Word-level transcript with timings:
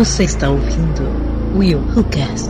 Você 0.00 0.24
está 0.24 0.48
ouvindo 0.48 1.02
Will 1.54 1.78
Who 1.78 2.02
Cast. 2.04 2.48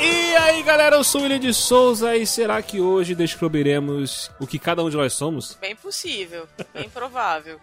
E 0.00 0.34
aí 0.34 0.64
galera, 0.64 0.96
eu 0.96 1.04
sou 1.04 1.20
o 1.20 1.22
William 1.22 1.38
de 1.38 1.54
Souza 1.54 2.16
e 2.16 2.26
será 2.26 2.60
que 2.60 2.80
hoje 2.80 3.14
descobriremos 3.14 4.32
o 4.40 4.48
que 4.48 4.58
cada 4.58 4.82
um 4.82 4.90
de 4.90 4.96
nós 4.96 5.12
somos? 5.12 5.56
Bem 5.60 5.76
possível, 5.76 6.48
bem 6.74 6.90
provável. 6.90 7.60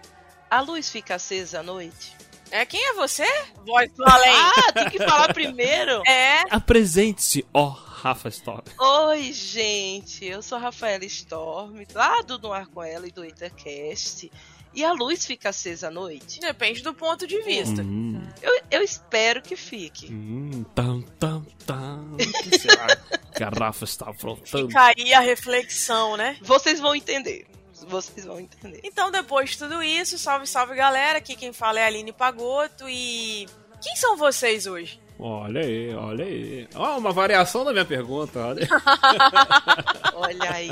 A 0.49 0.61
luz 0.61 0.89
fica 0.89 1.15
acesa 1.15 1.59
à 1.59 1.63
noite? 1.63 2.15
É, 2.49 2.65
quem 2.65 2.81
é 2.91 2.93
você? 2.93 3.27
Voz 3.65 3.91
do 3.91 4.05
além. 4.07 4.31
Ah, 4.31 4.71
tem 4.71 4.89
que 4.89 4.99
falar 4.99 5.33
primeiro? 5.33 6.01
É. 6.07 6.43
Apresente-se, 6.49 7.45
ó 7.53 7.84
Rafa 8.05 8.29
Storm. 8.29 8.61
Oi, 8.79 9.33
gente, 9.33 10.23
eu 10.25 10.39
sou 10.43 10.59
a 10.59 10.61
Rafaela 10.61 11.03
Storm, 11.05 11.83
lá 11.91 12.21
do 12.21 12.37
No 12.37 12.53
Ar 12.53 12.67
Com 12.67 12.83
Ela 12.83 13.07
e 13.07 13.11
do 13.11 13.25
Intercast. 13.25 14.31
E 14.75 14.83
a 14.85 14.91
luz 14.91 15.25
fica 15.25 15.49
acesa 15.49 15.87
à 15.87 15.91
noite? 15.91 16.39
Depende 16.39 16.83
do 16.83 16.93
ponto 16.93 17.25
de 17.25 17.41
vista. 17.41 17.81
Hum, 17.81 18.21
Eu, 18.43 18.61
eu 18.69 18.83
espero 18.83 19.41
que 19.41 19.55
fique. 19.55 20.13
hum, 20.13 20.63
tam, 20.75 21.01
tam, 21.19 21.43
tam. 21.65 22.13
O 22.13 22.17
que 22.43 22.59
será 22.59 22.95
que 23.35 23.43
a 23.43 23.49
Rafa 23.49 23.85
está 23.85 24.07
aprontando? 24.11 24.67
Fica 24.67 24.93
aí 24.95 25.11
a 25.11 25.19
reflexão, 25.21 26.15
né? 26.15 26.37
Vocês 26.43 26.79
vão 26.79 26.93
entender. 26.95 27.47
Vocês 27.87 28.23
vão 28.23 28.39
entender. 28.39 28.81
Então, 28.83 29.09
depois 29.09 29.49
de 29.51 29.57
tudo 29.57 29.81
isso, 29.81 30.19
salve, 30.19 30.45
salve 30.45 30.75
galera. 30.75 31.17
Aqui 31.17 31.35
quem 31.35 31.51
fala 31.51 31.79
é 31.79 31.83
a 31.83 31.87
Aline 31.87 32.13
Pagoto 32.13 32.87
e. 32.87 33.47
Quem 33.81 33.95
são 33.95 34.15
vocês 34.15 34.67
hoje? 34.67 34.99
Olha 35.17 35.61
aí, 35.61 35.93
olha 35.95 36.25
aí. 36.25 36.67
Ó, 36.75 36.97
uma 36.97 37.11
variação 37.13 37.63
da 37.63 37.71
minha 37.71 37.85
pergunta, 37.85 38.37
olha. 38.39 38.67
Olha 40.17 40.51
aí. 40.51 40.71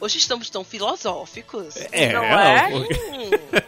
Hoje 0.00 0.18
estamos 0.18 0.48
tão 0.50 0.62
filosóficos. 0.64 1.74
É, 1.92 2.12
Não 2.12 2.22
é? 2.24 2.70
porque- 2.70 2.94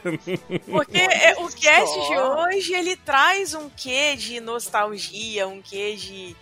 Hum, 0.07 0.59
Porque 0.71 0.99
é, 0.99 1.35
o 1.39 1.49
cast 1.49 1.95
Só. 1.95 2.09
de 2.09 2.19
hoje 2.19 2.75
ele 2.75 2.97
traz 2.97 3.55
um 3.55 3.69
quê 3.75 4.15
de 4.17 4.41
nostalgia, 4.41 5.47
um 5.49 5.61
quê 5.63 5.97
de 5.97 6.37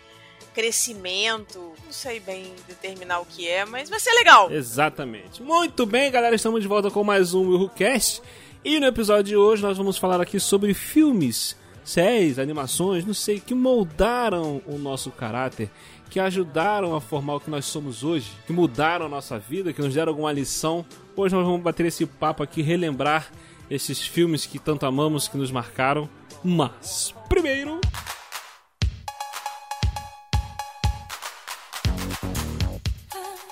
crescimento. 0.54 1.72
Não 1.84 1.92
sei 1.92 2.18
bem 2.20 2.52
determinar 2.68 3.20
o 3.20 3.26
que 3.26 3.48
é, 3.48 3.64
mas 3.64 3.88
vai 3.88 4.00
ser 4.00 4.12
legal. 4.12 4.50
Exatamente. 4.50 5.42
Muito 5.42 5.84
bem, 5.86 6.10
galera, 6.10 6.34
estamos 6.34 6.60
de 6.62 6.68
volta 6.68 6.90
com 6.90 7.04
mais 7.04 7.32
um 7.34 7.48
WilhoCast. 7.50 8.22
E 8.64 8.80
no 8.80 8.86
episódio 8.86 9.24
de 9.24 9.36
hoje 9.36 9.62
nós 9.62 9.76
vamos 9.78 9.96
falar 9.98 10.20
aqui 10.20 10.40
sobre 10.40 10.74
filmes, 10.74 11.56
séries, 11.84 12.38
animações, 12.38 13.04
não 13.04 13.14
sei, 13.14 13.38
que 13.38 13.54
moldaram 13.54 14.62
o 14.66 14.78
nosso 14.78 15.10
caráter, 15.10 15.70
que 16.10 16.18
ajudaram 16.18 16.96
a 16.96 17.00
formar 17.00 17.36
o 17.36 17.40
que 17.40 17.50
nós 17.50 17.66
somos 17.66 18.02
hoje, 18.02 18.30
que 18.46 18.52
mudaram 18.52 19.06
a 19.06 19.08
nossa 19.08 19.38
vida, 19.38 19.72
que 19.72 19.82
nos 19.82 19.94
deram 19.94 20.12
alguma 20.12 20.32
lição. 20.32 20.84
Hoje 21.14 21.34
nós 21.34 21.44
vamos 21.44 21.60
bater 21.60 21.86
esse 21.86 22.06
papo 22.06 22.42
aqui, 22.42 22.62
relembrar 22.62 23.30
esses 23.70 24.00
filmes 24.00 24.46
que 24.46 24.58
tanto 24.58 24.86
amamos, 24.86 25.28
que 25.28 25.36
nos 25.36 25.50
marcaram. 25.50 26.08
Mas, 26.42 27.14
primeiro, 27.28 27.80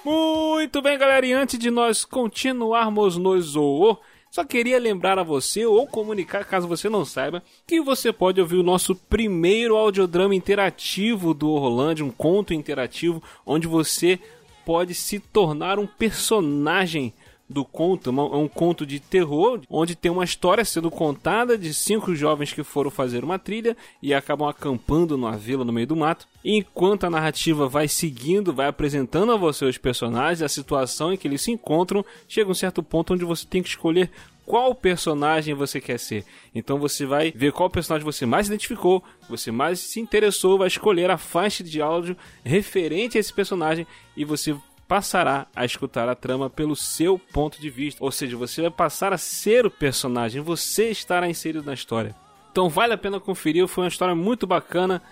Muito 0.05 0.83
bem, 0.83 0.99
galera, 0.99 1.25
e 1.25 1.33
antes 1.33 1.59
de 1.59 1.71
nós 1.71 2.05
continuarmos 2.05 3.17
no 3.17 3.41
Zoô, 3.41 3.99
só 4.33 4.43
queria 4.45 4.79
lembrar 4.79 5.19
a 5.19 5.23
você, 5.23 5.67
ou 5.67 5.87
comunicar, 5.87 6.47
caso 6.47 6.67
você 6.67 6.89
não 6.89 7.05
saiba, 7.05 7.43
que 7.67 7.83
você 7.83 8.11
pode 8.11 8.41
ouvir 8.41 8.57
o 8.57 8.63
nosso 8.63 8.95
primeiro 8.97 9.77
audiodrama 9.77 10.35
interativo 10.35 11.35
do 11.35 11.51
Orlando, 11.51 12.03
um 12.03 12.11
conto 12.11 12.55
interativo, 12.55 13.23
onde 13.45 13.67
você 13.67 14.19
pode 14.65 14.95
se 14.95 15.19
tornar 15.19 15.79
um 15.79 15.87
personagem 15.87 17.13
do 17.53 17.65
conto, 17.65 18.11
é 18.11 18.37
um 18.37 18.49
conto 18.49 18.87
de 18.87 18.99
terror, 18.99 19.61
onde 19.69 19.95
tem 19.95 20.11
uma 20.11 20.25
história 20.25 20.65
sendo 20.65 20.91
contada 20.91 21.57
de 21.57 21.73
cinco 21.75 22.15
jovens 22.15 22.53
que 22.53 22.63
foram 22.65 22.91
fazer 22.91 23.23
uma 23.23 23.39
trilha 23.39 23.77
e 24.03 24.15
acabam 24.15 24.49
acampando 24.49 25.17
numa 25.17 25.37
vila 25.37 25.65
no 25.65 25.73
meio 25.73 25.87
do 25.87 25.95
mato. 25.95 26.27
Enquanto 26.45 27.05
a 27.05 27.11
narrativa 27.11 27.69
vai 27.69 27.87
seguindo, 27.87 28.53
vai 28.53 28.67
apresentando 28.67 29.33
a 29.33 29.37
você 29.37 29.65
os 29.65 29.79
personagens, 29.79 30.43
a 30.43 30.49
situação 30.49 31.13
em 31.13 31.17
que 31.17 31.29
eles 31.29 31.43
se 31.43 31.53
encontram, 31.53 32.05
chega 32.27 32.51
um 32.51 32.55
certo 32.55 32.83
ponto 32.83 33.13
onde 33.13 33.25
você 33.25 33.47
tem 33.47 33.63
que 33.63 33.69
escolher 33.69 34.11
qual 34.45 34.75
personagem 34.75 35.55
você 35.55 35.81
quer 35.81 35.99
ser. 35.99 36.25
Então 36.55 36.79
você 36.79 37.07
vai 37.07 37.33
ver 37.35 37.53
qual 37.53 37.71
personagem 37.71 38.05
você 38.05 38.27
mais 38.27 38.47
identificou, 38.47 39.03
você 39.29 39.51
mais 39.51 39.79
se 39.79 40.01
interessou, 40.01 40.59
vai 40.59 40.69
escolher 40.69 41.11
a 41.11 41.19
faixa 41.19 41.63
de 41.63 41.81
áudio 41.81 42.17
referente 42.45 43.17
a 43.17 43.21
esse 43.21 43.33
personagem 43.33 43.87
e 44.17 44.25
você 44.25 44.57
passará 44.87 45.47
a 45.57 45.65
escutar 45.65 46.09
a 46.09 46.15
trama 46.15 46.51
pelo 46.51 46.77
seu 46.77 47.19
ponto 47.19 47.61
de 47.61 47.71
vista. 47.71 48.05
Ou 48.05 48.11
seja, 48.11 48.37
você 48.37 48.61
vai 48.63 48.71
passar 48.71 49.13
a 49.13 49.19
ser 49.19 49.65
o 49.65 49.71
personagem, 49.71 50.43
você 50.43 50.91
estará 50.91 51.29
inserido 51.29 51.65
na 51.65 51.75
história. 51.75 52.15
Então 52.51 52.69
vale 52.69 52.93
a 52.93 52.99
pena 52.99 53.19
conferir, 53.19 53.67
foi 53.67 53.85
uma 53.85 53.89
história 53.89 54.15
muito 54.15 54.47
bacana. 54.47 55.03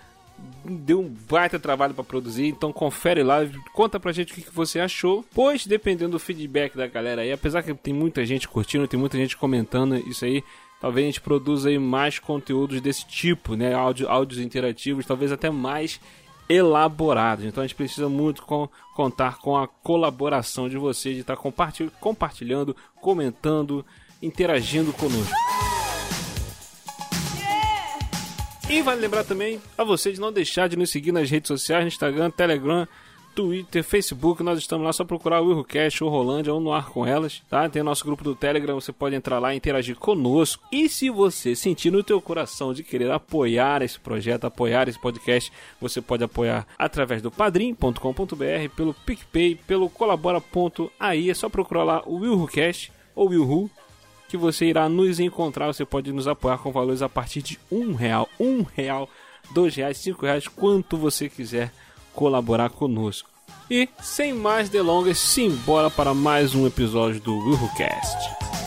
Deu 0.63 0.99
um 1.01 1.09
baita 1.29 1.59
trabalho 1.59 1.93
para 1.93 2.03
produzir, 2.03 2.45
então 2.45 2.71
confere 2.71 3.23
lá, 3.23 3.39
conta 3.73 3.99
pra 3.99 4.11
gente 4.11 4.31
o 4.31 4.35
que 4.35 4.51
você 4.53 4.79
achou. 4.79 5.25
Pois, 5.33 5.65
dependendo 5.65 6.11
do 6.11 6.19
feedback 6.19 6.77
da 6.77 6.85
galera 6.87 7.23
aí, 7.23 7.31
apesar 7.31 7.63
que 7.63 7.73
tem 7.73 7.93
muita 7.93 8.23
gente 8.25 8.47
curtindo, 8.47 8.87
tem 8.87 8.99
muita 8.99 9.17
gente 9.17 9.35
comentando 9.35 9.95
isso 10.07 10.23
aí, 10.23 10.43
talvez 10.79 11.03
a 11.03 11.07
gente 11.07 11.21
produza 11.21 11.69
aí 11.69 11.79
mais 11.79 12.19
conteúdos 12.19 12.79
desse 12.79 13.05
tipo, 13.07 13.55
né? 13.55 13.73
Áudio, 13.73 14.07
áudios 14.07 14.39
interativos, 14.39 15.05
talvez 15.05 15.31
até 15.31 15.49
mais 15.49 15.99
elaborados. 16.47 17.43
Então 17.45 17.63
a 17.63 17.67
gente 17.67 17.75
precisa 17.75 18.07
muito 18.07 18.43
com- 18.43 18.69
contar 18.95 19.39
com 19.39 19.57
a 19.57 19.67
colaboração 19.67 20.69
de 20.69 20.77
vocês, 20.77 21.15
de 21.15 21.21
estar 21.21 21.37
compartil- 21.37 21.91
compartilhando, 21.99 22.75
comentando, 23.01 23.83
interagindo 24.21 24.93
conosco. 24.93 25.33
E 28.71 28.81
vale 28.81 29.01
lembrar 29.01 29.25
também 29.25 29.61
a 29.77 29.83
você 29.83 30.13
de 30.13 30.21
não 30.21 30.31
deixar 30.31 30.69
de 30.69 30.77
nos 30.77 30.89
seguir 30.89 31.11
nas 31.11 31.29
redes 31.29 31.49
sociais, 31.49 31.83
no 31.83 31.89
Instagram, 31.89 32.31
Telegram, 32.31 32.87
Twitter, 33.35 33.83
Facebook, 33.83 34.41
nós 34.41 34.57
estamos 34.59 34.85
lá, 34.85 34.93
só 34.93 35.03
procurar 35.03 35.41
o 35.41 35.47
WilhoCast 35.47 36.01
ou 36.01 36.09
Rolândia 36.09 36.53
ou 36.53 36.61
no 36.61 36.71
ar 36.71 36.85
com 36.85 37.05
elas, 37.05 37.43
tá? 37.49 37.67
Tem 37.67 37.81
o 37.81 37.85
nosso 37.85 38.05
grupo 38.05 38.23
do 38.23 38.33
Telegram, 38.33 38.79
você 38.79 38.93
pode 38.93 39.13
entrar 39.13 39.39
lá 39.39 39.53
e 39.53 39.57
interagir 39.57 39.97
conosco. 39.97 40.63
E 40.71 40.87
se 40.87 41.09
você 41.09 41.53
sentir 41.53 41.91
no 41.91 42.01
teu 42.01 42.21
coração 42.21 42.73
de 42.73 42.81
querer 42.81 43.11
apoiar 43.11 43.81
esse 43.81 43.99
projeto, 43.99 44.45
apoiar 44.45 44.87
esse 44.87 44.97
podcast, 45.01 45.51
você 45.81 46.01
pode 46.01 46.23
apoiar 46.23 46.65
através 46.79 47.21
do 47.21 47.29
padrim.com.br, 47.29 48.73
pelo 48.73 48.93
PicPay, 48.93 49.55
pelo 49.67 49.89
colabora.ai, 49.89 51.29
é 51.29 51.33
só 51.33 51.49
procurar 51.49 51.83
lá 51.83 52.03
o 52.05 52.19
WilhoCast 52.19 52.89
ou 53.13 53.27
Wilhu, 53.27 53.69
que 54.31 54.37
você 54.37 54.67
irá 54.67 54.87
nos 54.87 55.19
encontrar. 55.19 55.67
Você 55.67 55.83
pode 55.83 56.13
nos 56.13 56.25
apoiar 56.25 56.57
com 56.57 56.71
valores 56.71 57.01
a 57.01 57.09
partir 57.09 57.41
de 57.41 57.59
um 57.69 57.93
real, 57.93 58.29
um 58.39 58.63
real, 58.63 59.09
dois 59.53 59.75
reais, 59.75 59.97
cinco 59.97 60.25
reais, 60.25 60.47
quanto 60.47 60.95
você 60.95 61.27
quiser 61.27 61.69
colaborar 62.13 62.69
conosco. 62.69 63.29
E 63.69 63.89
sem 64.01 64.31
mais 64.31 64.69
delongas, 64.69 65.17
simbora 65.17 65.89
para 65.89 66.13
mais 66.13 66.55
um 66.55 66.65
episódio 66.65 67.19
do 67.19 67.37
WilhoCast. 67.37 68.60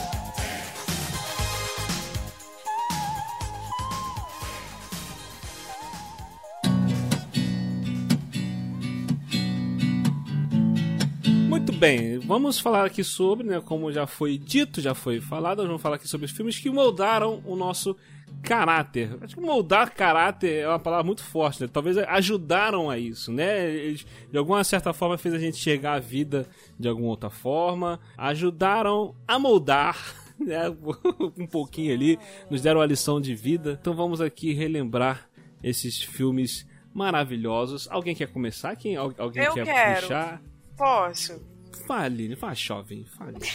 Muito 11.65 11.79
bem, 11.79 12.19
vamos 12.19 12.59
falar 12.59 12.85
aqui 12.85 13.03
sobre, 13.03 13.47
né, 13.47 13.59
como 13.59 13.91
já 13.91 14.05
foi 14.05 14.37
dito, 14.37 14.79
já 14.79 14.93
foi 14.93 15.19
falado, 15.19 15.65
vamos 15.65 15.81
falar 15.81 15.95
aqui 15.95 16.07
sobre 16.07 16.27
os 16.27 16.31
filmes 16.31 16.59
que 16.59 16.69
moldaram 16.69 17.41
o 17.43 17.55
nosso 17.55 17.97
caráter. 18.43 19.17
Acho 19.19 19.33
que 19.33 19.41
moldar 19.41 19.91
caráter 19.91 20.59
é 20.61 20.67
uma 20.67 20.77
palavra 20.77 21.03
muito 21.03 21.23
forte, 21.23 21.63
né? 21.63 21.67
Talvez 21.67 21.97
ajudaram 21.97 22.87
a 22.87 22.99
isso, 22.99 23.31
né? 23.31 23.67
Eles, 23.67 24.05
de 24.31 24.37
alguma 24.37 24.63
certa 24.63 24.93
forma 24.93 25.17
fez 25.17 25.33
a 25.33 25.39
gente 25.39 25.57
chegar 25.57 25.93
à 25.93 25.99
vida 25.99 26.47
de 26.79 26.87
alguma 26.87 27.07
outra 27.07 27.31
forma, 27.31 27.99
ajudaram 28.15 29.15
a 29.27 29.39
moldar 29.39 29.97
né, 30.39 30.69
um 31.35 31.47
pouquinho 31.47 31.91
ali, 31.95 32.19
nos 32.47 32.61
deram 32.61 32.79
a 32.79 32.85
lição 32.85 33.19
de 33.19 33.33
vida. 33.33 33.75
Então 33.81 33.95
vamos 33.95 34.21
aqui 34.21 34.53
relembrar 34.53 35.27
esses 35.63 35.99
filmes 35.99 36.63
maravilhosos. 36.93 37.87
Alguém 37.89 38.13
quer 38.13 38.27
começar? 38.31 38.75
Quem, 38.75 38.95
al- 38.95 39.15
alguém 39.17 39.43
Eu 39.45 39.53
quer 39.55 39.65
quero. 39.65 40.01
puxar? 40.01 40.41
Posso? 40.77 41.54
Fale, 41.87 42.35
fala 42.35 42.55
jovem, 42.55 43.05
fale. 43.05 43.37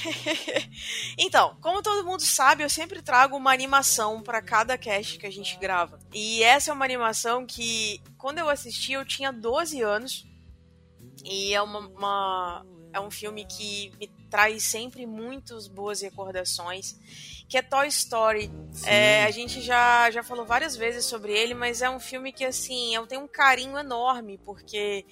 Então, 1.19 1.57
como 1.61 1.83
todo 1.83 2.07
mundo 2.07 2.23
sabe, 2.23 2.63
eu 2.63 2.71
sempre 2.71 3.03
trago 3.03 3.37
uma 3.37 3.53
animação 3.53 4.23
pra 4.23 4.41
cada 4.41 4.79
cast 4.79 5.19
que 5.19 5.27
a 5.27 5.31
gente 5.31 5.57
grava. 5.59 5.99
E 6.13 6.43
essa 6.43 6.71
é 6.71 6.75
uma 6.75 6.85
animação 6.85 7.45
que, 7.47 8.01
quando 8.17 8.39
eu 8.39 8.49
assisti, 8.49 8.93
eu 8.93 9.05
tinha 9.05 9.33
12 9.33 9.83
anos. 9.83 10.27
E 11.25 11.53
é 11.55 11.61
uma, 11.61 11.81
uma- 11.81 12.67
é 12.93 13.01
um 13.01 13.11
filme 13.11 13.45
que 13.45 13.93
me 14.01 14.09
traz 14.31 14.63
sempre 14.65 15.07
muitas 15.07 15.67
boas 15.69 16.01
recordações, 16.01 16.97
que 17.49 17.59
é 17.59 17.63
Toy 17.63 17.89
Story. 17.89 18.51
É, 18.85 19.25
a 19.25 19.31
gente 19.31 19.61
já, 19.61 20.11
já 20.11 20.23
falou 20.23 20.47
várias 20.47 20.77
vezes 20.77 21.05
sobre 21.05 21.33
ele, 21.33 21.53
mas 21.53 21.83
é 21.83 21.91
um 21.91 22.01
filme 22.01 22.33
que, 22.33 22.45
assim, 22.45 22.95
eu 22.95 23.07
tenho 23.07 23.23
um 23.23 23.29
carinho 23.29 23.77
enorme, 23.79 24.39
porque 24.39 25.05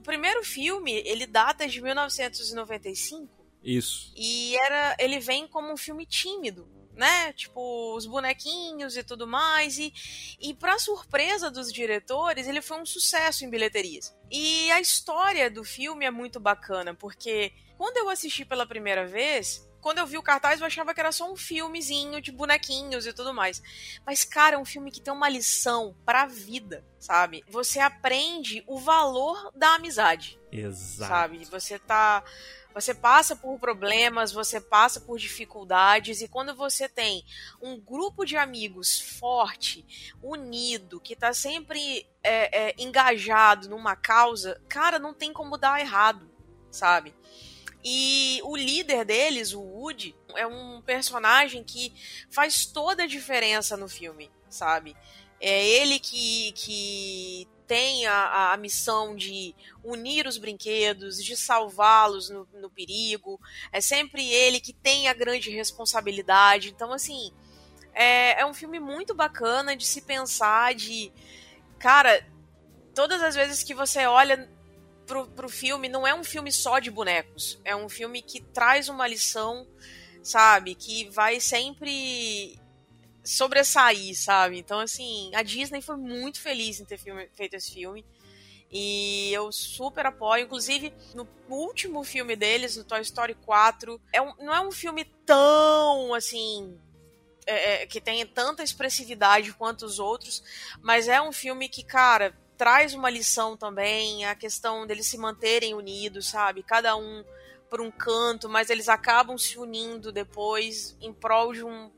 o 0.00 0.02
primeiro 0.02 0.42
filme, 0.42 0.92
ele 1.04 1.26
data 1.26 1.68
de 1.68 1.80
1995, 1.80 3.28
Isso. 3.62 4.10
E 4.16 4.56
era, 4.56 4.96
ele 4.98 5.20
vem 5.20 5.46
como 5.46 5.70
um 5.70 5.76
filme 5.76 6.06
tímido, 6.06 6.66
né? 6.96 7.34
Tipo, 7.34 7.94
os 7.94 8.06
bonequinhos 8.06 8.96
e 8.96 9.04
tudo 9.04 9.26
mais. 9.26 9.78
E, 9.78 9.92
e 10.40 10.54
para 10.54 10.78
surpresa 10.78 11.50
dos 11.50 11.70
diretores, 11.70 12.48
ele 12.48 12.62
foi 12.62 12.80
um 12.80 12.86
sucesso 12.86 13.44
em 13.44 13.50
bilheterias. 13.50 14.16
E 14.30 14.70
a 14.70 14.80
história 14.80 15.50
do 15.50 15.62
filme 15.62 16.06
é 16.06 16.10
muito 16.10 16.40
bacana, 16.40 16.94
porque 16.94 17.52
quando 17.76 17.98
eu 17.98 18.08
assisti 18.08 18.46
pela 18.46 18.66
primeira 18.66 19.06
vez, 19.06 19.68
quando 19.80 19.98
eu 19.98 20.06
vi 20.06 20.18
o 20.18 20.22
cartaz, 20.22 20.60
eu 20.60 20.66
achava 20.66 20.92
que 20.94 21.00
era 21.00 21.12
só 21.12 21.30
um 21.30 21.36
filmezinho 21.36 22.20
de 22.20 22.30
bonequinhos 22.30 23.06
e 23.06 23.12
tudo 23.12 23.32
mais. 23.32 23.62
Mas, 24.04 24.24
cara, 24.24 24.56
é 24.56 24.58
um 24.58 24.64
filme 24.64 24.90
que 24.90 25.00
tem 25.00 25.12
uma 25.12 25.28
lição 25.28 25.96
pra 26.04 26.26
vida, 26.26 26.84
sabe? 26.98 27.44
Você 27.48 27.80
aprende 27.80 28.62
o 28.66 28.78
valor 28.78 29.50
da 29.54 29.74
amizade. 29.74 30.38
Exato. 30.52 31.08
Sabe? 31.08 31.44
Você 31.46 31.78
tá. 31.78 32.22
Você 32.72 32.94
passa 32.94 33.34
por 33.34 33.58
problemas, 33.58 34.30
você 34.30 34.60
passa 34.60 35.00
por 35.00 35.18
dificuldades, 35.18 36.20
e 36.20 36.28
quando 36.28 36.54
você 36.54 36.88
tem 36.88 37.24
um 37.60 37.80
grupo 37.80 38.24
de 38.24 38.36
amigos 38.36 39.00
forte, 39.18 39.84
unido, 40.22 41.00
que 41.00 41.16
tá 41.16 41.32
sempre 41.32 42.06
é, 42.22 42.68
é, 42.68 42.74
engajado 42.78 43.68
numa 43.68 43.96
causa, 43.96 44.62
cara, 44.68 45.00
não 45.00 45.12
tem 45.12 45.32
como 45.32 45.58
dar 45.58 45.80
errado, 45.80 46.30
sabe? 46.70 47.12
E 47.84 48.40
o 48.44 48.56
líder 48.56 49.04
deles, 49.04 49.54
o 49.54 49.60
Woody, 49.60 50.14
é 50.36 50.46
um 50.46 50.82
personagem 50.82 51.64
que 51.64 51.92
faz 52.30 52.66
toda 52.66 53.04
a 53.04 53.06
diferença 53.06 53.76
no 53.76 53.88
filme, 53.88 54.30
sabe? 54.48 54.94
É 55.40 55.66
ele 55.66 55.98
que, 55.98 56.52
que 56.52 57.48
tem 57.66 58.06
a, 58.06 58.52
a 58.52 58.56
missão 58.58 59.16
de 59.16 59.54
unir 59.82 60.26
os 60.26 60.36
brinquedos, 60.36 61.24
de 61.24 61.36
salvá-los 61.36 62.28
no, 62.28 62.46
no 62.52 62.68
perigo. 62.68 63.40
É 63.72 63.80
sempre 63.80 64.28
ele 64.28 64.60
que 64.60 64.74
tem 64.74 65.08
a 65.08 65.14
grande 65.14 65.50
responsabilidade. 65.50 66.68
Então, 66.68 66.92
assim, 66.92 67.32
é, 67.94 68.40
é 68.40 68.44
um 68.44 68.52
filme 68.52 68.78
muito 68.78 69.14
bacana 69.14 69.74
de 69.74 69.86
se 69.86 70.02
pensar, 70.02 70.74
de. 70.74 71.10
Cara, 71.78 72.26
todas 72.94 73.22
as 73.22 73.34
vezes 73.34 73.62
que 73.62 73.72
você 73.72 74.04
olha 74.04 74.50
pro, 75.10 75.26
pro 75.26 75.48
filme, 75.48 75.88
não 75.88 76.06
é 76.06 76.14
um 76.14 76.22
filme 76.22 76.52
só 76.52 76.78
de 76.78 76.88
bonecos. 76.88 77.58
É 77.64 77.74
um 77.74 77.88
filme 77.88 78.22
que 78.22 78.40
traz 78.40 78.88
uma 78.88 79.08
lição, 79.08 79.66
sabe? 80.22 80.76
Que 80.76 81.10
vai 81.10 81.40
sempre 81.40 82.56
sobressair, 83.24 84.16
sabe? 84.16 84.56
Então, 84.56 84.78
assim, 84.78 85.32
a 85.34 85.42
Disney 85.42 85.82
foi 85.82 85.96
muito 85.96 86.40
feliz 86.40 86.78
em 86.78 86.84
ter 86.84 86.96
filme, 86.96 87.28
feito 87.34 87.54
esse 87.54 87.72
filme. 87.72 88.06
E 88.70 89.32
eu 89.32 89.50
super 89.50 90.06
apoio. 90.06 90.44
Inclusive, 90.44 90.94
no 91.12 91.26
último 91.48 92.04
filme 92.04 92.36
deles, 92.36 92.76
no 92.76 92.84
Toy 92.84 93.00
Story 93.00 93.34
4, 93.34 94.00
é 94.12 94.22
um, 94.22 94.32
não 94.36 94.54
é 94.54 94.60
um 94.60 94.70
filme 94.70 95.04
tão 95.26 96.14
assim. 96.14 96.78
É, 97.46 97.82
é, 97.82 97.86
que 97.86 98.00
tenha 98.00 98.24
tanta 98.26 98.62
expressividade 98.62 99.52
quanto 99.54 99.84
os 99.84 99.98
outros, 99.98 100.44
mas 100.82 101.08
é 101.08 101.20
um 101.20 101.32
filme 101.32 101.68
que, 101.68 101.82
cara, 101.82 102.38
traz 102.60 102.92
uma 102.92 103.08
lição 103.08 103.56
também, 103.56 104.26
a 104.26 104.34
questão 104.34 104.86
deles 104.86 105.06
se 105.06 105.16
manterem 105.16 105.72
unidos, 105.72 106.28
sabe? 106.28 106.62
Cada 106.62 106.94
um 106.94 107.24
por 107.70 107.80
um 107.80 107.90
canto, 107.90 108.50
mas 108.50 108.68
eles 108.68 108.86
acabam 108.86 109.38
se 109.38 109.58
unindo 109.58 110.12
depois 110.12 110.94
em 111.00 111.10
prol 111.10 111.54
de 111.54 111.64
um, 111.64 111.90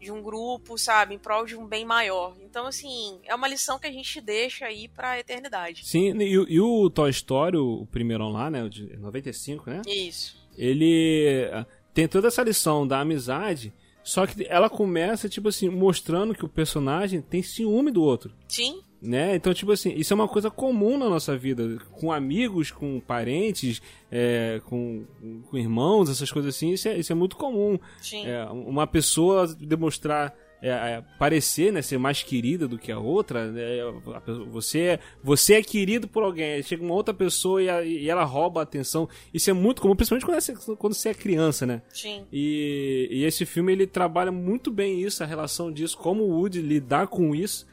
de 0.00 0.10
um 0.10 0.22
grupo, 0.22 0.78
sabe? 0.78 1.14
Em 1.14 1.18
prol 1.18 1.44
de 1.44 1.54
um 1.54 1.66
bem 1.66 1.84
maior. 1.84 2.34
Então, 2.40 2.66
assim, 2.66 3.20
é 3.22 3.34
uma 3.34 3.46
lição 3.46 3.78
que 3.78 3.86
a 3.86 3.92
gente 3.92 4.18
deixa 4.18 4.64
aí 4.64 4.88
pra 4.88 5.18
eternidade. 5.18 5.86
Sim, 5.86 6.16
e, 6.22 6.32
e 6.32 6.58
o 6.58 6.88
Toy 6.88 7.10
Story, 7.10 7.58
o 7.58 7.86
primeiro 7.90 8.26
lá, 8.30 8.50
né? 8.50 8.64
O 8.64 8.70
de 8.70 8.96
95, 8.96 9.68
né? 9.68 9.82
Isso. 9.86 10.42
Ele 10.56 11.50
ah, 11.52 11.66
tem 11.92 12.08
toda 12.08 12.28
essa 12.28 12.42
lição 12.42 12.88
da 12.88 13.00
amizade, 13.00 13.74
só 14.02 14.26
que 14.26 14.46
ela 14.48 14.70
começa, 14.70 15.28
tipo 15.28 15.48
assim, 15.48 15.68
mostrando 15.68 16.34
que 16.34 16.46
o 16.46 16.48
personagem 16.48 17.20
tem 17.20 17.42
ciúme 17.42 17.90
do 17.90 18.02
outro. 18.02 18.32
Sim. 18.48 18.87
Né? 19.00 19.36
Então, 19.36 19.54
tipo 19.54 19.70
assim, 19.70 19.94
isso 19.94 20.12
é 20.12 20.16
uma 20.16 20.26
coisa 20.26 20.50
comum 20.50 20.98
na 20.98 21.08
nossa 21.08 21.36
vida, 21.36 21.78
com 21.92 22.10
amigos, 22.10 22.72
com 22.72 22.98
parentes, 22.98 23.80
é, 24.10 24.60
com, 24.64 25.04
com, 25.48 25.56
irmãos, 25.56 26.10
essas 26.10 26.32
coisas 26.32 26.54
assim, 26.54 26.72
isso 26.72 26.88
é, 26.88 26.98
isso 26.98 27.12
é 27.12 27.14
muito 27.14 27.36
comum. 27.36 27.78
É, 28.26 28.44
uma 28.46 28.88
pessoa 28.88 29.46
demonstrar, 29.46 30.34
é, 30.60 30.70
é, 30.70 31.04
parecer, 31.16 31.72
né, 31.72 31.80
ser 31.80 31.96
mais 31.96 32.24
querida 32.24 32.66
do 32.66 32.76
que 32.76 32.90
a 32.90 32.98
outra, 32.98 33.52
né, 33.52 33.78
você, 34.50 34.80
é, 34.80 35.00
você 35.22 35.54
é 35.54 35.62
querido 35.62 36.08
por 36.08 36.24
alguém, 36.24 36.60
chega 36.64 36.82
uma 36.82 36.94
outra 36.94 37.14
pessoa 37.14 37.62
e, 37.62 37.70
a, 37.70 37.84
e 37.84 38.10
ela 38.10 38.24
rouba 38.24 38.58
a 38.58 38.62
atenção, 38.64 39.08
isso 39.32 39.48
é 39.48 39.52
muito 39.52 39.80
comum, 39.80 39.94
principalmente 39.94 40.26
quando 40.26 40.40
você, 40.40 40.74
quando 40.74 40.94
você 40.94 41.10
é 41.10 41.14
criança, 41.14 41.64
né? 41.64 41.82
Sim. 41.90 42.26
E, 42.32 43.06
e 43.12 43.24
esse 43.24 43.46
filme, 43.46 43.70
ele 43.70 43.86
trabalha 43.86 44.32
muito 44.32 44.72
bem 44.72 45.00
isso, 45.00 45.22
a 45.22 45.26
relação 45.26 45.70
disso, 45.70 45.96
como 45.96 46.24
o 46.24 46.30
Woody 46.40 46.60
lidar 46.60 47.06
com 47.06 47.32
isso, 47.32 47.64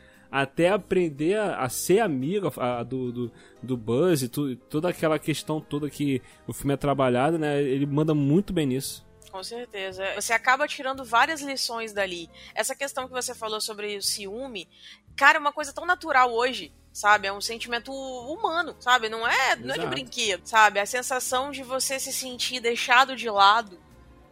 até 0.42 0.70
aprender 0.70 1.36
a, 1.38 1.62
a 1.62 1.70
ser 1.70 2.00
amigo 2.00 2.52
a, 2.58 2.80
a, 2.80 2.84
do, 2.84 3.12
do, 3.12 3.32
do, 3.64 3.78
Buzz 3.78 4.22
e 4.22 4.28
tu, 4.28 4.56
toda 4.56 4.90
aquela 4.90 5.18
questão 5.18 5.62
toda 5.62 5.90
que 5.90 6.22
o 6.46 6.52
filme 6.52 6.74
é 6.74 6.78
trabalhado, 6.78 7.38
né? 7.38 7.62
Ele 7.62 7.86
manda 7.86 8.14
muito 8.14 8.52
bem 8.52 8.66
nisso. 8.66 9.06
Com 9.32 9.42
certeza. 9.42 10.04
Você 10.16 10.34
acaba 10.34 10.68
tirando 10.68 11.04
várias 11.06 11.42
lições 11.42 11.94
dali. 11.94 12.30
Essa 12.54 12.76
questão 12.76 13.08
que 13.08 13.14
você 13.14 13.34
falou 13.34 13.62
sobre 13.62 13.96
o 13.96 14.02
ciúme, 14.02 14.68
cara, 15.16 15.38
é 15.38 15.40
uma 15.40 15.54
coisa 15.54 15.72
tão 15.74 15.86
natural 15.86 16.34
hoje 16.34 16.74
sabe? 16.92 17.28
É 17.28 17.34
um 17.34 17.42
sentimento 17.42 17.92
humano, 17.92 18.74
sabe? 18.80 19.10
Não 19.10 19.28
é, 19.28 19.58
não 19.58 19.76
é 19.76 19.78
de 19.78 19.86
brinquedo, 19.86 20.48
sabe? 20.48 20.80
A 20.80 20.86
sensação 20.86 21.52
de 21.52 21.62
você 21.62 22.00
se 22.00 22.14
sentir 22.14 22.62
deixado 22.62 23.18
de 23.18 23.30
lado, 23.30 23.78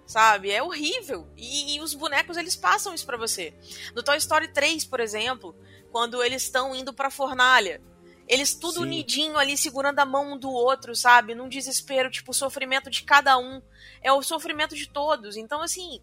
sabe? 0.05 0.49
É 0.49 0.63
horrível. 0.63 1.27
E, 1.35 1.75
e 1.75 1.81
os 1.81 1.93
bonecos, 1.93 2.37
eles 2.37 2.55
passam 2.55 2.93
isso 2.93 3.05
para 3.05 3.17
você. 3.17 3.53
No 3.93 4.01
Toy 4.01 4.15
Story 4.15 4.47
3, 4.47 4.85
por 4.85 5.01
exemplo, 5.01 5.53
quando 5.93 6.23
eles 6.23 6.41
estão 6.41 6.73
indo 6.73 6.91
pra 6.91 7.11
fornalha. 7.11 7.79
Eles 8.27 8.55
tudo 8.55 8.77
Sim. 8.77 8.81
unidinho 8.81 9.37
ali, 9.37 9.55
segurando 9.55 9.99
a 9.99 10.05
mão 10.05 10.33
um 10.33 10.37
do 10.37 10.49
outro, 10.49 10.95
sabe? 10.95 11.35
Num 11.35 11.47
desespero, 11.47 12.09
tipo, 12.09 12.31
o 12.31 12.33
sofrimento 12.33 12.89
de 12.89 13.03
cada 13.03 13.37
um 13.37 13.61
é 14.01 14.11
o 14.11 14.23
sofrimento 14.23 14.75
de 14.75 14.89
todos. 14.89 15.37
Então, 15.37 15.61
assim, 15.61 16.01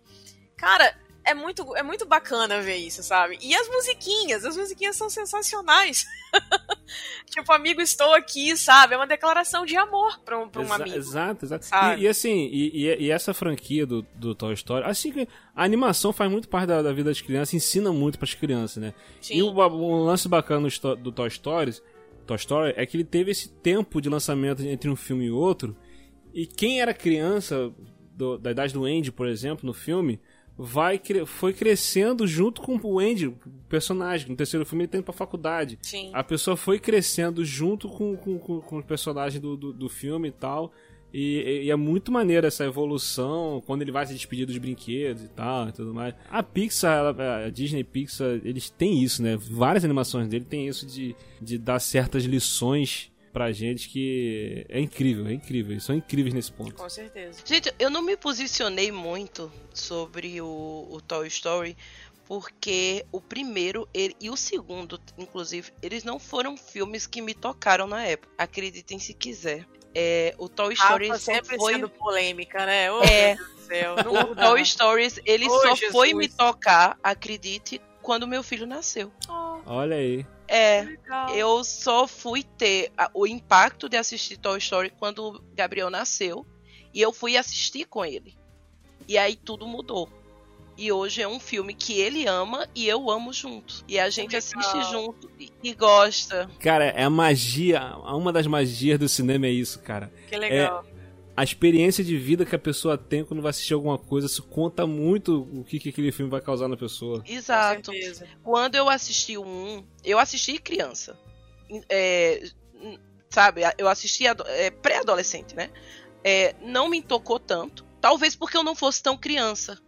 cara, 0.56 0.96
é 1.24 1.34
muito, 1.34 1.76
é 1.76 1.82
muito 1.82 2.06
bacana 2.06 2.60
ver 2.60 2.76
isso, 2.76 3.02
sabe? 3.02 3.38
E 3.40 3.54
as 3.54 3.68
musiquinhas, 3.68 4.44
as 4.44 4.56
musiquinhas 4.56 4.96
são 4.96 5.10
sensacionais. 5.10 6.06
tipo, 7.26 7.52
amigo, 7.52 7.80
estou 7.80 8.14
aqui, 8.14 8.56
sabe? 8.56 8.94
É 8.94 8.96
uma 8.96 9.06
declaração 9.06 9.64
de 9.64 9.76
amor 9.76 10.18
pra 10.20 10.38
um, 10.38 10.48
pra 10.48 10.62
um 10.62 10.64
Exa 10.64 10.74
amigo. 10.74 10.96
Exato, 10.96 11.44
exato. 11.44 11.66
E, 11.98 12.02
e, 12.02 12.08
assim, 12.08 12.48
e, 12.52 12.96
e, 12.98 13.10
essa 13.10 13.34
franquia 13.34 13.86
do, 13.86 14.02
do 14.14 14.34
Toy 14.34 14.54
Story, 14.54 14.84
assim 14.84 15.12
que 15.12 15.28
a 15.54 15.64
animação 15.64 16.12
faz 16.12 16.30
muito 16.30 16.48
parte 16.48 16.68
da, 16.68 16.82
da 16.82 16.92
vida 16.92 17.10
das 17.10 17.20
crianças, 17.20 17.54
ensina 17.54 17.92
muito 17.92 18.18
para 18.18 18.26
as 18.26 18.34
crianças, 18.34 18.82
né? 18.82 18.94
Sim. 19.20 19.34
E 19.34 19.42
o, 19.42 19.48
o 19.48 20.04
lance 20.04 20.28
bacana 20.28 20.68
do, 20.68 20.96
do 20.96 21.12
Toy 21.12 21.28
Story, 21.28 21.80
Toy 22.26 22.36
Story 22.36 22.74
é 22.76 22.86
que 22.86 22.96
ele 22.96 23.04
teve 23.04 23.30
esse 23.30 23.48
tempo 23.48 24.00
de 24.00 24.08
lançamento 24.08 24.62
entre 24.62 24.88
um 24.88 24.96
filme 24.96 25.26
e 25.26 25.30
outro. 25.30 25.76
E 26.32 26.46
quem 26.46 26.80
era 26.80 26.94
criança 26.94 27.72
do, 28.14 28.38
da 28.38 28.52
idade 28.52 28.72
do 28.72 28.84
Andy, 28.84 29.10
por 29.10 29.26
exemplo, 29.26 29.66
no 29.66 29.74
filme, 29.74 30.20
vai 30.62 31.00
foi 31.24 31.54
crescendo 31.54 32.26
junto 32.26 32.60
com 32.60 32.78
o 32.82 32.98
Andy, 32.98 33.28
o 33.28 33.38
personagem. 33.66 34.28
No 34.28 34.36
terceiro 34.36 34.66
filme 34.66 34.84
ele 34.84 34.88
tá 34.88 34.98
indo 34.98 35.04
pra 35.04 35.14
faculdade. 35.14 35.78
Sim. 35.80 36.10
A 36.12 36.22
pessoa 36.22 36.54
foi 36.54 36.78
crescendo 36.78 37.42
junto 37.42 37.88
com, 37.88 38.14
com, 38.14 38.38
com, 38.38 38.60
com 38.60 38.78
o 38.78 38.82
personagem 38.82 39.40
do, 39.40 39.56
do, 39.56 39.72
do, 39.72 39.88
filme 39.88 40.28
e 40.28 40.32
tal. 40.32 40.70
E, 41.14 41.64
e, 41.64 41.70
é 41.70 41.76
muito 41.76 42.12
maneiro 42.12 42.46
essa 42.46 42.64
evolução, 42.64 43.62
quando 43.66 43.82
ele 43.82 43.90
vai 43.90 44.06
se 44.06 44.12
despedir 44.12 44.46
dos 44.46 44.58
brinquedos 44.58 45.24
e 45.24 45.28
tal 45.28 45.68
e 45.70 45.72
tudo 45.72 45.94
mais. 45.94 46.14
A 46.28 46.42
Pixar, 46.42 47.16
a 47.18 47.48
Disney 47.48 47.82
Pixar, 47.82 48.40
eles 48.44 48.68
têm 48.68 49.02
isso, 49.02 49.22
né? 49.22 49.36
Várias 49.36 49.84
animações 49.84 50.28
dele 50.28 50.44
têm 50.44 50.68
isso 50.68 50.86
de, 50.86 51.16
de 51.40 51.56
dar 51.56 51.80
certas 51.80 52.24
lições 52.24 53.09
pra 53.32 53.52
gente 53.52 53.88
que 53.88 54.66
é 54.68 54.80
incrível, 54.80 55.26
é 55.26 55.32
incrível. 55.32 55.72
Eles 55.72 55.84
são 55.84 55.94
incríveis 55.94 56.34
nesse 56.34 56.52
ponto. 56.52 56.74
Com 56.74 56.88
certeza. 56.88 57.40
Gente, 57.44 57.72
eu 57.78 57.90
não 57.90 58.02
me 58.02 58.16
posicionei 58.16 58.90
muito 58.92 59.50
sobre 59.72 60.40
o, 60.40 60.88
o 60.90 61.00
Toy 61.00 61.26
Story, 61.28 61.76
porque 62.26 63.04
o 63.10 63.20
primeiro 63.20 63.88
ele, 63.92 64.14
e 64.20 64.30
o 64.30 64.36
segundo, 64.36 65.00
inclusive, 65.18 65.72
eles 65.82 66.04
não 66.04 66.18
foram 66.18 66.56
filmes 66.56 67.06
que 67.06 67.20
me 67.20 67.34
tocaram 67.34 67.86
na 67.86 68.04
época. 68.04 68.32
Acreditem 68.38 68.98
se 68.98 69.14
quiser. 69.14 69.66
É, 69.94 70.34
o 70.38 70.48
Toy 70.48 70.74
Story 70.74 71.08
Rafa 71.08 71.20
sempre 71.20 71.56
foi 71.56 71.74
sendo 71.74 71.88
polêmica, 71.88 72.64
né? 72.64 72.92
Oh, 72.92 73.02
é. 73.02 73.36
o 74.30 74.36
Toy 74.36 74.64
Stories 74.64 75.20
ele 75.24 75.48
oh, 75.48 75.60
só 75.60 75.74
Jesus. 75.74 75.92
foi 75.92 76.14
me 76.14 76.28
tocar, 76.28 76.96
acredite, 77.02 77.80
quando 78.02 78.26
meu 78.26 78.42
filho 78.42 78.66
nasceu. 78.66 79.12
Oh. 79.28 79.60
Olha 79.66 79.96
aí. 79.96 80.26
É, 80.48 80.84
eu 81.34 81.62
só 81.62 82.06
fui 82.06 82.42
ter 82.42 82.90
o 83.14 83.26
impacto 83.26 83.88
de 83.88 83.96
assistir 83.96 84.36
Toy 84.36 84.58
Story 84.58 84.90
quando 84.90 85.28
o 85.28 85.40
Gabriel 85.54 85.90
nasceu. 85.90 86.44
E 86.92 87.00
eu 87.00 87.12
fui 87.12 87.36
assistir 87.36 87.84
com 87.84 88.04
ele. 88.04 88.36
E 89.06 89.16
aí 89.16 89.36
tudo 89.36 89.66
mudou. 89.66 90.08
E 90.76 90.90
hoje 90.90 91.20
é 91.20 91.28
um 91.28 91.38
filme 91.38 91.74
que 91.74 92.00
ele 92.00 92.26
ama 92.26 92.66
e 92.74 92.88
eu 92.88 93.10
amo 93.10 93.32
junto. 93.32 93.84
E 93.86 93.98
a 93.98 94.08
gente 94.08 94.34
assiste 94.34 94.82
junto 94.90 95.30
e, 95.38 95.52
e, 95.62 95.74
gosta. 95.74 96.50
Cara, 96.58 96.86
é 96.86 97.04
a 97.04 97.10
magia. 97.10 97.94
Uma 97.96 98.32
das 98.32 98.46
magias 98.46 98.98
do 98.98 99.08
cinema 99.08 99.46
é 99.46 99.50
isso, 99.50 99.78
cara. 99.80 100.10
Que 100.26 100.36
legal. 100.36 100.84
É 100.96 100.99
a 101.40 101.42
experiência 101.42 102.04
de 102.04 102.18
vida 102.18 102.44
que 102.44 102.54
a 102.54 102.58
pessoa 102.58 102.98
tem 102.98 103.24
quando 103.24 103.40
vai 103.40 103.48
assistir 103.48 103.72
alguma 103.72 103.96
coisa, 103.96 104.26
isso 104.26 104.42
conta 104.42 104.86
muito 104.86 105.48
o 105.58 105.64
que, 105.64 105.80
que 105.80 105.88
aquele 105.88 106.12
filme 106.12 106.30
vai 106.30 106.42
causar 106.42 106.68
na 106.68 106.76
pessoa. 106.76 107.24
Exato. 107.26 107.92
Quando 108.44 108.74
eu 108.74 108.90
assisti 108.90 109.38
o 109.38 109.42
1, 109.42 109.86
eu 110.04 110.18
assisti 110.18 110.58
criança. 110.58 111.18
É, 111.88 112.46
sabe, 113.30 113.62
eu 113.78 113.88
assisti 113.88 114.26
é, 114.26 114.70
pré-adolescente, 114.70 115.56
né? 115.56 115.70
É, 116.22 116.54
não 116.60 116.90
me 116.90 117.00
tocou 117.00 117.40
tanto. 117.40 117.86
Talvez 118.02 118.36
porque 118.36 118.58
eu 118.58 118.62
não 118.62 118.74
fosse 118.74 119.02
tão 119.02 119.16
criança. 119.16 119.78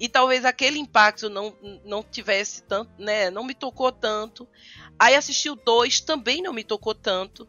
E 0.00 0.08
talvez 0.08 0.44
aquele 0.44 0.80
impacto 0.80 1.30
não, 1.30 1.54
não 1.84 2.02
tivesse 2.02 2.60
tanto, 2.64 2.90
né? 2.98 3.30
Não 3.30 3.44
me 3.44 3.54
tocou 3.54 3.92
tanto. 3.92 4.48
Aí 4.98 5.14
assisti 5.14 5.48
o 5.48 5.54
2, 5.54 6.00
também 6.00 6.42
não 6.42 6.52
me 6.52 6.64
tocou 6.64 6.92
tanto. 6.92 7.48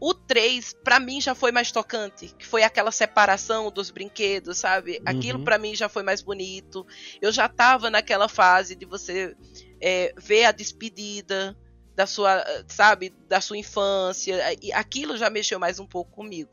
O 0.00 0.14
3, 0.14 0.74
para 0.84 1.00
mim, 1.00 1.20
já 1.20 1.34
foi 1.34 1.50
mais 1.50 1.72
tocante, 1.72 2.28
que 2.38 2.46
foi 2.46 2.62
aquela 2.62 2.92
separação 2.92 3.70
dos 3.70 3.90
brinquedos, 3.90 4.58
sabe? 4.58 5.02
Aquilo 5.04 5.40
uhum. 5.40 5.44
para 5.44 5.58
mim 5.58 5.74
já 5.74 5.88
foi 5.88 6.04
mais 6.04 6.22
bonito. 6.22 6.86
Eu 7.20 7.32
já 7.32 7.48
tava 7.48 7.90
naquela 7.90 8.28
fase 8.28 8.76
de 8.76 8.86
você 8.86 9.36
é, 9.80 10.14
ver 10.16 10.44
a 10.44 10.52
despedida 10.52 11.58
da 11.96 12.06
sua, 12.06 12.44
sabe, 12.68 13.12
da 13.28 13.40
sua 13.40 13.58
infância. 13.58 14.40
E 14.62 14.72
aquilo 14.72 15.16
já 15.16 15.28
mexeu 15.28 15.58
mais 15.58 15.80
um 15.80 15.86
pouco 15.86 16.12
comigo. 16.12 16.50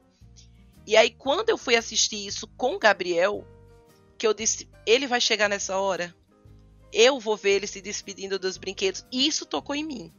E 0.87 0.97
aí, 0.97 1.11
quando 1.11 1.49
eu 1.49 1.57
fui 1.57 1.75
assistir 1.75 2.25
isso 2.25 2.47
com 2.57 2.75
o 2.75 2.79
Gabriel, 2.79 3.45
que 4.17 4.25
eu 4.25 4.33
disse, 4.33 4.67
ele 4.87 5.05
vai 5.05 5.21
chegar 5.21 5.47
nessa 5.49 5.77
hora, 5.77 6.15
eu 6.91 7.19
vou 7.19 7.37
ver 7.37 7.57
ele 7.57 7.67
se 7.67 7.81
despedindo 7.81 8.39
dos 8.39 8.57
brinquedos. 8.57 9.05
E 9.11 9.27
isso 9.27 9.45
tocou 9.45 9.75
em 9.75 9.83
mim. 9.83 10.13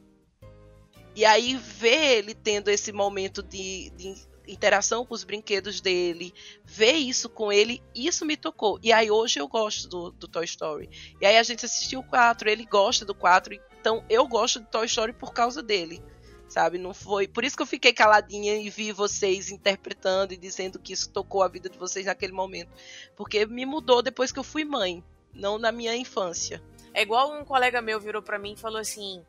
E 1.17 1.25
aí 1.25 1.57
ver 1.57 2.19
ele 2.19 2.35
tendo 2.35 2.69
esse 2.69 2.93
momento 2.93 3.43
de, 3.43 3.91
de 3.97 4.15
interação 4.47 5.05
com 5.05 5.15
os 5.15 5.25
brinquedos 5.25 5.81
dele, 5.81 6.33
ver 6.63 6.93
isso 6.93 7.31
com 7.31 7.51
ele, 7.51 7.83
isso 7.95 8.27
me 8.27 8.37
tocou. 8.37 8.79
E 8.83 8.93
aí 8.93 9.11
hoje 9.11 9.41
eu 9.41 9.49
gosto 9.49 9.89
do, 9.89 10.11
do 10.11 10.29
Toy 10.29 10.45
Story. 10.45 10.91
E 11.19 11.25
aí 11.25 11.39
a 11.39 11.43
gente 11.43 11.65
assistiu 11.65 12.01
o 12.01 12.05
4, 12.05 12.51
ele 12.51 12.67
gosta 12.67 13.03
do 13.03 13.15
4, 13.15 13.59
então 13.81 14.05
eu 14.11 14.29
gosto 14.29 14.61
do 14.61 14.67
Toy 14.67 14.85
Story 14.85 15.15
por 15.15 15.33
causa 15.33 15.63
dele. 15.63 16.03
Sabe, 16.49 16.79
não 16.79 16.95
foi. 16.95 17.27
Por 17.27 17.45
isso 17.45 17.57
que 17.57 17.63
eu 17.63 17.67
fiquei 17.67 17.93
caladinha 17.95 18.55
e 18.55 18.71
vi 18.71 18.93
vocês 18.93 19.51
interpretando 19.51 20.33
e 20.33 20.37
dizendo 20.37 20.79
que 20.79 20.93
isso 20.93 21.11
tocou 21.11 21.43
a 21.43 21.49
vida 21.49 21.69
de 21.69 21.77
vocês 21.77 22.07
naquele 22.07 22.33
momento. 22.33 22.71
Porque 23.17 23.45
me 23.47 23.67
mudou 23.67 24.01
depois 24.01 24.31
que 24.31 24.39
eu 24.39 24.45
fui 24.45 24.65
mãe, 24.65 25.03
não 25.35 25.59
na 25.59 25.73
minha 25.73 25.97
infância. 25.97 26.63
É 26.95 27.03
igual 27.03 27.33
um 27.33 27.45
colega 27.45 27.83
meu 27.83 27.99
virou 27.99 28.23
para 28.23 28.39
mim 28.39 28.53
e 28.53 28.61
falou 28.61 28.79
assim: 28.79 29.25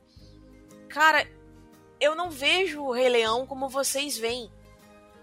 Cara, 0.87 1.27
eu 1.99 2.15
não 2.15 2.29
vejo 2.29 2.81
o 2.81 2.91
Rei 2.91 3.09
Leão 3.09 3.45
como 3.45 3.69
vocês 3.69 4.17
veem. 4.17 4.51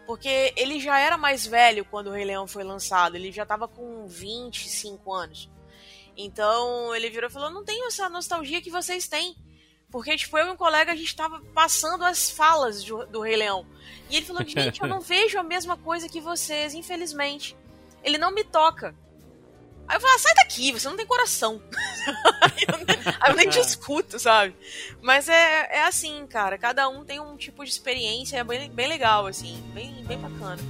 Porque 0.07 0.53
ele 0.57 0.79
já 0.81 0.99
era 0.99 1.17
mais 1.17 1.47
velho 1.47 1.85
quando 1.85 2.09
o 2.09 2.13
Rei 2.13 2.25
Leão 2.25 2.47
foi 2.47 2.63
lançado, 2.63 3.17
ele 3.17 3.33
já 3.33 3.47
tava 3.47 3.67
com 3.67 4.07
25 4.07 5.13
anos. 5.13 5.49
Então 6.17 6.95
ele 6.95 7.11
virou 7.11 7.29
e 7.29 7.33
falou: 7.33 7.51
Não 7.51 7.65
tenho 7.65 7.87
essa 7.87 8.09
nostalgia 8.09 8.61
que 8.61 8.71
vocês 8.71 9.09
têm. 9.09 9.37
Porque, 9.91 10.17
tipo, 10.17 10.37
eu 10.37 10.49
e 10.49 10.51
um 10.51 10.57
colega, 10.57 10.91
a 10.91 10.97
gente 10.97 11.15
tava 11.15 11.41
passando 11.55 12.05
as 12.05 12.29
falas 12.29 12.83
do, 12.83 13.07
do 13.07 13.21
Rei 13.21 13.37
Leão. 13.37 13.67
E 14.11 14.17
ele 14.17 14.27
falou: 14.27 14.45
Gente, 14.45 14.83
eu 14.83 14.89
não 14.89 15.01
vejo 15.01 15.39
a 15.39 15.43
mesma 15.43 15.77
coisa 15.77 16.09
que 16.09 16.21
vocês, 16.21 16.75
infelizmente. 16.75 17.57
Ele 18.03 18.19
não 18.19 18.33
me 18.33 18.45
toca. 18.45 18.95
Aí 19.87 19.97
eu 19.97 20.01
falo, 20.01 20.15
ah, 20.15 20.19
sai 20.19 20.35
daqui, 20.35 20.73
você 20.73 20.89
não 20.89 20.97
tem 20.97 21.07
coração. 21.07 21.61
aí, 22.41 22.67
eu 23.29 23.35
nem, 23.37 23.49
te 23.49 23.61
escuto, 23.61 24.19
sabe? 24.19 24.55
Mas 25.03 25.29
é, 25.29 25.77
é 25.77 25.85
assim, 25.85 26.27
cara. 26.27 26.57
Cada 26.57 26.89
um 26.89 27.05
tem 27.05 27.21
um 27.21 27.37
tipo 27.37 27.63
de 27.65 27.71
experiência, 27.71 28.39
é 28.39 28.45
bem, 28.45 28.71
bem 28.71 28.89
legal, 28.89 29.27
assim, 29.27 29.63
bem, 29.75 29.93
bem 30.05 30.19
bacana. 30.19 30.63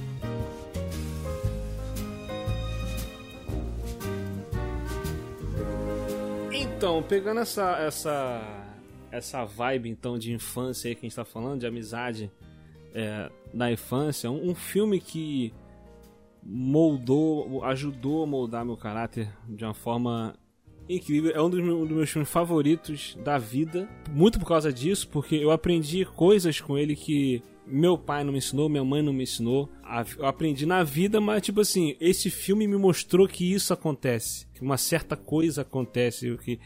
Então, 6.51 7.01
pegando 7.01 7.39
essa, 7.39 7.77
essa, 7.79 8.41
essa 9.11 9.45
vibe 9.45 9.89
então 9.89 10.17
de 10.17 10.33
infância 10.33 10.89
aí 10.89 10.95
que 10.95 11.05
a 11.05 11.09
gente 11.09 11.15
tá 11.15 11.25
falando, 11.25 11.61
de 11.61 11.67
amizade 11.67 12.29
é, 12.93 13.29
na 13.53 13.71
infância, 13.71 14.29
um, 14.29 14.49
um 14.49 14.55
filme 14.55 14.99
que 14.99 15.53
moldou, 16.45 17.63
ajudou 17.63 18.23
a 18.23 18.27
moldar 18.27 18.63
meu 18.63 18.77
caráter 18.77 19.29
de 19.49 19.63
uma 19.63 19.73
forma 19.73 20.35
incrível. 20.87 21.31
É 21.31 21.41
um 21.41 21.49
dos, 21.49 21.61
meus, 21.61 21.75
um 21.75 21.85
dos 21.85 21.97
meus 21.97 22.09
filmes 22.09 22.29
favoritos 22.29 23.17
da 23.23 23.37
vida. 23.37 23.89
Muito 24.11 24.39
por 24.39 24.47
causa 24.47 24.71
disso, 24.71 25.07
porque 25.09 25.35
eu 25.35 25.51
aprendi 25.51 26.05
coisas 26.05 26.61
com 26.61 26.77
ele 26.77 26.95
que 26.95 27.41
meu 27.65 27.97
pai 27.97 28.23
não 28.23 28.31
me 28.31 28.37
ensinou, 28.37 28.69
minha 28.69 28.83
mãe 28.83 29.01
não 29.01 29.11
me 29.11 29.23
ensinou. 29.23 29.69
Eu 30.17 30.27
aprendi 30.27 30.65
na 30.65 30.83
vida, 30.83 31.19
mas 31.19 31.41
tipo 31.41 31.61
assim, 31.61 31.95
esse 31.99 32.29
filme 32.29 32.67
me 32.67 32.77
mostrou 32.77 33.27
que 33.27 33.51
isso 33.51 33.73
acontece, 33.73 34.47
que 34.53 34.61
uma 34.61 34.77
certa 34.77 35.15
coisa 35.15 35.61
acontece, 35.61 36.37
que 36.37 36.59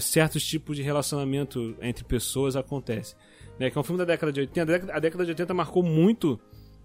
certos 0.00 0.44
tipos 0.44 0.76
de 0.76 0.82
relacionamento 0.82 1.76
entre 1.80 2.04
pessoas 2.04 2.56
acontece. 2.56 3.14
Né? 3.58 3.70
Que 3.70 3.76
é 3.76 3.80
um 3.80 3.84
filme 3.84 3.98
da 3.98 4.04
década 4.04 4.32
de 4.32 4.40
80. 4.40 4.92
A 4.92 4.98
década, 4.98 5.24
de 5.24 5.30
80 5.30 5.54
marcou 5.54 5.82
muito 5.82 6.40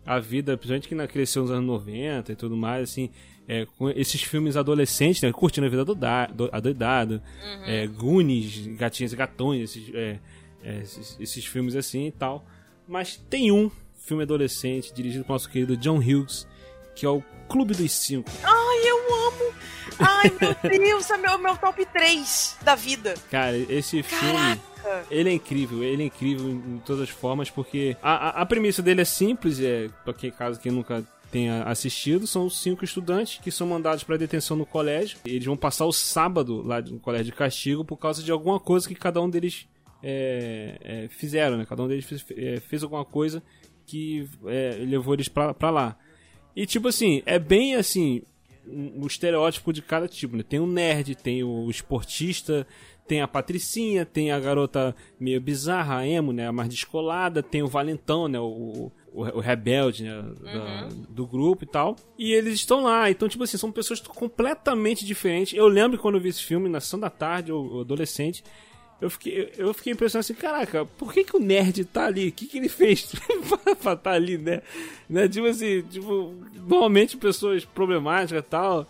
a 0.06 0.20
vida, 0.20 0.58
principalmente 0.58 0.88
que 0.88 1.08
cresceu 1.08 1.44
nos 1.44 1.52
anos 1.52 1.66
90 1.66 2.32
e 2.32 2.36
tudo 2.36 2.58
mais, 2.58 2.90
assim, 2.90 3.10
é, 3.48 3.66
com 3.78 3.90
esses 3.90 4.22
filmes 4.24 4.56
adolescentes, 4.56 5.22
né, 5.22 5.32
curtindo 5.32 5.68
a 5.68 5.70
vida 5.70 5.86
do, 5.86 5.94
da, 5.94 6.26
do 6.28 6.50
adoidado, 6.52 7.16
uhum. 7.16 7.66
é, 7.66 7.88
Goonies, 7.88 8.68
Gatinhos 8.78 9.14
e 9.14 9.16
Gatões, 9.16 9.62
esses, 9.62 9.94
é, 9.94 10.20
é, 10.64 10.80
esses, 10.80 11.18
esses, 11.20 11.46
filmes 11.46 11.76
assim 11.76 12.08
e 12.08 12.12
tal. 12.12 12.46
Mas 12.88 13.18
tem 13.18 13.52
um 13.52 13.70
filme 13.96 14.24
adolescente 14.24 14.94
dirigido 14.94 15.24
pelo 15.24 15.36
nosso 15.36 15.50
querido 15.50 15.78
John 15.78 15.98
Hughes, 15.98 16.48
que 16.96 17.06
é 17.06 17.10
o 17.10 17.24
Clube 17.52 17.74
dos 17.74 17.92
Cinco. 17.92 18.32
Ai, 18.44 18.90
eu 18.90 18.98
amo! 19.28 19.54
Ai, 20.00 20.32
meu 20.40 20.80
Deus, 20.80 21.10
é 21.12 21.18
meu, 21.18 21.38
meu 21.38 21.58
top 21.58 21.86
3 21.86 22.58
da 22.62 22.76
vida. 22.76 23.14
Cara, 23.30 23.58
esse 23.58 24.02
Caraca. 24.04 24.26
filme 24.26 24.62
ele 25.10 25.30
é 25.30 25.34
incrível, 25.34 25.84
ele 25.84 26.04
é 26.04 26.06
incrível 26.06 26.50
em 26.50 26.82
todas 26.86 27.04
as 27.04 27.10
formas, 27.10 27.50
porque 27.50 27.96
a, 28.02 28.30
a, 28.30 28.42
a 28.42 28.46
premissa 28.46 28.82
dele 28.82 29.02
é 29.02 29.06
simples, 29.06 29.60
é, 29.60 29.90
pra 30.04 30.14
quem 30.14 30.32
caso 30.32 30.60
quem 30.60 30.72
nunca 30.72 31.04
tenha 31.30 31.64
assistido, 31.64 32.26
são 32.26 32.50
cinco 32.50 32.84
estudantes 32.84 33.40
que 33.42 33.52
são 33.52 33.68
mandados 33.68 34.04
para 34.04 34.18
detenção 34.18 34.58
no 34.58 34.66
colégio. 34.66 35.20
Eles 35.26 35.46
vão 35.46 35.56
passar 35.58 35.86
o 35.86 35.94
sábado 35.94 36.62
lá 36.62 36.82
no 36.82 37.00
colégio 37.00 37.26
de 37.26 37.32
castigo 37.34 37.86
por 37.86 37.98
causa 37.98 38.24
de 38.24 38.32
alguma 38.32 38.60
coisa 38.60 38.88
que 38.88 38.96
cada 38.96 39.22
um 39.22 39.30
deles 39.30 39.68
é, 40.02 40.78
é, 40.82 41.08
fizeram, 41.10 41.58
né? 41.58 41.66
Cada 41.66 41.84
um 41.84 41.88
deles 41.88 42.06
fez, 42.06 42.26
é, 42.32 42.60
fez 42.60 42.84
alguma 42.84 43.06
coisa 43.06 43.44
que 43.86 44.28
é, 44.48 44.78
levou 44.86 45.14
eles 45.14 45.28
pra 45.28 45.70
lá. 45.70 45.98
E 46.56 46.66
tipo 46.66 46.88
assim, 46.88 47.22
é 47.26 47.40
bem 47.40 47.76
assim, 47.76 48.22
o 48.66 49.04
um 49.04 49.08
estereótipo 49.08 49.72
de 49.74 49.82
cada 49.82 50.08
tipo, 50.08 50.36
né? 50.36 50.44
Tem 50.44 50.60
o 50.60 50.68
nerd, 50.68 51.16
tem 51.16 51.44
o 51.44 51.70
esportista, 51.70 52.68
tem 53.08 53.22
a 53.22 53.28
Patricinha, 53.28 54.06
tem 54.06 54.32
a 54.32 54.40
garota 54.40 54.96
meio 55.20 55.42
bizarra, 55.42 55.98
a 55.98 56.08
emo, 56.08 56.32
né? 56.32 56.48
A 56.48 56.52
mais 56.52 56.70
descolada, 56.70 57.44
tem 57.44 57.62
o 57.62 57.68
Valentão, 57.68 58.28
né? 58.28 58.40
O, 58.40 58.92
o, 59.14 59.22
o 59.22 59.40
rebelde, 59.40 60.04
né? 60.04 60.18
Uhum. 60.18 61.06
do 61.10 61.28
grupo 61.28 61.64
e 61.64 61.68
tal. 61.68 61.96
E 62.18 62.32
eles 62.32 62.54
estão 62.54 62.84
lá. 62.84 63.10
Então, 63.10 63.28
tipo 63.28 63.44
assim, 63.44 63.58
são 63.58 63.72
pessoas 63.72 64.00
completamente 64.00 65.06
diferentes. 65.06 65.54
Eu 65.54 65.68
lembro 65.68 66.00
quando 66.00 66.16
eu 66.16 66.22
vi 66.22 66.30
esse 66.30 66.44
filme, 66.44 66.70
na 66.70 66.80
sessão 66.80 67.00
da 67.00 67.10
tarde, 67.10 67.52
ou 67.52 67.82
adolescente, 67.82 68.44
eu 69.02 69.10
fiquei, 69.10 69.52
eu 69.58 69.74
fiquei 69.74 69.94
impressionado 69.94 70.24
assim, 70.24 70.36
caraca, 70.36 70.86
por 70.86 71.12
que, 71.12 71.24
que 71.24 71.36
o 71.36 71.40
nerd 71.40 71.84
tá 71.86 72.06
ali? 72.06 72.30
O 72.30 72.32
que, 72.32 72.46
que 72.46 72.60
ele 72.60 72.70
fez 72.70 73.12
pra 73.60 73.74
estar 73.74 73.96
tá 73.96 74.12
ali, 74.12 74.38
né? 74.38 74.62
né? 75.10 75.28
Tipo 75.28 75.48
assim, 75.48 75.82
tipo, 75.90 76.36
normalmente 76.56 77.18
pessoas 77.18 77.66
problemáticas 77.66 78.40
e 78.40 78.48
tal 78.48 78.88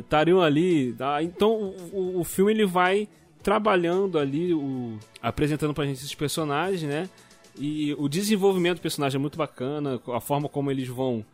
estariam 0.00 0.42
é, 0.42 0.46
ali. 0.46 0.92
Tá? 0.92 1.22
Então 1.22 1.72
o, 1.92 2.20
o 2.20 2.24
filme 2.24 2.52
ele 2.52 2.66
vai 2.66 3.08
trabalhando 3.40 4.18
ali, 4.18 4.52
o, 4.52 4.98
apresentando 5.22 5.72
pra 5.72 5.86
gente 5.86 5.98
esses 5.98 6.14
personagens, 6.14 6.82
né? 6.82 7.08
E 7.56 7.94
o 7.98 8.08
desenvolvimento 8.08 8.78
do 8.78 8.82
personagem 8.82 9.18
é 9.18 9.20
muito 9.20 9.38
bacana, 9.38 10.00
a 10.12 10.20
forma 10.20 10.48
como 10.48 10.70
eles 10.70 10.88
vão 10.88 11.24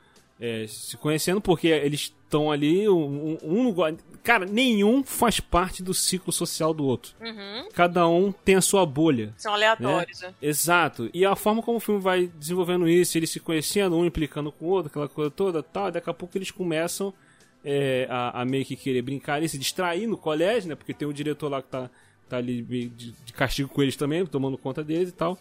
é, 0.41 0.67
se 0.67 0.97
conhecendo, 0.97 1.41
porque 1.41 1.69
eles 1.69 2.13
estão 2.25 2.51
ali, 2.51 2.89
um, 2.89 3.39
um, 3.43 3.69
um, 3.69 3.97
Cara, 4.23 4.47
nenhum 4.47 5.05
faz 5.05 5.39
parte 5.39 5.83
do 5.83 5.93
ciclo 5.93 6.33
social 6.33 6.73
do 6.73 6.85
outro. 6.85 7.13
Uhum. 7.21 7.69
Cada 7.75 8.09
um 8.09 8.33
tem 8.33 8.55
a 8.55 8.61
sua 8.61 8.87
bolha. 8.87 9.35
São 9.37 9.53
aleatórios, 9.53 10.21
né? 10.23 10.29
né? 10.29 10.35
Exato. 10.41 11.11
E 11.13 11.25
a 11.27 11.37
forma 11.37 11.63
como 11.63 11.77
o 11.77 11.81
filme 11.81 12.01
vai 12.01 12.27
desenvolvendo 12.27 12.89
isso, 12.89 13.19
eles 13.19 13.31
se 13.31 13.39
conhecendo, 13.39 13.97
um 13.97 14.05
implicando 14.05 14.51
com 14.51 14.65
o 14.65 14.69
outro, 14.69 14.91
aquela 14.91 15.09
coisa 15.09 15.31
toda, 15.31 15.63
tal, 15.63 15.89
e 15.89 15.93
daqui 15.93 16.09
a 16.09 16.15
pouco 16.15 16.37
eles 16.39 16.51
começam 16.51 17.13
é, 17.63 18.07
a, 18.09 18.41
a, 18.41 18.45
meio 18.45 18.65
que 18.65 18.77
querer 18.77 19.03
brincar 19.03 19.43
e 19.43 19.49
se 19.49 19.59
distrair 19.59 20.07
no 20.07 20.17
colégio, 20.17 20.71
né? 20.71 20.75
Porque 20.75 20.95
tem 20.95 21.07
o 21.07 21.13
diretor 21.13 21.51
lá 21.51 21.61
que 21.61 21.69
tá 21.69 21.91
tá 22.29 22.39
ali 22.39 22.63
de, 22.63 23.13
de 23.13 23.33
castigo 23.33 23.69
com 23.69 23.83
eles 23.83 23.97
também, 23.97 24.25
tomando 24.27 24.59
conta 24.59 24.83
deles 24.83 25.11
e 25.11 25.13
tal. 25.13 25.39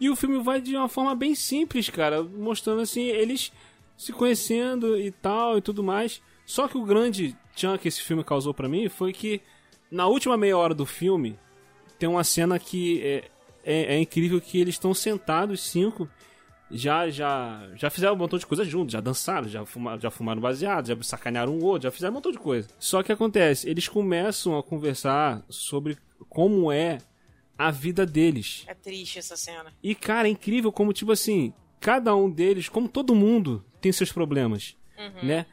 E 0.00 0.10
o 0.10 0.16
filme 0.16 0.42
vai 0.42 0.60
de 0.60 0.76
uma 0.76 0.88
forma 0.88 1.14
bem 1.14 1.34
simples, 1.34 1.88
cara, 1.88 2.22
mostrando 2.22 2.80
assim, 2.80 3.02
eles 3.02 3.52
se 4.02 4.12
conhecendo 4.12 4.98
e 4.98 5.12
tal 5.12 5.58
e 5.58 5.60
tudo 5.60 5.82
mais. 5.82 6.20
Só 6.44 6.66
que 6.66 6.76
o 6.76 6.84
grande 6.84 7.36
tchan 7.54 7.78
que 7.78 7.86
esse 7.86 8.02
filme 8.02 8.24
causou 8.24 8.52
para 8.52 8.68
mim 8.68 8.88
foi 8.88 9.12
que 9.12 9.40
na 9.90 10.08
última 10.08 10.36
meia 10.36 10.58
hora 10.58 10.74
do 10.74 10.84
filme 10.84 11.38
tem 12.00 12.08
uma 12.08 12.24
cena 12.24 12.58
que 12.58 13.00
é, 13.00 13.30
é, 13.64 13.94
é 13.94 14.00
incrível 14.00 14.40
que 14.40 14.60
eles 14.60 14.74
estão 14.74 14.92
sentados 14.92 15.62
cinco 15.62 16.08
já 16.68 17.08
já 17.10 17.68
já 17.76 17.90
fizeram 17.90 18.14
um 18.14 18.16
montão 18.16 18.38
de 18.38 18.46
coisa 18.46 18.64
juntos, 18.64 18.92
já 18.92 19.00
dançaram, 19.00 19.46
já 19.46 19.64
fumaram, 19.64 20.00
já 20.00 20.10
fumaram 20.10 20.40
baseado, 20.40 20.88
já 20.88 21.00
sacanearam 21.02 21.54
um 21.54 21.62
outro, 21.62 21.84
já 21.84 21.90
fizeram 21.92 22.12
um 22.12 22.16
montão 22.16 22.32
de 22.32 22.38
coisa. 22.38 22.68
Só 22.80 23.02
que 23.02 23.12
acontece, 23.12 23.68
eles 23.68 23.86
começam 23.86 24.58
a 24.58 24.62
conversar 24.64 25.44
sobre 25.48 25.96
como 26.28 26.72
é 26.72 26.98
a 27.56 27.70
vida 27.70 28.04
deles. 28.04 28.64
É 28.66 28.74
triste 28.74 29.20
essa 29.20 29.36
cena. 29.36 29.72
E 29.80 29.94
cara, 29.94 30.26
é 30.26 30.30
incrível 30.30 30.72
como 30.72 30.92
tipo 30.92 31.12
assim, 31.12 31.52
cada 31.78 32.16
um 32.16 32.28
deles, 32.28 32.68
como 32.68 32.88
todo 32.88 33.14
mundo, 33.14 33.64
tem 33.82 33.92
seus 33.92 34.10
problemas, 34.12 34.76
Uhum. 34.98 35.26
né? 35.28 35.46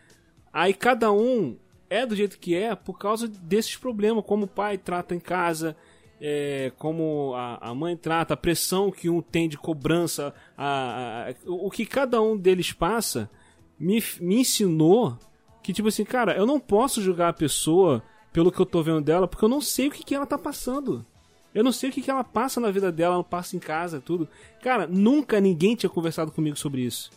Aí 0.53 0.73
cada 0.73 1.11
um 1.11 1.57
é 1.89 2.05
do 2.05 2.15
jeito 2.15 2.37
que 2.39 2.55
é 2.55 2.73
por 2.75 2.97
causa 2.97 3.27
desses 3.27 3.75
problemas, 3.75 4.23
como 4.25 4.45
o 4.45 4.47
pai 4.47 4.77
trata 4.77 5.13
em 5.15 5.19
casa, 5.19 5.75
é, 6.21 6.71
como 6.77 7.33
a, 7.35 7.69
a 7.69 7.73
mãe 7.75 7.95
trata, 7.97 8.33
a 8.33 8.37
pressão 8.37 8.91
que 8.91 9.09
um 9.09 9.21
tem 9.21 9.47
de 9.49 9.57
cobrança, 9.57 10.33
a, 10.57 11.29
a- 11.29 11.33
o 11.47 11.69
que 11.71 11.85
cada 11.85 12.21
um 12.21 12.37
deles 12.37 12.71
passa, 12.71 13.29
me, 13.79 14.03
me 14.19 14.35
ensinou 14.41 15.17
que, 15.63 15.71
tipo 15.73 15.87
assim, 15.87 16.03
cara, 16.05 16.35
eu 16.35 16.45
não 16.45 16.59
posso 16.59 17.01
julgar 17.01 17.29
a 17.29 17.33
pessoa 17.33 18.03
pelo 18.33 18.51
que 18.51 18.59
eu 18.59 18.65
tô 18.65 18.83
vendo 18.83 19.01
dela, 19.01 19.27
porque 19.27 19.43
eu 19.45 19.49
não 19.49 19.61
sei 19.61 19.87
o 19.87 19.91
que, 19.91 20.03
que 20.03 20.13
ela 20.15 20.25
tá 20.25 20.37
passando. 20.37 21.05
Eu 21.55 21.63
não 21.63 21.71
sei 21.71 21.89
o 21.89 21.93
que, 21.93 22.01
que 22.01 22.11
ela 22.11 22.23
passa 22.23 22.59
na 22.59 22.69
vida 22.69 22.91
dela, 22.91 23.15
ela 23.15 23.23
passa 23.23 23.55
em 23.55 23.59
casa, 23.59 23.99
tudo. 23.99 24.27
Cara, 24.61 24.85
nunca 24.85 25.39
ninguém 25.41 25.75
tinha 25.75 25.89
conversado 25.89 26.31
comigo 26.31 26.55
sobre 26.57 26.81
isso. 26.81 27.09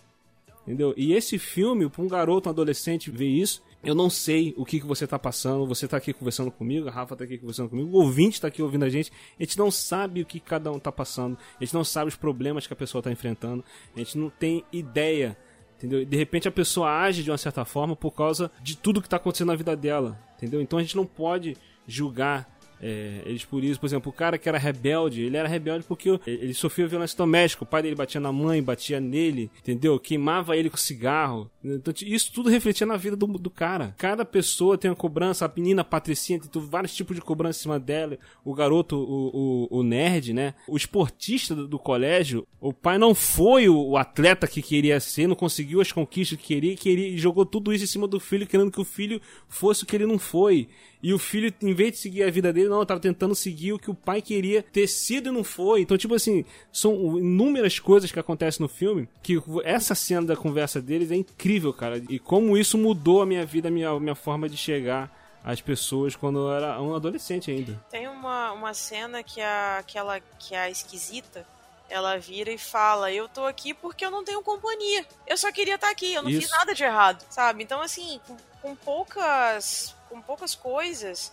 Entendeu? 0.62 0.94
E 0.96 1.12
esse 1.12 1.38
filme, 1.38 1.88
pra 1.88 2.02
um 2.02 2.08
garoto, 2.08 2.48
um 2.48 2.52
adolescente 2.52 3.10
ver 3.10 3.28
isso, 3.28 3.62
eu 3.82 3.94
não 3.96 4.08
sei 4.08 4.54
o 4.56 4.64
que, 4.64 4.78
que 4.78 4.86
você 4.86 5.06
tá 5.06 5.18
passando. 5.18 5.66
Você 5.66 5.88
tá 5.88 5.96
aqui 5.96 6.12
conversando 6.12 6.50
comigo, 6.50 6.88
a 6.88 6.92
Rafa 6.92 7.16
tá 7.16 7.24
aqui 7.24 7.36
conversando 7.36 7.68
comigo, 7.68 7.90
o 7.90 8.00
ouvinte 8.00 8.40
tá 8.40 8.48
aqui 8.48 8.62
ouvindo 8.62 8.84
a 8.84 8.88
gente. 8.88 9.12
A 9.38 9.42
gente 9.42 9.58
não 9.58 9.70
sabe 9.70 10.22
o 10.22 10.26
que 10.26 10.38
cada 10.38 10.70
um 10.70 10.78
tá 10.78 10.92
passando. 10.92 11.36
A 11.60 11.64
gente 11.64 11.74
não 11.74 11.82
sabe 11.82 12.08
os 12.08 12.16
problemas 12.16 12.66
que 12.66 12.72
a 12.72 12.76
pessoa 12.76 13.02
tá 13.02 13.10
enfrentando. 13.10 13.64
A 13.94 13.98
gente 13.98 14.16
não 14.16 14.30
tem 14.30 14.64
ideia. 14.72 15.36
Entendeu? 15.76 16.04
De 16.04 16.16
repente 16.16 16.46
a 16.46 16.52
pessoa 16.52 16.96
age 17.00 17.24
de 17.24 17.30
uma 17.30 17.38
certa 17.38 17.64
forma 17.64 17.96
por 17.96 18.12
causa 18.12 18.52
de 18.62 18.76
tudo 18.76 19.02
que 19.02 19.08
tá 19.08 19.16
acontecendo 19.16 19.48
na 19.48 19.56
vida 19.56 19.76
dela. 19.76 20.16
Entendeu? 20.36 20.60
Então 20.60 20.78
a 20.78 20.82
gente 20.82 20.94
não 20.94 21.04
pode 21.04 21.56
julgar 21.88 22.51
é, 22.82 23.22
eles 23.24 23.44
por 23.44 23.62
isso, 23.62 23.78
por 23.78 23.86
exemplo, 23.86 24.10
o 24.10 24.14
cara 24.14 24.36
que 24.36 24.48
era 24.48 24.58
rebelde, 24.58 25.22
ele 25.22 25.36
era 25.36 25.48
rebelde 25.48 25.84
porque 25.86 26.18
ele 26.26 26.52
sofreu 26.52 26.88
violência 26.88 27.16
doméstica, 27.16 27.62
o 27.62 27.66
pai 27.66 27.80
dele 27.80 27.94
batia 27.94 28.20
na 28.20 28.32
mãe, 28.32 28.60
batia 28.60 29.00
nele, 29.00 29.50
entendeu? 29.60 29.98
Queimava 30.00 30.56
ele 30.56 30.68
com 30.68 30.76
cigarro. 30.76 31.48
Então, 31.62 31.94
isso 32.02 32.32
tudo 32.32 32.50
refletia 32.50 32.84
na 32.84 32.96
vida 32.96 33.14
do, 33.14 33.26
do 33.26 33.50
cara. 33.50 33.94
Cada 33.96 34.24
pessoa 34.24 34.76
tem 34.76 34.90
uma 34.90 34.96
cobrança, 34.96 35.44
a 35.44 35.52
menina 35.54 35.82
a 35.82 35.84
Patricinha 35.84 36.40
tem 36.40 36.62
vários 36.62 36.92
tipos 36.94 37.14
de 37.14 37.22
cobrança 37.22 37.60
em 37.60 37.62
cima 37.62 37.78
dela, 37.78 38.18
o 38.44 38.52
garoto, 38.52 38.96
o, 38.96 39.68
o, 39.70 39.78
o 39.78 39.82
nerd, 39.84 40.32
né? 40.32 40.54
O 40.66 40.76
esportista 40.76 41.54
do, 41.54 41.68
do 41.68 41.78
colégio, 41.78 42.46
o 42.60 42.72
pai 42.72 42.98
não 42.98 43.14
foi 43.14 43.68
o, 43.68 43.76
o 43.76 43.96
atleta 43.96 44.48
que 44.48 44.60
queria 44.60 44.98
ser, 44.98 45.28
não 45.28 45.36
conseguiu 45.36 45.80
as 45.80 45.92
conquistas 45.92 46.36
que 46.38 46.46
queria, 46.46 46.76
queria 46.76 47.08
e 47.08 47.18
jogou 47.18 47.46
tudo 47.46 47.72
isso 47.72 47.84
em 47.84 47.88
cima 47.88 48.08
do 48.08 48.18
filho, 48.18 48.46
querendo 48.46 48.72
que 48.72 48.80
o 48.80 48.84
filho 48.84 49.20
fosse 49.48 49.84
o 49.84 49.86
que 49.86 49.94
ele 49.94 50.06
não 50.06 50.18
foi. 50.18 50.68
E 51.02 51.12
o 51.12 51.18
filho, 51.18 51.52
em 51.60 51.74
vez 51.74 51.92
de 51.92 51.98
seguir 51.98 52.22
a 52.22 52.30
vida 52.30 52.52
dele, 52.52 52.68
não, 52.68 52.86
tava 52.86 53.00
tentando 53.00 53.34
seguir 53.34 53.72
o 53.72 53.78
que 53.78 53.90
o 53.90 53.94
pai 53.94 54.22
queria 54.22 54.62
ter 54.62 54.86
sido 54.86 55.28
e 55.28 55.32
não 55.32 55.42
foi. 55.42 55.80
Então, 55.80 55.98
tipo 55.98 56.14
assim, 56.14 56.44
são 56.70 57.18
inúmeras 57.18 57.78
coisas 57.78 58.12
que 58.12 58.20
acontecem 58.20 58.62
no 58.62 58.68
filme 58.68 59.08
que 59.22 59.42
essa 59.64 59.94
cena 59.94 60.28
da 60.28 60.36
conversa 60.36 60.80
deles 60.80 61.10
é 61.10 61.16
incrível, 61.16 61.72
cara. 61.72 62.00
E 62.08 62.18
como 62.18 62.56
isso 62.56 62.78
mudou 62.78 63.20
a 63.20 63.26
minha 63.26 63.44
vida, 63.44 63.68
a 63.68 63.70
minha, 63.70 63.90
a 63.90 63.98
minha 63.98 64.14
forma 64.14 64.48
de 64.48 64.56
chegar 64.56 65.10
às 65.44 65.60
pessoas 65.60 66.14
quando 66.14 66.38
eu 66.38 66.52
era 66.52 66.80
um 66.80 66.94
adolescente 66.94 67.50
ainda. 67.50 67.82
Tem 67.90 68.06
uma, 68.06 68.52
uma 68.52 68.74
cena 68.74 69.22
que 69.22 69.40
a, 69.40 69.78
aquela 69.78 70.20
que 70.20 70.54
é 70.54 70.60
a 70.60 70.70
esquisita, 70.70 71.44
ela 71.88 72.16
vira 72.16 72.50
e 72.50 72.58
fala: 72.58 73.12
Eu 73.12 73.28
tô 73.28 73.44
aqui 73.44 73.74
porque 73.74 74.04
eu 74.04 74.10
não 74.10 74.24
tenho 74.24 74.42
companhia. 74.42 75.04
Eu 75.26 75.36
só 75.36 75.50
queria 75.50 75.74
estar 75.74 75.90
aqui, 75.90 76.14
eu 76.14 76.22
não 76.22 76.30
Isso. 76.30 76.42
fiz 76.42 76.50
nada 76.50 76.74
de 76.74 76.84
errado, 76.84 77.24
sabe? 77.28 77.62
Então, 77.62 77.80
assim, 77.80 78.20
com, 78.26 78.36
com 78.60 78.76
poucas. 78.76 79.94
Com 80.12 80.20
poucas 80.20 80.54
coisas, 80.54 81.32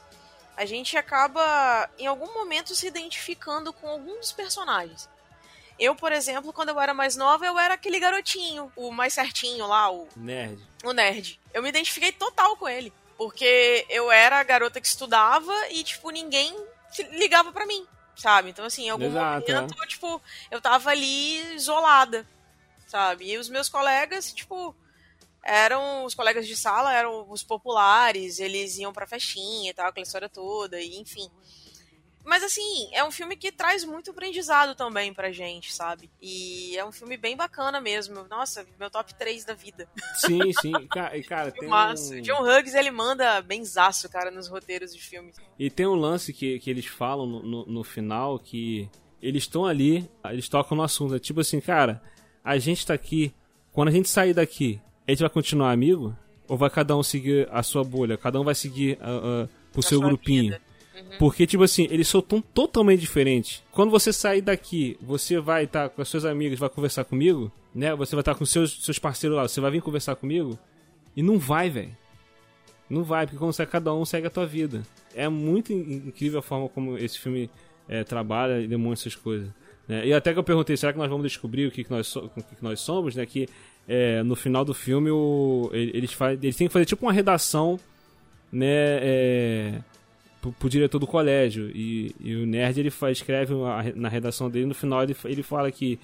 a 0.56 0.66
gente 0.66 0.96
acaba, 0.96 1.90
em 1.98 2.08
algum 2.08 2.34
momento, 2.34 2.74
se 2.74 2.88
identificando 2.88 3.74
com 3.74 3.90
algum 3.90 4.18
dos 4.18 4.32
personagens. 4.32 5.10
Eu, 5.78 5.94
por 5.96 6.14
exemplo, 6.14 6.54
quando 6.54 6.70
eu 6.70 6.80
era 6.80 6.94
mais 6.94 7.18
nova, 7.18 7.46
eu 7.46 7.60
era 7.60 7.74
aquele 7.74 8.00
garotinho, 8.00 8.72
o 8.78 8.90
mais 8.90 9.14
certinho 9.14 9.68
lá, 9.68 9.92
o, 9.92 10.08
Nerd. 10.16 10.66
o 10.82 10.94
nerd. 10.94 11.38
Eu 11.54 11.62
me 11.62 11.68
identifiquei 11.68 12.14
total 12.14 12.56
com 12.56 12.70
ele. 12.70 12.94
Porque 13.18 13.86
eu 13.90 14.10
era 14.10 14.40
a 14.40 14.44
garota 14.44 14.80
que 14.80 14.88
estudava 14.88 15.54
e, 15.72 15.84
tipo, 15.84 16.10
ninguém 16.10 16.56
se 16.90 17.04
ligava 17.04 17.52
pra 17.52 17.66
mim, 17.66 17.86
sabe? 18.16 18.50
Então, 18.50 18.64
assim, 18.64 18.86
em 18.86 18.90
algum 18.92 19.08
Exato, 19.08 19.52
momento, 19.52 19.76
tipo, 19.88 20.22
eu 20.50 20.62
tava 20.62 20.92
ali 20.92 21.54
isolada, 21.54 22.26
sabe? 22.88 23.30
E 23.30 23.38
os 23.38 23.50
meus 23.50 23.68
colegas, 23.68 24.32
tipo, 24.32 24.74
eram 25.44 26.06
os 26.06 26.14
colegas 26.14 26.46
de 26.48 26.56
sala, 26.56 26.94
eram 26.94 27.30
os 27.30 27.44
populares, 27.44 28.40
eles 28.40 28.78
iam 28.78 28.94
pra 28.94 29.08
festinha 29.08 29.72
e 29.72 29.74
tal, 29.74 29.88
aquela 29.88 30.04
história 30.06 30.30
toda, 30.30 30.80
e 30.80 30.98
enfim. 30.98 31.30
Mas 32.26 32.44
assim, 32.44 32.90
é 32.94 33.04
um 33.04 33.10
filme 33.10 33.36
que 33.36 33.52
traz 33.52 33.84
muito 33.84 34.12
aprendizado 34.12 34.76
também 34.76 35.12
pra 35.14 35.32
gente, 35.32 35.74
sabe? 35.74 36.12
E 36.22 36.78
é 36.78 36.86
um 36.86 36.92
filme 36.92 37.18
bem 37.18 37.36
bacana 37.36 37.82
mesmo. 37.82 38.24
Nossa, 38.30 38.68
meu 38.78 38.90
top 38.92 39.16
3 39.16 39.46
da 39.46 39.54
vida. 39.56 39.90
Sim, 40.16 40.52
sim. 40.54 40.76
E, 40.76 40.88
ca- 40.88 41.12
cara, 41.28 41.52
tem 41.52 41.68
um... 41.68 42.22
John 42.22 42.44
Hughes, 42.44 42.76
ele 42.76 42.92
manda 42.92 43.42
benzaço, 43.42 44.08
cara, 44.10 44.30
nos 44.30 44.48
roteiros 44.48 44.94
de 44.94 45.02
filmes. 45.02 45.38
E 45.58 45.72
tem 45.72 45.88
um 45.88 45.96
lance 45.96 46.32
que, 46.32 46.60
que 46.60 46.70
eles 46.70 46.86
falam 46.86 47.26
no, 47.26 47.42
no, 47.42 47.66
no 47.66 47.84
final 47.84 48.38
que 48.38 48.88
eles 49.22 49.44
estão 49.44 49.66
ali, 49.66 50.08
eles 50.26 50.48
tocam 50.48 50.78
no 50.78 50.84
assunto. 50.84 51.16
É 51.16 51.20
tipo 51.20 51.40
assim, 51.40 51.60
cara, 51.60 52.04
a 52.44 52.60
gente 52.60 52.86
tá 52.86 52.94
aqui. 52.94 53.34
Quando 53.72 53.88
a 53.88 53.92
gente 53.92 54.10
sair 54.10 54.34
daqui, 54.36 54.80
a 55.10 55.14
gente 55.14 55.22
vai 55.22 55.30
continuar 55.30 55.72
amigo? 55.72 56.16
Ou 56.48 56.58
vai 56.58 56.70
cada 56.70 56.96
um 56.98 57.04
seguir 57.04 57.48
a 57.52 57.62
sua 57.62 57.84
bolha? 57.84 58.18
Cada 58.18 58.40
um 58.40 58.44
vai 58.44 58.56
seguir 58.56 58.98
ah, 59.02 59.46
ah, 59.46 59.50
A 59.78 59.82
seu 59.82 60.00
grupinho? 60.02 60.44
vida. 60.44 60.62
Porque, 61.18 61.46
tipo 61.48 61.64
assim, 61.64 61.88
eles 61.92 62.08
são 62.08 62.22
tão 62.22 62.42
totalmente 62.42 63.00
diferentes. 63.00 63.64
Quando 63.72 63.90
você 63.90 64.12
sair 64.12 64.42
daqui, 64.42 64.98
você 65.02 65.40
vai 65.40 65.64
estar 65.66 65.90
com 65.90 66.02
as 66.02 66.08
suas 66.10 66.26
amigas, 66.26 66.60
vai 66.60 66.70
conversar 66.70 67.04
comigo, 67.06 67.52
né? 67.74 67.96
Você 67.96 68.16
vai 68.16 68.22
estar 68.22 68.36
com 68.36 68.46
seus, 68.46 68.84
seus 68.84 69.00
parceiros 69.00 69.38
lá, 69.38 69.48
você 69.48 69.62
vai 69.62 69.72
vir 69.72 69.82
conversar 69.82 70.16
comigo? 70.16 70.58
E 71.16 71.22
não 71.24 71.38
vai, 71.40 71.70
velho. 71.70 71.96
Não 72.90 73.04
vai, 73.04 73.26
porque 73.26 73.38
como 73.38 73.54
você, 73.54 73.66
cada 73.66 73.94
um 73.94 74.04
segue 74.04 74.28
a 74.28 74.30
tua 74.30 74.46
vida. 74.46 74.82
É 75.14 75.30
muito 75.30 75.72
in- 75.72 76.08
incrível 76.08 76.40
a 76.40 76.42
forma 76.42 76.68
como 76.68 76.98
esse 76.98 77.20
filme 77.20 77.50
é, 77.88 78.04
trabalha 78.04 78.60
e 78.60 78.68
demonstra 78.68 79.10
essas 79.10 79.20
coisas. 79.22 79.50
né? 79.88 80.06
E 80.08 80.14
até 80.14 80.34
que 80.34 80.40
eu 80.40 80.44
perguntei, 80.44 80.76
será 80.76 80.92
que 80.92 81.00
nós 81.00 81.10
vamos 81.10 81.24
descobrir 81.28 81.68
o 81.68 81.72
que, 81.72 81.84
que, 81.84 81.92
nós, 81.92 82.08
so- 82.08 82.26
o 82.26 82.30
que, 82.30 82.56
que 82.56 82.64
nós 82.64 82.80
somos, 82.80 83.16
né? 83.16 83.26
Que 83.26 83.48
é, 83.90 84.22
no 84.24 84.36
final 84.36 84.64
do 84.64 84.74
filme 84.74 85.10
o, 85.10 85.70
ele- 85.74 85.92
eles, 85.98 86.14
faz, 86.14 86.38
eles 86.42 86.56
têm 86.56 86.68
que 86.68 86.74
fazer 86.74 86.86
tipo 86.86 87.06
uma 87.06 87.12
redação, 87.12 87.80
né? 88.52 88.68
É, 89.02 89.80
pro, 90.42 90.52
pro 90.54 90.70
diretor 90.70 91.00
do 91.00 91.08
colégio. 91.08 91.70
E, 91.76 92.16
e 92.20 92.36
o 92.36 92.46
nerd 92.46 92.80
ele 92.80 92.92
faz, 92.92 93.18
escreve 93.18 93.54
uma- 93.54 93.84
na 93.96 94.08
redação 94.10 94.50
dele, 94.50 94.68
no 94.68 94.76
final 94.76 95.02
ele, 95.04 95.16
ele 95.26 95.44
fala 95.44 95.72
que 95.72 96.00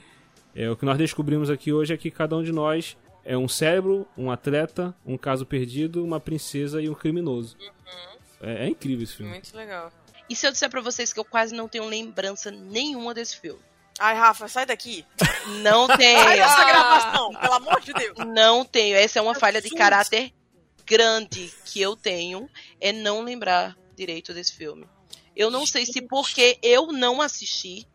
é, 0.55 0.69
o 0.69 0.75
que 0.75 0.83
nós 0.85 0.97
descobrimos 0.97 1.49
aqui 1.49 1.71
hoje 1.71 1.93
é 1.93 1.97
que 1.97 2.09
cada 2.09 2.35
um 2.35 2.43
de 2.43 2.51
nós 2.51 2.97
é 3.23 3.37
um 3.37 3.47
cérebro, 3.47 4.07
um 4.17 4.31
atleta, 4.31 4.95
um 5.05 5.17
caso 5.17 5.45
perdido, 5.45 6.03
uma 6.03 6.19
princesa 6.19 6.81
e 6.81 6.89
um 6.89 6.93
criminoso. 6.93 7.55
É, 8.41 8.65
é 8.65 8.67
incrível 8.67 9.03
esse 9.03 9.15
filme. 9.15 9.31
Muito 9.31 9.55
legal. 9.55 9.91
E 10.29 10.35
se 10.35 10.47
eu 10.47 10.51
disser 10.51 10.69
pra 10.69 10.81
vocês 10.81 11.13
que 11.13 11.19
eu 11.19 11.25
quase 11.25 11.53
não 11.55 11.67
tenho 11.67 11.85
lembrança 11.87 12.49
nenhuma 12.51 13.13
desse 13.13 13.39
filme? 13.39 13.59
Ai, 13.99 14.15
Rafa, 14.15 14.47
sai 14.47 14.65
daqui. 14.65 15.05
Não 15.61 15.87
tenho. 15.95 16.25
dessa 16.25 16.65
gravação, 16.65 17.33
pelo 17.33 17.53
amor 17.53 17.81
de 17.81 17.93
Deus. 17.93 18.17
Não 18.27 18.65
tenho. 18.65 18.95
Essa 18.97 19.19
é 19.19 19.21
uma 19.21 19.35
falha 19.35 19.61
de 19.61 19.69
caráter 19.69 20.33
grande 20.85 21.51
que 21.65 21.81
eu 21.81 21.95
tenho. 21.95 22.49
É 22.79 22.91
não 22.91 23.21
lembrar 23.21 23.77
direito 23.95 24.33
desse 24.33 24.53
filme. 24.53 24.85
Eu 25.35 25.49
não 25.49 25.65
sei 25.65 25.85
se 25.85 26.01
porque 26.01 26.57
eu 26.61 26.87
não 26.87 27.21
assisti 27.21 27.87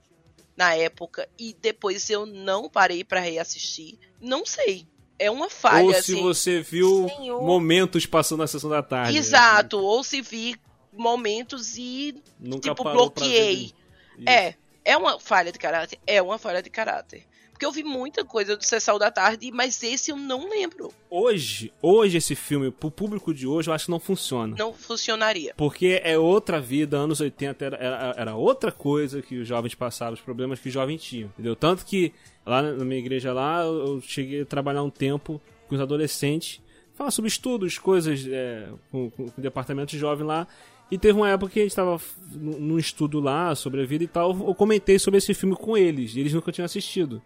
na 0.56 0.74
época 0.74 1.28
e 1.38 1.54
depois 1.60 2.08
eu 2.10 2.26
não 2.26 2.68
parei 2.68 3.02
pra 3.04 3.20
reassistir. 3.20 3.98
Não 4.20 4.44
sei. 4.44 4.86
É 5.18 5.30
uma 5.30 5.50
falha, 5.50 5.84
Ou 5.84 5.92
se 5.92 5.98
assim. 6.14 6.22
você 6.22 6.60
viu 6.62 7.06
Senhor. 7.14 7.42
momentos 7.42 8.06
passando 8.06 8.38
na 8.40 8.46
sessão 8.46 8.70
da 8.70 8.82
tarde. 8.82 9.12
né? 9.12 9.18
Exato. 9.18 9.78
Ou 9.78 10.02
se 10.02 10.22
vi 10.22 10.56
momentos 10.92 11.76
e 11.76 12.14
Nunca 12.38 12.70
tipo, 12.70 12.82
bloqueei. 12.84 13.72
É, 14.26 14.54
é 14.84 14.96
uma 14.96 15.18
falha 15.18 15.52
de 15.52 15.58
caráter. 15.58 15.98
É 16.06 16.20
uma 16.20 16.38
falha 16.38 16.62
de 16.62 16.70
caráter. 16.70 17.24
Porque 17.60 17.66
eu 17.66 17.72
vi 17.72 17.84
muita 17.84 18.24
coisa 18.24 18.56
do 18.56 18.64
Sessão 18.64 18.98
da 18.98 19.10
Tarde, 19.10 19.50
mas 19.52 19.82
esse 19.82 20.10
eu 20.10 20.16
não 20.16 20.48
lembro. 20.48 20.90
Hoje, 21.10 21.70
hoje 21.82 22.16
esse 22.16 22.34
filme, 22.34 22.70
pro 22.70 22.90
público 22.90 23.34
de 23.34 23.46
hoje, 23.46 23.68
eu 23.68 23.74
acho 23.74 23.84
que 23.84 23.90
não 23.90 24.00
funciona. 24.00 24.56
Não 24.58 24.72
funcionaria. 24.72 25.52
Porque 25.58 26.00
é 26.02 26.18
outra 26.18 26.58
vida, 26.58 26.96
anos 26.96 27.20
80 27.20 27.62
era, 27.62 27.76
era, 27.76 28.14
era 28.16 28.34
outra 28.34 28.72
coisa 28.72 29.20
que 29.20 29.36
os 29.36 29.46
jovens 29.46 29.74
passavam, 29.74 30.14
os 30.14 30.22
problemas 30.22 30.58
que 30.58 30.68
os 30.68 30.72
jovens 30.72 31.02
tinham, 31.02 31.28
entendeu? 31.34 31.54
Tanto 31.54 31.84
que 31.84 32.14
lá 32.46 32.62
na 32.62 32.82
minha 32.82 32.98
igreja 32.98 33.30
lá, 33.30 33.60
eu 33.62 34.00
cheguei 34.00 34.40
a 34.40 34.46
trabalhar 34.46 34.82
um 34.82 34.88
tempo 34.88 35.38
com 35.68 35.74
os 35.74 35.80
adolescentes, 35.82 36.62
falar 36.94 37.10
sobre 37.10 37.28
estudos, 37.28 37.78
coisas 37.78 38.26
é, 38.26 38.70
com, 38.90 39.10
com, 39.10 39.28
com 39.28 39.38
o 39.38 39.42
departamento 39.42 39.94
jovem 39.98 40.26
lá, 40.26 40.48
e 40.90 40.98
teve 40.98 41.18
uma 41.18 41.28
época 41.28 41.52
que 41.52 41.60
a 41.60 41.62
gente 41.62 41.74
tava 41.74 42.00
num 42.32 42.78
estudo 42.78 43.20
lá 43.20 43.54
sobre 43.54 43.82
a 43.82 43.86
vida 43.86 44.04
e 44.04 44.08
tal, 44.08 44.30
eu 44.30 44.54
comentei 44.54 44.98
sobre 44.98 45.18
esse 45.18 45.32
filme 45.34 45.54
com 45.54 45.76
eles, 45.76 46.14
e 46.14 46.20
eles 46.20 46.32
nunca 46.32 46.50
tinham 46.50 46.64
assistido. 46.64 47.22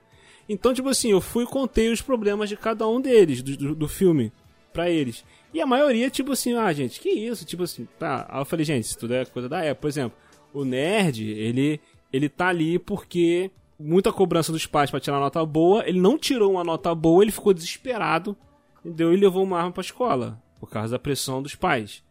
Então, 0.48 0.74
tipo 0.74 0.88
assim, 0.88 1.10
eu 1.10 1.20
fui 1.20 1.44
e 1.44 1.46
contei 1.46 1.90
os 1.90 2.02
problemas 2.02 2.48
de 2.48 2.56
cada 2.56 2.86
um 2.86 3.00
deles, 3.00 3.42
do, 3.42 3.56
do, 3.56 3.74
do 3.74 3.88
filme, 3.88 4.30
pra 4.72 4.90
eles. 4.90 5.24
E 5.54 5.60
a 5.60 5.66
maioria, 5.66 6.10
tipo 6.10 6.32
assim, 6.32 6.54
ah, 6.54 6.72
gente, 6.72 7.00
que 7.00 7.08
isso? 7.08 7.44
Tipo 7.46 7.62
assim, 7.62 7.86
tá. 7.98 8.26
Aí 8.28 8.40
eu 8.40 8.44
falei, 8.44 8.64
gente, 8.64 8.84
isso 8.84 8.98
tudo 8.98 9.14
é 9.14 9.24
coisa 9.24 9.48
da 9.48 9.62
época. 9.62 9.82
Por 9.82 9.88
exemplo, 9.88 10.18
o 10.52 10.64
nerd, 10.64 11.22
ele, 11.22 11.80
ele 12.12 12.28
tá 12.28 12.48
ali 12.48 12.78
porque 12.78 13.50
muita 13.78 14.12
cobrança 14.12 14.52
dos 14.52 14.66
pais 14.66 14.90
para 14.90 15.00
tirar 15.00 15.18
nota 15.18 15.44
boa, 15.46 15.88
ele 15.88 16.00
não 16.00 16.18
tirou 16.18 16.52
uma 16.52 16.64
nota 16.64 16.94
boa, 16.94 17.22
ele 17.22 17.32
ficou 17.32 17.54
desesperado, 17.54 18.36
entendeu? 18.84 19.14
E 19.14 19.16
levou 19.16 19.42
uma 19.42 19.58
arma 19.58 19.72
pra 19.72 19.80
escola, 19.80 20.42
por 20.60 20.68
causa 20.68 20.92
da 20.92 20.98
pressão 20.98 21.42
dos 21.42 21.54
pais. 21.54 22.02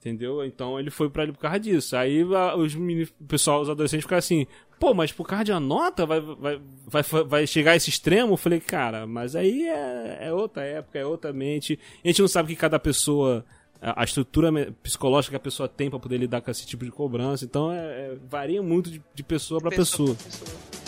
Entendeu? 0.00 0.42
Então 0.46 0.80
ele 0.80 0.90
foi 0.90 1.10
para 1.10 1.24
ali 1.24 1.32
por 1.32 1.40
causa 1.40 1.60
disso. 1.60 1.94
Aí 1.94 2.24
os 2.24 2.74
meninos, 2.74 3.12
o 3.20 3.24
pessoal, 3.24 3.60
os 3.60 3.68
adolescentes 3.68 4.04
ficaram 4.04 4.18
assim, 4.18 4.46
pô, 4.78 4.94
mas 4.94 5.12
por 5.12 5.26
causa 5.26 5.44
de 5.44 5.52
uma 5.52 5.60
nota 5.60 6.06
vai, 6.06 6.20
vai, 6.20 6.58
vai, 6.86 7.02
vai 7.02 7.46
chegar 7.46 7.72
a 7.72 7.76
esse 7.76 7.90
extremo? 7.90 8.32
Eu 8.32 8.36
falei, 8.38 8.60
cara, 8.60 9.06
mas 9.06 9.36
aí 9.36 9.68
é, 9.68 10.18
é 10.22 10.32
outra 10.32 10.64
época, 10.64 10.98
é 10.98 11.04
outra 11.04 11.34
mente. 11.34 11.78
A 12.02 12.08
gente 12.08 12.22
não 12.22 12.28
sabe 12.28 12.48
que 12.48 12.56
cada 12.56 12.78
pessoa 12.78 13.44
a 13.82 14.04
estrutura 14.04 14.50
psicológica 14.82 15.32
que 15.32 15.36
a 15.36 15.40
pessoa 15.40 15.68
tem 15.68 15.88
para 15.88 15.98
poder 15.98 16.18
lidar 16.18 16.42
com 16.42 16.50
esse 16.50 16.66
tipo 16.66 16.84
de 16.84 16.90
cobrança. 16.90 17.44
Então 17.44 17.72
é, 17.72 17.78
é 17.78 18.16
varia 18.28 18.62
muito 18.62 18.90
de, 18.90 19.02
de 19.14 19.22
pessoa 19.22 19.60
para 19.60 19.70
pessoa. 19.70 20.14
pessoa. 20.14 20.48
pessoa. 20.48 20.80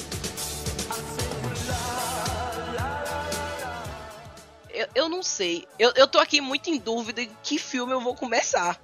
Eu, 4.70 4.88
eu 4.94 5.08
não 5.08 5.22
sei. 5.22 5.66
Eu, 5.78 5.92
eu 5.96 6.06
tô 6.06 6.18
aqui 6.18 6.40
muito 6.40 6.70
em 6.70 6.78
dúvida 6.78 7.22
de 7.22 7.30
que 7.42 7.58
filme 7.58 7.92
eu 7.92 8.00
vou 8.00 8.14
começar. 8.14 8.80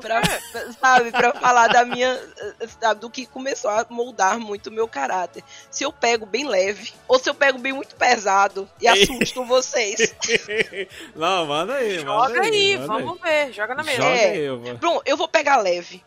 Pra, 0.00 0.22
sabe, 0.80 1.10
pra 1.10 1.32
falar 1.34 1.68
da 1.68 1.84
minha. 1.84 2.18
Sabe, 2.80 3.00
do 3.00 3.10
que 3.10 3.26
começou 3.26 3.70
a 3.70 3.86
moldar 3.88 4.38
muito 4.38 4.68
o 4.68 4.72
meu 4.72 4.88
caráter. 4.88 5.42
Se 5.70 5.84
eu 5.84 5.92
pego 5.92 6.26
bem 6.26 6.46
leve, 6.46 6.92
ou 7.06 7.18
se 7.18 7.28
eu 7.28 7.34
pego 7.34 7.58
bem 7.58 7.72
muito 7.72 7.94
pesado 7.96 8.68
e 8.80 8.88
assusto 8.88 9.44
vocês. 9.44 10.14
Não, 11.14 11.46
manda 11.46 11.74
aí. 11.74 11.98
Joga 12.00 12.28
manda 12.28 12.40
aí, 12.40 12.72
aí 12.72 12.78
manda 12.78 13.04
vamos 13.04 13.22
aí. 13.22 13.46
ver, 13.46 13.52
joga 13.52 13.74
na 13.74 13.82
mesa. 13.82 13.96
Joga 13.96 14.16
é, 14.16 14.36
eu, 14.36 14.58
Bom, 14.78 15.00
eu 15.04 15.16
vou 15.16 15.28
pegar 15.28 15.56
leve. 15.58 16.02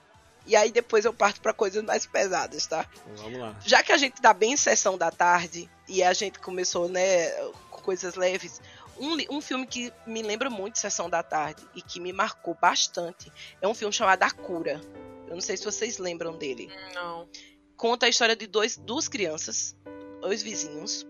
E 0.45 0.55
aí 0.55 0.71
depois 0.71 1.05
eu 1.05 1.13
parto 1.13 1.39
para 1.39 1.53
coisas 1.53 1.83
mais 1.83 2.05
pesadas, 2.05 2.67
tá? 2.67 2.85
Vamos 3.15 3.39
lá. 3.39 3.55
Já 3.63 3.81
que 3.81 3.91
a 3.91 3.97
gente 3.97 4.21
tá 4.21 4.33
bem 4.33 4.53
em 4.53 4.57
sessão 4.57 4.97
da 4.97 5.09
tarde 5.09 5.69
e 5.87 6.03
a 6.03 6.13
gente 6.13 6.39
começou, 6.39 6.89
né, 6.89 7.29
com 7.69 7.81
coisas 7.81 8.15
leves, 8.15 8.61
um, 8.99 9.37
um 9.37 9.41
filme 9.41 9.65
que 9.65 9.91
me 10.05 10.21
lembra 10.21 10.49
muito 10.49 10.79
Sessão 10.79 11.09
da 11.09 11.23
Tarde 11.23 11.63
e 11.75 11.81
que 11.81 11.99
me 11.99 12.13
marcou 12.13 12.55
bastante 12.59 13.31
é 13.61 13.67
um 13.67 13.73
filme 13.73 13.93
chamado 13.93 14.23
A 14.23 14.31
Cura. 14.31 14.81
Eu 15.27 15.35
não 15.35 15.41
sei 15.41 15.57
se 15.57 15.65
vocês 15.65 15.97
lembram 15.97 16.37
dele. 16.37 16.69
Não. 16.93 17.27
Conta 17.75 18.05
a 18.05 18.09
história 18.09 18.35
de 18.35 18.47
dois, 18.47 18.77
duas 18.77 19.07
crianças, 19.07 19.75
dois 20.21 20.43
vizinhos. 20.43 21.05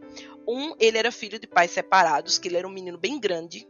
Um, 0.47 0.75
ele 0.79 0.97
era 0.97 1.11
filho 1.11 1.39
de 1.39 1.47
pais 1.47 1.71
separados, 1.71 2.37
que 2.37 2.47
ele 2.47 2.57
era 2.57 2.67
um 2.67 2.71
menino 2.71 2.97
bem 2.97 3.19
grande. 3.19 3.67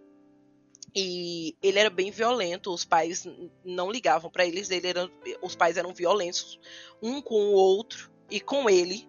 E 0.96 1.56
ele 1.62 1.80
era 1.80 1.90
bem 1.90 2.12
violento, 2.12 2.72
os 2.72 2.86
pais 2.86 3.28
não 3.66 3.92
ligavam 3.92 4.30
para 4.30 4.46
eles, 4.46 4.70
ele 4.70 4.88
era, 4.88 5.10
os 5.42 5.56
pais 5.56 5.76
eram 5.76 5.92
violentos, 5.92 6.60
um 7.02 7.20
com 7.20 7.36
o 7.36 7.54
outro 7.54 8.12
e 8.30 8.40
com 8.40 8.70
ele. 8.70 9.08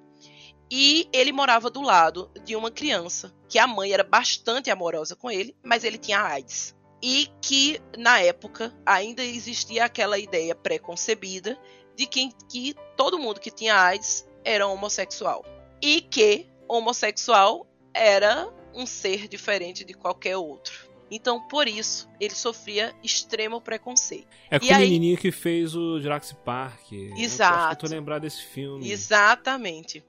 E 0.76 1.08
ele 1.12 1.30
morava 1.30 1.70
do 1.70 1.80
lado 1.80 2.28
de 2.44 2.56
uma 2.56 2.68
criança, 2.68 3.32
que 3.48 3.60
a 3.60 3.66
mãe 3.66 3.92
era 3.92 4.02
bastante 4.02 4.72
amorosa 4.72 5.14
com 5.14 5.30
ele, 5.30 5.54
mas 5.62 5.84
ele 5.84 5.96
tinha 5.96 6.20
AIDS. 6.20 6.74
E 7.00 7.28
que, 7.40 7.80
na 7.96 8.18
época, 8.18 8.74
ainda 8.84 9.22
existia 9.22 9.84
aquela 9.84 10.18
ideia 10.18 10.52
preconcebida 10.52 11.56
de 11.94 12.06
que, 12.06 12.28
que 12.50 12.74
todo 12.96 13.20
mundo 13.20 13.38
que 13.38 13.52
tinha 13.52 13.80
AIDS 13.80 14.28
era 14.44 14.66
homossexual. 14.66 15.44
E 15.80 16.00
que 16.00 16.48
homossexual 16.66 17.68
era 17.94 18.52
um 18.74 18.84
ser 18.84 19.28
diferente 19.28 19.84
de 19.84 19.94
qualquer 19.94 20.36
outro. 20.36 20.90
Então, 21.08 21.40
por 21.46 21.68
isso, 21.68 22.10
ele 22.18 22.34
sofria 22.34 22.92
extremo 23.00 23.60
preconceito. 23.60 24.26
É 24.50 24.58
com 24.58 24.66
o 24.66 24.78
menininho 24.78 25.16
que 25.16 25.30
fez 25.30 25.76
o 25.76 26.00
Jurassic 26.00 26.40
Park. 26.44 26.90
Exato. 27.16 27.74
Eu 27.74 27.88
tô 27.88 27.94
lembrado 27.94 28.22
desse 28.22 28.42
filme. 28.42 28.90
Exatamente. 28.90 30.02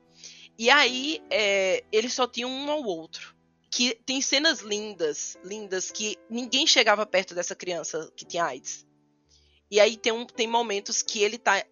E 0.58 0.70
aí, 0.70 1.22
é, 1.30 1.84
só 2.10 2.28
tinham 2.28 2.50
um 2.50 2.72
ao 2.72 2.84
outro. 2.84 3.36
Que 3.70 3.96
tem 4.06 4.22
cenas 4.22 4.62
lindas, 4.62 5.38
lindas, 5.44 5.92
que 5.92 6.18
ninguém 6.30 6.66
chegava 6.66 7.06
perto 7.06 7.36
dessa 7.36 7.56
criança 7.56 8.10
que 8.16 8.24
tinha 8.24 8.46
AIDS. 8.46 8.86
E 9.70 9.80
aí 9.80 9.98
tem, 9.98 10.14
um, 10.14 10.26
tem 10.26 10.48
momentos 10.48 11.02
que 11.02 11.22
ele 11.22 11.38
tá 11.38 11.66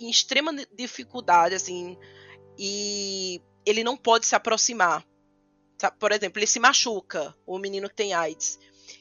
em 0.00 0.08
extrema 0.08 0.52
dificuldade, 0.74 1.54
assim, 1.54 1.98
e 2.58 3.40
ele 3.66 3.84
não 3.84 3.96
pode 3.96 4.26
se 4.26 4.34
aproximar. 4.34 5.06
Por 5.98 6.12
exemplo, 6.12 6.38
ele 6.38 6.46
se 6.46 6.60
machuca, 6.60 7.34
o 7.46 7.58
menino 7.58 7.88
que 7.88 7.96
tem 7.96 8.14
AIDS. 8.14 8.58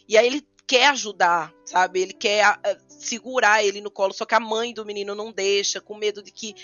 E 0.08 0.18
aí 0.18 0.28
ele 0.28 0.42
quer 0.72 0.88
ajudar, 0.88 1.54
sabe? 1.66 2.00
Ele 2.00 2.14
quer 2.14 2.50
uh, 2.50 2.78
segurar 2.88 3.62
ele 3.62 3.82
no 3.82 3.92
colo, 3.92 4.14
só 4.14 4.24
que 4.24 4.34
a 4.34 4.40
mãe 4.40 4.74
do 4.74 4.86
menino 4.86 5.14
não 5.14 5.30
deixa, 5.30 5.82
com 5.82 5.98
medo 5.98 6.24
de 6.24 6.32
que 6.32 6.56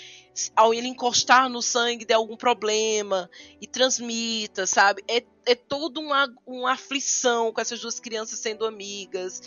ao 0.56 0.72
ele 0.72 0.88
encostar 0.88 1.46
no 1.50 1.60
sangue 1.60 2.06
dê 2.06 2.14
algum 2.14 2.34
problema 2.34 3.28
e 3.60 3.66
transmita, 3.66 4.66
sabe? 4.66 5.04
É, 5.06 5.22
é 5.44 5.54
toda 5.54 6.00
uma, 6.00 6.26
uma 6.46 6.72
aflição 6.72 7.52
com 7.52 7.60
essas 7.60 7.80
duas 7.80 8.00
crianças 8.00 8.38
sendo 8.38 8.64
amigas. 8.64 9.42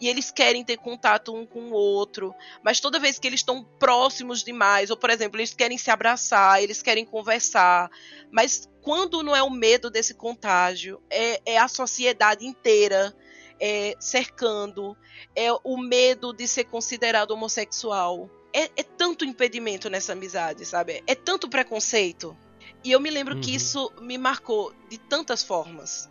E 0.00 0.08
eles 0.08 0.32
querem 0.32 0.64
ter 0.64 0.78
contato 0.78 1.32
um 1.32 1.46
com 1.46 1.70
o 1.70 1.72
outro, 1.72 2.34
mas 2.64 2.80
toda 2.80 2.98
vez 2.98 3.16
que 3.16 3.28
eles 3.28 3.40
estão 3.40 3.62
próximos 3.78 4.42
demais, 4.42 4.90
ou 4.90 4.96
por 4.96 5.10
exemplo, 5.10 5.38
eles 5.38 5.54
querem 5.54 5.78
se 5.78 5.88
abraçar, 5.88 6.60
eles 6.60 6.82
querem 6.82 7.04
conversar, 7.04 7.88
mas 8.28 8.68
quando 8.82 9.22
não 9.22 9.36
é 9.36 9.42
o 9.42 9.50
medo 9.50 9.88
desse 9.88 10.14
contágio, 10.14 11.00
é, 11.08 11.40
é 11.46 11.58
a 11.58 11.68
sociedade 11.68 12.44
inteira 12.44 13.14
é, 13.60 13.94
cercando, 14.00 14.96
é 15.36 15.52
o 15.62 15.76
medo 15.76 16.32
de 16.32 16.48
ser 16.48 16.64
considerado 16.64 17.32
homossexual. 17.32 18.30
É, 18.52 18.64
é, 18.64 18.82
tanto 18.82 19.24
impedimento 19.24 19.88
nessa 19.88 20.12
amizade, 20.12 20.64
sabe? 20.64 21.04
É 21.06 21.14
tanto 21.14 21.48
preconceito. 21.48 22.36
E 22.82 22.90
eu 22.90 22.98
me 22.98 23.10
lembro 23.10 23.34
uhum. 23.34 23.40
que 23.40 23.54
isso 23.54 23.92
me 24.00 24.16
marcou 24.16 24.72
de 24.88 24.98
tantas 24.98 25.42
formas. 25.42 26.10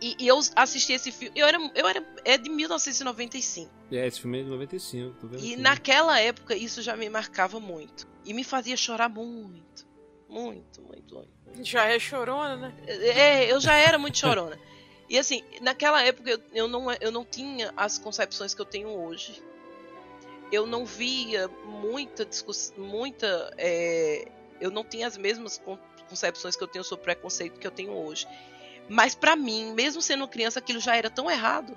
E, 0.00 0.16
e, 0.18 0.26
eu 0.26 0.38
assisti 0.56 0.92
esse 0.92 1.10
filme. 1.10 1.38
Eu 1.38 1.46
era, 1.46 1.58
eu 1.74 1.88
era. 1.88 2.04
É 2.24 2.36
de 2.36 2.50
1995. 2.50 3.70
É, 3.90 4.06
esse 4.06 4.20
filme 4.20 4.40
é 4.40 4.42
de 4.42 4.50
95. 4.50 5.14
Tô 5.14 5.26
vendo 5.28 5.40
e 5.42 5.54
aqui. 5.54 5.56
naquela 5.56 6.20
época 6.20 6.56
isso 6.56 6.82
já 6.82 6.96
me 6.96 7.08
marcava 7.08 7.58
muito. 7.58 8.06
E 8.24 8.34
me 8.34 8.44
fazia 8.44 8.76
chorar 8.76 9.08
muito. 9.08 9.86
Muito, 10.28 10.82
muito, 10.82 11.14
muito. 11.14 11.64
Já 11.64 11.86
é 11.86 11.98
chorona, 11.98 12.56
né? 12.56 12.74
É, 12.86 13.52
eu 13.52 13.60
já 13.60 13.74
era 13.74 13.98
muito 13.98 14.18
chorona. 14.18 14.58
E 15.12 15.18
assim, 15.18 15.44
naquela 15.60 16.02
época 16.02 16.40
eu, 16.54 16.66
não, 16.66 16.90
eu 16.94 17.12
não 17.12 17.22
tinha 17.22 17.70
as 17.76 17.98
concepções 17.98 18.54
que 18.54 18.62
eu 18.62 18.64
tenho 18.64 18.88
hoje. 18.88 19.42
Eu 20.50 20.66
não 20.66 20.86
via 20.86 21.48
muita 21.66 22.24
discussão, 22.24 22.82
muita. 22.82 23.52
É, 23.58 24.26
eu 24.58 24.70
não 24.70 24.82
tinha 24.82 25.06
as 25.06 25.18
mesmas 25.18 25.60
concepções 26.08 26.56
que 26.56 26.64
eu 26.64 26.66
tenho 26.66 26.82
sobre 26.82 27.04
preconceito 27.04 27.60
que 27.60 27.66
eu 27.66 27.70
tenho 27.70 27.92
hoje. 27.92 28.26
Mas 28.88 29.14
para 29.14 29.36
mim, 29.36 29.74
mesmo 29.74 30.00
sendo 30.00 30.26
criança, 30.26 30.60
aquilo 30.60 30.80
já 30.80 30.96
era 30.96 31.10
tão 31.10 31.30
errado. 31.30 31.76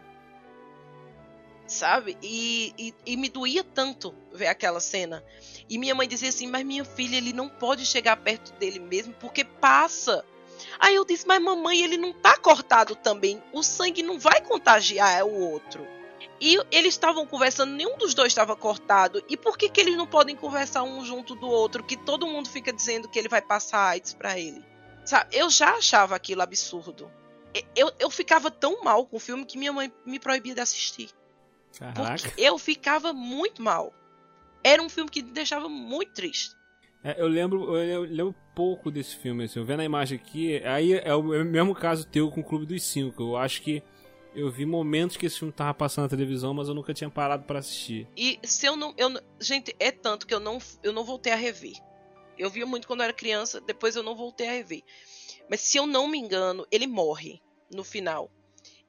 Sabe? 1.67 2.17
E, 2.23 2.73
e, 2.77 2.95
e, 3.05 3.17
me 3.17 3.27
doía 3.27 3.65
tanto 3.65 4.15
ver 4.31 4.47
aquela 4.47 4.79
cena. 4.79 5.21
E 5.69 5.77
minha 5.77 5.93
mãe 5.93 6.07
dizia 6.07 6.29
assim: 6.29 6.47
Mas 6.47 6.63
minha 6.63 6.85
filha, 6.85 7.17
ele 7.17 7.33
não 7.33 7.49
pode 7.49 7.85
chegar 7.85 8.15
perto 8.15 8.53
dele 8.53 8.79
mesmo 8.79 9.13
porque 9.15 9.43
passa. 9.43 10.23
Aí 10.79 10.95
eu 10.95 11.05
disse, 11.05 11.27
mas 11.27 11.41
mamãe, 11.41 11.81
ele 11.81 11.97
não 11.97 12.13
tá 12.13 12.37
cortado 12.37 12.95
também. 12.95 13.41
O 13.53 13.63
sangue 13.63 14.03
não 14.03 14.19
vai 14.19 14.41
contagiar 14.41 15.25
o 15.25 15.33
outro. 15.33 15.85
E 16.39 16.57
eles 16.71 16.93
estavam 16.93 17.25
conversando, 17.25 17.73
nenhum 17.73 17.97
dos 17.97 18.13
dois 18.13 18.27
estava 18.27 18.55
cortado. 18.55 19.23
E 19.29 19.37
por 19.37 19.57
que, 19.57 19.69
que 19.69 19.79
eles 19.79 19.95
não 19.95 20.05
podem 20.05 20.35
conversar 20.35 20.83
um 20.83 21.03
junto 21.05 21.35
do 21.35 21.47
outro? 21.47 21.83
Que 21.83 21.95
todo 21.95 22.27
mundo 22.27 22.49
fica 22.49 22.73
dizendo 22.73 23.07
que 23.07 23.17
ele 23.17 23.29
vai 23.29 23.41
passar 23.41 23.89
AIDS 23.89 24.13
para 24.13 24.37
ele. 24.37 24.63
Sabe? 25.05 25.35
Eu 25.35 25.49
já 25.49 25.75
achava 25.75 26.15
aquilo 26.15 26.41
absurdo. 26.41 27.11
Eu, 27.75 27.91
eu 27.99 28.09
ficava 28.09 28.51
tão 28.51 28.83
mal 28.83 29.05
com 29.05 29.15
o 29.15 29.19
filme 29.19 29.45
que 29.45 29.57
minha 29.57 29.71
mãe 29.71 29.91
me 30.05 30.19
proibia 30.19 30.53
de 30.53 30.59
assistir. 30.59 31.09
Caraca. 31.77 32.17
Porque 32.17 32.41
eu 32.41 32.57
ficava 32.57 33.13
muito 33.13 33.61
mal. 33.61 33.93
Era 34.63 34.81
um 34.81 34.89
filme 34.89 35.09
que 35.09 35.21
me 35.21 35.31
deixava 35.31 35.69
muito 35.69 36.11
triste. 36.13 36.55
É, 37.05 37.21
eu 37.21 37.27
lembro, 37.27 37.77
eu 37.77 38.01
lembro 38.01 38.33
pouco 38.55 38.89
desse 38.89 39.15
filme, 39.15 39.43
assim, 39.43 39.59
eu 39.59 39.65
vendo 39.65 39.81
a 39.81 39.85
imagem 39.85 40.17
aqui, 40.17 40.57
aí 40.65 40.93
é 40.93 41.13
o 41.13 41.21
mesmo 41.21 41.75
caso 41.75 42.07
teu 42.07 42.31
com 42.31 42.41
o 42.41 42.43
Clube 42.43 42.65
dos 42.65 42.81
Cinco. 42.81 43.21
Eu 43.21 43.37
acho 43.37 43.61
que 43.61 43.83
eu 44.33 44.49
vi 44.49 44.65
momentos 44.65 45.15
que 45.15 45.27
esse 45.27 45.37
filme 45.37 45.53
tava 45.53 45.71
passando 45.75 46.05
na 46.05 46.09
televisão, 46.09 46.51
mas 46.51 46.67
eu 46.67 46.73
nunca 46.73 46.95
tinha 46.95 47.07
parado 47.07 47.43
para 47.43 47.59
assistir. 47.59 48.07
E 48.17 48.39
se 48.41 48.65
eu 48.65 48.75
não, 48.75 48.91
eu 48.97 49.13
gente, 49.39 49.75
é 49.79 49.91
tanto 49.91 50.25
que 50.25 50.33
eu 50.33 50.39
não, 50.39 50.57
eu 50.81 50.91
não 50.91 51.03
voltei 51.03 51.31
a 51.31 51.35
rever. 51.35 51.75
Eu 52.39 52.49
via 52.49 52.65
muito 52.65 52.87
quando 52.87 53.01
eu 53.01 53.03
era 53.03 53.13
criança, 53.13 53.61
depois 53.61 53.95
eu 53.95 54.01
não 54.01 54.15
voltei 54.15 54.47
a 54.47 54.53
rever. 54.53 54.81
Mas 55.47 55.61
se 55.61 55.77
eu 55.77 55.85
não 55.85 56.07
me 56.07 56.17
engano, 56.17 56.65
ele 56.71 56.87
morre 56.87 57.39
no 57.71 57.83
final. 57.83 58.31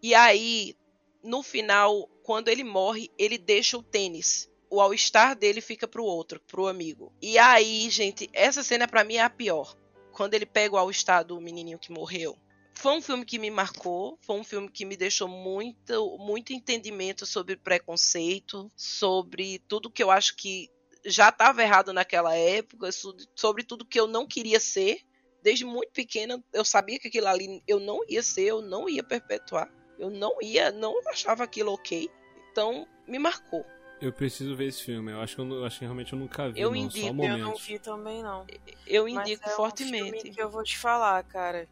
E 0.03 0.15
aí, 0.15 0.75
no 1.23 1.43
final, 1.43 2.09
quando 2.23 2.49
ele 2.49 2.65
morre, 2.65 3.11
ele 3.19 3.37
deixa 3.37 3.77
o 3.77 3.83
tênis 3.83 4.51
o 4.71 4.81
all-star 4.81 5.37
dele 5.37 5.61
fica 5.61 5.87
pro 5.87 6.05
outro, 6.05 6.41
pro 6.41 6.67
amigo. 6.67 7.13
E 7.21 7.39
aí, 7.39 7.89
gente, 7.91 8.29
essa 8.33 8.63
cena 8.63 8.89
para 8.89 9.05
mim 9.05 9.17
é 9.17 9.23
a 9.23 9.31
pior. 9.31 9.77
quando 10.13 10.33
ele 10.33 10.47
pega 10.47 10.75
o 10.75 10.79
All-Star 10.79 11.23
do 11.23 11.39
menininho 11.39 11.79
que 11.79 11.93
morreu, 11.93 12.39
foi 12.73 12.93
um 12.93 13.03
filme 13.03 13.25
que 13.25 13.39
me 13.39 13.51
marcou, 13.51 14.19
foi 14.23 14.37
um 14.37 14.45
filme 14.45 14.71
que 14.71 14.85
me 14.85 14.97
deixou 14.97 15.29
muito, 15.29 16.17
muito 16.19 16.53
entendimento 16.53 17.27
sobre 17.27 17.57
preconceito, 17.57 18.71
sobre 18.75 19.59
tudo 19.69 19.91
que 19.91 20.03
eu 20.03 20.11
acho 20.11 20.37
que 20.37 20.71
já 21.05 21.29
estava 21.29 21.63
errado 21.63 21.93
naquela 21.93 22.35
época, 22.35 22.91
sobre 23.35 23.63
tudo 23.63 23.85
que 23.85 23.99
eu 23.99 24.07
não 24.07 24.27
queria 24.27 24.59
ser. 24.59 25.01
Desde 25.43 25.65
muito 25.65 25.93
pequena, 25.93 26.43
eu 26.53 26.65
sabia 26.65 26.99
que 26.99 27.09
aquilo 27.09 27.29
ali 27.29 27.63
eu 27.67 27.79
não 27.79 28.01
ia 28.09 28.23
ser, 28.23 28.45
eu 28.45 28.61
não 28.61 28.89
ia 28.89 29.03
perpetuar, 29.05 29.73
eu 29.99 30.11
não 30.11 30.37
ia, 30.43 30.73
não 30.73 30.99
achava 31.09 31.45
aquilo 31.45 31.73
ok. 31.73 32.11
Então, 32.51 32.87
me 33.07 33.19
marcou. 33.19 33.65
Eu 34.01 34.13
preciso 34.13 34.55
ver 34.55 34.67
esse 34.67 34.83
filme. 34.83 35.11
Eu 35.13 35.21
acho 35.21 35.35
que, 35.37 35.41
eu, 35.43 35.65
acho 35.65 35.79
que 35.79 35.85
realmente 35.85 36.13
eu 36.13 36.19
nunca 36.19 36.51
vi. 36.51 36.61
Eu 36.61 36.71
não, 36.71 36.77
indico. 36.77 37.17
Só 37.17 37.23
Eu 37.25 37.39
não 37.39 37.57
vi 37.57 37.79
também, 37.79 38.23
não. 38.23 38.45
Eu 38.87 39.09
indico 39.09 39.43
Mas 39.45 39.53
é 39.53 39.57
fortemente. 39.57 40.03
Um 40.03 40.21
filme 40.21 40.31
que 40.35 40.43
eu 40.43 40.51
vou 40.51 40.63
te 40.63 40.77
falar, 40.77 41.23
cara. 41.25 41.67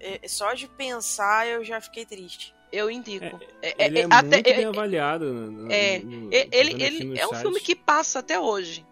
É, 0.00 0.26
só 0.26 0.52
de 0.54 0.66
pensar 0.66 1.46
eu 1.46 1.62
já 1.64 1.80
fiquei 1.80 2.04
triste. 2.04 2.54
Eu 2.72 2.90
indico. 2.90 3.38
Ele 3.78 4.00
é, 4.00 4.04
até- 4.10 4.22
muito 4.36 4.46
é- 4.48 4.56
bem 4.56 4.64
avaliado. 4.64 5.32
no- 5.32 5.70
é, 5.72 5.98
no- 6.00 6.32
é, 6.32 6.48
ele, 6.52 6.82
ele 6.82 7.18
é 7.18 7.26
um 7.26 7.34
filme 7.34 7.60
que 7.60 7.74
passa 7.76 8.18
até 8.20 8.38
hoje. 8.38 8.84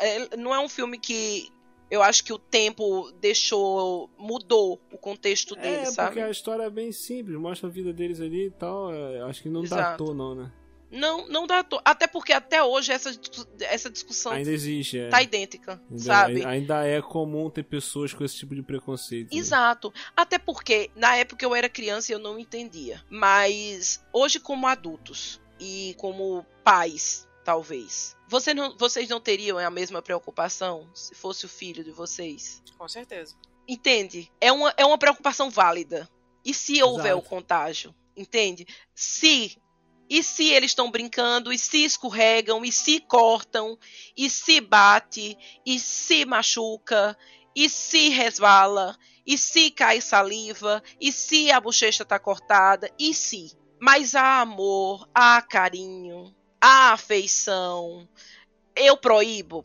É, 0.00 0.36
Não 0.36 0.52
é 0.54 0.58
um 0.58 0.68
filme 0.68 0.98
que 0.98 1.48
eu 1.90 2.02
acho 2.02 2.24
que 2.24 2.32
o 2.32 2.38
tempo 2.38 3.12
deixou. 3.20 4.10
mudou 4.18 4.80
o 4.92 4.98
contexto 4.98 5.54
dele, 5.54 5.82
É, 5.82 5.84
sabe? 5.86 6.08
porque 6.08 6.20
a 6.20 6.30
história 6.30 6.64
é 6.64 6.70
bem 6.70 6.90
simples, 6.92 7.36
mostra 7.36 7.68
a 7.68 7.72
vida 7.72 7.92
deles 7.92 8.20
ali 8.20 8.46
e 8.46 8.50
tal. 8.50 8.92
é, 8.92 9.20
acho 9.22 9.42
que 9.42 9.48
não 9.48 9.62
Exato. 9.62 9.82
datou, 10.04 10.14
não, 10.14 10.34
né? 10.34 10.52
Não, 10.90 11.28
não 11.28 11.46
dá. 11.46 11.62
to- 11.62 11.80
Até 11.84 12.06
porque 12.06 12.32
até 12.32 12.62
hoje 12.62 12.92
essa, 12.92 13.10
essa 13.60 13.90
discussão 13.90 14.32
Ainda 14.32 14.50
existe, 14.50 14.98
é. 14.98 15.08
tá 15.08 15.22
idêntica, 15.22 15.80
Ainda, 15.90 16.02
sabe? 16.02 16.44
ainda 16.46 16.86
é 16.86 17.02
comum 17.02 17.50
ter 17.50 17.62
pessoas 17.64 18.14
com 18.14 18.24
esse 18.24 18.36
tipo 18.36 18.54
de 18.54 18.62
preconceito. 18.62 19.32
né? 19.34 19.38
Exato. 19.38 19.92
Até 20.16 20.38
porque 20.38 20.90
na 20.96 21.16
época 21.16 21.44
eu 21.44 21.54
era 21.54 21.68
criança 21.68 22.10
e 22.10 22.14
eu 22.14 22.18
não 22.18 22.38
entendia. 22.38 23.02
Mas 23.10 24.02
hoje, 24.12 24.40
como 24.40 24.66
adultos 24.66 25.40
e 25.60 25.94
como 25.98 26.44
pais, 26.64 27.28
talvez, 27.44 28.16
você 28.28 28.54
não- 28.54 28.76
vocês 28.78 29.08
não 29.08 29.20
teriam 29.20 29.58
a 29.58 29.70
mesma 29.70 30.00
preocupação 30.00 30.88
se 30.94 31.14
fosse 31.14 31.44
o 31.44 31.48
filho 31.48 31.84
de 31.84 31.90
vocês? 31.90 32.62
Com 32.78 32.88
certeza. 32.88 33.34
Entende? 33.66 34.30
É 34.40 34.50
uma, 34.50 34.72
é 34.76 34.84
uma 34.86 34.96
preocupação 34.96 35.50
válida. 35.50 36.08
E 36.44 36.54
se 36.54 36.82
houver 36.82 37.14
o 37.14 37.18
Exato. 37.18 37.28
contágio? 37.28 37.94
Entende? 38.16 38.66
Se. 38.94 39.56
E 40.08 40.22
se 40.22 40.48
eles 40.50 40.70
estão 40.70 40.90
brincando, 40.90 41.52
e 41.52 41.58
se 41.58 41.84
escorregam, 41.84 42.64
e 42.64 42.72
se 42.72 43.00
cortam, 43.00 43.78
e 44.16 44.30
se 44.30 44.60
bate, 44.60 45.36
e 45.66 45.78
se 45.78 46.24
machuca, 46.24 47.16
e 47.54 47.68
se 47.68 48.08
resvala, 48.08 48.96
e 49.26 49.36
se 49.36 49.70
cai 49.70 50.00
saliva, 50.00 50.82
e 51.00 51.12
se 51.12 51.50
a 51.50 51.60
bochecha 51.60 52.04
tá 52.04 52.18
cortada, 52.18 52.90
e 52.98 53.12
se. 53.12 53.52
Mas 53.80 54.14
há 54.14 54.40
amor, 54.40 55.08
há 55.14 55.42
carinho, 55.42 56.34
há 56.60 56.92
afeição. 56.92 58.08
Eu 58.74 58.96
proíbo, 58.96 59.62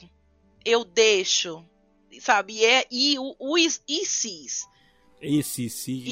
eu 0.65 0.83
deixo, 0.83 1.65
sabe? 2.19 2.53
E, 2.55 2.65
é, 2.65 2.85
e 2.91 3.17
o, 3.17 3.35
o 3.39 3.57
is- 3.57 3.81
e 3.87 4.05
sis. 4.05 4.67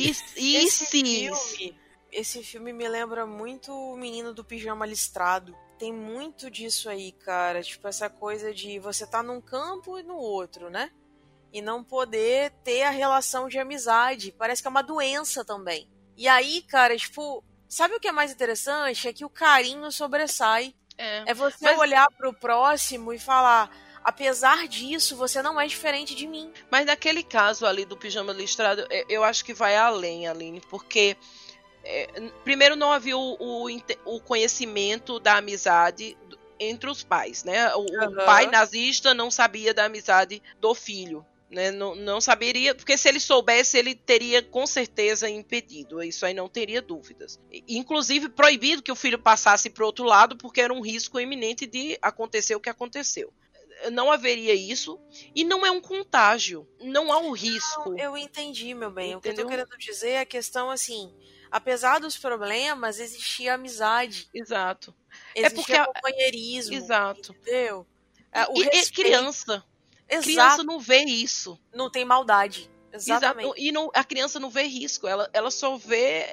Esse, 0.09 0.55
esse 0.55 0.85
sis. 0.85 0.89
filme, 0.91 1.75
esse 2.11 2.43
filme 2.43 2.73
me 2.73 2.87
lembra 2.87 3.25
muito 3.25 3.71
o 3.73 3.95
menino 3.97 4.33
do 4.33 4.43
pijama 4.43 4.85
listrado. 4.85 5.55
Tem 5.79 5.91
muito 5.93 6.49
disso 6.51 6.89
aí, 6.89 7.11
cara. 7.11 7.63
Tipo, 7.63 7.87
essa 7.87 8.09
coisa 8.09 8.53
de 8.53 8.77
você 8.79 9.05
tá 9.07 9.23
num 9.23 9.41
campo 9.41 9.97
e 9.97 10.03
no 10.03 10.15
outro, 10.15 10.69
né? 10.69 10.91
E 11.51 11.61
não 11.61 11.83
poder 11.83 12.51
ter 12.63 12.83
a 12.83 12.89
relação 12.91 13.47
de 13.47 13.57
amizade. 13.59 14.31
Parece 14.37 14.61
que 14.61 14.67
é 14.67 14.71
uma 14.71 14.83
doença 14.83 15.43
também. 15.43 15.89
E 16.15 16.27
aí, 16.27 16.61
cara, 16.61 16.95
tipo, 16.95 17.43
sabe 17.67 17.95
o 17.95 17.99
que 17.99 18.07
é 18.07 18.11
mais 18.11 18.31
interessante? 18.31 19.07
É 19.07 19.13
que 19.13 19.25
o 19.25 19.29
carinho 19.29 19.91
sobressai. 19.91 20.75
É. 20.97 21.23
É 21.31 21.33
você 21.33 21.65
Mas- 21.65 21.79
olhar 21.79 22.07
pro 22.17 22.31
próximo 22.33 23.11
e 23.11 23.17
falar: 23.17 23.75
apesar 24.03 24.67
disso, 24.67 25.15
você 25.15 25.41
não 25.41 25.59
é 25.59 25.65
diferente 25.65 26.13
de 26.13 26.27
mim. 26.27 26.51
Mas 26.69 26.85
naquele 26.85 27.23
caso 27.23 27.65
ali 27.65 27.85
do 27.85 27.97
pijama 27.97 28.31
listrado, 28.33 28.85
é, 28.89 29.05
eu 29.09 29.23
acho 29.23 29.43
que 29.43 29.53
vai 29.53 29.75
além, 29.75 30.27
Aline, 30.27 30.61
porque 30.69 31.17
é, 31.83 32.07
primeiro 32.43 32.75
não 32.75 32.91
havia 32.91 33.17
o, 33.17 33.37
o 33.39 33.81
o 34.05 34.19
conhecimento 34.19 35.19
da 35.19 35.37
amizade 35.37 36.17
entre 36.59 36.89
os 36.89 37.03
pais, 37.03 37.43
né? 37.43 37.73
O, 37.75 37.85
o 37.85 38.03
Aham. 38.03 38.25
pai 38.25 38.47
nazista 38.47 39.13
não 39.13 39.31
sabia 39.31 39.73
da 39.73 39.85
amizade 39.85 40.41
do 40.59 40.75
filho. 40.75 41.25
Né, 41.49 41.69
não, 41.69 41.93
não 41.95 42.21
saberia, 42.21 42.73
porque 42.73 42.97
se 42.97 43.09
ele 43.09 43.19
soubesse, 43.19 43.77
ele 43.77 43.93
teria 43.93 44.41
com 44.41 44.65
certeza 44.65 45.29
impedido. 45.29 46.01
Isso 46.01 46.25
aí 46.25 46.33
não 46.33 46.47
teria 46.47 46.81
dúvidas. 46.81 47.37
Inclusive, 47.67 48.29
proibido 48.29 48.81
que 48.81 48.91
o 48.91 48.95
filho 48.95 49.19
passasse 49.19 49.69
para 49.69 49.83
o 49.83 49.85
outro 49.85 50.05
lado, 50.05 50.37
porque 50.37 50.61
era 50.61 50.73
um 50.73 50.79
risco 50.79 51.19
iminente 51.19 51.67
de 51.67 51.97
acontecer 52.01 52.55
o 52.55 52.59
que 52.61 52.69
aconteceu. 52.69 53.33
Não 53.91 54.09
haveria 54.09 54.53
isso. 54.53 54.97
E 55.35 55.43
não 55.43 55.65
é 55.65 55.71
um 55.71 55.81
contágio. 55.81 56.65
Não 56.79 57.11
há 57.11 57.17
um 57.17 57.31
risco. 57.31 57.99
Eu 57.99 58.15
entendi, 58.15 58.73
meu 58.73 58.89
bem. 58.89 59.15
O 59.15 59.19
que 59.19 59.27
eu 59.27 59.35
tô 59.35 59.41
Entendeu? 59.41 59.49
querendo 59.49 59.77
dizer 59.77 60.09
é 60.11 60.19
a 60.21 60.25
questão 60.25 60.69
assim: 60.69 61.13
apesar 61.51 61.99
dos 61.99 62.17
problemas, 62.17 62.99
existia 62.99 63.53
amizade, 63.55 64.29
Exato. 64.33 64.95
É 65.35 65.41
existia 65.41 65.55
porque 65.55 65.73
a- 65.73 65.85
companheirismo. 65.85 66.73
Exato. 66.73 67.33
Entendeu? 67.33 67.85
É, 68.31 68.45
o 68.45 68.57
e, 68.57 68.63
respeito. 68.63 68.93
criança. 68.93 69.63
Exato. 70.09 70.23
Criança 70.23 70.63
não 70.63 70.79
vê 70.79 71.03
isso. 71.03 71.59
Não 71.73 71.89
tem 71.89 72.05
maldade. 72.05 72.69
Exatamente. 72.93 73.45
Exato. 73.45 73.59
E 73.59 73.71
não, 73.71 73.89
a 73.93 74.03
criança 74.03 74.39
não 74.39 74.49
vê 74.49 74.63
risco. 74.63 75.07
Ela, 75.07 75.29
ela 75.33 75.49
só 75.51 75.77
vê, 75.77 76.25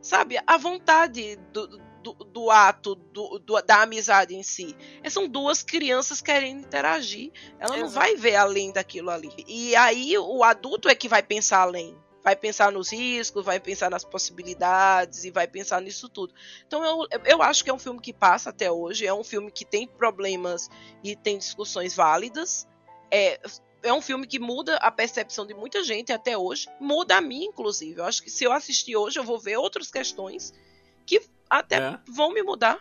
sabe, 0.00 0.38
a 0.46 0.56
vontade 0.56 1.36
do, 1.52 1.66
do, 2.02 2.12
do 2.14 2.50
ato, 2.50 2.94
do, 2.94 3.38
do- 3.38 3.60
da 3.62 3.82
amizade 3.82 4.34
em 4.34 4.42
si. 4.42 4.74
É, 5.02 5.10
São 5.10 5.28
duas 5.28 5.62
crianças 5.62 6.20
querendo 6.22 6.60
interagir. 6.60 7.30
Ela 7.58 7.76
não 7.76 7.86
Exato. 7.86 7.94
vai 7.94 8.16
ver 8.16 8.36
além 8.36 8.72
daquilo 8.72 9.10
ali. 9.10 9.30
E 9.46 9.74
aí 9.76 10.16
o 10.18 10.42
adulto 10.44 10.88
é 10.88 10.94
que 10.94 11.08
vai 11.08 11.22
pensar 11.22 11.60
além. 11.60 11.96
Vai 12.22 12.34
pensar 12.36 12.72
nos 12.72 12.92
riscos, 12.92 13.44
vai 13.44 13.60
pensar 13.60 13.90
nas 13.90 14.04
possibilidades 14.04 15.24
e 15.24 15.30
vai 15.30 15.46
pensar 15.46 15.80
nisso 15.80 16.08
tudo. 16.08 16.34
Então 16.66 16.84
eu, 16.84 17.20
eu 17.24 17.42
acho 17.42 17.62
que 17.64 17.70
é 17.70 17.74
um 17.74 17.78
filme 17.78 18.00
que 18.00 18.12
passa 18.12 18.50
até 18.50 18.70
hoje. 18.70 19.06
É 19.06 19.14
um 19.14 19.24
filme 19.24 19.50
que 19.50 19.64
tem 19.64 19.86
problemas 19.86 20.68
e 21.02 21.14
tem 21.16 21.38
discussões 21.38 21.94
válidas. 21.94 22.66
É, 23.10 23.40
é 23.82 23.92
um 23.92 24.02
filme 24.02 24.26
que 24.26 24.38
muda 24.38 24.76
a 24.76 24.90
percepção 24.90 25.46
de 25.46 25.54
muita 25.54 25.82
gente 25.84 26.12
até 26.12 26.36
hoje. 26.36 26.68
Muda 26.80 27.16
a 27.16 27.20
mim, 27.20 27.44
inclusive. 27.44 28.00
Eu 28.00 28.04
acho 28.04 28.22
que 28.22 28.30
se 28.30 28.44
eu 28.44 28.52
assistir 28.52 28.96
hoje, 28.96 29.18
eu 29.18 29.24
vou 29.24 29.38
ver 29.38 29.56
outras 29.56 29.90
questões 29.90 30.52
que 31.06 31.22
até 31.48 31.76
É. 31.76 31.98
vão 32.08 32.32
me 32.32 32.42
mudar 32.42 32.80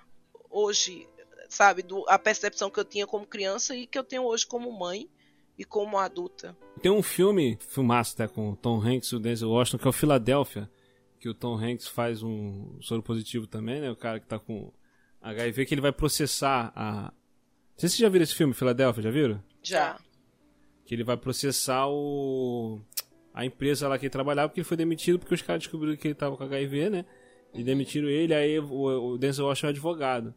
hoje, 0.50 1.08
sabe? 1.48 1.84
Do, 1.84 2.04
a 2.10 2.18
percepção 2.20 2.70
que 2.70 2.80
eu 2.80 2.86
tinha 2.86 3.08
como 3.08 3.26
criança 3.26 3.76
e 3.76 3.86
que 3.88 3.98
eu 3.98 4.04
tenho 4.04 4.24
hoje 4.24 4.46
como 4.46 4.72
mãe 4.72 5.10
e 5.58 5.66
como 5.66 5.98
adulta. 5.98 6.56
Tem 6.82 6.92
um 6.92 7.02
filme, 7.02 7.58
filmaço 7.70 8.14
até 8.14 8.28
com 8.28 8.52
o 8.52 8.56
Tom 8.56 8.80
Hanks 8.80 9.10
e 9.10 9.16
o 9.16 9.20
Denzel 9.20 9.50
Washington, 9.50 9.78
que 9.80 9.88
é 9.88 9.90
o 9.90 9.94
Philadelphia, 9.94 10.70
que 11.20 11.28
o 11.28 11.34
Tom 11.34 11.56
Hanks 11.56 11.88
faz 11.88 12.22
um 12.22 12.78
soro 12.80 13.02
positivo 13.02 13.48
também, 13.48 13.82
né? 13.82 13.90
O 13.90 13.96
cara 13.96 14.20
que 14.20 14.28
tá 14.28 14.38
com 14.38 14.72
HIV, 15.22 15.66
que 15.66 15.74
ele 15.74 15.82
vai 15.82 15.92
processar 15.92 16.72
a... 16.76 17.04
Não 17.04 17.80
sei 17.80 17.90
se 17.90 17.96
vocês 17.96 18.02
já 18.02 18.10
viram 18.10 18.24
esse 18.24 18.36
filme, 18.36 18.54
Philadelphia, 18.54 19.04
já 19.04 19.12
viram? 19.12 19.44
Já. 19.64 20.00
Que 20.86 20.94
ele 20.94 21.04
vai 21.04 21.18
processar 21.18 21.88
o... 21.88 22.80
a 23.34 23.44
empresa 23.44 23.88
lá 23.88 23.98
que 23.98 24.06
ele 24.06 24.12
trabalhava, 24.12 24.50
porque 24.50 24.60
ele 24.60 24.68
foi 24.68 24.78
demitido 24.78 25.18
porque 25.18 25.34
os 25.34 25.42
caras 25.42 25.64
descobriram 25.64 25.98
que 25.98 26.08
ele 26.08 26.16
tava 26.16 26.38
com 26.38 26.44
HIV, 26.44 26.90
né? 26.90 27.06
E 27.54 27.64
demitiram 27.64 28.08
ele, 28.08 28.34
aí 28.34 28.60
o, 28.60 29.14
o 29.14 29.18
Denzel 29.18 29.46
Washington 29.46 29.68
é 29.68 29.70
advogado. 29.72 30.36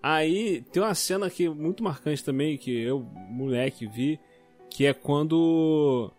Aí 0.00 0.62
tem 0.70 0.82
uma 0.82 0.94
cena 0.94 1.30
que 1.30 1.46
é 1.46 1.48
muito 1.48 1.82
marcante 1.82 2.22
também, 2.22 2.58
que 2.58 2.70
eu, 2.70 3.00
moleque, 3.00 3.86
vi, 3.86 4.20
que 4.74 4.86
é 4.86 4.92
quando 4.92 6.10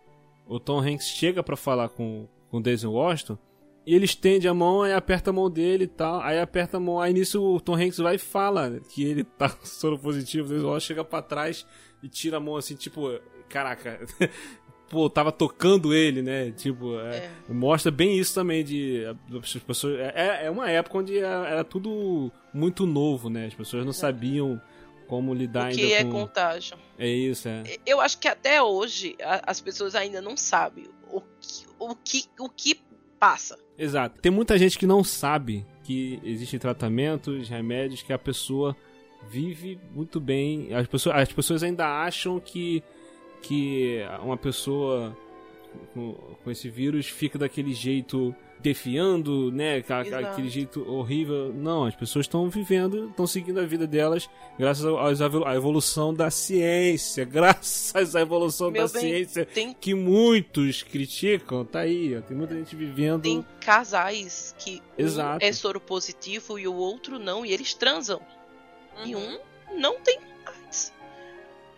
o 0.48 0.60
Tom 0.62 0.80
Hanks 0.80 1.08
chega 1.08 1.44
pra 1.44 1.58
falar 1.58 1.90
com, 1.90 2.26
com 2.50 2.58
o 2.58 2.62
Denzel 2.62 2.94
Washington, 2.94 3.38
e 3.86 3.94
ele 3.94 4.06
estende 4.06 4.48
a 4.48 4.54
mão, 4.54 4.82
aí 4.82 4.94
aperta 4.94 5.30
a 5.30 5.34
mão 5.34 5.50
dele 5.50 5.84
e 5.84 5.88
tal, 5.88 6.22
aí 6.22 6.40
aperta 6.40 6.78
a 6.78 6.80
mão, 6.80 7.02
aí 7.02 7.12
nisso 7.12 7.44
o 7.44 7.60
Tom 7.60 7.76
Hanks 7.76 7.98
vai 7.98 8.16
e 8.16 8.18
fala 8.18 8.80
que 8.90 9.04
ele 9.04 9.26
tá 9.26 9.50
soro 9.62 10.00
positivo, 10.00 10.48
o 10.48 10.50
Denzel 10.50 10.70
Washington 10.70 10.88
chega 10.88 11.04
pra 11.04 11.22
trás 11.22 11.68
e 12.02 12.08
tira 12.08 12.38
a 12.38 12.40
mão 12.40 12.56
assim, 12.56 12.76
tipo, 12.76 13.20
caraca, 13.50 14.00
pô, 14.90 15.10
tava 15.10 15.34
tocando 15.34 15.94
ele, 15.94 16.22
né, 16.22 16.52
tipo, 16.52 16.98
é, 16.98 17.30
mostra 17.50 17.92
bem 17.92 18.18
isso 18.18 18.34
também 18.34 18.64
de 18.64 19.04
as 19.38 19.54
pessoas, 19.58 20.00
é, 20.00 20.46
é 20.46 20.50
uma 20.50 20.72
época 20.72 20.98
onde 20.98 21.18
era, 21.18 21.46
era 21.46 21.64
tudo 21.66 22.32
muito 22.54 22.86
novo, 22.86 23.30
né, 23.30 23.48
as 23.48 23.54
pessoas 23.54 23.86
não 23.86 23.92
sabiam 23.92 24.62
como 25.08 25.34
lidar 25.34 25.72
O 25.72 25.76
que 25.76 25.82
ainda 25.84 25.96
é 25.96 26.04
com... 26.04 26.12
contágio. 26.12 26.78
É 26.98 27.08
isso, 27.08 27.48
é. 27.48 27.64
Eu 27.86 28.02
acho 28.02 28.18
que 28.20 28.28
até 28.28 28.62
hoje 28.62 29.16
a- 29.22 29.42
as 29.48 29.60
pessoas 29.62 29.96
ainda 29.96 30.22
não 30.22 30.36
sabem 30.36 30.86
o 31.12 31.22
que, 31.22 31.66
o 31.80 31.96
que, 31.96 32.24
o 32.40 32.50
que 32.50 32.80
passa. 33.20 33.58
Exato. 33.78 34.20
Tem 34.22 34.32
muita 34.32 34.58
gente 34.58 34.78
que 34.78 34.88
não 34.88 35.04
sabe 35.04 35.66
que 35.84 36.20
existem 36.24 36.60
tratamentos, 36.60 37.48
remédios 37.50 38.02
que 38.02 38.12
a 38.14 38.18
pessoa 38.18 38.76
vive 39.30 39.80
muito 39.94 40.20
bem. 40.20 40.74
As 40.74 40.88
pessoas, 40.88 41.16
as 41.18 41.32
pessoas 41.32 41.64
ainda 41.64 41.86
acham 42.04 42.40
que, 42.40 42.84
que 43.42 44.00
uma 44.22 44.38
pessoa 44.38 45.16
com, 45.94 46.14
com 46.44 46.52
esse 46.52 46.70
vírus 46.70 47.08
fica 47.08 47.38
daquele 47.38 47.74
jeito 47.74 48.36
defiando, 48.60 49.52
né? 49.52 49.84
Aquele 49.88 50.50
jeito 50.50 50.88
horrível. 50.90 51.54
Não, 51.54 51.86
as 51.86 51.96
pessoas 51.96 52.26
estão 52.26 52.50
vivendo, 52.50 53.10
estão 53.10 53.28
seguindo 53.28 53.60
a 53.60 53.66
vida 53.66 53.86
delas 53.86 54.30
graças 54.58 54.86
à 55.22 55.56
evolução 55.56 56.14
da 56.14 56.30
ciência. 56.30 57.26
Graças 57.36 58.16
à 58.16 58.22
evolução 58.22 58.72
Meu 58.72 58.88
da 58.88 58.94
bem, 58.94 59.02
ciência 59.02 59.46
tem... 59.46 59.74
que 59.74 59.94
muitos 59.94 60.84
criticam. 60.84 61.66
Tá 61.66 61.80
aí, 61.80 62.18
ó, 62.18 62.22
tem 62.22 62.36
muita 62.36 62.56
gente 62.56 62.76
vivendo. 62.76 63.24
Tem 63.24 63.46
casais 63.60 64.56
que 64.58 64.82
Exato. 64.98 65.44
um 65.44 65.48
é 65.48 65.52
soro 65.52 65.80
positivo 65.80 66.58
e 66.58 66.68
o 66.68 66.74
outro 66.74 67.20
não, 67.20 67.46
e 67.46 67.52
eles 67.52 67.74
transam. 67.74 68.22
Uhum. 68.98 69.06
E 69.06 69.16
um 69.16 69.40
não 69.78 70.00
tem 70.00 70.20
mais. 70.46 70.94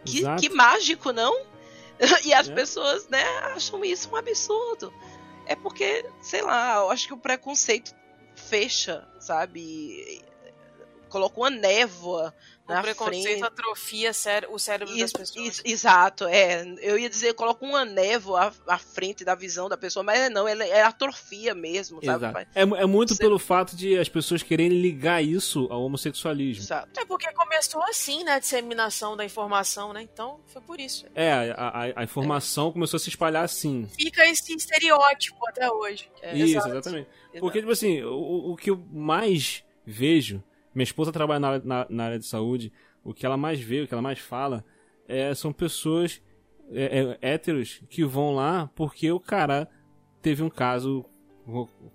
Que, 0.06 0.24
que 0.40 0.50
mágico, 0.50 1.12
não? 1.12 1.46
e 2.24 2.34
as 2.34 2.50
é. 2.50 2.54
pessoas, 2.54 3.08
né, 3.10 3.24
acham 3.56 3.84
isso 3.84 4.10
um 4.12 4.16
absurdo. 4.16 4.94
É 5.48 5.56
porque, 5.56 6.06
sei 6.22 6.42
lá, 6.42 6.76
eu 6.76 6.90
acho 6.92 7.08
que 7.08 7.14
o 7.14 7.18
preconceito 7.18 7.96
fecha, 8.36 9.08
sabe? 9.20 10.22
Coloca 11.10 11.40
uma 11.40 11.50
névoa 11.50 12.36
o 12.68 12.74
na 12.74 12.82
preconceito 12.82 13.24
frente. 13.24 13.44
atrofia 13.44 14.12
o 14.50 14.60
cérebro 14.60 14.94
isso, 14.94 15.00
das 15.00 15.14
pessoas. 15.14 15.48
Isso, 15.48 15.62
exato, 15.66 16.26
é. 16.26 16.64
Eu 16.82 16.98
ia 16.98 17.10
dizer, 17.10 17.34
coloca 17.34 17.66
uma 17.66 17.86
névoa 17.86 18.54
à, 18.68 18.76
à, 18.76 18.78
frente 18.78 19.24
da 19.24 19.36
visão 19.36 19.70
da 19.70 19.78
pessoa, 19.78 20.04
mas 20.04 20.20
é 20.20 20.30
não, 20.30 20.48
é, 20.48 20.54
é 20.70 20.84
atrofia 20.84 21.56
mesmo, 21.56 22.04
sabe? 22.04 22.48
É, 22.54 22.62
é 22.62 22.86
muito 22.86 23.16
Você... 23.16 23.24
pelo 23.24 23.40
fato 23.40 23.76
de 23.76 23.98
as 23.98 24.10
pessoas 24.10 24.44
quererem 24.44 24.82
ligar 24.82 25.24
isso 25.24 25.68
ao 25.70 25.84
homossexualismo. 25.84 26.64
Exato. 26.64 27.00
É 27.00 27.06
porque 27.06 27.32
começou 27.34 27.82
assim, 27.84 28.24
né, 28.24 28.34
a 28.34 28.40
disseminação 28.40 29.16
da 29.16 29.24
informação, 29.24 29.94
né? 29.94 30.02
Então, 30.02 30.40
foi 30.48 30.62
por 30.62 30.80
isso. 30.80 31.06
É, 31.16 31.32
a, 31.32 31.68
a, 31.68 32.02
a 32.02 32.04
informação 32.04 32.70
é. 32.70 32.74
começou 32.74 32.98
a 32.98 33.00
se 33.00 33.10
espalhar 33.10 33.44
assim. 33.44 33.88
Fica 33.98 34.26
esse 34.26 34.54
estereótipo 34.54 35.48
até 35.48 35.72
hoje. 35.72 36.10
É, 36.22 36.36
isso, 36.36 36.58
exato. 36.58 36.70
exatamente. 36.70 37.08
Exato. 37.08 37.40
Porque, 37.40 37.60
tipo 37.60 37.72
assim, 37.72 38.02
o, 38.04 38.52
o 38.52 38.56
que 38.58 38.70
eu 38.70 38.84
mais 38.92 39.64
vejo 39.86 40.44
minha 40.78 40.84
esposa 40.84 41.12
trabalha 41.12 41.40
na, 41.40 41.60
na, 41.60 41.88
na, 41.90 42.04
área 42.06 42.20
de 42.20 42.26
saúde. 42.26 42.72
O 43.04 43.12
que 43.12 43.26
ela 43.26 43.36
mais 43.36 43.60
vê, 43.60 43.82
o 43.82 43.88
que 43.88 43.94
ela 43.94 44.02
mais 44.02 44.20
fala, 44.20 44.64
é, 45.08 45.34
são 45.34 45.52
pessoas 45.52 46.22
é, 46.72 47.18
é, 47.22 47.34
héteros 47.34 47.82
que 47.90 48.06
vão 48.06 48.36
lá 48.36 48.70
porque 48.76 49.12
o 49.12 49.20
cara 49.20 49.68
teve 50.22 50.44
um 50.44 50.50
caso 50.50 51.04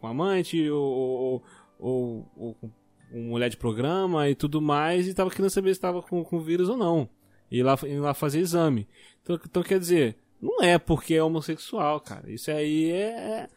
com 0.00 0.06
amante 0.06 0.68
ou, 0.68 0.82
ou, 0.82 1.42
ou, 1.78 2.32
ou 2.36 2.54
com 2.54 2.70
mulher 3.12 3.50
de 3.50 3.56
programa 3.56 4.28
e 4.28 4.34
tudo 4.34 4.60
mais 4.60 5.06
e 5.06 5.14
tava 5.14 5.30
querendo 5.30 5.50
saber 5.50 5.68
se 5.68 5.78
estava 5.78 6.02
com, 6.02 6.24
com 6.24 6.40
vírus 6.40 6.68
ou 6.68 6.76
não. 6.76 7.08
E 7.50 7.62
lá, 7.62 7.78
lá 8.00 8.14
fazer 8.14 8.40
exame. 8.40 8.88
Então, 9.22 9.38
então, 9.44 9.62
quer 9.62 9.78
dizer, 9.78 10.16
não 10.40 10.60
é 10.60 10.76
porque 10.76 11.14
é 11.14 11.22
homossexual, 11.22 12.00
cara. 12.00 12.28
Isso 12.32 12.50
aí 12.50 12.90
é, 12.90 13.48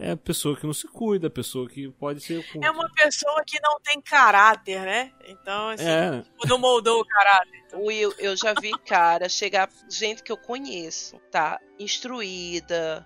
é 0.00 0.12
a 0.12 0.16
pessoa 0.16 0.56
que 0.56 0.64
não 0.64 0.72
se 0.72 0.86
cuida, 0.86 1.26
a 1.26 1.30
pessoa 1.30 1.68
que 1.68 1.90
pode 1.90 2.20
ser. 2.20 2.46
É 2.62 2.70
uma 2.70 2.88
pessoa 2.94 3.42
que 3.44 3.60
não 3.60 3.80
tem 3.80 4.00
caráter, 4.00 4.80
né? 4.82 5.12
Então, 5.26 5.70
assim, 5.70 5.84
é. 5.84 6.22
Tipo, 6.22 6.46
não 6.46 6.56
moldou 6.56 7.00
o 7.00 7.04
caráter. 7.04 7.64
Então. 7.66 7.82
Will, 7.84 8.14
eu 8.16 8.36
já 8.36 8.54
vi 8.54 8.70
cara 8.86 9.28
chegar, 9.28 9.68
gente 9.90 10.22
que 10.22 10.30
eu 10.30 10.36
conheço, 10.36 11.18
tá? 11.32 11.60
Instruída, 11.80 13.04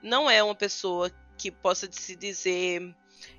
não 0.00 0.30
é 0.30 0.40
uma 0.40 0.54
pessoa 0.54 1.10
que 1.36 1.50
possa 1.50 1.88
se 1.90 2.14
dizer 2.14 2.94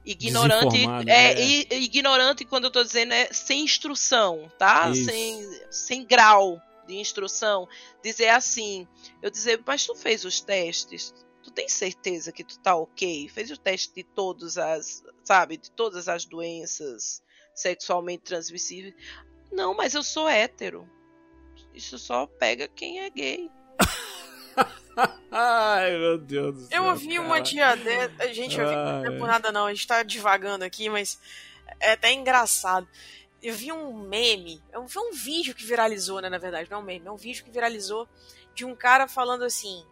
ignorante. 0.05 0.85
É, 1.07 1.41
é. 1.41 1.79
ignorante 1.79 2.43
quando 2.43 2.65
eu 2.65 2.71
tô 2.71 2.83
dizendo 2.83 3.13
é 3.13 3.31
sem 3.31 3.63
instrução, 3.63 4.51
tá? 4.59 4.93
Sem, 4.93 5.41
sem 5.71 6.05
grau 6.05 6.61
de 6.85 6.97
instrução. 6.97 7.65
Dizer 8.03 8.27
assim, 8.27 8.85
eu 9.21 9.31
dizer, 9.31 9.61
mas 9.65 9.85
tu 9.85 9.95
fez 9.95 10.25
os 10.25 10.41
testes? 10.41 11.13
Tu 11.43 11.51
tem 11.51 11.67
certeza 11.67 12.31
que 12.31 12.43
tu 12.43 12.59
tá 12.59 12.75
ok? 12.75 13.27
Fez 13.29 13.51
o 13.51 13.57
teste 13.57 13.93
de 13.95 14.03
todas 14.03 14.57
as, 14.57 15.03
sabe, 15.23 15.57
de 15.57 15.71
todas 15.71 16.07
as 16.07 16.25
doenças 16.25 17.23
sexualmente 17.53 18.23
transmissíveis? 18.23 18.93
Não, 19.51 19.73
mas 19.73 19.93
eu 19.93 20.03
sou 20.03 20.27
hétero. 20.27 20.89
Isso 21.73 21.97
só 21.97 22.25
pega 22.25 22.67
quem 22.67 23.01
é 23.01 23.09
gay. 23.09 23.51
Ai, 25.31 25.97
meu 25.97 26.17
Deus 26.17 26.55
do 26.55 26.61
céu. 26.61 26.83
Eu 26.83 26.89
ouvi 26.89 27.15
cara. 27.15 27.21
uma 27.21 27.41
dia 27.41 27.75
de... 27.75 28.33
Gente, 28.33 28.59
eu 28.59 28.67
vi, 28.67 28.75
não 28.75 29.05
é 29.05 29.17
por 29.17 29.27
nada 29.27 29.51
não, 29.51 29.65
a 29.65 29.73
gente 29.73 29.87
tá 29.87 30.03
divagando 30.03 30.65
aqui, 30.65 30.89
mas 30.89 31.19
é 31.79 31.93
até 31.93 32.11
engraçado. 32.11 32.87
Eu 33.41 33.53
vi 33.53 33.71
um 33.71 33.93
meme, 33.93 34.61
foi 34.89 35.09
um 35.09 35.13
vídeo 35.13 35.55
que 35.55 35.63
viralizou, 35.63 36.19
né, 36.19 36.27
na 36.27 36.37
verdade, 36.37 36.69
não 36.69 36.79
é 36.79 36.81
um 36.81 36.85
meme, 36.85 37.07
é 37.07 37.11
um 37.11 37.15
vídeo 37.15 37.45
que 37.45 37.51
viralizou 37.51 38.07
de 38.53 38.65
um 38.65 38.75
cara 38.75 39.07
falando 39.07 39.43
assim: 39.45 39.85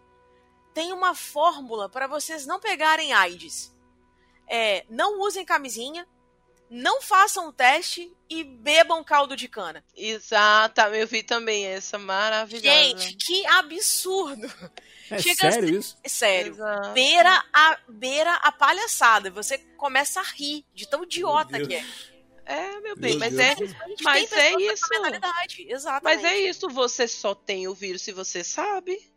tem 0.78 0.94
uma 0.94 1.16
fórmula 1.16 1.90
para 1.90 2.06
vocês 2.06 2.46
não 2.46 2.60
pegarem 2.60 3.12
AIDS. 3.12 3.76
É, 4.48 4.86
não 4.88 5.20
usem 5.22 5.44
camisinha, 5.44 6.08
não 6.70 7.02
façam 7.02 7.48
o 7.48 7.52
teste 7.52 8.16
e 8.30 8.44
bebam 8.44 9.04
caldo 9.04 9.36
de 9.36 9.48
cana. 9.48 9.84
Exatamente, 9.96 11.02
eu 11.02 11.08
vi 11.08 11.24
também 11.24 11.66
essa 11.66 11.98
maravilhosa. 11.98 12.70
Gente, 12.70 13.16
que 13.16 13.44
absurdo. 13.48 14.48
É 15.10 15.18
Chega 15.20 15.52
sério 15.52 15.68
ser... 15.68 15.80
isso? 15.80 15.98
É 16.04 16.10
sério. 16.10 16.54
Exato. 16.54 16.90
Beira 16.90 17.44
a, 17.52 17.80
beira 17.88 18.34
a 18.36 18.52
palhaçada. 18.52 19.32
Você 19.32 19.58
começa 19.78 20.20
a 20.20 20.24
rir 20.24 20.64
de 20.76 20.88
tão 20.88 21.06
idiota 21.06 21.60
que 21.60 21.74
é. 21.74 21.86
É, 22.46 22.80
meu 22.82 22.96
bem, 22.96 23.18
meu 23.18 23.20
mas 23.20 23.40
é, 23.40 23.56
mas 24.04 24.32
é 24.32 24.52
isso. 24.62 24.86
Exatamente. 25.58 26.04
Mas 26.04 26.24
é 26.24 26.38
isso, 26.38 26.70
você 26.70 27.08
só 27.08 27.34
tem 27.34 27.68
o 27.68 27.74
vírus 27.74 28.04
se 28.04 28.12
você 28.12 28.44
sabe. 28.44 29.17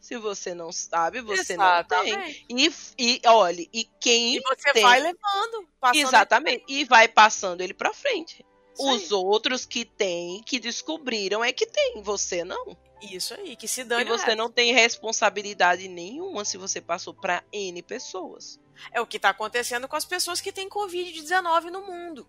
Se 0.00 0.16
você 0.16 0.54
não 0.54 0.72
sabe, 0.72 1.20
você 1.20 1.52
Exatamente. 1.52 2.46
não 2.48 2.56
tem. 2.56 2.74
E, 2.98 3.20
e 3.20 3.20
olhe, 3.26 3.68
e 3.72 3.84
quem. 4.00 4.36
E 4.36 4.40
você 4.40 4.72
tem... 4.72 4.82
vai 4.82 5.00
levando. 5.00 5.68
Exatamente. 5.94 6.64
Ele... 6.68 6.80
E 6.80 6.84
vai 6.84 7.06
passando 7.06 7.60
ele 7.60 7.74
pra 7.74 7.92
frente. 7.92 8.44
Isso 8.74 8.88
Os 8.88 9.02
aí. 9.02 9.12
outros 9.12 9.66
que 9.66 9.84
têm, 9.84 10.42
que 10.42 10.58
descobriram, 10.58 11.44
é 11.44 11.52
que 11.52 11.66
tem. 11.66 12.00
Você 12.02 12.42
não. 12.42 12.76
Isso 13.02 13.34
aí, 13.34 13.56
que 13.56 13.68
se 13.68 13.84
dane. 13.84 14.04
E 14.04 14.08
você 14.08 14.34
não 14.34 14.50
tem 14.50 14.72
responsabilidade 14.72 15.86
nenhuma 15.88 16.44
se 16.44 16.56
você 16.56 16.80
passou 16.80 17.14
para 17.14 17.44
N 17.52 17.82
pessoas. 17.82 18.58
É 18.92 19.00
o 19.00 19.06
que 19.06 19.18
tá 19.18 19.30
acontecendo 19.30 19.86
com 19.86 19.96
as 19.96 20.04
pessoas 20.04 20.40
que 20.40 20.52
têm 20.52 20.68
Covid-19 20.68 21.64
no 21.64 21.82
mundo. 21.82 22.26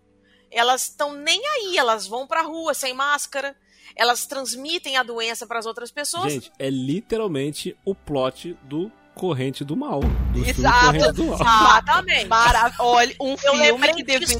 Elas 0.52 0.82
estão 0.84 1.14
nem 1.14 1.40
aí, 1.46 1.78
elas 1.78 2.06
vão 2.06 2.26
pra 2.26 2.42
rua 2.42 2.74
sem 2.74 2.94
máscara, 2.94 3.56
elas 3.96 4.26
transmitem 4.26 4.96
a 4.96 5.02
doença 5.02 5.46
para 5.46 5.58
as 5.58 5.66
outras 5.66 5.90
pessoas. 5.90 6.32
Gente, 6.32 6.52
é 6.58 6.70
literalmente 6.70 7.76
o 7.84 7.94
plot 7.94 8.56
do 8.62 8.92
Corrente 9.14 9.64
do 9.64 9.76
Mal. 9.76 10.00
Do 10.32 10.48
Exato, 10.48 11.12
do 11.12 11.26
Mal. 11.26 11.34
exatamente. 11.34 12.26
Marav 12.26 12.74
Olha, 12.78 13.14
um 13.20 13.36
filme 13.36 13.94
que 13.94 14.02
deveria 14.02 14.38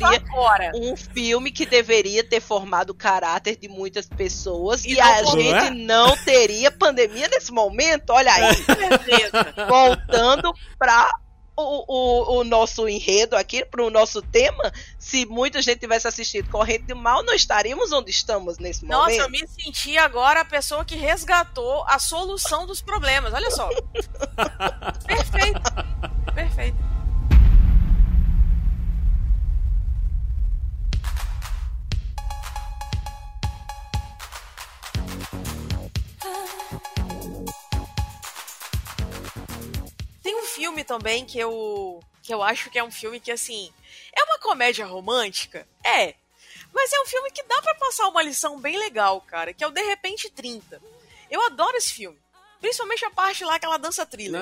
um 0.74 0.96
filme 0.96 1.52
que 1.52 1.66
deveria 1.66 2.24
ter 2.24 2.40
formado 2.40 2.90
o 2.90 2.94
caráter 2.94 3.56
de 3.56 3.68
muitas 3.68 4.06
pessoas 4.06 4.84
e, 4.84 4.94
e 4.94 5.00
a 5.00 5.22
gente 5.24 5.66
é? 5.66 5.70
não 5.70 6.16
teria 6.24 6.70
pandemia 6.70 7.28
nesse 7.28 7.52
momento. 7.52 8.10
Olha 8.10 8.32
aí. 8.32 8.56
Voltando 9.68 10.52
para 10.78 11.10
o, 11.56 11.84
o, 11.86 12.38
o, 12.38 12.44
nosso 12.44 12.88
enredo 12.88 13.36
aqui, 13.36 13.64
para 13.64 13.84
o 13.84 13.90
nosso 13.90 14.22
tema, 14.22 14.72
se 14.98 15.26
muita 15.26 15.60
gente 15.60 15.80
tivesse 15.80 16.08
assistido 16.08 16.50
Corrente 16.50 16.84
do 16.84 16.96
Mal, 16.96 17.22
não 17.22 17.34
estaríamos 17.34 17.92
onde 17.92 18.10
estamos 18.10 18.58
nesse 18.58 18.84
Nossa, 18.86 19.02
momento. 19.02 19.18
Nossa, 19.18 19.28
eu 19.28 19.30
me 19.30 19.46
senti 19.48 19.98
agora 19.98 20.40
a 20.40 20.44
pessoa 20.44 20.84
que 20.84 20.96
resgatou 20.96 21.84
a 21.86 21.98
solução 21.98 22.66
dos 22.66 22.80
problemas. 22.80 23.32
Olha 23.34 23.50
só. 23.50 23.68
Perfeito. 25.06 25.60
Perfeito. 26.34 26.91
Tem 40.32 40.40
um 40.40 40.46
filme 40.46 40.82
também 40.82 41.26
que 41.26 41.38
eu 41.38 42.02
que 42.22 42.32
eu 42.32 42.42
acho 42.42 42.70
que 42.70 42.78
é 42.78 42.82
um 42.82 42.90
filme 42.90 43.20
que 43.20 43.30
assim, 43.30 43.70
é 44.16 44.24
uma 44.24 44.38
comédia 44.38 44.86
romântica? 44.86 45.68
É. 45.84 46.14
Mas 46.72 46.90
é 46.90 47.02
um 47.02 47.04
filme 47.04 47.30
que 47.30 47.42
dá 47.42 47.60
para 47.60 47.74
passar 47.74 48.08
uma 48.08 48.22
lição 48.22 48.58
bem 48.58 48.78
legal, 48.78 49.20
cara, 49.20 49.52
que 49.52 49.62
é 49.62 49.66
o 49.66 49.70
De 49.70 49.82
Repente 49.82 50.30
30. 50.30 50.80
Eu 51.30 51.44
adoro 51.44 51.76
esse 51.76 51.92
filme. 51.92 52.18
Principalmente 52.62 53.04
a 53.04 53.10
parte 53.10 53.44
lá 53.44 53.58
que 53.58 53.66
ela 53.66 53.76
dança 53.76 54.06
trilha. 54.06 54.38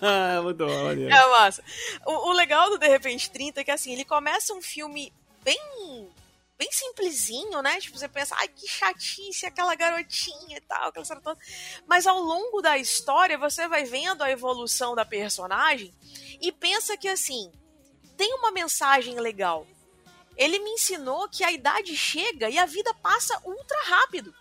Ah. 0.00 0.40
Muito 0.42 0.64
bom, 0.64 0.90
é 0.92 1.28
massa. 1.30 1.64
O, 2.06 2.28
o 2.28 2.32
legal 2.32 2.70
do 2.70 2.78
De 2.78 2.86
Repente 2.86 3.28
30 3.32 3.60
é 3.60 3.64
que 3.64 3.72
assim, 3.72 3.92
ele 3.92 4.04
começa 4.04 4.54
um 4.54 4.62
filme 4.62 5.12
bem 5.42 5.58
bem 6.56 6.70
simplesinho, 6.70 7.60
né? 7.62 7.80
Tipo, 7.80 7.98
você 7.98 8.08
pensa, 8.08 8.34
ai, 8.38 8.48
que 8.48 8.68
chatice, 8.68 9.46
aquela 9.46 9.74
garotinha 9.74 10.56
e 10.56 10.60
tal, 10.60 10.88
aquela 10.88 11.02
história 11.02 11.22
toda. 11.22 11.40
Mas 11.86 12.06
ao 12.06 12.18
longo 12.20 12.60
da 12.60 12.78
história, 12.78 13.36
você 13.36 13.66
vai 13.68 13.84
vendo 13.84 14.22
a 14.22 14.30
evolução 14.30 14.94
da 14.94 15.04
personagem 15.04 15.94
e 16.40 16.52
pensa 16.52 16.96
que, 16.96 17.08
assim, 17.08 17.50
tem 18.16 18.32
uma 18.34 18.50
mensagem 18.50 19.18
legal. 19.18 19.66
Ele 20.36 20.58
me 20.58 20.70
ensinou 20.70 21.28
que 21.28 21.44
a 21.44 21.52
idade 21.52 21.96
chega 21.96 22.48
e 22.48 22.58
a 22.58 22.66
vida 22.66 22.92
passa 22.94 23.40
ultra 23.44 23.82
rápido. 23.84 24.34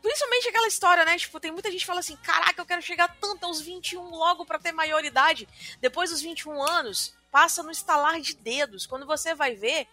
Principalmente 0.00 0.48
aquela 0.48 0.68
história, 0.68 1.04
né? 1.04 1.18
Tipo, 1.18 1.40
tem 1.40 1.50
muita 1.50 1.70
gente 1.70 1.80
que 1.80 1.86
fala 1.86 2.00
assim: 2.00 2.16
caraca, 2.18 2.60
eu 2.60 2.66
quero 2.66 2.80
chegar 2.80 3.16
tanto 3.20 3.44
aos 3.44 3.60
21 3.60 4.10
logo 4.10 4.46
para 4.46 4.58
ter 4.58 4.70
maioridade. 4.70 5.48
Depois 5.80 6.10
dos 6.10 6.20
21 6.20 6.62
anos, 6.62 7.14
passa 7.30 7.62
no 7.62 7.70
estalar 7.70 8.20
de 8.20 8.34
dedos. 8.34 8.86
Quando 8.86 9.06
você 9.06 9.34
vai 9.34 9.54
ver, 9.54 9.88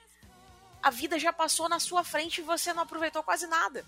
a 0.86 0.92
vida 0.92 1.18
já 1.18 1.34
passou 1.34 1.68
na 1.68 1.80
sua 1.80 2.04
frente 2.04 2.38
e 2.38 2.44
você 2.44 2.72
não 2.72 2.84
aproveitou 2.84 3.24
quase 3.24 3.48
nada. 3.48 3.84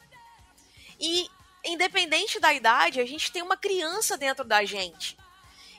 E, 0.99 1.29
independente 1.63 2.39
da 2.39 2.51
idade, 2.51 2.99
a 2.99 3.05
gente 3.05 3.31
tem 3.31 3.43
uma 3.43 3.55
criança 3.55 4.17
dentro 4.17 4.43
da 4.43 4.65
gente. 4.65 5.15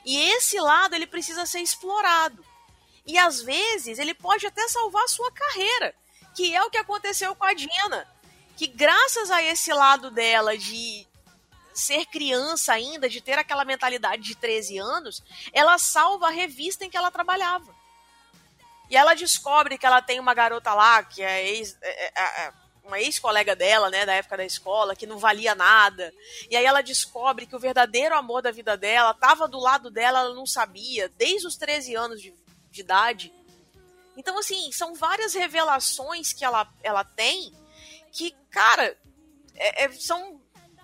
E 0.05 0.17
esse 0.17 0.57
lado, 0.61 0.95
ele 0.95 1.05
precisa 1.05 1.45
ser 1.45 1.59
explorado. 1.59 2.41
E 3.05 3.17
às 3.17 3.41
vezes, 3.41 3.99
ele 3.99 4.13
pode 4.13 4.47
até 4.47 4.65
salvar 4.69 5.03
a 5.03 5.09
sua 5.09 5.29
carreira, 5.29 5.93
que 6.33 6.55
é 6.55 6.63
o 6.63 6.69
que 6.69 6.77
aconteceu 6.77 7.35
com 7.35 7.43
a 7.43 7.53
Dina. 7.53 8.07
Que 8.55 8.65
graças 8.65 9.29
a 9.29 9.43
esse 9.43 9.73
lado 9.73 10.09
dela 10.09 10.57
de 10.57 11.05
ser 11.73 12.05
criança 12.05 12.71
ainda, 12.71 13.09
de 13.09 13.19
ter 13.19 13.37
aquela 13.37 13.65
mentalidade 13.65 14.23
de 14.23 14.35
13 14.35 14.77
anos, 14.77 15.21
ela 15.51 15.77
salva 15.77 16.27
a 16.27 16.31
revista 16.31 16.85
em 16.85 16.89
que 16.89 16.95
ela 16.95 17.11
trabalhava. 17.11 17.77
E 18.89 18.97
ela 18.97 19.13
descobre 19.13 19.77
que 19.77 19.85
ela 19.85 20.01
tem 20.01 20.19
uma 20.19 20.33
garota 20.33 20.73
lá, 20.73 21.03
que 21.03 21.21
é, 21.21 21.47
ex, 21.47 21.77
é, 21.81 22.05
é, 22.07 22.45
é 22.45 22.53
uma 22.83 22.99
ex-colega 22.99 23.55
dela, 23.55 23.89
né, 23.89 24.05
da 24.05 24.13
época 24.13 24.37
da 24.37 24.45
escola, 24.45 24.95
que 24.95 25.05
não 25.05 25.19
valia 25.19 25.53
nada. 25.53 26.11
E 26.49 26.57
aí 26.57 26.65
ela 26.65 26.81
descobre 26.81 27.45
que 27.45 27.55
o 27.55 27.59
verdadeiro 27.59 28.15
amor 28.15 28.41
da 28.41 28.51
vida 28.51 28.75
dela 28.75 29.11
estava 29.11 29.47
do 29.47 29.59
lado 29.59 29.91
dela, 29.91 30.21
ela 30.21 30.33
não 30.33 30.45
sabia, 30.45 31.07
desde 31.09 31.47
os 31.47 31.55
13 31.55 31.95
anos 31.95 32.21
de, 32.21 32.33
de 32.71 32.81
idade. 32.81 33.33
Então, 34.17 34.37
assim, 34.37 34.71
são 34.71 34.95
várias 34.95 35.33
revelações 35.33 36.33
que 36.33 36.43
ela, 36.43 36.67
ela 36.83 37.03
tem 37.03 37.53
que, 38.11 38.35
cara, 38.49 38.97
é, 39.55 39.85
é, 39.85 39.91
são 39.91 40.38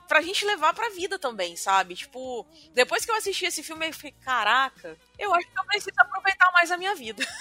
pra 0.07 0.21
gente 0.21 0.45
levar 0.45 0.73
pra 0.73 0.89
vida 0.89 1.17
também, 1.19 1.55
sabe? 1.55 1.95
Tipo, 1.95 2.45
depois 2.73 3.05
que 3.05 3.11
eu 3.11 3.15
assisti 3.15 3.45
esse 3.45 3.63
filme, 3.63 3.87
eu 3.87 3.93
fiquei, 3.93 4.13
caraca, 4.23 4.97
eu 5.17 5.33
acho 5.33 5.47
que 5.47 5.59
eu 5.59 5.65
preciso 5.65 5.95
aproveitar 5.97 6.51
mais 6.51 6.71
a 6.71 6.77
minha 6.77 6.95
vida. 6.95 7.25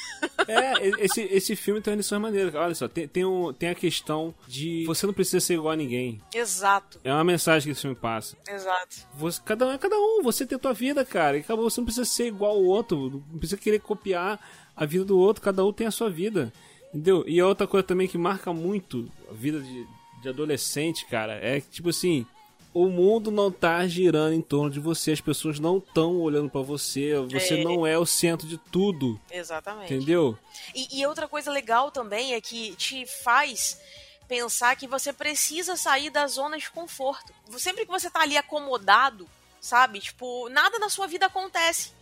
É, 0.48 1.04
esse, 1.04 1.22
esse 1.22 1.56
filme 1.56 1.80
tem 1.80 1.94
lições 1.94 2.20
maneiras. 2.20 2.54
Olha 2.54 2.74
só, 2.74 2.88
tem, 2.88 3.06
tem, 3.06 3.24
um, 3.24 3.52
tem 3.52 3.68
a 3.68 3.74
questão 3.74 4.34
de 4.46 4.84
você 4.86 5.06
não 5.06 5.12
precisa 5.12 5.40
ser 5.40 5.54
igual 5.54 5.72
a 5.72 5.76
ninguém. 5.76 6.20
Exato. 6.34 7.00
É 7.04 7.12
uma 7.12 7.24
mensagem 7.24 7.66
que 7.66 7.72
esse 7.72 7.82
filme 7.82 7.96
passa. 7.96 8.36
Exato. 8.48 8.96
Você, 9.14 9.40
cada 9.44 9.66
um 9.66 9.72
é 9.72 9.78
cada 9.78 9.96
um, 9.96 10.22
você 10.22 10.46
tem 10.46 10.56
a 10.56 10.58
tua 10.58 10.72
vida, 10.72 11.04
cara. 11.04 11.36
E 11.36 11.40
acabou, 11.40 11.68
você 11.68 11.80
não 11.80 11.84
precisa 11.84 12.04
ser 12.04 12.26
igual 12.26 12.52
ao 12.52 12.62
outro, 12.62 13.22
não 13.30 13.38
precisa 13.38 13.60
querer 13.60 13.80
copiar 13.80 14.40
a 14.74 14.86
vida 14.86 15.04
do 15.04 15.18
outro, 15.18 15.42
cada 15.42 15.64
um 15.64 15.72
tem 15.72 15.86
a 15.86 15.90
sua 15.90 16.10
vida. 16.10 16.52
Entendeu? 16.88 17.24
E 17.26 17.42
outra 17.42 17.66
coisa 17.66 17.86
também 17.86 18.08
que 18.08 18.16
marca 18.16 18.52
muito 18.52 19.10
a 19.30 19.34
vida 19.34 19.60
de, 19.60 19.86
de 20.22 20.28
adolescente, 20.28 21.06
cara, 21.06 21.34
é 21.34 21.60
que, 21.60 21.68
tipo 21.68 21.88
assim, 21.88 22.26
o 22.74 22.88
mundo 22.88 23.30
não 23.30 23.52
tá 23.52 23.86
girando 23.86 24.34
em 24.34 24.42
torno 24.42 24.68
de 24.68 24.80
você, 24.80 25.12
as 25.12 25.20
pessoas 25.20 25.60
não 25.60 25.78
estão 25.78 26.20
olhando 26.20 26.50
para 26.50 26.60
você, 26.60 27.14
você 27.30 27.60
é. 27.60 27.64
não 27.64 27.86
é 27.86 27.96
o 27.96 28.04
centro 28.04 28.48
de 28.48 28.58
tudo. 28.58 29.18
Exatamente. 29.30 29.94
Entendeu? 29.94 30.36
E, 30.74 31.00
e, 31.00 31.06
outra 31.06 31.28
coisa 31.28 31.52
legal 31.52 31.92
também 31.92 32.34
é 32.34 32.40
que 32.40 32.74
te 32.74 33.06
faz 33.06 33.80
pensar 34.26 34.74
que 34.74 34.88
você 34.88 35.12
precisa 35.12 35.76
sair 35.76 36.10
da 36.10 36.26
zona 36.26 36.58
de 36.58 36.68
conforto. 36.68 37.32
Sempre 37.58 37.86
que 37.86 37.92
você 37.92 38.10
tá 38.10 38.22
ali 38.22 38.36
acomodado, 38.36 39.28
sabe? 39.60 40.00
Tipo, 40.00 40.48
nada 40.48 40.76
na 40.80 40.88
sua 40.88 41.06
vida 41.06 41.26
acontece. 41.26 41.92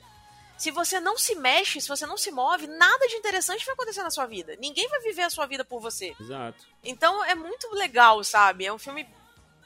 Se 0.57 0.71
você 0.71 1.01
não 1.01 1.19
se 1.19 1.35
mexe, 1.35 1.83
se 1.83 1.89
você 1.89 2.07
não 2.07 2.17
se 2.17 2.31
move, 2.31 2.67
nada 2.67 3.07
de 3.09 3.17
interessante 3.17 3.67
vai 3.67 3.75
acontecer 3.75 4.03
na 4.03 4.11
sua 4.11 4.25
vida. 4.27 4.57
Ninguém 4.59 4.89
vai 4.89 5.01
viver 5.01 5.23
a 5.23 5.31
sua 5.31 5.45
vida 5.45 5.65
por 5.65 5.81
você. 5.81 6.15
Exato. 6.19 6.65
Então 6.83 7.23
é 7.25 7.35
muito 7.35 7.69
legal, 7.75 8.23
sabe? 8.25 8.65
É 8.65 8.73
um 8.73 8.79
filme 8.79 9.07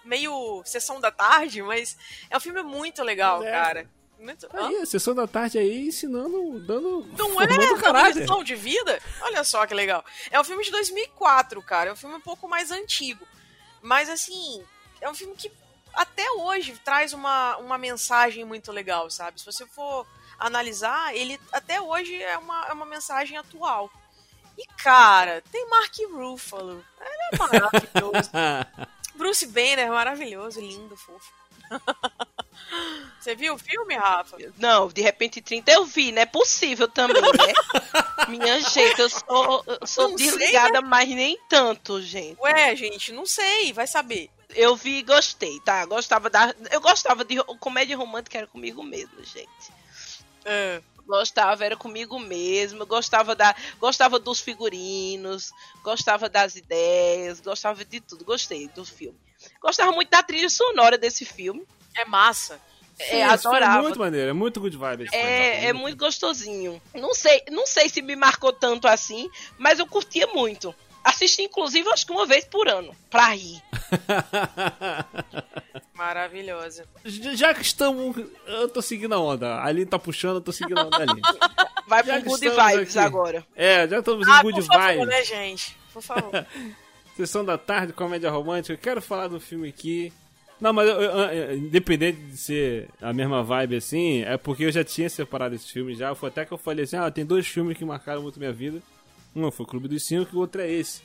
meio 0.07 0.63
sessão 0.65 1.01
da 1.01 1.11
tarde, 1.11 1.63
mas 1.63 1.97
é 2.31 2.37
um 2.37 2.41
filme 2.41 2.63
muito 2.63 3.03
legal, 3.03 3.43
é. 3.43 3.51
cara. 3.51 3.91
Muito... 4.19 4.49
Aí, 4.55 4.87
sessão 4.87 5.15
da 5.15 5.27
tarde 5.27 5.59
aí 5.59 5.89
ensinando, 5.89 6.59
dando. 6.61 7.07
Não 7.19 7.41
é, 7.41 7.47
caráter. 7.79 8.21
lição 8.21 8.43
de 8.43 8.55
vida? 8.55 8.99
Olha 9.21 9.45
só 9.45 9.67
que 9.67 9.75
legal. 9.75 10.05
É 10.31 10.41
um 10.41 10.45
filme 10.45 10.65
de 10.65 10.71
2004, 10.71 11.61
cara. 11.63 11.91
É 11.91 11.93
um 11.93 11.97
filme 11.97 12.15
um 12.15 12.21
pouco 12.21 12.49
mais 12.49 12.71
antigo. 12.71 13.27
Mas, 13.83 14.09
assim, 14.09 14.65
é 15.01 15.09
um 15.09 15.15
filme 15.15 15.35
que 15.37 15.53
até 15.95 16.31
hoje 16.31 16.79
traz 16.85 17.13
uma, 17.13 17.57
uma 17.59 17.77
mensagem 17.77 18.45
muito 18.45 18.73
legal, 18.73 19.11
sabe? 19.11 19.39
Se 19.39 19.47
você 19.47 19.67
for 19.67 20.07
analisar, 20.39 21.15
ele 21.15 21.39
até 21.53 21.81
hoje 21.81 22.21
é 22.23 22.39
uma, 22.39 22.67
é 22.69 22.73
uma 22.73 22.87
mensagem 22.87 23.37
atual. 23.37 23.91
E, 24.57 24.67
cara, 24.83 25.43
tem 25.53 25.69
Mark 25.69 25.95
Ruffalo. 26.11 26.85
Ele 27.01 27.19
é 27.33 27.39
maravilhoso. 27.39 28.31
Bruce 29.17 29.47
Banner, 29.47 29.91
maravilhoso, 29.91 30.61
lindo, 30.61 30.97
fofo. 30.97 31.33
Você 33.21 33.35
viu 33.35 33.55
o 33.55 33.59
filme, 33.59 33.97
Rafa? 33.97 34.37
Não, 34.57 34.89
de 34.89 35.03
repente 35.03 35.41
30 35.41 35.71
eu 35.71 35.85
vi, 35.85 36.12
não 36.12 36.23
é 36.23 36.27
possível 36.27 36.89
também, 36.89 37.21
né? 37.21 37.53
Minha 38.29 38.61
gente, 38.61 39.01
eu 39.01 39.09
sou, 39.09 39.64
eu 39.67 39.87
sou 39.87 40.17
desligada, 40.17 40.75
sei, 40.75 40.83
né? 40.83 40.89
mas 40.89 41.09
nem 41.09 41.39
tanto, 41.49 42.01
gente. 42.01 42.41
Ué, 42.41 42.75
gente, 42.77 43.12
não 43.12 43.27
sei, 43.27 43.73
vai 43.73 43.87
saber. 43.87 44.31
Eu 44.55 44.77
vi 44.77 44.99
e 44.99 45.03
gostei, 45.03 45.61
tá? 45.61 45.85
Gostava 45.87 46.31
da. 46.31 46.55
Eu 46.71 46.81
gostava 46.81 47.25
de 47.25 47.37
comédia 47.59 47.97
romântica, 47.97 48.39
era 48.39 48.47
comigo 48.47 48.83
mesmo, 48.83 49.23
gente. 49.25 49.73
É. 50.45 50.81
Gostava, 51.07 51.65
era 51.65 51.77
comigo 51.77 52.19
mesmo, 52.19 52.85
gostava 52.85 53.35
da, 53.35 53.55
gostava 53.79 54.19
dos 54.19 54.41
figurinos, 54.41 55.53
gostava 55.83 56.29
das 56.29 56.57
ideias, 56.57 57.41
gostava 57.41 57.85
de 57.85 58.01
tudo, 58.01 58.25
gostei 58.25 58.69
do 58.69 58.85
filme. 58.85 59.19
Gostava 59.61 59.93
muito 59.93 60.11
da 60.11 60.23
trilha 60.23 60.51
sonora 60.51 60.99
desse 60.99 61.25
filme. 61.25 61.65
É 61.95 62.05
massa. 62.05 62.61
É, 62.99 63.23
adorava. 63.23 63.79
É 63.79 63.83
muito 63.83 63.99
maneiro, 63.99 64.31
é 64.31 64.33
muito 64.33 64.61
good 64.61 64.77
vibe. 64.77 65.09
É, 65.13 65.67
é 65.67 65.73
muito 65.73 65.99
gostosinho. 65.99 66.81
Não 66.95 67.15
sei, 67.15 67.43
não 67.51 67.67
sei 67.67 67.89
se 67.89 68.01
me 68.01 68.17
marcou 68.17 68.53
tanto 68.53 68.89
assim, 68.89 69.31
mas 69.59 69.79
eu 69.79 69.87
curtia 69.87 70.27
muito. 70.29 70.75
Assisti, 71.05 71.43
inclusive, 71.43 71.89
acho 71.91 72.05
que 72.05 72.13
uma 72.13 72.27
vez 72.27 72.45
por 72.45 72.69
ano, 72.69 72.97
pra 73.09 73.29
rir. 73.29 73.63
Maravilhosa. 75.97 76.86
Já 77.05 77.55
que 77.55 77.62
estamos. 77.62 78.16
Eu 78.47 78.68
tô 78.68 78.82
seguindo 78.82 79.14
a 79.14 79.18
onda. 79.18 79.55
A 79.55 79.66
Aline 79.66 79.86
tá 79.86 79.99
puxando, 79.99 80.36
eu 80.36 80.40
tô 80.40 80.53
seguindo 80.53 80.78
a 80.78 80.84
onda 80.84 80.99
ali. 80.99 81.20
Vai 81.88 82.05
já 82.05 82.20
pro 82.20 82.30
Good 82.30 82.49
Vibes 82.49 82.97
aqui. 82.97 82.99
agora. 82.99 83.47
É, 83.55 83.88
já 83.88 84.01
estamos 84.01 84.28
ah, 84.28 84.40
em 84.40 84.42
Good 84.42 84.61
por 84.61 84.66
favor, 84.66 84.92
Vibes. 84.92 85.09
né, 85.09 85.24
gente? 85.24 85.76
Por 85.92 86.03
favor. 86.03 86.47
Sessão 87.16 87.44
da 87.44 87.57
tarde, 87.57 87.92
comédia 87.92 88.30
romântica. 88.30 88.74
Eu 88.74 88.78
quero 88.78 89.01
falar 89.01 89.28
do 89.28 89.40
filme 89.40 89.68
aqui. 89.68 90.12
Não, 90.61 90.72
mas 90.72 90.88
eu, 90.88 91.01
eu, 91.01 91.11
eu, 91.11 91.57
independente 91.57 92.20
de 92.20 92.36
ser 92.36 92.88
a 93.01 93.12
mesma 93.12 93.42
vibe 93.42 93.76
assim, 93.76 94.22
é 94.22 94.36
porque 94.36 94.64
eu 94.64 94.72
já 94.72 94.82
tinha 94.82 95.09
separado 95.09 95.55
esse 95.55 95.72
filme 95.72 95.94
já. 95.94 96.14
Foi 96.14 96.28
até 96.28 96.44
que 96.44 96.53
eu 96.53 96.59
falei 96.59 96.84
assim: 96.84 96.97
ah, 96.97 97.11
tem 97.11 97.24
dois 97.24 97.47
filmes 97.47 97.76
que 97.76 97.84
marcaram 97.84 98.22
muito 98.22 98.38
minha 98.38 98.53
vida. 98.53 98.82
Um 99.34 99.51
foi 99.51 99.64
o 99.64 99.68
Clube 99.68 99.88
dos 99.88 100.05
Cinco 100.05 100.30
e 100.32 100.36
o 100.36 100.40
outro 100.40 100.61
é 100.61 100.70
esse. 100.70 101.03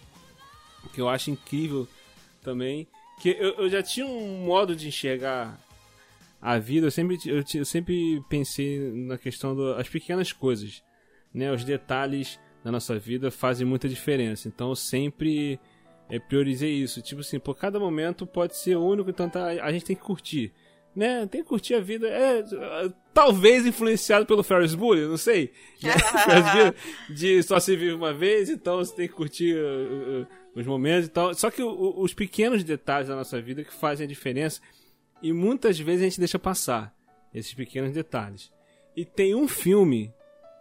Que 0.93 0.99
eu 0.99 1.07
acho 1.07 1.31
incrível 1.31 1.87
também. 2.41 2.87
Que 3.21 3.29
eu, 3.29 3.53
eu 3.53 3.69
já 3.69 3.83
tinha 3.83 4.05
um 4.05 4.45
modo 4.45 4.75
de 4.75 4.87
enxergar 4.87 5.59
a 6.41 6.57
vida, 6.57 6.87
eu 6.87 6.91
sempre, 6.91 7.19
eu, 7.25 7.43
eu 7.53 7.65
sempre 7.65 8.21
pensei 8.27 8.79
na 8.93 9.17
questão 9.17 9.55
das 9.55 9.87
pequenas 9.87 10.33
coisas. 10.33 10.83
Né? 11.33 11.51
Os 11.51 11.63
detalhes 11.63 12.39
da 12.63 12.71
nossa 12.71 12.97
vida 12.97 13.29
fazem 13.29 13.65
muita 13.65 13.87
diferença. 13.87 14.47
Então 14.47 14.69
eu 14.69 14.75
sempre 14.75 15.59
é, 16.09 16.17
priorizei 16.17 16.73
isso. 16.73 17.01
Tipo 17.01 17.21
assim, 17.21 17.39
por 17.39 17.55
cada 17.55 17.79
momento 17.79 18.25
pode 18.25 18.55
ser 18.55 18.75
único, 18.75 19.09
então 19.09 19.29
tá, 19.29 19.45
a 19.45 19.71
gente 19.71 19.85
tem 19.85 19.95
que 19.95 20.01
curtir 20.01 20.51
né? 20.95 21.25
Tem 21.27 21.41
que 21.41 21.47
curtir 21.47 21.73
a 21.73 21.79
vida. 21.79 22.07
É, 22.07 22.43
talvez 23.13 23.65
influenciado 23.65 24.25
pelo 24.25 24.43
Ferris 24.43 24.75
Bueller, 24.75 25.07
não 25.07 25.17
sei. 25.17 25.51
de 27.09 27.41
só 27.43 27.59
se 27.59 27.75
vive 27.75 27.93
uma 27.93 28.13
vez, 28.13 28.49
então 28.49 28.77
você 28.77 28.95
tem 28.95 29.07
que 29.07 29.13
curtir 29.13 29.55
uh, 29.55 30.21
uh, 30.21 30.27
os 30.55 30.65
momentos 30.65 31.07
e 31.07 31.09
tal. 31.09 31.33
Só 31.33 31.49
que 31.49 31.61
uh, 31.61 31.99
os 31.99 32.13
pequenos 32.13 32.63
detalhes 32.63 33.07
da 33.07 33.15
nossa 33.15 33.41
vida 33.41 33.63
que 33.63 33.73
fazem 33.73 34.05
a 34.05 34.07
diferença 34.07 34.61
e 35.21 35.31
muitas 35.31 35.79
vezes 35.79 36.01
a 36.01 36.05
gente 36.05 36.19
deixa 36.19 36.39
passar 36.39 36.95
esses 37.33 37.53
pequenos 37.53 37.93
detalhes. 37.93 38.51
E 38.95 39.05
tem 39.05 39.35
um 39.35 39.47
filme 39.47 40.13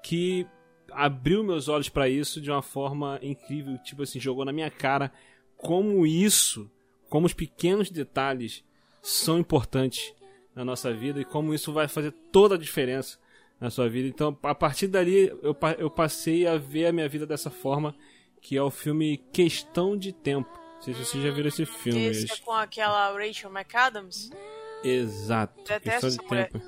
que 0.02 0.46
abriu 0.92 1.42
meus 1.42 1.68
olhos 1.68 1.88
para 1.88 2.08
isso 2.08 2.40
de 2.40 2.50
uma 2.50 2.62
forma 2.62 3.18
incrível, 3.22 3.78
tipo 3.78 4.02
assim, 4.02 4.20
jogou 4.20 4.44
na 4.44 4.52
minha 4.52 4.70
cara 4.70 5.12
como 5.56 6.06
isso, 6.06 6.70
como 7.08 7.26
os 7.26 7.34
pequenos 7.34 7.90
detalhes 7.90 8.64
são 9.02 9.38
importantes 9.38 10.14
na 10.54 10.64
nossa 10.64 10.92
vida 10.92 11.20
e 11.20 11.24
como 11.24 11.54
isso 11.54 11.72
vai 11.72 11.88
fazer 11.88 12.12
toda 12.32 12.54
a 12.54 12.58
diferença 12.58 13.18
na 13.60 13.70
sua 13.70 13.88
vida. 13.88 14.08
Então, 14.08 14.36
a 14.42 14.54
partir 14.54 14.88
dali, 14.88 15.28
eu, 15.42 15.56
eu 15.78 15.90
passei 15.90 16.46
a 16.46 16.56
ver 16.56 16.86
a 16.86 16.92
minha 16.92 17.08
vida 17.08 17.26
dessa 17.26 17.50
forma, 17.50 17.94
que 18.40 18.56
é 18.56 18.62
o 18.62 18.70
filme 18.70 19.18
Questão 19.32 19.96
de 19.96 20.12
Tempo. 20.12 20.50
Não 20.76 20.82
sei 20.82 20.94
se 20.94 21.04
vocês 21.04 21.22
já 21.22 21.30
viram 21.30 21.48
esse 21.48 21.66
filme. 21.66 22.06
Esse 22.06 22.32
é 22.32 22.36
com 22.38 22.52
aquela 22.52 23.12
Rachel 23.12 23.50
McAdams? 23.50 24.30
Exato. 24.82 25.62
Detesto 25.62 26.06
Questão 26.06 26.10
de 26.10 26.30
Tempo. 26.30 26.62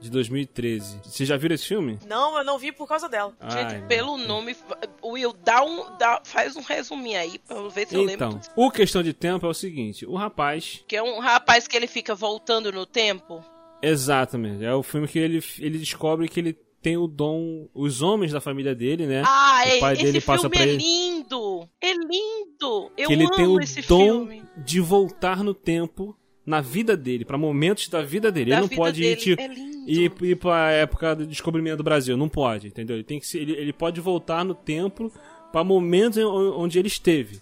de 0.00 0.10
2013. 0.10 1.00
Você 1.04 1.24
já 1.24 1.36
viu 1.36 1.50
esse 1.52 1.66
filme? 1.66 1.98
Não, 2.06 2.36
eu 2.36 2.44
não 2.44 2.58
vi 2.58 2.70
por 2.72 2.86
causa 2.86 3.08
dela. 3.08 3.34
Gente, 3.42 3.74
Ai, 3.74 3.86
pelo 3.86 4.18
nome, 4.18 4.54
Will, 5.02 5.32
dá 5.32 5.64
um, 5.64 5.96
dá, 5.96 6.20
faz 6.24 6.56
um 6.56 6.62
resuminho 6.62 7.18
aí 7.18 7.38
pra 7.38 7.56
eu 7.56 7.70
ver 7.70 7.88
se 7.88 7.94
eu 7.94 8.02
lembro. 8.02 8.26
Então, 8.26 8.40
o 8.54 8.70
Questão 8.70 9.02
de 9.02 9.14
Tempo 9.14 9.46
é 9.46 9.48
o 9.48 9.54
seguinte: 9.54 10.04
o 10.04 10.14
rapaz. 10.14 10.84
Que 10.86 10.96
é 10.96 11.02
um 11.02 11.18
rapaz 11.18 11.66
que 11.66 11.76
ele 11.76 11.86
fica 11.86 12.14
voltando 12.14 12.70
no 12.70 12.84
tempo. 12.84 13.42
Exatamente. 13.80 14.64
É 14.64 14.74
o 14.74 14.82
filme 14.82 15.08
que 15.08 15.18
ele, 15.18 15.42
ele 15.58 15.78
descobre 15.78 16.28
que 16.28 16.40
ele 16.40 16.58
tem 16.80 16.96
o 16.96 17.06
dom. 17.06 17.68
Os 17.74 18.02
homens 18.02 18.32
da 18.32 18.40
família 18.40 18.74
dele, 18.74 19.06
né? 19.06 19.22
Ah, 19.26 19.62
o 19.76 19.80
pai 19.80 19.94
esse 19.94 20.02
dele 20.04 20.20
passa 20.20 20.42
filme 20.48 20.56
pra 20.56 20.64
é 20.64 20.68
ele. 20.68 20.78
lindo! 20.78 21.68
É 21.80 21.92
lindo! 21.92 22.92
Eu 22.96 23.08
que 23.08 23.12
ele 23.12 23.24
amo 23.24 23.34
tem 23.36 23.46
o 23.46 23.60
esse 23.60 23.82
dom 23.82 24.26
filme. 24.26 24.42
de 24.56 24.80
voltar 24.80 25.42
no 25.42 25.54
tempo 25.54 26.16
na 26.46 26.60
vida 26.62 26.96
dele, 26.96 27.26
pra 27.26 27.36
momentos 27.36 27.88
da 27.88 28.00
vida 28.02 28.32
dele. 28.32 28.50
Da 28.50 28.56
ele 28.56 28.68
não 28.68 28.76
pode 28.76 29.04
ir, 29.04 29.16
tipo, 29.16 29.40
É 29.42 29.48
ir, 29.86 30.12
ir 30.22 30.36
pra 30.36 30.70
época 30.70 31.14
do 31.14 31.26
descobrimento 31.26 31.76
do 31.78 31.84
Brasil. 31.84 32.16
Não 32.16 32.28
pode, 32.28 32.68
entendeu? 32.68 32.96
Ele, 32.96 33.04
tem 33.04 33.20
que 33.20 33.26
ser, 33.26 33.40
ele, 33.40 33.52
ele 33.52 33.72
pode 33.72 34.00
voltar 34.00 34.44
no 34.44 34.54
tempo 34.54 35.12
pra 35.52 35.62
momentos 35.62 36.16
onde 36.16 36.78
ele 36.78 36.88
esteve. 36.88 37.40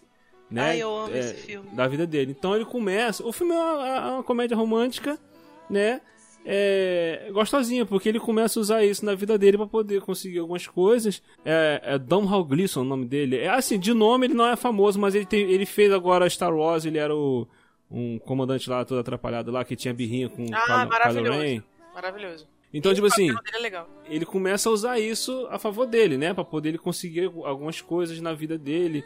Né? 0.50 0.62
Ai, 0.70 0.82
eu 0.82 0.96
amo 0.96 1.14
É, 1.14 1.20
esse 1.20 1.34
filme. 1.34 1.68
Da 1.70 1.86
vida 1.86 2.06
dele. 2.06 2.34
Então 2.36 2.54
ele 2.54 2.64
começa. 2.64 3.24
O 3.24 3.32
filme 3.32 3.52
é 3.52 3.58
uma, 3.58 3.88
é 3.88 4.10
uma 4.12 4.22
comédia 4.24 4.56
romântica, 4.56 5.18
né? 5.70 6.00
É 6.48 7.28
gostosinha, 7.32 7.84
porque 7.84 8.08
ele 8.08 8.20
começa 8.20 8.58
a 8.58 8.62
usar 8.62 8.84
isso 8.84 9.04
na 9.04 9.16
vida 9.16 9.36
dele 9.36 9.56
pra 9.56 9.66
poder 9.66 10.00
conseguir 10.00 10.38
algumas 10.38 10.64
coisas. 10.66 11.20
É, 11.44 11.80
é 11.82 11.98
Domhnall 11.98 12.44
Gleeson 12.44 12.82
o 12.82 12.84
nome 12.84 13.04
dele. 13.04 13.38
É 13.38 13.48
assim, 13.48 13.78
de 13.78 13.92
nome 13.92 14.28
ele 14.28 14.34
não 14.34 14.46
é 14.46 14.54
famoso, 14.54 14.98
mas 15.00 15.16
ele, 15.16 15.26
tem, 15.26 15.42
ele 15.50 15.66
fez 15.66 15.92
agora 15.92 16.30
Star 16.30 16.54
Wars, 16.54 16.84
ele 16.84 16.98
era 16.98 17.14
o, 17.14 17.48
um 17.90 18.16
comandante 18.20 18.70
lá 18.70 18.84
todo 18.84 19.00
atrapalhado 19.00 19.50
lá, 19.50 19.64
que 19.64 19.74
tinha 19.74 19.92
birrinha 19.92 20.28
com 20.28 20.46
Ah, 20.52 20.66
Kylo 20.66 20.88
maravilhoso. 20.88 21.38
Ren. 21.40 21.62
Maravilhoso. 21.92 22.46
Então, 22.72 22.94
tipo 22.94 23.06
assim, 23.06 23.30
é 23.30 23.84
ele 24.08 24.24
começa 24.24 24.68
a 24.68 24.72
usar 24.72 25.00
isso 25.00 25.48
a 25.50 25.58
favor 25.58 25.86
dele, 25.86 26.16
né? 26.16 26.32
Pra 26.32 26.44
poder 26.44 26.68
ele 26.70 26.78
conseguir 26.78 27.24
algumas 27.44 27.80
coisas 27.80 28.20
na 28.20 28.34
vida 28.34 28.56
dele. 28.56 29.04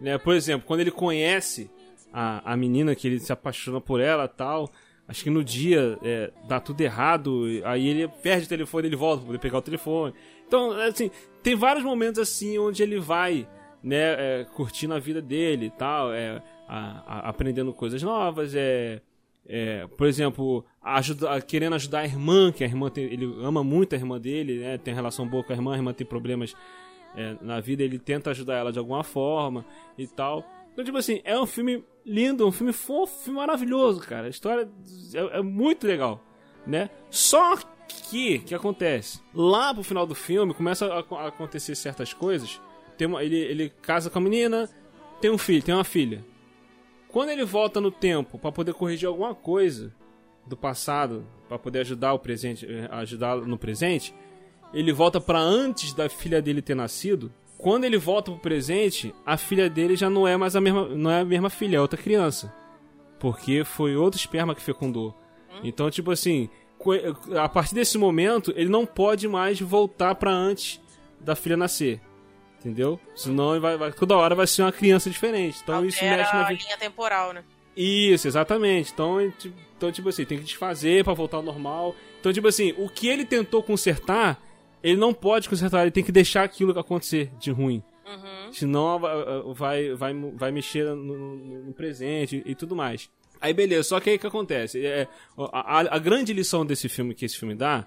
Né? 0.00 0.18
Por 0.18 0.34
exemplo, 0.34 0.66
quando 0.66 0.80
ele 0.80 0.90
conhece 0.90 1.70
a, 2.12 2.52
a 2.52 2.56
menina 2.56 2.94
que 2.94 3.06
ele 3.06 3.18
se 3.18 3.32
apaixona 3.32 3.80
por 3.80 4.00
ela 4.00 4.28
tal. 4.28 4.70
Acho 5.08 5.24
que 5.24 5.30
no 5.30 5.42
dia 5.44 5.98
é, 6.02 6.30
dá 6.48 6.58
tudo 6.60 6.80
errado, 6.80 7.44
aí 7.64 7.86
ele 7.88 8.08
perde 8.22 8.46
o 8.46 8.48
telefone, 8.48 8.86
ele 8.88 8.96
volta 8.96 9.18
pra 9.18 9.26
poder 9.26 9.38
pegar 9.38 9.58
o 9.58 9.62
telefone. 9.62 10.14
Então, 10.46 10.72
assim, 10.72 11.10
tem 11.42 11.54
vários 11.56 11.84
momentos 11.84 12.20
assim 12.20 12.56
onde 12.58 12.82
ele 12.82 12.98
vai, 12.98 13.46
né, 13.82 14.40
é, 14.40 14.46
curtindo 14.54 14.94
a 14.94 14.98
vida 14.98 15.20
dele 15.20 15.66
e 15.66 15.70
tal, 15.70 16.12
é, 16.12 16.40
a- 16.68 17.02
a- 17.06 17.28
aprendendo 17.28 17.72
coisas 17.72 18.02
novas, 18.02 18.54
é, 18.54 19.02
é, 19.46 19.86
por 19.98 20.06
exemplo, 20.06 20.64
ajuda, 20.80 21.40
querendo 21.42 21.74
ajudar 21.74 22.00
a 22.00 22.04
irmã, 22.04 22.52
que 22.52 22.62
a 22.62 22.66
irmã 22.66 22.88
tem, 22.88 23.04
ele 23.04 23.26
ama 23.42 23.62
muito 23.64 23.94
a 23.94 23.98
irmã 23.98 24.20
dele, 24.20 24.60
né, 24.60 24.78
tem 24.78 24.94
relação 24.94 25.26
boa 25.26 25.42
com 25.42 25.52
a 25.52 25.56
irmã, 25.56 25.74
a 25.74 25.76
irmã 25.76 25.92
tem 25.92 26.06
problemas 26.06 26.54
é, 27.14 27.36
na 27.42 27.60
vida, 27.60 27.82
ele 27.82 27.98
tenta 27.98 28.30
ajudar 28.30 28.54
ela 28.56 28.72
de 28.72 28.78
alguma 28.78 29.02
forma 29.04 29.66
e 29.98 30.06
tal. 30.06 30.42
Então, 30.72 30.82
tipo 30.84 30.96
assim, 30.96 31.20
é 31.24 31.38
um 31.38 31.44
filme 31.44 31.84
lindo, 32.04 32.46
um 32.46 32.52
filme 32.52 32.72
fofo, 32.72 33.24
filme 33.24 33.38
maravilhoso, 33.38 34.00
cara. 34.00 34.26
A 34.26 34.30
história 34.30 34.68
é, 35.14 35.38
é 35.38 35.42
muito 35.42 35.86
legal, 35.86 36.24
né? 36.66 36.90
Só 37.10 37.56
que, 37.86 38.38
que 38.40 38.54
acontece? 38.54 39.20
Lá 39.34 39.72
pro 39.72 39.82
final 39.82 40.06
do 40.06 40.14
filme, 40.14 40.54
começa 40.54 40.86
a, 40.86 40.98
a 41.16 41.28
acontecer 41.28 41.74
certas 41.74 42.12
coisas. 42.12 42.60
Tem 42.96 43.06
uma, 43.06 43.22
ele, 43.22 43.36
ele 43.36 43.72
casa 43.82 44.10
com 44.10 44.18
a 44.18 44.22
menina, 44.22 44.68
tem 45.20 45.30
um 45.30 45.38
filho, 45.38 45.62
tem 45.62 45.74
uma 45.74 45.84
filha. 45.84 46.24
Quando 47.08 47.30
ele 47.30 47.44
volta 47.44 47.80
no 47.80 47.90
tempo 47.90 48.38
pra 48.38 48.52
poder 48.52 48.74
corrigir 48.74 49.06
alguma 49.06 49.34
coisa 49.34 49.94
do 50.46 50.56
passado, 50.56 51.26
pra 51.48 51.58
poder 51.58 51.80
ajudar 51.80 52.14
o 52.14 52.18
presente, 52.18 52.66
eh, 52.66 52.88
ajudar 52.90 53.36
no 53.36 53.58
presente, 53.58 54.14
ele 54.72 54.92
volta 54.92 55.20
pra 55.20 55.38
antes 55.38 55.92
da 55.92 56.08
filha 56.08 56.40
dele 56.40 56.62
ter 56.62 56.74
nascido. 56.74 57.32
Quando 57.62 57.84
ele 57.84 57.96
volta 57.96 58.30
pro 58.32 58.40
presente, 58.40 59.14
a 59.24 59.36
filha 59.36 59.70
dele 59.70 59.94
já 59.94 60.10
não 60.10 60.26
é 60.26 60.36
mais 60.36 60.56
a 60.56 60.60
mesma, 60.60 60.86
não 60.88 61.10
é 61.10 61.20
a 61.20 61.24
mesma 61.24 61.48
filha, 61.48 61.76
é 61.76 61.80
outra 61.80 61.96
criança. 62.00 62.52
Porque 63.20 63.62
foi 63.64 63.94
outro 63.94 64.18
esperma 64.18 64.54
que 64.54 64.60
fecundou. 64.60 65.14
Então, 65.62 65.88
tipo 65.90 66.10
assim, 66.10 66.48
a 67.40 67.48
partir 67.48 67.74
desse 67.74 67.96
momento, 67.96 68.52
ele 68.56 68.68
não 68.68 68.84
pode 68.84 69.28
mais 69.28 69.60
voltar 69.60 70.16
pra 70.16 70.32
antes 70.32 70.80
da 71.20 71.36
filha 71.36 71.56
nascer. 71.56 72.00
Entendeu? 72.58 72.98
Senão 73.14 73.60
vai, 73.60 73.76
vai- 73.76 73.92
toda 73.92 74.16
hora 74.16 74.34
vai 74.34 74.46
ser 74.46 74.62
uma 74.62 74.72
criança 74.72 75.08
diferente. 75.08 75.60
Então 75.62 75.84
isso 75.84 75.98
Altera 75.98 76.16
mexe 76.22 76.32
na 76.36 76.50
linha 76.50 76.76
temporal, 76.78 77.32
né? 77.32 77.44
Isso, 77.76 78.26
exatamente. 78.28 78.92
Então, 78.92 79.20
então, 79.20 79.90
tipo 79.92 80.08
assim, 80.08 80.24
tem 80.24 80.38
que 80.38 80.44
desfazer 80.44 81.04
pra 81.04 81.12
voltar 81.14 81.36
ao 81.38 81.42
normal. 81.44 81.94
Então, 82.20 82.32
tipo 82.32 82.46
assim, 82.48 82.74
o 82.78 82.88
que 82.88 83.08
ele 83.08 83.24
tentou 83.24 83.62
consertar, 83.62 84.40
ele 84.82 84.96
não 84.96 85.12
pode 85.14 85.48
consertar, 85.48 85.82
ele 85.82 85.90
tem 85.90 86.04
que 86.04 86.12
deixar 86.12 86.42
aquilo 86.44 86.78
acontecer 86.78 87.30
de 87.38 87.50
ruim. 87.50 87.82
Uhum. 88.06 88.52
Senão 88.52 88.98
vai, 89.54 89.94
vai, 89.94 90.14
vai, 90.34 90.50
mexer 90.52 90.84
no, 90.86 90.96
no- 90.96 91.64
no 91.66 91.72
presente 91.72 92.42
e 92.44 92.54
tudo 92.54 92.74
mais. 92.76 93.08
Aí 93.40 93.52
beleza, 93.54 93.84
só 93.84 94.00
que 94.00 94.10
aí 94.10 94.16
o 94.16 94.18
que 94.18 94.26
acontece? 94.26 94.84
É, 94.84 95.08
a, 95.36 95.80
a- 95.96 95.98
grande 95.98 96.32
lição 96.32 96.64
desse 96.66 96.88
filme 96.88 97.14
que 97.14 97.24
esse 97.24 97.36
filme 97.38 97.54
dá 97.54 97.86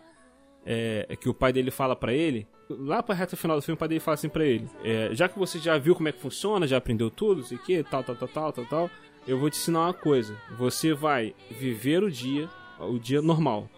é, 0.66 1.06
é 1.10 1.16
que 1.16 1.30
o 1.30 1.34
pai 1.34 1.54
dele 1.54 1.72
fala 1.72 1.96
pra 1.96 2.14
ele. 2.14 2.48
Lá 2.70 3.04
pra 3.04 3.14
reta 3.14 3.38
final 3.38 3.56
do 3.58 3.62
filme, 3.62 3.76
o 3.76 3.80
pai 3.80 3.88
dele 3.88 4.00
fala 4.00 4.16
assim 4.16 4.28
pra 4.30 4.43
ele: 4.43 4.68
é, 4.84 5.10
Já 5.14 5.30
que 5.30 5.38
você 5.38 5.60
já 5.60 5.78
viu 5.78 5.96
como 5.96 6.10
é 6.10 6.12
que 6.12 6.20
funciona, 6.20 6.66
já 6.68 6.78
aprendeu 6.78 7.12
tudo, 7.12 7.43
sei 7.43 7.58
que, 7.60 7.84
tal, 7.84 8.04
tal, 8.04 8.16
tal, 8.16 8.28
tal, 8.28 8.52
tal, 8.54 8.66
tal, 8.66 8.89
eu 9.28 9.38
vou 9.38 9.50
te 9.50 9.58
ensinar 9.58 9.82
uma 9.82 9.93
coisa. 9.93 10.36
Você 10.58 10.93
vai 10.93 11.36
viver 11.52 12.04
o 12.04 12.10
dia, 12.12 12.50
o 12.80 12.98
dia 12.98 13.22
normal. 13.22 13.70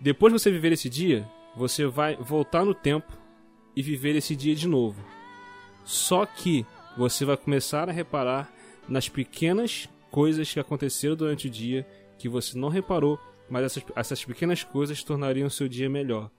Depois 0.00 0.32
que 0.32 0.38
você 0.40 0.50
viver 0.50 0.72
esse 0.72 0.90
dia, 0.90 1.24
você 1.56 1.86
vai 1.86 2.16
voltar 2.16 2.64
no 2.64 2.74
tempo 2.74 3.12
e 3.76 3.82
viver 3.82 4.14
esse 4.16 4.34
dia 4.34 4.54
de 4.54 4.68
novo. 4.68 5.04
Só 5.84 6.24
que 6.24 6.66
você 6.96 7.24
vai 7.24 7.36
começar 7.36 7.88
a 7.88 7.92
reparar 7.92 8.52
nas 8.88 9.08
pequenas 9.08 9.88
coisas 10.10 10.52
que 10.52 10.60
aconteceram 10.60 11.16
durante 11.16 11.48
o 11.48 11.50
dia 11.50 11.86
que 12.18 12.28
você 12.28 12.56
não 12.56 12.68
reparou, 12.68 13.18
mas 13.48 13.64
essas, 13.64 13.84
essas 13.96 14.24
pequenas 14.24 14.62
coisas 14.62 15.02
tornariam 15.02 15.46
o 15.46 15.50
seu 15.50 15.68
dia 15.68 15.90
melhor. 15.90 16.30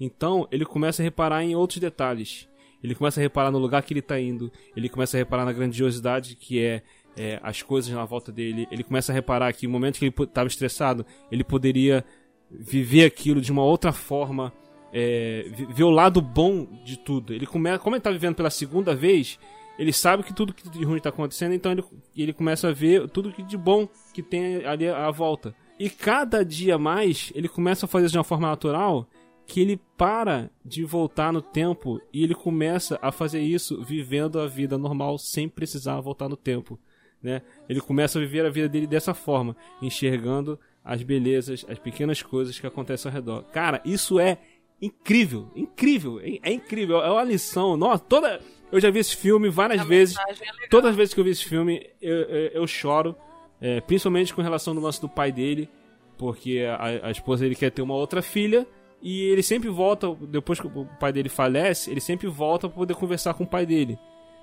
Então 0.00 0.48
ele 0.50 0.64
começa 0.64 1.02
a 1.02 1.04
reparar 1.04 1.44
em 1.44 1.54
outros 1.54 1.78
detalhes. 1.78 2.48
Ele 2.82 2.94
começa 2.94 3.20
a 3.20 3.22
reparar 3.22 3.50
no 3.50 3.58
lugar 3.58 3.82
que 3.82 3.92
ele 3.92 4.00
está 4.00 4.18
indo. 4.20 4.52
Ele 4.76 4.88
começa 4.88 5.16
a 5.16 5.18
reparar 5.18 5.44
na 5.44 5.52
grandiosidade 5.52 6.36
que 6.36 6.62
é, 6.62 6.82
é, 7.16 7.40
as 7.42 7.60
coisas 7.60 7.92
na 7.92 8.04
volta 8.04 8.30
dele. 8.30 8.68
Ele 8.70 8.84
começa 8.84 9.10
a 9.10 9.14
reparar 9.14 9.52
que 9.52 9.66
no 9.66 9.72
momento 9.72 9.98
que 9.98 10.04
ele 10.04 10.14
estava 10.16 10.46
estressado, 10.46 11.04
ele 11.30 11.42
poderia 11.42 12.04
viver 12.50 13.04
aquilo 13.04 13.40
de 13.40 13.52
uma 13.52 13.62
outra 13.62 13.92
forma, 13.92 14.52
é, 14.92 15.46
ver 15.70 15.84
o 15.84 15.90
lado 15.90 16.20
bom 16.20 16.66
de 16.84 16.98
tudo. 16.98 17.32
Ele 17.32 17.46
começa, 17.46 17.78
como 17.78 17.94
ele 17.94 18.00
está 18.00 18.10
vivendo 18.10 18.34
pela 18.34 18.50
segunda 18.50 18.94
vez, 18.94 19.38
ele 19.78 19.92
sabe 19.92 20.22
que 20.22 20.34
tudo 20.34 20.52
que 20.52 20.68
de 20.68 20.84
ruim 20.84 20.96
está 20.96 21.10
acontecendo, 21.10 21.54
então 21.54 21.70
ele, 21.70 21.84
ele 22.16 22.32
começa 22.32 22.68
a 22.68 22.72
ver 22.72 23.08
tudo 23.08 23.32
que 23.32 23.42
de 23.42 23.56
bom 23.56 23.88
que 24.12 24.22
tem 24.22 24.64
ali 24.64 24.88
à 24.88 25.10
volta. 25.10 25.54
E 25.78 25.88
cada 25.88 26.44
dia 26.44 26.76
mais 26.76 27.32
ele 27.34 27.48
começa 27.48 27.86
a 27.86 27.88
fazer 27.88 28.08
de 28.08 28.18
uma 28.18 28.24
forma 28.24 28.48
natural 28.48 29.08
que 29.46 29.60
ele 29.60 29.80
para 29.96 30.50
de 30.64 30.84
voltar 30.84 31.32
no 31.32 31.40
tempo 31.40 32.00
e 32.12 32.22
ele 32.22 32.34
começa 32.34 32.98
a 33.00 33.10
fazer 33.10 33.40
isso 33.40 33.82
vivendo 33.82 34.40
a 34.40 34.46
vida 34.46 34.76
normal 34.76 35.16
sem 35.16 35.48
precisar 35.48 36.00
voltar 36.00 36.28
no 36.28 36.36
tempo. 36.36 36.78
Né? 37.22 37.40
Ele 37.68 37.80
começa 37.80 38.18
a 38.18 38.20
viver 38.20 38.44
a 38.44 38.50
vida 38.50 38.68
dele 38.68 38.86
dessa 38.86 39.14
forma, 39.14 39.56
enxergando 39.80 40.58
as 40.84 41.02
belezas, 41.02 41.64
as 41.68 41.78
pequenas 41.78 42.22
coisas 42.22 42.58
que 42.58 42.66
acontecem 42.66 43.08
ao 43.10 43.14
redor. 43.14 43.42
Cara, 43.52 43.80
isso 43.84 44.18
é 44.18 44.38
incrível, 44.80 45.50
incrível, 45.54 46.20
é, 46.20 46.38
é 46.42 46.52
incrível, 46.52 47.02
é 47.02 47.10
uma 47.10 47.24
lição. 47.24 47.76
Nossa, 47.76 48.02
toda 48.04 48.40
eu 48.70 48.80
já 48.80 48.90
vi 48.90 48.98
esse 48.98 49.16
filme 49.16 49.48
várias 49.48 49.80
A 49.80 49.84
vezes. 49.84 50.16
é. 50.18 50.68
Todas 50.68 50.90
as 50.90 50.96
vezes 50.96 51.14
que 51.14 51.20
eu 51.20 51.24
vi 51.24 51.30
esse 51.30 51.44
filme, 51.44 51.86
eu, 52.00 52.16
eu, 52.16 52.48
eu 52.48 52.66
choro, 52.66 53.16
é, 53.60 53.80
principalmente 53.80 54.34
com 54.34 54.42
relação 54.42 54.74
ao 54.76 54.80
lance 54.80 55.00
do 55.00 55.08
pai 55.08 55.32
dele, 55.32 55.68
porque 56.16 56.60
a, 56.60 57.08
a 57.08 57.10
esposa 57.10 57.44
dele 57.44 57.54
quer 57.54 57.70
ter 57.70 57.82
uma 57.82 57.94
outra 57.94 58.20
filha 58.22 58.66
e 59.00 59.22
ele 59.22 59.42
sempre 59.42 59.68
volta, 59.68 60.12
depois 60.28 60.60
que 60.60 60.66
o 60.66 60.86
pai 60.98 61.12
dele 61.12 61.28
falece, 61.28 61.90
ele 61.90 62.00
sempre 62.00 62.26
volta 62.26 62.68
para 62.68 62.76
poder 62.76 62.94
conversar 62.94 63.34
com 63.34 63.44
o 63.44 63.46
pai 63.46 63.64
dele, 63.64 63.98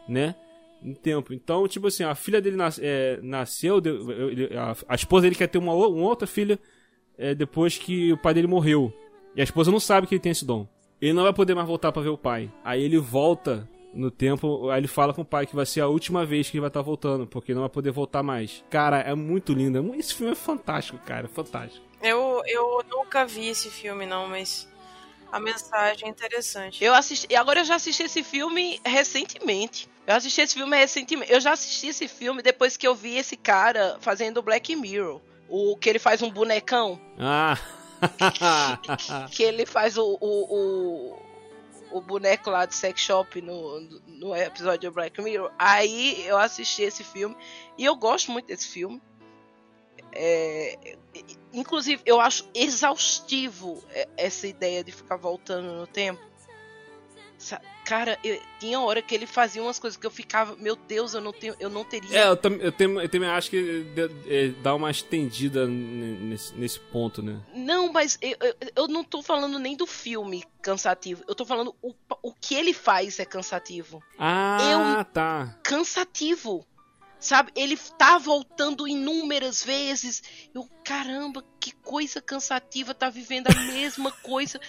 né? 0.07 0.35
Em 0.85 0.93
tempo. 0.93 1.33
Então, 1.33 1.67
tipo 1.67 1.87
assim, 1.87 2.03
a 2.03 2.13
filha 2.13 2.39
dele 2.39 2.55
nas- 2.55 2.79
é, 2.81 3.19
nasceu, 3.23 3.81
de- 3.81 3.89
ele- 3.89 4.55
a, 4.55 4.75
a 4.87 4.93
esposa 4.95 5.23
dele 5.23 5.35
quer 5.35 5.47
ter 5.47 5.57
uma, 5.57 5.73
uma 5.73 6.07
outra 6.07 6.27
filha 6.27 6.59
é, 7.17 7.33
depois 7.33 7.77
que 7.77 8.13
o 8.13 8.17
pai 8.17 8.33
dele 8.35 8.45
morreu. 8.47 8.93
E 9.35 9.41
a 9.41 9.43
esposa 9.43 9.71
não 9.71 9.79
sabe 9.79 10.05
que 10.05 10.13
ele 10.15 10.21
tem 10.21 10.31
esse 10.31 10.45
dom. 10.45 10.67
Ele 11.01 11.13
não 11.13 11.23
vai 11.23 11.33
poder 11.33 11.55
mais 11.55 11.67
voltar 11.67 11.91
pra 11.91 12.01
ver 12.03 12.09
o 12.09 12.17
pai. 12.17 12.51
Aí 12.63 12.83
ele 12.83 12.97
volta 12.99 13.67
no 13.93 14.11
tempo, 14.11 14.69
aí 14.69 14.79
ele 14.79 14.87
fala 14.87 15.13
com 15.13 15.21
o 15.21 15.25
pai 15.25 15.47
que 15.47 15.55
vai 15.55 15.65
ser 15.65 15.81
a 15.81 15.87
última 15.87 16.25
vez 16.25 16.49
que 16.49 16.57
ele 16.57 16.61
vai 16.61 16.67
estar 16.69 16.81
voltando, 16.81 17.25
porque 17.25 17.53
não 17.53 17.61
vai 17.61 17.69
poder 17.69 17.91
voltar 17.91 18.21
mais. 18.21 18.63
Cara, 18.69 18.99
é 18.99 19.15
muito 19.15 19.53
lindo. 19.53 19.93
Esse 19.95 20.13
filme 20.13 20.33
é 20.33 20.35
fantástico, 20.35 20.99
cara, 21.05 21.27
fantástico. 21.27 21.83
Eu, 22.01 22.41
eu 22.45 22.83
nunca 22.89 23.25
vi 23.25 23.47
esse 23.47 23.69
filme, 23.69 24.05
não, 24.05 24.27
mas 24.27 24.69
a 25.31 25.39
mensagem 25.39 26.07
é 26.07 26.11
interessante. 26.11 26.83
Eu 26.83 26.93
assisti. 26.93 27.27
e 27.31 27.35
Agora 27.35 27.61
eu 27.61 27.65
já 27.65 27.75
assisti 27.75 28.03
esse 28.03 28.21
filme 28.21 28.79
recentemente. 28.85 29.89
Eu 30.07 30.15
assisti 30.15 30.41
esse 30.41 30.53
filme 30.53 30.77
recentemente. 30.77 31.31
Eu 31.31 31.39
já 31.39 31.53
assisti 31.53 31.87
esse 31.87 32.07
filme 32.07 32.41
depois 32.41 32.77
que 32.77 32.87
eu 32.87 32.93
vi 32.93 33.17
esse 33.17 33.35
cara 33.35 33.97
fazendo 33.99 34.41
Black 34.41 34.75
Mirror. 34.75 35.21
O 35.49 35.75
que 35.77 35.89
ele 35.89 35.99
faz 35.99 36.21
um 36.21 36.29
bonecão. 36.29 36.99
Ah, 37.19 37.57
que 39.31 39.43
ele 39.43 39.65
faz 39.65 39.97
o, 39.97 40.17
o, 40.19 41.15
o, 41.91 41.97
o 41.97 42.01
boneco 42.01 42.49
lá 42.49 42.65
de 42.65 42.75
sex 42.75 42.99
shop 43.01 43.41
no, 43.41 43.79
no 44.07 44.35
episódio 44.35 44.89
do 44.89 44.93
Black 44.93 45.19
Mirror. 45.21 45.51
Aí 45.57 46.23
eu 46.25 46.37
assisti 46.37 46.83
esse 46.83 47.03
filme 47.03 47.35
e 47.77 47.85
eu 47.85 47.95
gosto 47.95 48.31
muito 48.31 48.47
desse 48.47 48.67
filme. 48.67 49.01
É, 50.17 50.97
inclusive, 51.51 52.01
eu 52.05 52.21
acho 52.21 52.49
exaustivo 52.53 53.83
essa 54.15 54.47
ideia 54.47 54.83
de 54.83 54.91
ficar 54.91 55.17
voltando 55.17 55.73
no 55.73 55.85
tempo. 55.85 56.21
Cara, 57.85 58.17
eu, 58.23 58.41
tinha 58.59 58.79
hora 58.79 59.01
que 59.01 59.13
ele 59.13 59.27
fazia 59.27 59.61
umas 59.61 59.77
coisas 59.77 59.95
que 59.97 60.07
eu 60.07 60.11
ficava, 60.11 60.55
meu 60.55 60.75
Deus, 60.75 61.13
eu 61.13 61.21
não 61.21 61.31
tenho, 61.31 61.55
eu 61.59 61.69
não 61.69 61.83
teria. 61.83 62.19
É, 62.19 62.27
eu, 62.27 62.35
tam, 62.35 62.53
eu, 62.53 62.71
tem, 62.71 62.91
eu 62.91 63.09
também 63.09 63.29
acho 63.29 63.49
que 63.49 63.85
é, 64.27 64.47
dá 64.63 64.73
uma 64.73 64.89
estendida 64.89 65.67
nesse, 65.67 66.53
nesse 66.55 66.79
ponto, 66.79 67.21
né? 67.21 67.39
Não, 67.53 67.91
mas 67.91 68.17
eu, 68.21 68.35
eu, 68.41 68.55
eu, 68.75 68.87
não 68.87 69.03
tô 69.03 69.21
falando 69.21 69.59
nem 69.59 69.77
do 69.77 69.85
filme 69.85 70.43
cansativo. 70.61 71.23
Eu 71.27 71.35
tô 71.35 71.45
falando 71.45 71.75
o, 71.81 71.93
o 72.23 72.33
que 72.33 72.55
ele 72.55 72.73
faz 72.73 73.19
é 73.19 73.25
cansativo. 73.25 74.01
Ah, 74.17 74.57
eu, 74.99 75.05
tá. 75.05 75.55
Cansativo. 75.63 76.65
Sabe? 77.19 77.51
Ele 77.55 77.75
tá 77.97 78.17
voltando 78.17 78.87
inúmeras 78.87 79.63
vezes. 79.63 80.21
Eu, 80.53 80.69
caramba, 80.83 81.43
que 81.65 81.71
coisa 81.71 82.21
cansativa, 82.21 82.93
tá 82.93 83.09
vivendo 83.09 83.47
a 83.47 83.55
mesma 83.73 84.11
coisa. 84.11 84.59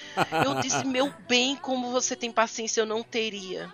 Eu 0.43 0.55
disse, 0.63 0.83
meu 0.87 1.13
bem, 1.29 1.55
como 1.55 1.91
você 1.93 2.17
tem 2.17 2.33
paciência, 2.33 2.81
eu 2.81 2.87
não 2.87 3.03
teria. 3.03 3.71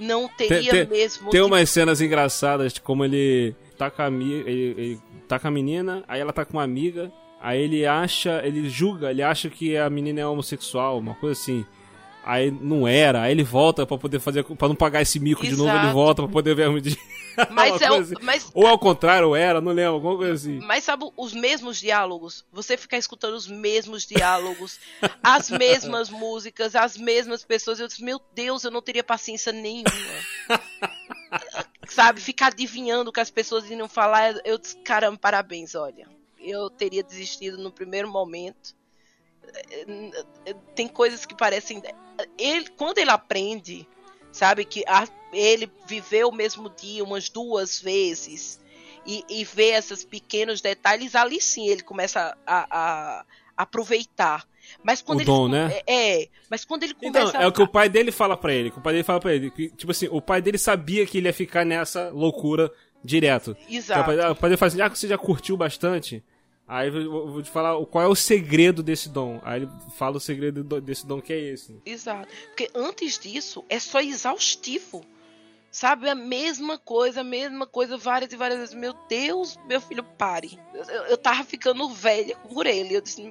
Não 0.00 0.26
teria 0.26 0.72
tem, 0.72 0.86
mesmo. 0.86 1.30
Tem 1.30 1.40
umas 1.40 1.70
cenas 1.70 2.00
engraçadas, 2.00 2.76
como 2.80 3.04
ele 3.04 3.54
tá 3.76 3.92
com 3.92 4.02
a, 4.02 4.08
ele, 4.08 4.74
ele 4.76 5.00
tá 5.28 5.38
com 5.38 5.46
a 5.46 5.52
menina, 5.52 6.02
aí 6.08 6.20
ela 6.20 6.32
tá 6.32 6.44
com 6.44 6.54
uma 6.54 6.64
amiga, 6.64 7.12
aí 7.40 7.62
ele 7.62 7.86
acha, 7.86 8.42
ele 8.44 8.68
julga, 8.68 9.12
ele 9.12 9.22
acha 9.22 9.48
que 9.48 9.76
a 9.76 9.88
menina 9.88 10.20
é 10.20 10.26
homossexual, 10.26 10.98
uma 10.98 11.14
coisa 11.14 11.40
assim. 11.40 11.64
Aí 12.28 12.50
não 12.50 12.86
era, 12.86 13.22
aí 13.22 13.32
ele 13.32 13.42
volta 13.42 13.86
para 13.86 13.96
poder 13.96 14.20
fazer, 14.20 14.44
para 14.44 14.68
não 14.68 14.74
pagar 14.74 15.00
esse 15.00 15.18
mico 15.18 15.46
Exato. 15.46 15.56
de 15.56 15.62
novo, 15.62 15.74
ele 15.78 15.92
volta 15.94 16.22
para 16.22 16.30
poder 16.30 16.54
ver 16.54 16.64
a 16.64 16.70
medida. 16.70 16.94
Mas 17.50 17.80
é 17.80 17.90
o, 17.90 17.94
assim. 17.94 18.14
mas, 18.20 18.50
Ou 18.52 18.66
ao 18.66 18.78
contrário, 18.78 19.34
era, 19.34 19.62
não 19.62 19.72
lembro, 19.72 19.94
alguma 19.94 20.16
coisa 20.16 20.34
assim. 20.34 20.58
Mas 20.58 20.84
sabe 20.84 21.08
os 21.16 21.32
mesmos 21.32 21.78
diálogos? 21.80 22.44
Você 22.52 22.76
ficar 22.76 22.98
escutando 22.98 23.34
os 23.34 23.46
mesmos 23.46 24.04
diálogos, 24.04 24.78
as 25.22 25.48
mesmas 25.48 26.10
músicas, 26.10 26.74
as 26.74 26.98
mesmas 26.98 27.44
pessoas. 27.44 27.78
Eu 27.80 27.86
disse, 27.86 28.04
meu 28.04 28.20
Deus, 28.34 28.64
eu 28.64 28.70
não 28.72 28.82
teria 28.82 29.04
paciência 29.04 29.52
nenhuma. 29.52 29.84
sabe, 31.88 32.20
ficar 32.20 32.48
adivinhando 32.48 33.08
o 33.08 33.12
que 33.12 33.20
as 33.20 33.30
pessoas 33.30 33.70
iriam 33.70 33.88
falar. 33.88 34.34
Eu 34.44 34.58
disse, 34.58 34.76
caramba, 34.78 35.16
parabéns, 35.16 35.74
olha. 35.74 36.08
Eu 36.38 36.68
teria 36.68 37.04
desistido 37.04 37.56
no 37.56 37.70
primeiro 37.70 38.10
momento 38.10 38.76
tem 40.74 40.88
coisas 40.88 41.24
que 41.24 41.34
parecem. 41.34 41.82
Ele, 42.38 42.68
quando 42.70 42.98
ele 42.98 43.10
aprende, 43.10 43.86
sabe, 44.32 44.64
que 44.64 44.84
a, 44.86 45.06
ele 45.32 45.70
viveu 45.86 46.28
o 46.28 46.34
mesmo 46.34 46.70
dia 46.70 47.04
umas 47.04 47.28
duas 47.28 47.80
vezes 47.80 48.60
e, 49.06 49.24
e 49.28 49.44
vê 49.44 49.70
esses 49.70 50.04
pequenos 50.04 50.60
detalhes, 50.60 51.14
ali 51.14 51.40
sim 51.40 51.68
ele 51.68 51.82
começa 51.82 52.36
a, 52.46 52.58
a, 52.70 53.20
a 53.20 53.24
aproveitar. 53.56 54.46
Mas 54.82 55.00
quando 55.00 55.18
o 55.18 55.22
ele, 55.22 55.26
dom, 55.26 55.48
né? 55.48 55.80
É, 55.86 56.28
mas 56.50 56.64
quando 56.64 56.82
ele 56.82 56.94
então, 56.98 57.12
começa 57.12 57.30
então, 57.30 57.40
é 57.40 57.44
a... 57.44 57.48
o 57.48 57.52
que 57.52 57.62
o 57.62 57.68
pai 57.68 57.88
dele 57.88 58.12
fala 58.12 58.36
para 58.36 58.52
ele. 58.52 58.68
o 58.68 58.80
pai 58.80 58.92
dele 58.92 59.04
fala 59.04 59.20
para 59.20 59.34
ele. 59.34 59.50
Que, 59.50 59.70
tipo 59.70 59.90
assim, 59.90 60.08
o 60.10 60.20
pai 60.20 60.42
dele 60.42 60.58
sabia 60.58 61.06
que 61.06 61.18
ele 61.18 61.26
ia 61.26 61.32
ficar 61.32 61.64
nessa 61.64 62.10
loucura 62.10 62.70
direto. 63.02 63.56
Exato. 63.68 64.00
o 64.00 64.04
pai, 64.04 64.30
o 64.30 64.34
pai 64.34 64.50
dele 64.50 64.56
fala 64.58 64.68
assim, 64.68 64.80
ah, 64.80 64.88
você 64.88 65.08
já 65.08 65.16
curtiu 65.16 65.56
bastante, 65.56 66.22
Aí 66.68 66.88
eu 66.88 67.26
vou 67.26 67.42
te 67.42 67.50
falar 67.50 67.82
qual 67.86 68.04
é 68.04 68.06
o 68.06 68.14
segredo 68.14 68.82
desse 68.82 69.08
dom. 69.08 69.40
Aí 69.42 69.62
ele 69.62 69.70
fala 69.96 70.18
o 70.18 70.20
segredo 70.20 70.62
desse 70.82 71.06
dom 71.06 71.18
que 71.18 71.32
é 71.32 71.38
esse. 71.38 71.80
Exato. 71.86 72.28
Porque 72.48 72.70
antes 72.74 73.18
disso 73.18 73.64
é 73.70 73.78
só 73.78 74.00
exaustivo. 74.00 75.02
Sabe? 75.70 76.08
A 76.08 76.14
mesma 76.14 76.78
coisa, 76.78 77.20
a 77.22 77.24
mesma 77.24 77.66
coisa, 77.66 77.96
várias 77.96 78.32
e 78.32 78.36
várias 78.36 78.58
vezes. 78.58 78.74
Meu 78.74 78.94
Deus, 79.08 79.58
meu 79.66 79.80
filho, 79.80 80.02
pare. 80.02 80.58
Eu, 80.74 80.84
eu 81.06 81.16
tava 81.16 81.42
ficando 81.44 81.88
velha 81.88 82.36
por 82.36 82.66
ele. 82.66 82.94
Eu 82.94 83.00
disse, 83.00 83.22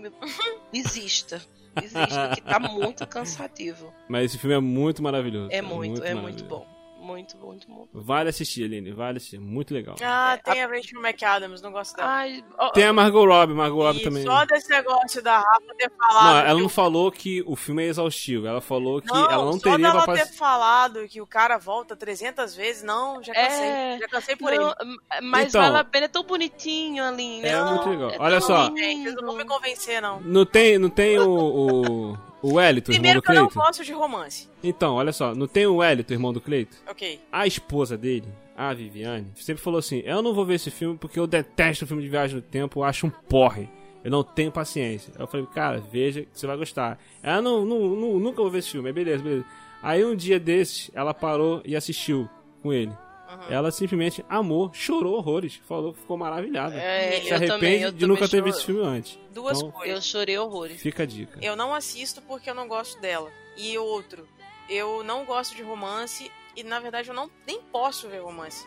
desista. 0.71 1.41
Desista, 1.75 2.31
que 2.33 2.41
tá 2.41 2.59
muito 2.59 3.05
cansativo. 3.05 3.93
Mas 4.09 4.25
esse 4.25 4.39
filme 4.39 4.55
é 4.55 4.59
muito 4.59 5.03
maravilhoso. 5.03 5.49
É 5.51 5.61
muito, 5.61 6.01
muito 6.01 6.03
é 6.03 6.15
muito 6.15 6.43
bom 6.43 6.76
muito, 7.07 7.37
muito, 7.37 7.71
muito. 7.71 8.01
Vale 8.01 8.29
assistir, 8.29 8.65
Aline, 8.65 8.91
vale 8.91 9.17
assistir. 9.17 9.39
Muito 9.39 9.73
legal. 9.73 9.95
Ah, 10.03 10.37
tem 10.43 10.61
a 10.61 10.67
Rachel 10.67 11.01
McAdams, 11.01 11.61
não 11.61 11.71
gosto 11.71 11.95
dela. 11.95 12.09
Ai, 12.09 12.43
oh, 12.59 12.69
tem 12.71 12.83
a 12.83 12.91
Margot 12.91 13.25
Robbie, 13.25 13.53
Margot 13.53 13.81
Robbie 13.81 14.03
também. 14.03 14.23
Só 14.23 14.45
desse 14.45 14.69
negócio 14.69 15.23
da 15.23 15.37
Rafa 15.37 15.73
ter 15.77 15.89
falado. 15.97 16.25
Não, 16.25 16.49
ela 16.49 16.59
não 16.59 16.67
falou 16.69 17.09
que 17.09 17.41
o 17.47 17.55
filme 17.55 17.85
é 17.85 17.87
exaustivo. 17.87 18.45
Ela 18.45 18.59
falou 18.59 19.01
que 19.01 19.07
não, 19.07 19.31
ela 19.31 19.45
não 19.45 19.57
teria 19.57 19.91
só 19.91 20.05
dela 20.05 20.17
ter 20.17 20.33
falado 20.33 21.07
que 21.07 21.21
o 21.21 21.25
cara 21.25 21.57
volta 21.57 21.95
300 21.95 22.53
vezes, 22.53 22.83
não, 22.83 23.23
já 23.23 23.33
cansei. 23.33 23.65
É... 23.65 23.97
Já 24.01 24.07
cansei 24.09 24.35
por 24.35 24.51
não, 24.51 24.75
ele. 24.81 24.97
Mas 25.23 25.47
então, 25.47 25.61
vale 25.61 25.77
a 25.77 25.83
pena, 25.85 26.05
é 26.05 26.09
tão 26.09 26.23
bonitinho, 26.23 27.05
Aline. 27.05 27.47
É 27.47 27.53
não, 27.53 27.75
muito 27.75 27.89
legal. 27.89 28.11
É 28.11 28.17
Olha 28.19 28.41
só. 28.41 28.65
Gente, 28.75 29.11
não 29.11 29.27
vou 29.27 29.37
me 29.37 29.45
convencer, 29.45 30.01
não. 30.01 30.19
Não 30.19 30.45
tem, 30.45 30.77
não 30.77 30.89
tem 30.89 31.17
o... 31.19 32.13
o... 32.13 32.17
O 32.41 32.53
Wellington, 32.55 32.91
Primeiro 32.91 33.19
irmão 33.19 33.21
do 33.21 33.23
Cleito. 33.23 33.47
que 33.49 33.57
eu 33.57 33.61
não 33.61 33.67
gosto 33.67 33.83
de 33.83 33.93
romance. 33.93 34.49
Então, 34.63 34.95
olha 34.95 35.11
só, 35.11 35.33
não 35.33 35.47
tem 35.47 35.65
o 35.65 35.77
Wellington, 35.77 36.13
irmão 36.13 36.33
do 36.33 36.39
Cleito? 36.41 36.77
Ok. 36.87 37.19
A 37.31 37.47
esposa 37.47 37.97
dele, 37.97 38.27
a 38.55 38.73
Viviane, 38.73 39.31
sempre 39.35 39.61
falou 39.63 39.79
assim: 39.79 40.01
Eu 40.05 40.21
não 40.21 40.33
vou 40.33 40.45
ver 40.45 40.55
esse 40.55 40.69
filme 40.69 40.97
porque 40.97 41.19
eu 41.19 41.25
detesto 41.25 41.85
o 41.85 41.87
filme 41.87 42.03
de 42.03 42.09
viagem 42.09 42.35
no 42.35 42.41
tempo, 42.41 42.79
eu 42.79 42.83
acho 42.83 43.07
um 43.07 43.09
porre. 43.09 43.67
Eu 44.03 44.11
não 44.11 44.23
tenho 44.23 44.51
paciência. 44.51 45.11
Eu 45.19 45.27
falei, 45.27 45.45
cara, 45.47 45.83
veja 45.91 46.21
que 46.21 46.29
você 46.31 46.47
vai 46.47 46.55
gostar. 46.55 46.97
Ela 47.21 47.41
não, 47.41 47.65
não, 47.65 47.79
não, 47.89 48.19
nunca 48.19 48.41
vou 48.41 48.49
ver 48.49 48.59
esse 48.59 48.69
filme, 48.69 48.89
é 48.89 48.93
beleza, 48.93 49.21
beleza. 49.21 49.45
Aí 49.81 50.05
um 50.05 50.15
dia 50.15 50.39
desses, 50.39 50.89
ela 50.93 51.13
parou 51.13 51.61
e 51.65 51.75
assistiu 51.75 52.29
com 52.61 52.71
ele. 52.71 52.91
Uhum. 53.27 53.49
Ela 53.49 53.71
simplesmente 53.71 54.25
amou, 54.29 54.71
chorou 54.73 55.17
horrores, 55.17 55.59
falou, 55.67 55.93
ficou 55.93 56.17
maravilhada. 56.17 56.75
É, 56.75 57.21
Se 57.21 57.33
arrepende 57.33 57.83
também, 57.83 57.93
de 57.93 58.07
nunca 58.07 58.27
ter 58.27 58.41
visto 58.41 58.59
esse 58.59 58.65
filme 58.65 58.81
antes. 58.81 59.19
Duas 59.33 59.57
então, 59.57 59.71
coisas. 59.71 59.95
Eu 59.95 60.01
chorei 60.01 60.37
horrores. 60.37 60.81
Fica 60.81 61.03
a 61.03 61.05
dica. 61.05 61.37
Eu 61.41 61.55
não 61.55 61.73
assisto 61.73 62.21
porque 62.21 62.49
eu 62.49 62.55
não 62.55 62.67
gosto 62.67 63.01
dela. 63.01 63.29
E 63.57 63.77
outro, 63.77 64.27
eu 64.69 65.03
não 65.03 65.25
gosto 65.25 65.55
de 65.55 65.63
romance 65.63 66.31
e 66.55 66.63
na 66.63 66.79
verdade 66.79 67.09
eu 67.09 67.13
não 67.13 67.29
nem 67.45 67.61
posso 67.61 68.07
ver 68.07 68.19
romance. 68.19 68.65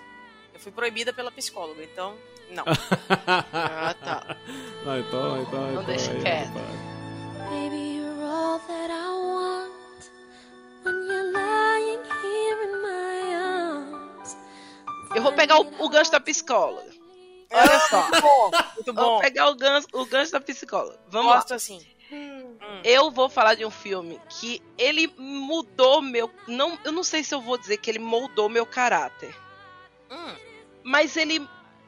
Eu 0.53 0.61
fui 0.61 0.73
proibida 0.73 1.13
pela 1.13 1.31
psicóloga, 1.31 1.83
então 1.83 2.15
não. 2.51 2.65
ah, 3.53 3.95
tá. 3.95 4.37
Não, 4.85 4.99
então, 4.99 5.43
então, 5.43 5.61
não 5.61 5.73
então, 5.73 5.85
deixa 5.85 6.13
quieto. 6.17 6.53
Baby, 7.49 7.97
you're 7.97 8.23
all 8.25 8.59
that 8.61 8.91
I 8.91 9.11
want 9.11 9.73
when 10.85 10.95
you're 11.07 11.33
lying 11.33 11.99
here 12.23 12.63
in 12.65 12.83
my 12.83 13.35
arms. 13.35 13.60
Eu 15.15 15.23
vou 15.23 15.33
pegar 15.33 15.59
o, 15.59 15.85
o 15.85 15.89
gancho 15.89 16.13
da 16.13 16.21
psicóloga. 16.21 16.91
Olha 17.53 17.77
ah, 17.77 17.81
só. 17.81 18.03
Muito 18.03 18.23
bom. 18.23 18.51
Muito 18.77 18.93
bom. 18.93 19.03
Vou 19.03 19.21
pegar 19.21 19.51
o 19.51 19.55
gancho, 19.57 19.89
o 19.93 20.07
gancho 20.07 20.33
da 20.33 20.41
psicóloga. 20.41 20.99
Vamos 21.09 21.33
Gosto 21.33 21.51
lá. 21.51 21.57
assim. 21.57 21.85
Hum. 22.13 22.57
Eu 22.85 23.11
vou 23.11 23.29
falar 23.29 23.55
de 23.55 23.65
um 23.65 23.71
filme 23.71 24.21
que 24.29 24.63
ele 24.79 25.13
mudou 25.17 26.01
meu. 26.01 26.31
Não, 26.47 26.79
eu 26.85 26.93
não 26.93 27.05
sei 27.05 27.23
se 27.23 27.35
eu 27.35 27.41
vou 27.41 27.59
dizer 27.59 27.77
que 27.79 27.91
ele 27.91 27.99
moldou 27.99 28.49
meu 28.49 28.65
caráter. 28.65 29.35
Hum. 30.11 30.35
Mas 30.83 31.17
ele 31.17 31.47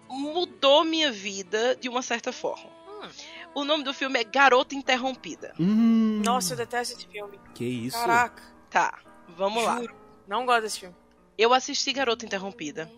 mudou 0.09 0.85
minha 0.85 1.11
vida 1.11 1.77
de 1.77 1.89
uma 1.89 2.03
certa 2.03 2.33
forma. 2.33 2.71
Hum. 2.89 3.09
O 3.55 3.65
nome 3.65 3.85
do 3.85 3.93
filme 3.93 4.19
é 4.19 4.25
Garota 4.25 4.75
Interrompida. 4.75 5.55
Hum. 5.59 6.23
Nossa, 6.25 6.55
eu 6.55 6.57
detesto 6.57 6.99
esse 6.99 7.07
filme. 7.07 7.39
Que 7.55 7.65
isso? 7.65 7.99
Caraca. 7.99 8.43
Tá, 8.71 8.99
vamos 9.29 9.63
Juro. 9.63 9.85
lá. 9.85 9.95
Não 10.27 10.47
gosto 10.47 10.63
desse 10.63 10.81
filme. 10.81 10.97
Eu 11.37 11.53
assisti 11.53 11.93
Garota 11.93 12.25
Interrompida 12.25 12.91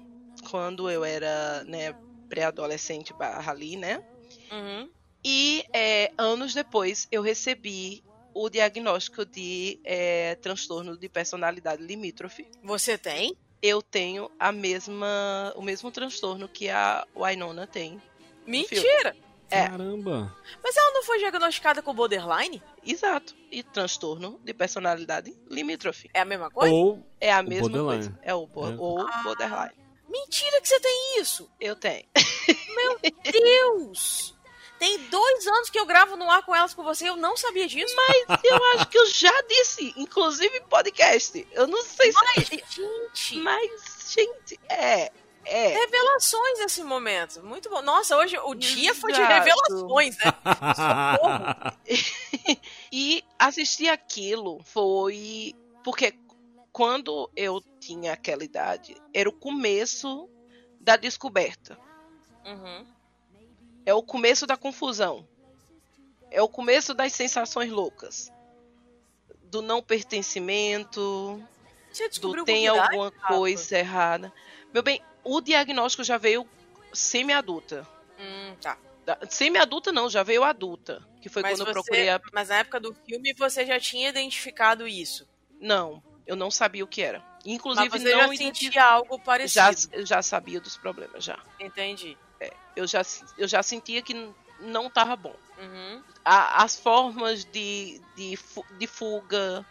quando 0.49 0.91
eu 0.91 1.05
era, 1.05 1.65
né, 1.65 1.95
pré-adolescente 2.29 3.13
barra 3.15 3.53
ali, 3.53 3.77
né? 3.77 4.03
Uhum. 4.51 4.89
E 5.25 5.65
é, 5.73 6.13
anos 6.19 6.53
depois 6.55 7.09
eu 7.11 7.23
recebi 7.23 8.03
o 8.35 8.51
diagnóstico 8.51 9.25
de 9.25 9.81
é, 9.85 10.35
transtorno 10.37 10.97
de 10.97 11.09
personalidade 11.09 11.83
limítrofe. 11.83 12.47
Você 12.63 12.99
tem? 12.99 13.37
Eu 13.63 13.81
tenho 13.81 14.31
a 14.39 14.53
mesma, 14.53 15.53
o 15.57 15.63
mesmo 15.63 15.91
transtorno 15.91 16.49
que 16.49 16.69
a 16.69 17.07
Wynonna 17.17 17.67
tem. 17.67 18.01
Mentira! 18.47 19.17
É. 19.51 19.69
Caramba! 19.69 20.35
Mas 20.63 20.77
ela 20.77 20.91
não 20.93 21.03
foi 21.05 21.19
diagnosticada 21.19 21.81
com 21.81 21.95
borderline? 21.95 22.63
Exato. 22.85 23.35
E 23.51 23.63
transtorno 23.63 24.41
de 24.43 24.53
personalidade 24.53 25.35
limítrofe. 25.49 26.11
É 26.13 26.21
a 26.21 26.25
mesma 26.25 26.51
coisa? 26.51 26.75
Ou 26.75 27.07
é 27.21 27.33
a 27.33 27.43
mesma 27.43 27.69
borderline. 27.69 28.05
coisa. 28.11 28.19
É 28.23 28.35
o 28.35 28.47
bo 28.47 28.69
É. 28.69 28.75
ou 28.77 29.01
Ah. 29.01 29.23
borderline. 29.23 29.73
Mentira 30.09 30.61
que 30.61 30.69
você 30.69 30.81
tem 30.81 31.21
isso! 31.21 31.51
Eu 31.61 31.77
tenho. 31.77 32.05
Meu 32.75 32.99
Deus! 33.23 34.35
Tem 34.79 34.99
dois 35.09 35.47
anos 35.47 35.71
que 35.71 35.79
eu 35.79 35.87
gravo 35.87 36.17
no 36.17 36.31
ar 36.31 36.43
com 36.45 36.55
elas 36.55 36.75
com 36.75 36.83
você, 36.83 37.09
eu 37.09 37.17
não 37.17 37.37
sabia 37.37 37.67
disso. 37.67 37.95
Mas 37.97 38.41
eu 38.45 38.65
acho 38.75 38.89
que 38.89 38.99
eu 38.99 39.07
já 39.07 39.43
disse, 39.49 39.95
inclusive 39.97 40.59
em 40.59 40.67
podcast. 40.67 41.47
Eu 41.53 41.67
não 41.67 41.83
sei 41.83 42.13
se. 42.13 42.19
Mas, 42.19 42.45
gente, 42.49 43.37
Mas, 43.39 44.13
gente, 44.15 44.61
é. 44.69 45.11
É, 45.47 45.69
Revelações 45.69 46.59
nesse 46.59 46.83
momento. 46.83 47.43
Muito 47.43 47.69
bom. 47.69 47.83
Nossa, 47.83 48.17
hoje 48.17 48.39
o 48.39 48.55
dia 48.55 48.95
foi 48.95 49.13
de 49.13 49.21
Exato. 49.21 49.35
revelações, 49.35 50.17
né? 50.17 50.33
Socorro. 50.75 51.45
E 52.91 53.23
assistir 53.39 53.89
aquilo 53.89 54.63
foi 54.65 55.55
porque 55.85 56.15
quando 56.75 57.31
eu 57.37 57.63
tinha 57.79 58.13
aquela 58.15 58.43
idade, 58.43 58.97
era 59.15 59.29
o 59.29 59.33
começo 59.33 60.29
da 60.81 60.97
descoberta. 60.97 61.79
Uhum. 62.45 62.85
É 63.87 63.95
o 63.95 64.03
começo 64.03 64.45
da 64.45 64.57
confusão. 64.57 65.25
É 66.33 66.43
o 66.43 66.49
começo 66.49 66.93
das 66.93 67.13
sensações 67.13 67.71
loucas. 67.71 68.33
Do 69.45 69.63
não 69.63 69.81
pertencimento, 69.81 71.41
do 72.21 72.45
tem 72.45 72.65
idade, 72.67 72.81
alguma 72.81 73.05
Rafa? 73.17 73.29
coisa 73.29 73.79
errada. 73.79 74.33
Meu 74.73 74.83
bem, 74.83 75.01
o 75.23 75.41
diagnóstico 75.41 76.03
já 76.03 76.19
veio 76.19 76.45
semi-adulta. 76.93 77.87
Hum, 78.19 78.57
tá. 78.61 78.77
Semi-adulta 79.31 79.93
não, 79.93 80.11
já 80.11 80.25
veio 80.25 80.43
adulta. 80.43 81.07
Que 81.23 81.29
foi 81.29 81.41
Mas, 81.43 81.53
quando 81.53 81.61
eu 81.61 81.67
você- 81.67 81.73
procurei 81.73 82.09
a. 82.09 82.21
mas 82.33 82.49
na 82.49 82.57
época 82.57 82.81
do 82.81 82.93
filme 83.07 83.33
você 83.35 83.65
já 83.65 83.79
tinha 83.79 84.09
identificado 84.09 84.89
isso. 84.89 85.25
Não, 85.61 86.03
eu 86.27 86.37
não 86.37 86.51
sabia 86.51 86.85
o 86.85 86.89
que 86.89 87.03
era. 87.03 87.19
Mas 87.45 87.47
Inclusive, 87.55 87.89
você 87.99 88.15
não 88.15 88.21
já 88.33 88.37
sentia 88.37 88.85
algo 88.85 89.19
parecido. 89.19 89.53
já, 89.55 89.89
eu 89.93 90.07
já 90.07 90.23
sabia 90.23 90.61
dos 90.61 90.77
problemas, 90.77 91.23
já. 91.25 91.39
Entendi. 91.61 92.17
Eu 92.77 92.87
já, 92.87 93.03
eu 93.39 93.47
já 93.47 93.63
sentia 93.63 94.03
que 94.03 94.15
não 94.61 94.89
tava 94.91 95.15
bom. 95.17 95.37
Uhum. 95.59 96.03
A- 96.25 96.63
as 96.65 96.79
formas 96.79 97.45
de, 97.45 98.01
de, 98.17 98.39
de 98.79 98.87
fuga, 98.87 99.65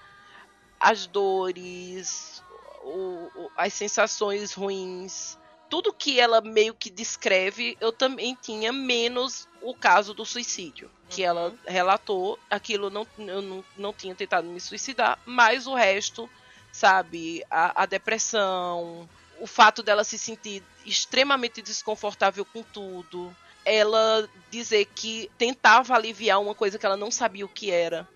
as 0.79 1.05
dores, 1.07 2.41
o- 2.83 3.29
o- 3.35 3.51
as 3.57 3.73
sensações 3.73 4.53
ruins, 4.53 5.37
tudo 5.69 5.93
que 5.93 6.19
ela 6.19 6.39
meio 6.41 6.73
que 6.73 6.89
descreve, 6.89 7.75
eu 7.81 7.91
também 7.91 8.37
tinha, 8.41 8.71
menos 8.71 9.47
o 9.61 9.73
caso 9.75 10.13
do 10.13 10.25
suicídio. 10.25 10.89
Que 11.09 11.23
ela 11.23 11.53
relatou, 11.65 12.39
aquilo 12.49 12.89
não, 12.89 13.05
eu 13.17 13.41
não, 13.41 13.65
não 13.77 13.93
tinha 13.93 14.15
tentado 14.15 14.47
me 14.47 14.59
suicidar, 14.59 15.19
mas 15.25 15.67
o 15.67 15.73
resto, 15.75 16.29
sabe, 16.73 17.45
a, 17.49 17.83
a 17.83 17.85
depressão, 17.85 19.07
o 19.39 19.45
fato 19.45 19.83
dela 19.83 20.03
se 20.03 20.17
sentir 20.17 20.63
extremamente 20.83 21.61
desconfortável 21.61 22.43
com 22.43 22.63
tudo, 22.63 23.33
ela 23.63 24.27
dizer 24.49 24.85
que 24.85 25.29
tentava 25.37 25.93
aliviar 25.93 26.41
uma 26.41 26.55
coisa 26.55 26.79
que 26.79 26.85
ela 26.85 26.97
não 26.97 27.11
sabia 27.11 27.45
o 27.45 27.49
que 27.49 27.69
era. 27.69 28.09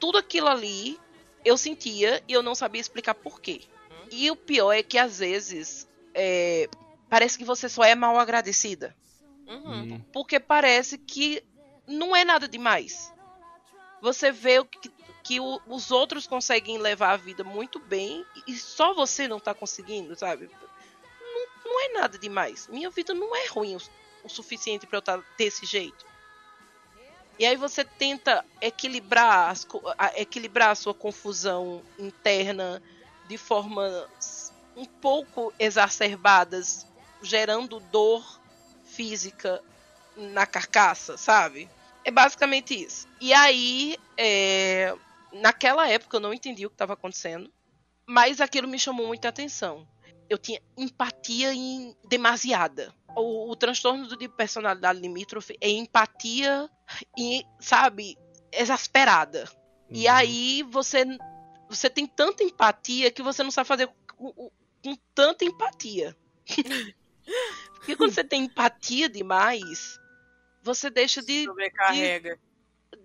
Tudo 0.00 0.18
aquilo 0.18 0.48
ali 0.48 0.98
eu 1.44 1.56
sentia 1.56 2.22
e 2.26 2.32
eu 2.32 2.42
não 2.42 2.54
sabia 2.54 2.80
explicar 2.80 3.14
por 3.14 3.40
quê. 3.40 3.60
E 4.10 4.30
o 4.30 4.36
pior 4.36 4.72
é 4.72 4.82
que 4.82 4.98
às 4.98 5.18
vezes 5.18 5.86
é, 6.14 6.68
parece 7.10 7.36
que 7.36 7.44
você 7.44 7.68
só 7.68 7.84
é 7.84 7.94
mal 7.94 8.18
agradecida. 8.18 8.96
Uhum. 9.46 9.94
Hum. 9.94 10.04
Porque 10.12 10.40
parece 10.40 10.96
que 10.96 11.44
não 11.86 12.16
é 12.16 12.24
nada 12.24 12.48
demais. 12.48 13.12
Você 14.00 14.32
vê 14.32 14.58
o 14.58 14.64
que, 14.64 14.90
que 15.32 15.40
o- 15.40 15.62
os 15.66 15.90
outros 15.90 16.26
conseguem 16.26 16.76
levar 16.76 17.12
a 17.12 17.16
vida 17.16 17.42
muito 17.42 17.78
bem 17.78 18.26
e 18.46 18.54
só 18.58 18.92
você 18.92 19.26
não 19.26 19.40
tá 19.40 19.54
conseguindo, 19.54 20.14
sabe? 20.14 20.50
Não, 21.20 21.46
não 21.64 21.80
é 21.80 21.88
nada 22.00 22.18
demais. 22.18 22.68
Minha 22.68 22.90
vida 22.90 23.14
não 23.14 23.34
é 23.34 23.46
ruim 23.46 23.74
o, 23.74 23.80
o 24.24 24.28
suficiente 24.28 24.86
para 24.86 24.98
eu 24.98 25.00
estar 25.00 25.24
desse 25.38 25.64
jeito. 25.64 26.04
E 27.38 27.46
aí 27.46 27.56
você 27.56 27.82
tenta 27.82 28.44
equilibrar, 28.60 29.50
as 29.50 29.66
a- 29.96 30.20
equilibrar 30.20 30.70
a 30.70 30.74
sua 30.74 30.92
confusão 30.92 31.82
interna 31.98 32.80
de 33.26 33.38
formas 33.38 34.52
um 34.76 34.84
pouco 35.00 35.50
exacerbadas, 35.58 36.86
gerando 37.22 37.80
dor 37.80 38.22
física 38.84 39.62
na 40.14 40.46
carcaça, 40.46 41.16
sabe? 41.16 41.70
É 42.04 42.10
basicamente 42.10 42.74
isso. 42.74 43.06
E 43.20 43.32
aí, 43.32 43.96
é, 44.18 44.94
naquela 45.32 45.88
época 45.88 46.16
eu 46.16 46.20
não 46.20 46.32
entendi 46.34 46.66
o 46.66 46.70
que 46.70 46.74
estava 46.74 46.92
acontecendo, 46.94 47.52
mas 48.06 48.40
aquilo 48.40 48.68
me 48.68 48.78
chamou 48.78 49.06
muita 49.06 49.28
atenção. 49.28 49.86
Eu 50.28 50.38
tinha 50.38 50.60
empatia 50.76 51.52
em 51.52 51.94
demasiada. 52.08 52.94
O, 53.14 53.50
o 53.50 53.56
transtorno 53.56 54.16
de 54.16 54.28
personalidade 54.28 54.98
limítrofe 54.98 55.56
é 55.60 55.68
empatia 55.68 56.70
e, 57.18 57.44
sabe, 57.60 58.16
exasperada. 58.50 59.48
E 59.90 60.06
Uhum. 60.08 60.14
aí 60.14 60.62
você 60.62 61.04
você 61.68 61.88
tem 61.90 62.06
tanta 62.06 62.42
empatia 62.42 63.10
que 63.10 63.22
você 63.22 63.42
não 63.42 63.50
sabe 63.50 63.66
fazer 63.68 63.88
com, 64.16 64.32
com- 64.32 64.50
com 64.84 64.96
tanta 65.14 65.44
empatia. 65.44 66.16
Porque 67.74 67.96
quando 67.96 68.12
você 68.12 68.24
tem 68.24 68.44
empatia 68.44 69.08
demais, 69.08 69.98
você 70.62 70.88
deixa 70.90 71.22
de, 71.22 71.44
Sobrecarrega. 71.44 72.38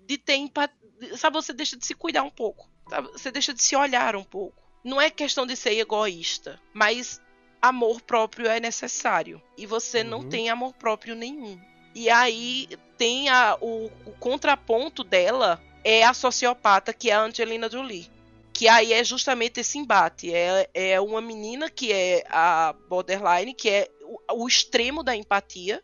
de 0.06 0.18
ter 0.18 0.36
empatia. 0.36 0.77
Sabe, 1.16 1.36
você 1.36 1.54
deixa 1.54 1.78
de 1.78 1.86
se 1.86 1.94
cuidar 1.94 2.24
um 2.24 2.30
pouco. 2.30 2.70
sabe? 2.90 3.10
Você 3.12 3.32
deixa 3.32 3.54
de 3.54 3.62
se 3.62 3.76
olhar 3.76 4.16
um 4.16 4.24
pouco. 4.24 4.62
Não 4.84 5.00
é 5.02 5.10
questão 5.10 5.46
de 5.46 5.56
ser 5.56 5.78
egoísta, 5.78 6.60
mas 6.74 7.22
amor 7.62 8.02
próprio 8.02 8.48
é 8.48 8.60
necessário. 8.60 9.42
E 9.58 9.66
você 9.66 10.04
não 10.04 10.20
Uhum. 10.20 10.30
tem 10.30 10.50
amor 10.50 10.74
próprio 10.74 11.16
nenhum. 11.16 11.60
E 11.94 12.10
aí 12.10 12.68
tem 12.98 13.28
a, 13.30 13.58
o, 13.60 13.88
o 14.06 14.12
contraponto 14.20 15.04
dela 15.04 15.62
é 15.84 16.04
a 16.04 16.14
sociopata, 16.14 16.94
que 16.94 17.10
é 17.10 17.14
a 17.14 17.22
Angelina 17.22 17.70
Jolie. 17.70 18.10
Que 18.54 18.68
aí 18.68 18.94
é 18.94 19.04
justamente 19.04 19.60
esse 19.60 19.78
embate. 19.78 20.34
É, 20.34 20.70
é 20.74 21.02
uma 21.02 21.22
menina 21.22 21.70
que 21.70 21.92
é 21.92 22.24
a 22.30 22.74
borderline, 22.90 23.54
que 23.54 23.70
é 23.70 23.90
o, 24.30 24.44
o 24.44 24.48
extremo 24.48 25.04
da 25.04 25.16
empatia, 25.16 25.84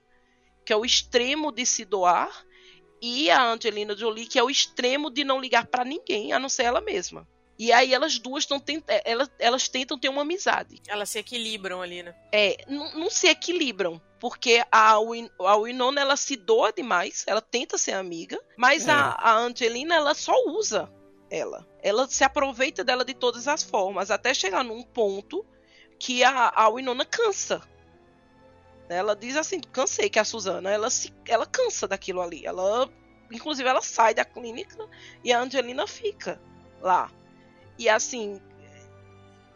que 0.65 0.71
é 0.71 0.75
o 0.77 0.85
extremo 0.85 1.51
de 1.51 1.65
se 1.65 1.83
doar, 1.85 2.31
e 3.05 3.29
a 3.29 3.51
Angelina 3.51 3.97
Jolie, 3.97 4.25
que 4.25 4.39
é 4.39 4.43
o 4.43 4.49
extremo 4.49 5.09
de 5.09 5.25
não 5.25 5.41
ligar 5.41 5.67
pra 5.67 5.83
ninguém, 5.83 6.31
a 6.31 6.39
não 6.39 6.47
ser 6.47 6.63
ela 6.63 6.79
mesma. 6.79 7.27
E 7.59 7.69
aí 7.69 7.93
elas 7.93 8.17
duas 8.17 8.45
estão 8.45 8.63
elas, 9.03 9.29
elas 9.37 9.67
tentam 9.67 9.99
ter 9.99 10.07
uma 10.07 10.21
amizade. 10.21 10.81
Elas 10.87 11.09
se 11.09 11.19
equilibram 11.19 11.81
ali, 11.81 12.01
né? 12.01 12.15
É, 12.31 12.63
não, 12.65 12.93
não 12.93 13.09
se 13.09 13.27
equilibram, 13.27 14.01
porque 14.21 14.63
a, 14.71 14.97
Win, 15.01 15.29
a 15.41 15.57
Winona 15.57 15.99
ela 15.99 16.15
se 16.15 16.37
doa 16.37 16.71
demais, 16.71 17.25
ela 17.27 17.41
tenta 17.41 17.77
ser 17.77 17.91
amiga, 17.91 18.39
mas 18.57 18.87
É. 18.87 18.91
a, 18.91 19.09
a 19.19 19.35
Angelina 19.37 19.95
ela 19.95 20.13
só 20.13 20.33
usa 20.47 20.89
ela. 21.29 21.67
Ela 21.81 22.07
se 22.07 22.23
aproveita 22.23 22.85
dela 22.85 23.03
de 23.03 23.13
todas 23.13 23.49
as 23.49 23.63
formas, 23.63 24.11
até 24.11 24.33
chegar 24.33 24.63
num 24.63 24.81
ponto 24.81 25.45
que 25.99 26.23
a, 26.23 26.53
a 26.55 26.69
Winona 26.69 27.03
cansa. 27.03 27.61
Ela 28.89 29.15
diz 29.15 29.35
assim, 29.35 29.59
cansei 29.61 30.09
que 30.09 30.19
a 30.19 30.25
Suzana, 30.25 30.69
ela 30.69 30.89
se 30.89 31.13
ela 31.27 31.45
cansa 31.45 31.87
daquilo 31.87 32.21
ali. 32.21 32.45
Ela 32.45 32.89
inclusive 33.31 33.67
ela 33.67 33.81
sai 33.81 34.13
da 34.13 34.25
clínica 34.25 34.87
e 35.23 35.31
a 35.33 35.39
Angelina 35.39 35.87
fica 35.87 36.39
lá. 36.81 37.09
E 37.79 37.89
assim, 37.89 38.41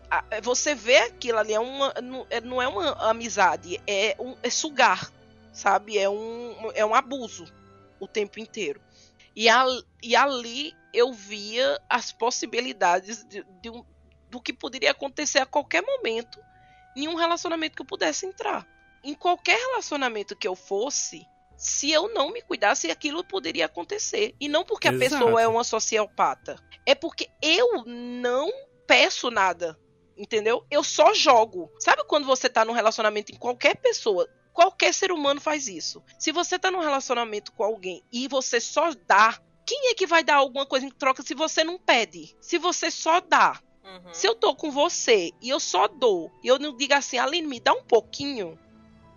a- 0.09 0.23
você 0.41 0.73
vê 0.73 0.97
aquilo 0.97 1.37
ali, 1.37 1.53
é 1.53 1.59
uma, 1.59 1.93
não, 2.01 2.25
é, 2.29 2.41
não 2.41 2.61
é 2.61 2.67
uma 2.67 2.91
amizade, 3.09 3.81
é, 3.85 4.15
um, 4.19 4.35
é 4.41 4.49
sugar, 4.49 5.11
sabe? 5.51 5.97
É 5.97 6.09
um, 6.09 6.71
é 6.73 6.85
um 6.85 6.95
abuso 6.95 7.45
o 7.99 8.07
tempo 8.07 8.39
inteiro. 8.39 8.81
E, 9.35 9.49
a, 9.49 9.65
e 10.01 10.15
ali 10.15 10.73
eu 10.93 11.13
via 11.13 11.79
as 11.89 12.11
possibilidades 12.11 13.23
de, 13.25 13.43
de 13.61 13.69
um- 13.69 13.85
do 14.29 14.41
que 14.41 14.53
poderia 14.53 14.91
acontecer 14.91 15.39
a 15.39 15.45
qualquer 15.45 15.81
momento 15.83 16.39
em 16.95 17.07
um 17.07 17.15
relacionamento 17.15 17.75
que 17.75 17.81
eu 17.81 17.85
pudesse 17.85 18.25
entrar. 18.25 18.67
Em 19.07 19.13
qualquer 19.13 19.57
relacionamento 19.57 20.35
que 20.35 20.45
eu 20.45 20.53
fosse, 20.53 21.25
se 21.55 21.89
eu 21.89 22.13
não 22.13 22.29
me 22.29 22.41
cuidasse, 22.41 22.91
aquilo 22.91 23.23
poderia 23.23 23.65
acontecer. 23.65 24.35
E 24.37 24.49
não 24.49 24.65
porque 24.65 24.89
a 24.89 24.91
Exato. 24.91 25.23
pessoa 25.23 25.41
é 25.41 25.47
uma 25.47 25.63
sociopata. 25.63 26.61
É 26.85 26.93
porque 26.93 27.29
eu 27.41 27.85
não 27.85 28.51
peço 28.85 29.31
nada. 29.31 29.79
Entendeu? 30.17 30.65
Eu 30.69 30.83
só 30.83 31.13
jogo. 31.13 31.71
Sabe 31.79 32.03
quando 32.03 32.25
você 32.25 32.49
tá 32.49 32.65
num 32.65 32.73
relacionamento 32.73 33.31
em 33.31 33.37
qualquer 33.37 33.77
pessoa? 33.77 34.27
Qualquer 34.51 34.93
ser 34.93 35.09
humano 35.09 35.39
faz 35.39 35.69
isso. 35.69 36.03
Se 36.19 36.33
você 36.33 36.59
tá 36.59 36.69
num 36.69 36.81
relacionamento 36.81 37.53
com 37.53 37.63
alguém 37.63 38.03
e 38.11 38.27
você 38.27 38.59
só 38.59 38.91
dá, 39.07 39.39
quem 39.65 39.89
é 39.89 39.93
que 39.93 40.05
vai 40.05 40.21
dar 40.21 40.35
alguma 40.35 40.65
coisa 40.65 40.85
em 40.85 40.91
troca 40.91 41.23
se 41.23 41.33
você 41.33 41.63
não 41.63 41.79
pede? 41.79 42.35
Se 42.41 42.57
você 42.57 42.91
só 42.91 43.21
dá. 43.21 43.57
Uhum. 43.85 44.13
Se 44.13 44.27
eu 44.27 44.35
tô 44.35 44.53
com 44.53 44.69
você 44.69 45.31
e 45.41 45.47
eu 45.47 45.61
só 45.61 45.87
dou, 45.87 46.29
e 46.43 46.47
eu 46.47 46.59
não 46.59 46.75
digo 46.75 46.93
assim, 46.93 47.17
Aline, 47.17 47.47
me 47.47 47.59
dá 47.59 47.71
um 47.71 47.83
pouquinho, 47.83 48.59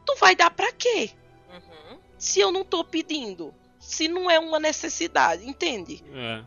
tu 0.04 0.14
vai 0.16 0.34
dar 0.34 0.50
pra 0.50 0.72
quê? 0.72 1.10
Uhum. 1.52 1.98
Se 2.18 2.40
eu 2.40 2.50
não 2.50 2.64
tô 2.64 2.84
pedindo. 2.84 3.54
Se 3.78 4.08
não 4.08 4.30
é 4.30 4.38
uma 4.38 4.60
necessidade, 4.60 5.48
entende? 5.48 6.04
É. 6.12 6.44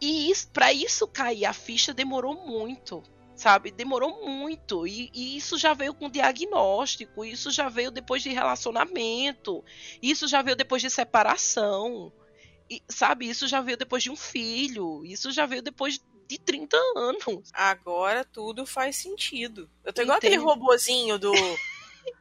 E 0.00 0.30
isso, 0.30 0.48
para 0.48 0.72
isso 0.72 1.06
cair 1.08 1.44
a 1.44 1.52
ficha 1.52 1.92
demorou 1.92 2.34
muito, 2.46 3.02
sabe? 3.34 3.70
Demorou 3.70 4.24
muito. 4.24 4.86
E, 4.86 5.10
e 5.14 5.36
isso 5.36 5.58
já 5.58 5.74
veio 5.74 5.94
com 5.94 6.10
diagnóstico, 6.10 7.24
isso 7.24 7.50
já 7.50 7.68
veio 7.68 7.90
depois 7.90 8.22
de 8.22 8.30
relacionamento, 8.30 9.64
isso 10.00 10.28
já 10.28 10.42
veio 10.42 10.56
depois 10.56 10.82
de 10.82 10.90
separação, 10.90 12.12
e, 12.70 12.82
sabe? 12.88 13.28
Isso 13.28 13.48
já 13.48 13.60
veio 13.60 13.76
depois 13.76 14.02
de 14.02 14.10
um 14.10 14.16
filho, 14.16 15.04
isso 15.04 15.32
já 15.32 15.46
veio 15.46 15.62
depois 15.62 16.00
de 16.28 16.38
30 16.38 16.76
anos. 16.94 17.50
Agora 17.52 18.24
tudo 18.24 18.66
faz 18.66 18.96
sentido. 18.96 19.68
Eu 19.82 19.92
tô 19.92 20.02
igual 20.02 20.18
aquele 20.18 20.36
Entendo. 20.36 20.48
robozinho 20.48 21.18
do. 21.18 21.32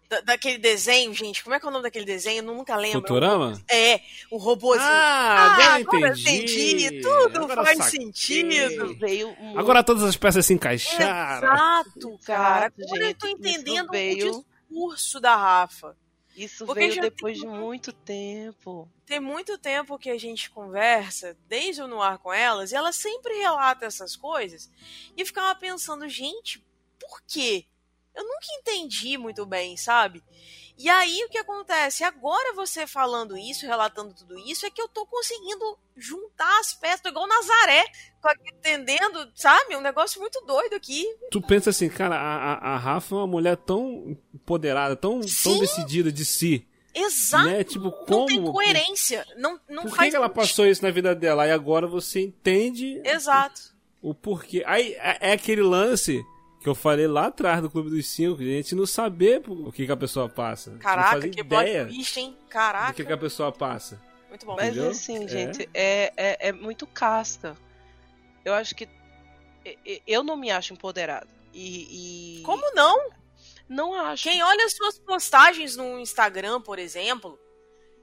Da- 0.10 0.22
daquele 0.22 0.58
desenho, 0.58 1.14
gente. 1.14 1.44
Como 1.44 1.54
é 1.56 1.60
que 1.60 1.66
é 1.66 1.70
o 1.70 1.72
nome 1.72 1.84
daquele 1.84 2.06
desenho? 2.06 2.40
Eu 2.40 2.44
nunca 2.44 2.76
lembro. 2.78 3.02
Futurama? 3.02 3.62
É, 3.70 4.02
o 4.32 4.38
robôzinho. 4.38 4.86
Ah, 4.88 5.56
agora 5.56 5.76
agora 5.76 6.10
entendi. 6.20 6.72
entendi. 6.86 7.02
Tudo 7.02 7.44
Agora 7.44 7.64
faz 7.66 7.78
saquei. 7.78 8.02
sentido. 8.02 8.96
Veio 8.96 9.36
muito 9.40 9.60
Agora 9.60 9.84
todas 9.84 10.04
as 10.04 10.16
peças 10.16 10.46
se 10.46 10.54
encaixaram. 10.54 11.48
Exato, 11.48 12.20
cara. 12.26 12.66
Exato, 12.78 12.84
Agora 12.84 13.06
eu 13.10 13.14
tô 13.16 13.28
gente. 13.28 13.40
Entendendo 13.40 13.90
veio- 13.92 14.30
o 14.32 14.46
discurso 14.70 15.20
da 15.20 15.36
Rafa. 15.36 15.96
Isso 16.36 16.66
Porque 16.68 16.88
veio 16.88 17.02
depois 17.02 17.40
tem- 17.40 17.50
de 17.50 17.58
muito 17.58 17.92
tempo. 17.92 18.88
Tem 19.06 19.20
muito 19.20 19.58
tempo 19.58 19.98
que 19.98 20.10
a 20.10 20.20
gente 20.20 20.50
conversa, 20.52 21.36
desde 21.50 21.82
o 21.82 21.88
No 21.88 22.02
Ar 22.02 22.20
com 22.20 22.32
elas, 22.32 22.72
e 22.72 22.76
ela 22.76 22.92
sempre 22.92 23.34
relata 23.40 23.86
essas 23.86 24.16
coisas. 24.16 24.70
E 25.16 25.22
eu 25.22 25.26
ficava 25.26 25.54
pensando, 25.60 26.08
gente, 26.08 26.64
por 27.00 27.22
quê? 27.28 27.66
Eu 28.18 28.24
nunca 28.24 28.48
entendi 28.60 29.16
muito 29.16 29.46
bem, 29.46 29.78
sabe? 29.78 30.24
E 30.76 30.90
aí 30.90 31.24
o 31.24 31.30
que 31.30 31.38
acontece? 31.38 32.04
Agora 32.04 32.54
você 32.54 32.88
falando 32.88 33.38
isso, 33.38 33.66
relatando 33.66 34.14
tudo 34.14 34.38
isso, 34.40 34.66
é 34.66 34.70
que 34.70 34.82
eu 34.82 34.88
tô 34.88 35.06
conseguindo 35.06 35.78
juntar 35.96 36.60
as 36.60 36.74
peças, 36.74 37.02
tô 37.02 37.10
igual 37.10 37.28
Nazaré, 37.28 37.86
entendendo, 38.46 39.28
sabe? 39.36 39.76
Um 39.76 39.82
negócio 39.82 40.20
muito 40.20 40.40
doido 40.46 40.74
aqui. 40.74 41.06
Tu 41.32 41.42
pensa 41.42 41.70
assim, 41.70 41.90
cara, 41.90 42.16
a, 42.16 42.74
a, 42.74 42.78
Rafa 42.78 43.16
é 43.16 43.18
uma 43.20 43.28
mulher 43.28 43.58
tão 43.58 44.18
empoderada, 44.34 44.96
tão, 44.96 45.22
tão 45.44 45.60
decidida 45.60 46.12
de 46.12 46.26
si. 46.26 46.68
Exato. 46.94 47.46
Né? 47.46 47.64
Tipo, 47.64 47.86
Não 47.86 48.06
como. 48.06 48.26
tem 48.28 48.44
coerência. 48.44 49.26
Não, 49.38 49.60
não 49.70 49.84
Por 49.84 49.92
que, 49.92 49.98
faz 49.98 50.10
que 50.10 50.16
ela 50.16 50.30
passou 50.30 50.66
isso 50.66 50.84
na 50.84 50.90
vida 50.90 51.14
dela? 51.14 51.48
E 51.48 51.52
agora 51.52 51.86
você 51.86 52.22
entende 52.22 53.00
Exato. 53.06 53.62
o 54.02 54.16
porquê. 54.16 54.64
Aí 54.66 54.94
é, 54.94 55.30
é 55.30 55.32
aquele 55.34 55.62
lance 55.62 56.24
que 56.68 56.72
eu 56.72 56.76
falei 56.76 57.08
lá 57.08 57.28
atrás 57.28 57.62
do 57.62 57.70
Clube 57.70 57.90
dos 57.90 58.08
Cinco, 58.08 58.38
de 58.40 58.52
a 58.54 58.58
gente 58.58 58.76
não 58.76 58.86
saber 58.86 59.42
o 59.48 59.72
que, 59.72 59.86
que 59.86 59.92
a 59.92 59.96
pessoa 59.98 60.28
passa. 60.28 60.72
Caraca, 60.80 61.28
que 61.30 61.40
ideia 61.40 61.86
twist, 61.86 62.20
hein? 62.20 62.38
Caraca. 62.50 62.94
que, 62.94 63.06
que 63.06 63.14
a 63.14 63.18
pessoa 63.18 63.52
passa. 63.52 64.02
Muito 64.30 64.46
bom. 64.46 64.56
Mas 64.58 64.68
Entendeu? 64.70 64.92
assim, 64.92 65.24
É. 65.24 65.28
gente, 65.28 65.70
é, 65.74 66.14
é, 66.18 66.50
é 66.50 66.52
muito 66.52 66.86
casca. 66.86 67.56
Eu 68.44 68.54
acho 68.54 68.76
que. 68.76 68.88
Eu 70.06 70.24
não 70.24 70.36
me 70.36 70.52
acho 70.52 70.74
empoderada. 70.74 71.28
E. 71.54 72.40
e- 72.40 72.44
Como 72.44 72.64
não? 72.74 73.10
Não 73.70 73.94
acho. 73.94 74.24
Quem 74.24 74.42
olha 74.44 74.66
as 74.66 74.74
suas 74.76 75.00
postagens 75.00 75.76
no 75.78 76.00
Instagram, 76.00 76.62
por 76.62 76.80
exemplo, 76.80 77.40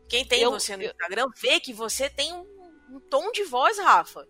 quem 0.09 0.25
tem 0.25 0.41
Eu- 0.43 0.51
você 0.51 0.77
no 0.77 0.83
eu- 0.83 0.91
Instagram, 0.91 1.27
vê 1.41 1.61
que 1.61 1.73
você 1.73 2.09
tem 2.09 2.33
um, 2.33 2.47
um 2.91 3.01
tom 3.01 3.31
de 3.33 3.45
voz, 3.45 3.79
Rafa. 3.79 4.27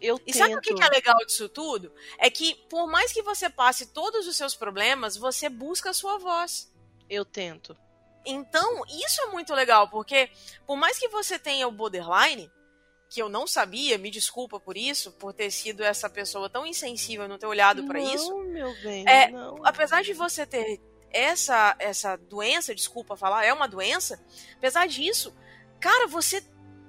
Eu 0.00 0.16
E 0.16 0.32
tento. 0.32 0.38
sabe 0.38 0.56
o 0.56 0.60
que, 0.60 0.82
é 0.82 0.88
legal 0.88 1.16
disso 1.26 1.48
tudo? 1.48 1.92
É 2.18 2.30
que, 2.30 2.54
por 2.68 2.86
mais 2.86 3.12
que 3.12 3.22
você 3.22 3.50
passe 3.50 3.86
todos 3.86 4.26
os 4.26 4.36
seus 4.36 4.54
problemas, 4.54 5.16
você 5.16 5.48
busca 5.48 5.90
a 5.90 5.94
sua 5.94 6.18
voz. 6.18 6.72
Eu 7.08 7.24
tento. 7.24 7.76
Então, 8.24 8.82
isso 8.88 9.20
é 9.22 9.26
muito 9.26 9.54
legal, 9.54 9.88
porque 9.88 10.30
por 10.66 10.76
mais 10.76 10.98
que 10.98 11.08
você 11.08 11.38
tenha 11.38 11.66
o 11.66 11.72
borderline, 11.72 12.50
que 13.08 13.20
eu 13.20 13.28
não 13.28 13.46
sabia, 13.46 13.98
me 13.98 14.10
desculpa 14.10 14.60
por 14.60 14.76
isso, 14.76 15.10
por 15.12 15.32
ter 15.32 15.50
sido 15.50 15.82
essa 15.82 16.08
pessoa 16.08 16.48
tão 16.48 16.64
insensível 16.64 17.26
não 17.26 17.38
ter 17.38 17.46
olhado 17.46 17.84
pra 17.84 17.98
não, 17.98 18.14
isso. 18.14 18.38
meu 18.44 18.72
bem. 18.82 19.04
É, 19.08 19.30
não. 19.30 19.56
apesar 19.64 20.02
de 20.02 20.12
você 20.12 20.46
ter 20.46 20.80
essa 21.10 21.74
essa 21.80 22.16
doença, 22.16 22.74
desculpa 22.74 23.16
falar, 23.16 23.44
é 23.44 23.52
uma 23.52 23.66
doença, 23.66 24.24
apesar 24.56 24.86
disso, 24.86 25.34
cara, 25.80 26.06
você 26.06 26.40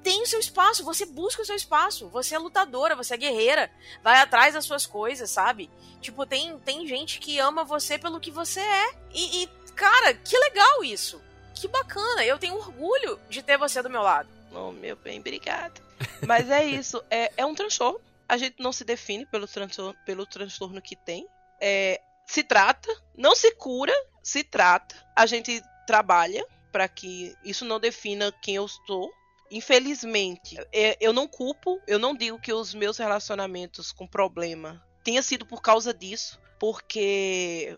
tem 0.04 0.22
o 0.22 0.26
seu 0.26 0.40
espaço, 0.40 0.84
você 0.84 1.06
busca 1.06 1.42
o 1.42 1.46
seu 1.46 1.56
espaço, 1.56 2.10
você 2.10 2.36
é 2.36 2.40
lutadora, 2.40 2.96
você 2.96 3.14
é 3.14 3.18
guerreira, 3.18 3.72
vai 4.04 4.20
atrás 4.20 4.54
das 4.54 4.66
suas 4.66 4.86
coisas, 4.86 5.30
sabe? 5.30 5.70
Tipo, 6.02 6.26
tem, 6.26 6.58
tem 6.60 6.88
gente 6.88 7.20
que 7.20 7.40
ama 7.40 7.64
você 7.64 7.98
pelo 7.98 8.20
que 8.20 8.32
você 8.32 8.60
é. 8.60 8.96
E, 9.14 9.44
e, 9.44 9.48
cara, 9.76 10.14
que 10.14 10.38
legal 10.38 10.84
isso. 10.84 11.22
Que 11.54 11.68
bacana, 11.68 12.26
eu 12.26 12.40
tenho 12.40 12.56
orgulho 12.56 13.20
de 13.30 13.44
ter 13.44 13.58
você 13.58 13.82
do 13.84 13.90
meu 13.90 14.02
lado. 14.02 14.28
Oh, 14.52 14.72
meu 14.72 14.96
bem, 14.96 15.20
obrigada. 15.20 15.80
Mas 16.26 16.50
é 16.50 16.66
isso, 16.66 17.04
é, 17.10 17.32
é 17.38 17.46
um 17.46 17.54
transtorno. 17.54 18.02
A 18.28 18.38
gente 18.38 18.56
não 18.60 18.72
se 18.72 18.84
define 18.84 19.26
pelo 19.26 19.48
transtorno, 19.48 19.96
pelo 20.06 20.26
transtorno 20.26 20.82
que 20.82 20.96
tem. 20.96 21.28
É, 21.60 22.02
se 22.26 22.44
trata, 22.44 22.90
não 23.16 23.36
se 23.36 23.52
cura, 23.56 23.94
se 24.24 24.44
trata. 24.44 24.96
A 25.16 25.26
gente 25.26 25.62
trabalha 25.86 26.46
para 26.72 26.88
que 26.88 27.36
isso 27.44 27.66
não 27.66 27.80
defina 27.80 28.34
quem 28.42 28.56
eu 28.56 28.68
sou. 28.68 29.12
Infelizmente, 29.52 30.58
é, 30.72 30.98
eu 31.02 31.12
não 31.12 31.28
culpo, 31.28 31.78
eu 31.86 32.00
não 32.00 32.16
digo 32.16 32.40
que 32.40 32.54
os 32.54 32.74
meus 32.74 32.98
relacionamentos 32.98 33.92
com 33.92 34.08
problema 34.08 34.82
tenha 35.04 35.22
sido 35.22 35.46
por 35.46 35.62
causa 35.62 35.94
disso, 35.94 36.40
porque 36.58 37.78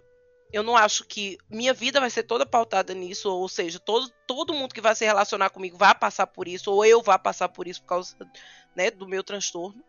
eu 0.51 0.61
não 0.61 0.77
acho 0.77 1.03
que 1.03 1.35
minha 1.49 1.73
vida 1.73 1.99
vai 1.99 2.11
ser 2.11 2.23
toda 2.23 2.45
pautada 2.45 2.93
nisso, 2.93 3.27
ou 3.27 3.49
seja, 3.49 3.79
todo, 3.79 4.07
todo 4.27 4.53
mundo 4.53 4.71
que 4.71 4.81
vai 4.81 4.93
se 4.93 5.03
relacionar 5.03 5.49
comigo 5.49 5.75
vai 5.75 5.95
passar 5.95 6.27
por 6.27 6.47
isso, 6.47 6.71
ou 6.71 6.85
eu 6.85 7.01
vá 7.01 7.17
passar 7.17 7.49
por 7.49 7.67
isso 7.67 7.81
por 7.81 7.87
causa 7.87 8.15
né, 8.75 8.91
do 8.91 9.07
meu 9.07 9.23
transtorno. 9.23 9.83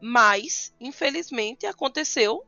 Mas, 0.00 0.74
infelizmente, 0.80 1.66
aconteceu 1.66 2.44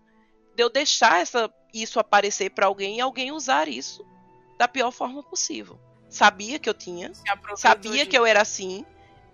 de 0.56 0.64
eu 0.64 0.68
deixar 0.68 1.20
essa, 1.20 1.48
isso 1.72 2.00
aparecer 2.00 2.50
para 2.50 2.66
alguém 2.66 2.96
e 2.96 3.00
alguém 3.00 3.30
usar 3.30 3.68
isso 3.68 4.04
da 4.58 4.66
pior 4.66 4.90
forma 4.90 5.22
possível. 5.22 5.78
Sabia 6.14 6.58
que 6.58 6.68
eu 6.68 6.74
tinha, 6.74 7.10
sabia 7.56 8.04
de- 8.04 8.10
que 8.10 8.16
eu 8.16 8.24
era 8.24 8.40
assim, 8.40 8.84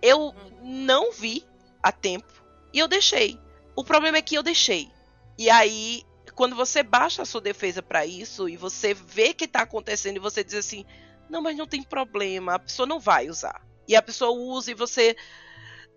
eu 0.01 0.33
não 0.63 1.11
vi 1.11 1.45
a 1.83 1.91
tempo 1.91 2.31
e 2.73 2.79
eu 2.79 2.87
deixei. 2.87 3.39
O 3.75 3.83
problema 3.83 4.17
é 4.17 4.21
que 4.21 4.35
eu 4.35 4.43
deixei. 4.43 4.89
E 5.37 5.49
aí, 5.49 6.03
quando 6.35 6.55
você 6.55 6.81
baixa 6.81 7.21
a 7.21 7.25
sua 7.25 7.39
defesa 7.41 7.81
pra 7.83 8.05
isso 8.05 8.49
e 8.49 8.57
você 8.57 8.93
vê 8.93 9.33
que 9.33 9.47
tá 9.47 9.61
acontecendo 9.61 10.17
e 10.17 10.19
você 10.19 10.43
diz 10.43 10.55
assim: 10.55 10.85
"Não, 11.29 11.41
mas 11.41 11.55
não 11.55 11.67
tem 11.67 11.83
problema, 11.83 12.55
a 12.55 12.59
pessoa 12.59 12.87
não 12.87 12.99
vai 12.99 13.29
usar". 13.29 13.61
E 13.87 13.95
a 13.95 14.01
pessoa 14.01 14.31
usa 14.31 14.71
e 14.71 14.75
você 14.75 15.15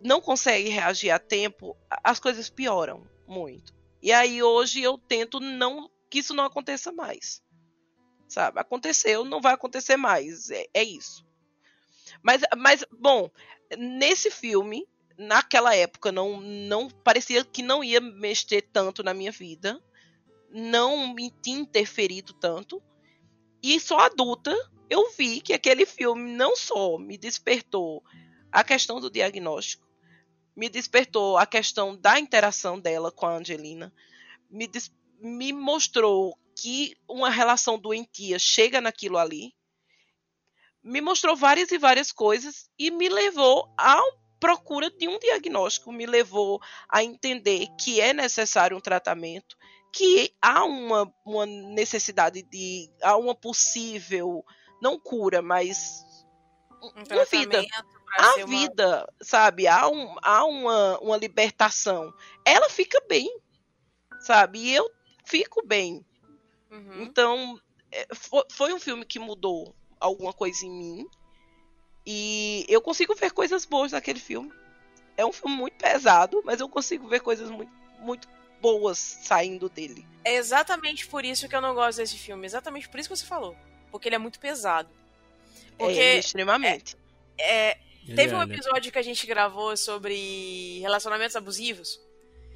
não 0.03 0.21
consegue 0.21 0.69
reagir 0.69 1.11
a 1.11 1.19
tempo, 1.19 1.77
as 2.03 2.21
coisas 2.21 2.51
pioram 2.51 3.07
muito. 3.27 3.73
E 4.03 4.13
aí 4.13 4.43
hoje 4.43 4.83
eu 4.83 4.99
tento 4.99 5.41
não 5.41 5.91
que 6.11 6.19
isso 6.19 6.35
não 6.35 6.45
aconteça 6.45 6.93
mais. 6.93 7.43
Sabe? 8.29 8.61
Aconteceu, 8.61 9.25
não 9.25 9.41
vai 9.41 9.55
acontecer 9.55 9.97
mais. 9.97 10.51
É, 10.51 10.67
é 10.75 10.83
isso. 10.83 11.25
Mas, 12.23 12.43
mas, 12.57 12.85
bom, 12.91 13.31
nesse 13.79 14.31
filme, 14.31 14.87
naquela 15.17 15.75
época, 15.75 16.11
não, 16.11 16.41
não 16.41 16.89
parecia 16.89 17.45
que 17.45 17.63
não 17.63 17.85
ia 17.85 18.01
mexer 18.01 18.63
tanto 18.73 19.03
na 19.03 19.15
minha 19.15 19.33
vida. 19.33 19.81
Não 20.51 21.13
me 21.13 21.31
tinha 21.43 21.59
interferido 21.59 22.33
tanto. 22.35 22.83
E 23.63 23.79
só 23.81 23.99
adulta 23.99 24.55
eu 24.89 25.11
vi 25.11 25.41
que 25.41 25.53
aquele 25.53 25.87
filme 25.87 26.31
não 26.33 26.57
só 26.57 26.99
me 26.99 27.17
despertou 27.17 28.03
a 28.53 28.63
questão 28.63 29.01
do 29.01 29.11
diagnóstico, 29.11 29.85
me 30.55 30.69
despertou 30.69 31.37
a 31.37 31.47
questão 31.47 31.97
da 31.97 32.19
interação 32.19 32.79
dela 32.79 33.11
com 33.11 33.27
a 33.27 33.37
Angelina, 33.37 33.93
me, 34.49 34.71
me 35.21 35.53
mostrou 35.53 36.39
que 36.57 36.97
uma 37.09 37.31
relação 37.31 37.79
doentia 37.79 38.39
chega 38.39 38.81
naquilo 38.81 39.19
ali, 39.19 39.55
me 40.83 41.01
mostrou 41.01 41.35
várias 41.35 41.71
e 41.71 41.79
várias 41.79 42.13
coisas 42.13 42.69
e 42.79 42.91
me 42.91 43.09
levou 43.09 43.73
à 43.79 44.01
procura 44.39 44.91
de 44.91 45.09
um 45.09 45.19
diagnóstico, 45.19 45.91
me 45.91 46.05
levou 46.05 46.61
a 46.89 47.03
entender 47.03 47.67
que 47.81 48.01
é 48.01 48.13
necessário 48.13 48.77
um 48.77 48.81
tratamento, 48.81 49.57
que 49.93 50.35
há 50.43 50.65
uma, 50.65 51.11
uma 51.25 51.47
necessidade 51.47 52.43
de. 52.43 52.91
há 53.03 53.17
uma 53.17 53.35
possível, 53.35 54.45
não 54.83 54.99
cura, 54.99 55.41
mas 55.41 56.05
um 56.83 57.15
uma 57.15 57.25
vida 57.25 57.65
a 58.19 58.35
uma- 58.37 58.47
vida, 58.47 59.13
sabe? 59.23 59.67
Há, 59.67 59.89
um, 59.89 60.15
há 60.23 60.45
uma, 60.45 60.99
uma 61.01 61.17
libertação. 61.17 62.13
Ela 62.45 62.69
fica 62.69 63.01
bem, 63.09 63.29
sabe? 64.21 64.61
E 64.61 64.75
eu 64.75 64.89
fico 65.25 65.67
bem. 65.67 66.05
Uhum. 66.75 67.03
Então, 67.03 67.61
é, 67.93 68.07
fo- 68.15 68.45
foi 68.51 68.73
um 68.73 68.81
filme 68.81 69.05
que 69.05 69.19
mudou 69.19 69.75
alguma 70.01 70.33
coisa 70.33 70.67
em 70.67 70.71
mim. 70.71 71.07
E 72.07 72.67
eu 72.69 72.81
consigo 72.83 73.15
ver 73.15 73.31
coisas 73.31 73.65
boas 73.65 73.93
naquele 73.93 74.21
filme. 74.21 74.53
É 75.17 75.25
um 75.25 75.33
filme 75.33 75.57
muito 75.57 75.77
pesado, 75.77 76.43
mas 76.45 76.61
eu 76.61 76.69
consigo 76.69 77.09
ver 77.09 77.21
coisas 77.21 77.49
muito, 77.51 77.73
muito 78.01 78.29
boas 78.61 78.99
saindo 78.99 79.69
dele. 79.69 80.07
É 80.25 80.35
exatamente 80.35 81.07
por 81.07 81.25
isso 81.25 81.49
que 81.49 81.55
eu 81.55 81.61
não 81.61 81.75
gosto 81.75 81.99
desse 81.99 82.19
filme. 82.19 82.45
Exatamente 82.47 82.89
por 82.89 82.99
isso 82.99 83.09
que 83.09 83.17
você 83.17 83.25
falou. 83.25 83.57
Porque 83.91 84.09
ele 84.09 84.17
é 84.17 84.19
muito 84.19 84.41
pesado. 84.41 84.91
Porque 85.79 85.99
é, 85.99 86.19
extremamente. 86.19 86.97
é, 87.39 87.79
Ele 88.07 88.17
teve 88.17 88.35
é, 88.35 88.37
um 88.37 88.43
é. 88.43 88.45
episódio 88.45 88.91
que 88.93 88.99
a 88.99 89.03
gente 89.03 89.27
gravou 89.27 89.77
sobre 89.77 90.81
relacionamentos 90.81 91.37
abusivos. 91.37 92.01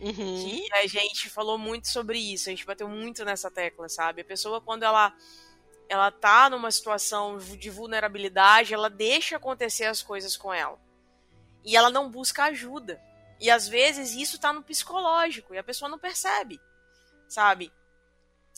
Uhum. 0.00 0.14
que 0.14 0.74
a 0.74 0.86
gente 0.86 1.28
falou 1.28 1.58
muito 1.58 1.88
sobre 1.88 2.18
isso, 2.18 2.48
a 2.48 2.52
gente 2.52 2.64
bateu 2.64 2.88
muito 2.88 3.24
nessa 3.24 3.50
tecla, 3.50 3.88
sabe? 3.88 4.22
A 4.22 4.24
pessoa, 4.24 4.60
quando 4.60 4.84
ela, 4.84 5.12
ela 5.88 6.10
tá 6.10 6.48
numa 6.48 6.70
situação 6.70 7.38
de 7.38 7.68
vulnerabilidade, 7.68 8.72
ela 8.72 8.88
deixa 8.88 9.36
acontecer 9.36 9.86
as 9.86 10.00
coisas 10.02 10.36
com 10.36 10.54
ela. 10.54 10.78
E 11.64 11.76
ela 11.76 11.90
não 11.90 12.10
busca 12.10 12.44
ajuda. 12.44 13.02
E 13.40 13.50
às 13.50 13.68
vezes 13.68 14.14
isso 14.14 14.38
tá 14.38 14.52
no 14.52 14.62
psicológico 14.62 15.54
e 15.54 15.58
a 15.58 15.62
pessoa 15.62 15.88
não 15.88 15.98
percebe, 15.98 16.60
sabe? 17.28 17.72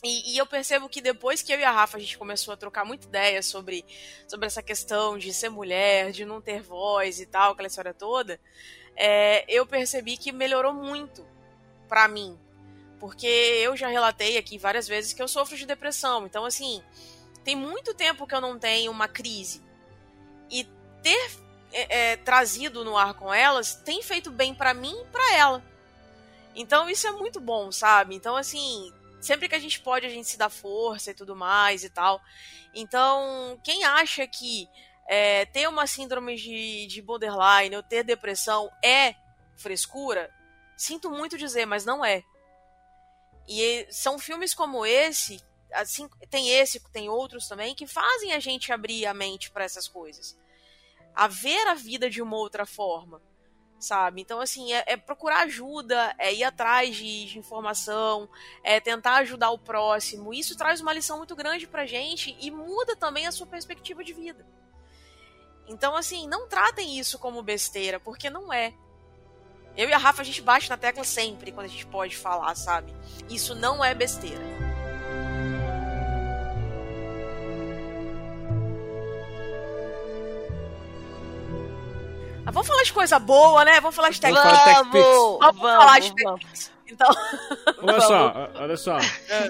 E, 0.03 0.33
e, 0.33 0.37
eu 0.37 0.47
percebo 0.47 0.89
que 0.89 0.99
depois 0.99 1.43
que 1.43 1.53
eu 1.53 1.59
e 1.59 1.63
a 1.63 1.69
Rafa 1.69 1.97
a 1.97 1.99
gente 1.99 2.17
começou 2.17 2.55
a 2.55 2.57
trocar 2.57 2.83
muita 2.83 3.05
ideia 3.05 3.43
sobre, 3.43 3.85
sobre 4.27 4.47
essa 4.47 4.63
questão 4.63 5.15
de 5.15 5.31
ser 5.31 5.49
mulher, 5.49 6.11
de 6.11 6.25
não 6.25 6.41
ter 6.41 6.59
voz 6.59 7.19
e 7.19 7.27
tal, 7.27 7.51
aquela 7.51 7.67
história 7.67 7.93
toda, 7.93 8.39
é, 8.95 9.45
eu 9.47 9.63
percebi 9.63 10.17
que 10.17 10.31
melhorou 10.31 10.73
muito 10.73 11.23
para 11.91 12.07
mim. 12.07 12.39
Porque 13.01 13.27
eu 13.27 13.75
já 13.75 13.89
relatei 13.89 14.37
aqui 14.37 14.57
várias 14.57 14.87
vezes 14.87 15.11
que 15.11 15.21
eu 15.21 15.27
sofro 15.27 15.57
de 15.57 15.65
depressão. 15.65 16.25
Então, 16.25 16.45
assim, 16.45 16.81
tem 17.43 17.53
muito 17.53 17.93
tempo 17.93 18.25
que 18.25 18.33
eu 18.33 18.39
não 18.39 18.57
tenho 18.57 18.89
uma 18.89 19.09
crise. 19.09 19.61
E 20.49 20.65
ter 21.03 21.31
é, 21.73 22.11
é, 22.11 22.15
trazido 22.15 22.85
no 22.85 22.97
ar 22.97 23.13
com 23.15 23.33
elas 23.33 23.75
tem 23.75 24.01
feito 24.01 24.31
bem 24.31 24.55
para 24.55 24.73
mim 24.73 24.95
e 25.01 25.05
pra 25.07 25.33
ela. 25.35 25.61
Então, 26.55 26.89
isso 26.89 27.05
é 27.07 27.11
muito 27.11 27.41
bom, 27.41 27.73
sabe? 27.73 28.15
Então, 28.15 28.37
assim, 28.37 28.93
sempre 29.19 29.49
que 29.49 29.55
a 29.55 29.59
gente 29.59 29.81
pode, 29.81 30.05
a 30.05 30.09
gente 30.09 30.29
se 30.29 30.37
dá 30.37 30.49
força 30.49 31.11
e 31.11 31.13
tudo 31.13 31.35
mais 31.35 31.83
e 31.83 31.89
tal. 31.89 32.21
Então, 32.73 33.59
quem 33.65 33.83
acha 33.83 34.25
que 34.25 34.69
é, 35.09 35.43
ter 35.45 35.67
uma 35.67 35.85
síndrome 35.87 36.37
de, 36.37 36.87
de 36.87 37.01
borderline 37.01 37.75
ou 37.75 37.83
ter 37.83 38.01
depressão 38.03 38.71
é 38.81 39.15
frescura, 39.57 40.31
sinto 40.81 41.09
muito 41.09 41.37
dizer, 41.37 41.65
mas 41.65 41.85
não 41.85 42.03
é. 42.03 42.23
E 43.47 43.87
são 43.89 44.17
filmes 44.17 44.53
como 44.53 44.85
esse, 44.85 45.41
assim, 45.73 46.09
tem 46.29 46.49
esse, 46.49 46.79
tem 46.91 47.09
outros 47.09 47.47
também, 47.47 47.75
que 47.75 47.87
fazem 47.87 48.33
a 48.33 48.39
gente 48.39 48.71
abrir 48.71 49.05
a 49.05 49.13
mente 49.13 49.51
para 49.51 49.63
essas 49.63 49.87
coisas. 49.87 50.37
A 51.13 51.27
ver 51.27 51.67
a 51.67 51.73
vida 51.73 52.09
de 52.09 52.21
uma 52.21 52.37
outra 52.37 52.65
forma 52.65 53.21
sabe? 53.81 54.21
Então, 54.21 54.39
assim, 54.39 54.71
é, 54.73 54.83
é 54.85 54.95
procurar 54.95 55.41
ajuda, 55.41 56.13
é 56.17 56.31
ir 56.33 56.43
atrás 56.43 56.95
de, 56.95 57.25
de, 57.25 57.39
informação, 57.39 58.29
é 58.63 58.79
tentar 58.79 59.15
ajudar 59.17 59.49
o 59.49 59.57
próximo. 59.57 60.33
Isso 60.33 60.55
traz 60.55 60.79
uma 60.81 60.93
lição 60.93 61.17
muito 61.17 61.35
grande 61.35 61.67
pra 61.67 61.85
gente 61.85 62.37
e 62.39 62.51
muda 62.51 62.95
também 62.95 63.25
a 63.25 63.31
sua 63.31 63.47
perspectiva 63.47 64.03
de 64.03 64.13
vida. 64.13 64.45
Então, 65.67 65.95
assim, 65.95 66.27
não 66.27 66.47
tratem 66.47 66.99
isso 66.99 67.17
como 67.17 67.41
besteira, 67.41 67.99
porque 67.99 68.29
não 68.29 68.53
é. 68.53 68.73
Eu 69.75 69.87
e 69.87 69.93
a 69.93 69.97
Rafa, 69.97 70.21
a 70.21 70.25
gente 70.25 70.41
bate 70.41 70.69
na 70.69 70.77
tecla 70.77 71.03
sempre 71.03 71.51
quando 71.51 71.65
a 71.65 71.69
gente 71.69 71.85
pode 71.85 72.15
falar, 72.15 72.53
sabe? 72.55 72.93
Isso 73.29 73.55
não 73.55 73.83
é 73.83 73.93
besteira. 73.93 74.41
Ah, 82.45 82.51
vamos 82.51 82.67
falar 82.67 82.83
de 82.83 82.91
coisa 82.91 83.19
boa, 83.19 83.63
né? 83.63 83.79
Vamos 83.79 83.95
falar 83.95 84.09
de 84.09 84.19
Tech 84.19 84.33
Vamos, 84.33 84.91
vamos, 84.91 85.39
vamos 85.39 85.61
falar 85.61 85.99
de 85.99 86.13
Tech 86.13 86.71
Então. 86.87 87.09
Olha 87.81 88.01
só, 88.01 88.49
olha 88.55 88.77
só. 88.77 88.97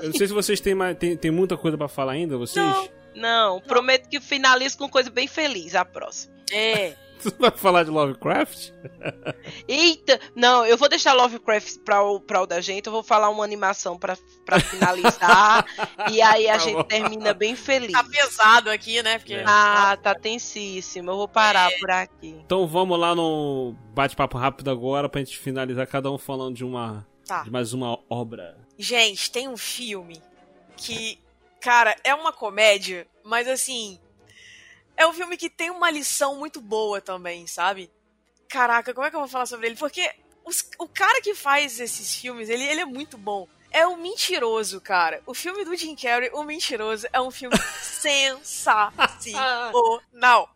Eu 0.01 0.09
não 0.09 0.13
sei 0.13 0.27
se 0.27 0.33
vocês 0.33 0.59
têm, 0.59 0.75
mais, 0.75 0.97
tem, 0.97 1.17
tem 1.17 1.31
muita 1.31 1.57
coisa 1.57 1.77
para 1.77 1.87
falar 1.87 2.13
ainda, 2.13 2.37
vocês? 2.37 2.63
Não, 2.63 2.89
não, 3.15 3.61
prometo 3.61 4.07
que 4.07 4.19
finalizo 4.19 4.77
com 4.77 4.87
coisa 4.89 5.09
bem 5.09 5.27
feliz 5.27 5.73
a 5.73 5.83
próxima. 5.83 6.33
É. 6.51 6.93
Tu 7.21 7.33
vai 7.39 7.51
falar 7.51 7.83
de 7.83 7.89
Lovecraft? 7.89 8.71
Eita! 9.67 10.19
Não, 10.35 10.65
eu 10.65 10.77
vou 10.77 10.89
deixar 10.89 11.13
Lovecraft 11.13 11.79
pra 11.85 12.03
o, 12.03 12.19
pra 12.19 12.41
o 12.41 12.47
da 12.47 12.59
gente. 12.61 12.87
Eu 12.87 12.91
vou 12.91 13.03
falar 13.03 13.29
uma 13.29 13.43
animação 13.43 13.97
pra, 13.97 14.17
pra 14.45 14.59
finalizar. 14.59 15.65
e 16.11 16.21
aí 16.21 16.49
a 16.49 16.53
tá 16.53 16.57
gente 16.59 16.75
bom. 16.75 16.83
termina 16.83 17.33
bem 17.33 17.55
feliz. 17.55 17.91
Tá 17.91 18.03
pesado 18.03 18.69
aqui, 18.69 19.01
né? 19.03 19.19
Porque... 19.19 19.41
Ah, 19.45 19.97
tá 20.01 20.15
tensíssimo. 20.15 21.11
Eu 21.11 21.17
vou 21.17 21.27
parar 21.27 21.71
é. 21.71 21.77
por 21.77 21.91
aqui. 21.91 22.35
Então 22.43 22.67
vamos 22.67 22.99
lá 22.99 23.13
no 23.13 23.75
bate-papo 23.93 24.37
rápido 24.37 24.71
agora 24.71 25.07
pra 25.07 25.19
gente 25.21 25.37
finalizar 25.37 25.85
cada 25.87 26.11
um 26.11 26.17
falando 26.17 26.55
de 26.55 26.65
uma. 26.65 27.07
Tá. 27.25 27.43
De 27.43 27.51
mais 27.51 27.73
uma 27.73 27.99
obra. 28.09 28.57
Gente, 28.77 29.31
tem 29.31 29.47
um 29.47 29.57
filme 29.57 30.21
que, 30.75 31.19
cara, 31.61 31.95
é 32.03 32.15
uma 32.15 32.33
comédia, 32.33 33.07
mas 33.23 33.47
assim 33.47 33.99
é 35.01 35.07
um 35.07 35.13
filme 35.13 35.35
que 35.35 35.49
tem 35.49 35.69
uma 35.69 35.89
lição 35.89 36.37
muito 36.37 36.61
boa 36.61 37.01
também, 37.01 37.47
sabe? 37.47 37.91
Caraca, 38.47 38.93
como 38.93 39.05
é 39.05 39.09
que 39.09 39.15
eu 39.15 39.21
vou 39.21 39.29
falar 39.29 39.45
sobre 39.45 39.67
ele? 39.67 39.75
Porque 39.75 40.09
os, 40.45 40.69
o 40.77 40.87
cara 40.87 41.21
que 41.21 41.33
faz 41.33 41.79
esses 41.79 42.15
filmes, 42.15 42.49
ele, 42.49 42.63
ele 42.63 42.81
é 42.81 42.85
muito 42.85 43.17
bom. 43.17 43.47
É 43.71 43.87
o 43.87 43.95
Mentiroso, 43.95 44.81
cara. 44.81 45.21
O 45.25 45.33
filme 45.33 45.63
do 45.63 45.75
Jim 45.75 45.95
Carrey, 45.95 46.29
O 46.33 46.43
Mentiroso, 46.43 47.07
é 47.11 47.21
um 47.21 47.31
filme 47.31 47.57
sensacional. 47.81 50.53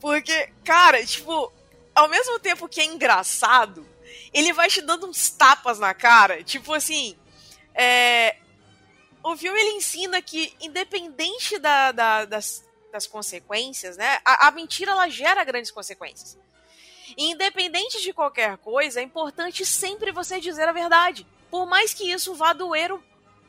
Porque, 0.00 0.52
cara, 0.64 1.04
tipo, 1.06 1.52
ao 1.94 2.08
mesmo 2.08 2.38
tempo 2.38 2.68
que 2.68 2.80
é 2.80 2.84
engraçado, 2.84 3.86
ele 4.34 4.52
vai 4.52 4.68
te 4.68 4.82
dando 4.82 5.06
uns 5.06 5.30
tapas 5.30 5.78
na 5.78 5.94
cara. 5.94 6.42
Tipo 6.42 6.74
assim, 6.74 7.16
é... 7.74 8.36
o 9.22 9.36
filme 9.36 9.58
ele 9.58 9.76
ensina 9.76 10.20
que, 10.20 10.54
independente 10.60 11.58
da, 11.58 11.92
da, 11.92 12.24
das, 12.24 12.65
das 12.96 13.06
consequências, 13.06 13.96
né? 13.96 14.18
A, 14.24 14.48
a 14.48 14.50
mentira 14.50 14.92
ela 14.92 15.08
gera 15.08 15.44
grandes 15.44 15.70
consequências. 15.70 16.36
Independente 17.16 18.00
de 18.00 18.12
qualquer 18.12 18.56
coisa, 18.56 19.00
é 19.00 19.02
importante 19.02 19.64
sempre 19.66 20.10
você 20.10 20.40
dizer 20.40 20.66
a 20.66 20.72
verdade. 20.72 21.26
Por 21.50 21.66
mais 21.66 21.92
que 21.92 22.10
isso 22.10 22.34
vá 22.34 22.54
doer, 22.54 22.90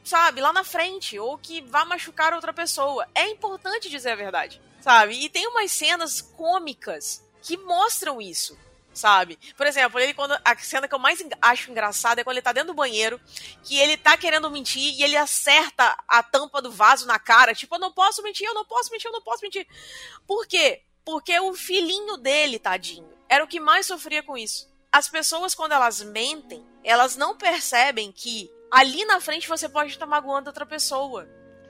sabe, 0.03 0.41
lá 0.41 0.51
na 0.51 0.63
frente, 0.63 1.17
ou 1.17 1.37
que 1.37 1.61
vá 1.61 1.85
machucar 1.85 2.33
outra 2.33 2.53
pessoa. 2.53 3.07
É 3.15 3.29
importante 3.29 3.89
dizer 3.89 4.11
a 4.11 4.15
verdade, 4.15 4.61
sabe? 4.81 5.13
E 5.13 5.29
tem 5.29 5.47
umas 5.47 5.71
cenas 5.71 6.21
cômicas 6.21 7.23
que 7.41 7.55
mostram 7.55 8.21
isso 8.21 8.57
sabe? 8.97 9.39
Por 9.55 9.65
exemplo, 9.65 9.99
ele 9.99 10.13
quando 10.13 10.37
a 10.43 10.57
cena 10.57 10.87
que 10.87 10.95
eu 10.95 10.99
mais 10.99 11.23
acho 11.41 11.71
engraçada 11.71 12.19
é 12.19 12.23
quando 12.23 12.35
ele 12.35 12.43
tá 12.43 12.51
dentro 12.51 12.69
do 12.69 12.73
banheiro, 12.73 13.21
que 13.63 13.77
ele 13.77 13.95
tá 13.95 14.17
querendo 14.17 14.49
mentir 14.49 14.95
e 14.95 15.03
ele 15.03 15.15
acerta 15.15 15.95
a 16.07 16.21
tampa 16.23 16.61
do 16.61 16.71
vaso 16.71 17.05
na 17.05 17.19
cara, 17.19 17.53
tipo, 17.53 17.75
eu 17.75 17.79
não 17.79 17.91
posso 17.91 18.21
mentir, 18.23 18.47
eu 18.47 18.53
não 18.53 18.65
posso 18.65 18.91
mentir, 18.91 19.07
eu 19.07 19.13
não 19.13 19.21
posso 19.21 19.43
mentir. 19.43 19.67
Por 20.25 20.45
quê? 20.45 20.81
Porque 21.05 21.39
o 21.39 21.53
filhinho 21.53 22.17
dele, 22.17 22.59
tadinho, 22.59 23.09
era 23.29 23.43
o 23.43 23.47
que 23.47 23.59
mais 23.59 23.85
sofria 23.85 24.21
com 24.21 24.37
isso. 24.37 24.69
As 24.91 25.07
pessoas 25.07 25.53
quando 25.53 25.73
elas 25.73 26.01
mentem, 26.01 26.65
elas 26.83 27.15
não 27.15 27.37
percebem 27.37 28.11
que 28.11 28.51
ali 28.71 29.05
na 29.05 29.19
frente 29.19 29.47
você 29.47 29.69
pode 29.69 29.91
estar 29.91 30.05
magoando 30.05 30.49
outra 30.49 30.65
pessoa. 30.65 31.27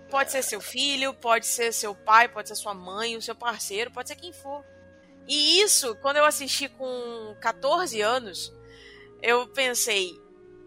Pode 0.09 0.31
ser 0.31 0.41
seu 0.41 0.61
filho, 0.61 1.13
pode 1.13 1.45
ser 1.45 1.73
seu 1.73 1.93
pai, 1.93 2.29
pode 2.29 2.47
ser 2.47 2.55
sua 2.55 2.73
mãe, 2.73 3.17
o 3.17 3.21
seu 3.21 3.35
parceiro, 3.35 3.91
pode 3.91 4.07
ser 4.07 4.15
quem 4.15 4.31
for. 4.31 4.63
E 5.27 5.61
isso, 5.61 5.95
quando 5.97 6.17
eu 6.17 6.25
assisti 6.25 6.69
com 6.69 7.35
14 7.41 7.99
anos, 8.01 8.53
eu 9.21 9.47
pensei, 9.47 10.17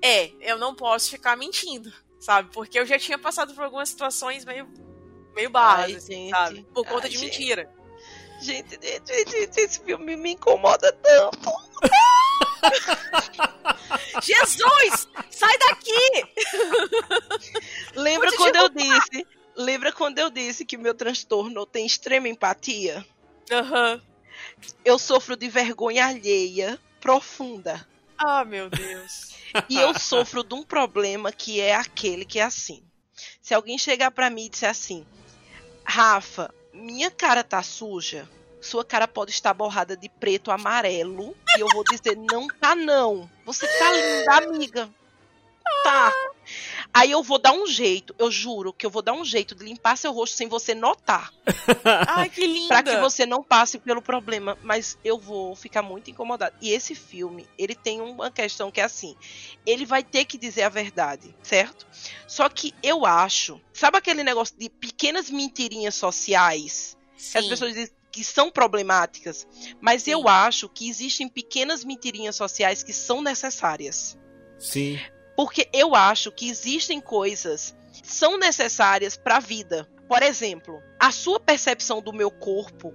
é, 0.03 0.33
eu 0.41 0.59
não 0.59 0.75
posso 0.75 1.11
ficar 1.11 1.37
mentindo, 1.37 1.91
sabe? 2.19 2.51
Porque 2.53 2.79
eu 2.79 2.85
já 2.85 2.99
tinha 2.99 3.19
passado 3.19 3.55
por 3.55 3.65
algumas 3.65 3.89
situações 3.89 4.45
meio, 4.45 4.69
meio 5.35 5.49
barras, 5.49 5.97
assim, 5.97 6.29
sabe? 6.29 6.67
Por 6.75 6.87
conta 6.87 7.07
Ai, 7.07 7.11
de 7.11 7.17
gente. 7.17 7.39
mentira. 7.39 7.71
Gente, 8.41 8.79
gente, 8.83 9.31
gente, 9.31 9.61
esse 9.61 9.81
filme 9.81 10.17
me 10.17 10.33
incomoda 10.33 10.93
tanto. 10.93 11.51
Jesus! 14.23 15.09
Sai 15.31 15.59
daqui! 15.59 16.25
Lembra 17.97 18.31
quando 18.37 18.57
eu 18.57 18.69
disse? 18.69 19.27
Lembra 19.57 19.93
quando 19.93 20.19
eu 20.19 20.31
disse 20.31 20.65
que 20.65 20.77
meu 20.77 20.95
transtorno 20.95 21.67
tem 21.67 21.87
extrema 21.87 22.29
empatia? 22.29 23.05
Aham. 23.51 23.95
Uhum 23.95 24.10
eu 24.85 24.99
sofro 24.99 25.37
de 25.37 25.49
vergonha 25.49 26.07
alheia 26.07 26.79
profunda. 27.01 27.87
Ah, 28.17 28.45
meu 28.45 28.69
Deus. 28.69 29.35
E 29.69 29.79
eu 29.79 29.99
sofro 29.99 30.45
de 30.45 30.55
um 30.55 30.63
problema 30.63 31.33
que 31.33 31.61
é 31.61 31.75
aquele 31.75 32.25
que 32.25 32.39
é 32.39 32.43
assim. 32.43 32.83
Se 33.41 33.55
alguém 33.55 33.79
chegar 33.79 34.11
para 34.11 34.31
mim 34.31 34.47
e 34.47 34.49
disser 34.49 34.71
assim: 34.71 35.07
"Rafa, 35.85 36.53
minha 36.73 37.11
cara 37.11 37.43
tá 37.43 37.63
suja", 37.63 38.29
sua 38.61 38.85
cara 38.85 39.09
pode 39.09 39.31
estar 39.31 39.55
borrada 39.55 39.97
de 39.97 40.09
preto, 40.09 40.51
amarelo, 40.51 41.35
e 41.57 41.61
eu 41.61 41.69
vou 41.69 41.83
dizer: 41.85 42.17
"Não 42.17 42.47
tá 42.47 42.75
não. 42.75 43.29
Você 43.45 43.67
tá 43.67 43.93
linda, 43.93 44.55
amiga." 44.55 44.91
Tá. 45.83 46.13
Aí 46.93 47.11
eu 47.13 47.23
vou 47.23 47.39
dar 47.39 47.53
um 47.53 47.67
jeito, 47.67 48.15
eu 48.19 48.31
juro 48.31 48.73
que 48.73 48.85
eu 48.85 48.91
vou 48.91 49.01
dar 49.01 49.13
um 49.13 49.25
jeito 49.25 49.55
de 49.55 49.65
limpar 49.65 49.97
seu 49.97 50.13
rosto 50.13 50.37
sem 50.37 50.49
você 50.49 50.75
notar. 50.75 51.33
Ai, 52.09 52.29
que 52.29 52.47
linda! 52.47 52.69
Pra 52.69 52.83
que 52.83 52.97
você 52.99 53.25
não 53.25 53.43
passe 53.43 53.79
pelo 53.79 54.03
problema. 54.03 54.59
Mas 54.63 54.99
eu 55.05 55.19
vou 55.19 55.55
ficar 55.55 55.83
muito 55.83 56.11
incomodada. 56.11 56.55
E 56.61 56.71
esse 56.71 56.95
filme, 56.95 57.49
ele 57.57 57.75
tem 57.75 58.01
uma 58.01 58.31
questão 58.31 58.71
que 58.71 58.81
é 58.81 58.85
assim: 58.85 59.17
ele 59.65 59.87
vai 59.87 60.03
ter 60.03 60.25
que 60.25 60.37
dizer 60.37 60.63
a 60.63 60.69
verdade, 60.69 61.35
certo? 61.43 61.87
Só 62.27 62.49
que 62.49 62.75
eu 62.83 63.07
acho. 63.07 63.61
Sabe 63.73 63.97
aquele 63.97 64.25
negócio 64.25 64.57
de 64.59 64.69
pequenas 64.69 65.31
mentirinhas 65.31 65.95
sociais? 65.95 66.97
Sim. 67.17 67.39
As 67.39 67.47
pessoas 67.47 67.75
dizem 67.75 67.95
que 68.11 68.25
são 68.25 68.51
problemáticas, 68.51 69.47
mas 69.81 70.03
Sim. 70.03 70.13
eu 70.13 70.29
acho 70.29 70.69
que 70.69 70.89
existem 70.89 71.29
pequenas 71.29 71.85
mentirinhas 71.85 72.35
sociais 72.35 72.83
que 72.83 72.93
são 72.93 73.23
necessárias. 73.23 74.19
Sim. 74.59 74.99
Porque 75.41 75.71
eu 75.73 75.95
acho 75.95 76.31
que 76.31 76.51
existem 76.51 77.01
coisas 77.01 77.75
que 77.95 78.07
são 78.07 78.37
necessárias 78.37 79.17
para 79.17 79.39
a 79.39 79.41
vida. 79.41 79.91
Por 80.07 80.23
exemplo, 80.23 80.83
a 81.01 81.11
sua 81.11 81.41
percepção 81.41 82.03
do 82.03 82.13
meu 82.13 82.31
corpo 82.31 82.93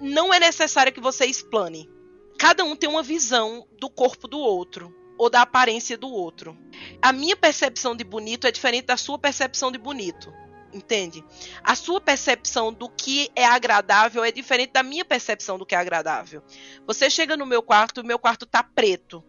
não 0.00 0.34
é 0.34 0.40
necessária 0.40 0.90
que 0.90 1.00
você 1.00 1.24
explane. 1.24 1.88
Cada 2.36 2.64
um 2.64 2.74
tem 2.74 2.90
uma 2.90 3.00
visão 3.00 3.64
do 3.78 3.88
corpo 3.88 4.26
do 4.26 4.40
outro. 4.40 4.92
ou 5.16 5.30
da 5.30 5.42
aparência 5.42 5.96
do 5.96 6.08
outro. 6.08 6.58
A 7.00 7.12
minha 7.12 7.36
percepção 7.36 7.94
de 7.94 8.02
bonito 8.02 8.48
é 8.48 8.50
diferente 8.50 8.86
da 8.86 8.96
sua 8.96 9.16
percepção 9.16 9.70
de 9.70 9.78
bonito. 9.78 10.34
Entende? 10.72 11.24
A 11.62 11.76
sua 11.76 12.00
percepção 12.00 12.72
do 12.72 12.88
que 12.88 13.30
é 13.36 13.44
agradável 13.44 14.24
é 14.24 14.32
diferente 14.32 14.72
da 14.72 14.82
minha 14.82 15.04
percepção 15.04 15.56
do 15.56 15.64
que 15.64 15.76
é 15.76 15.78
agradável. 15.78 16.42
Você 16.88 17.08
chega 17.08 17.36
no 17.36 17.46
meu 17.46 17.62
quarto, 17.62 18.00
o 18.00 18.04
meu 18.04 18.18
quarto 18.18 18.46
tá 18.46 18.64
preto. 18.64 19.22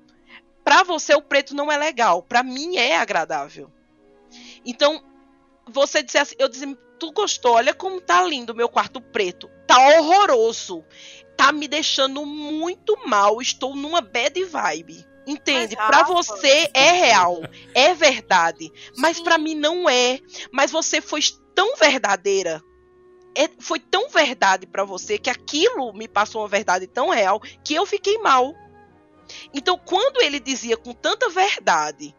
Pra 0.66 0.84
você 0.84 1.14
o 1.16 1.22
preto 1.22 1.56
não 1.56 1.72
é 1.72 1.78
legal, 1.78 2.22
pra 2.24 2.44
mim 2.44 2.76
é 2.76 2.98
agradável. 2.98 3.72
Então, 4.66 5.02
você 5.68 6.04
disse 6.04 6.18
assim, 6.18 6.36
eu 6.38 6.50
disse, 6.50 6.76
tu 7.00 7.12
gostou? 7.14 7.54
Olha 7.54 7.74
como 7.74 8.02
tá 8.02 8.22
lindo 8.24 8.52
o 8.52 8.56
meu 8.56 8.68
quarto 8.68 9.00
preto. 9.00 9.50
Tá 9.68 9.78
horroroso. 10.00 10.84
Tá 11.38 11.52
me 11.52 11.68
deixando 11.68 12.26
muito 12.26 12.98
mal. 13.08 13.42
Estou 13.42 13.76
numa 13.76 14.02
bad 14.02 14.44
vibe. 14.44 15.06
Entende? 15.28 15.76
Rafa, 15.76 16.14
você 16.14 16.70
é 16.74 16.92
real, 16.92 17.40
é 17.74 17.96
verdade, 17.96 18.72
mas 18.96 19.20
pra 19.20 19.40
mim 19.40 19.56
não 19.56 19.90
é. 19.90 20.20
Mas 20.52 20.70
você 20.72 21.02
foi 21.02 21.22
tão 21.56 21.76
verdadeira. 21.78 22.62
é- 23.38 23.50
foi 23.60 23.80
tão 23.80 24.08
verdade 24.08 24.66
pra 24.66 24.86
você 24.86 25.18
que 25.18 25.30
aquilo 25.30 25.92
me 25.94 26.08
passou 26.08 26.42
uma 26.42 26.48
verdade 26.48 26.88
tão 26.88 27.10
real 27.10 27.40
que 27.66 27.74
eu 27.74 27.86
fiquei 27.86 28.18
mal. 28.20 28.54
Então, 29.54 29.78
quando 29.78 30.22
ele 30.22 30.40
dizia 30.40 30.78
com 30.78 30.94
tanta 30.94 31.30
verdade 31.30 32.16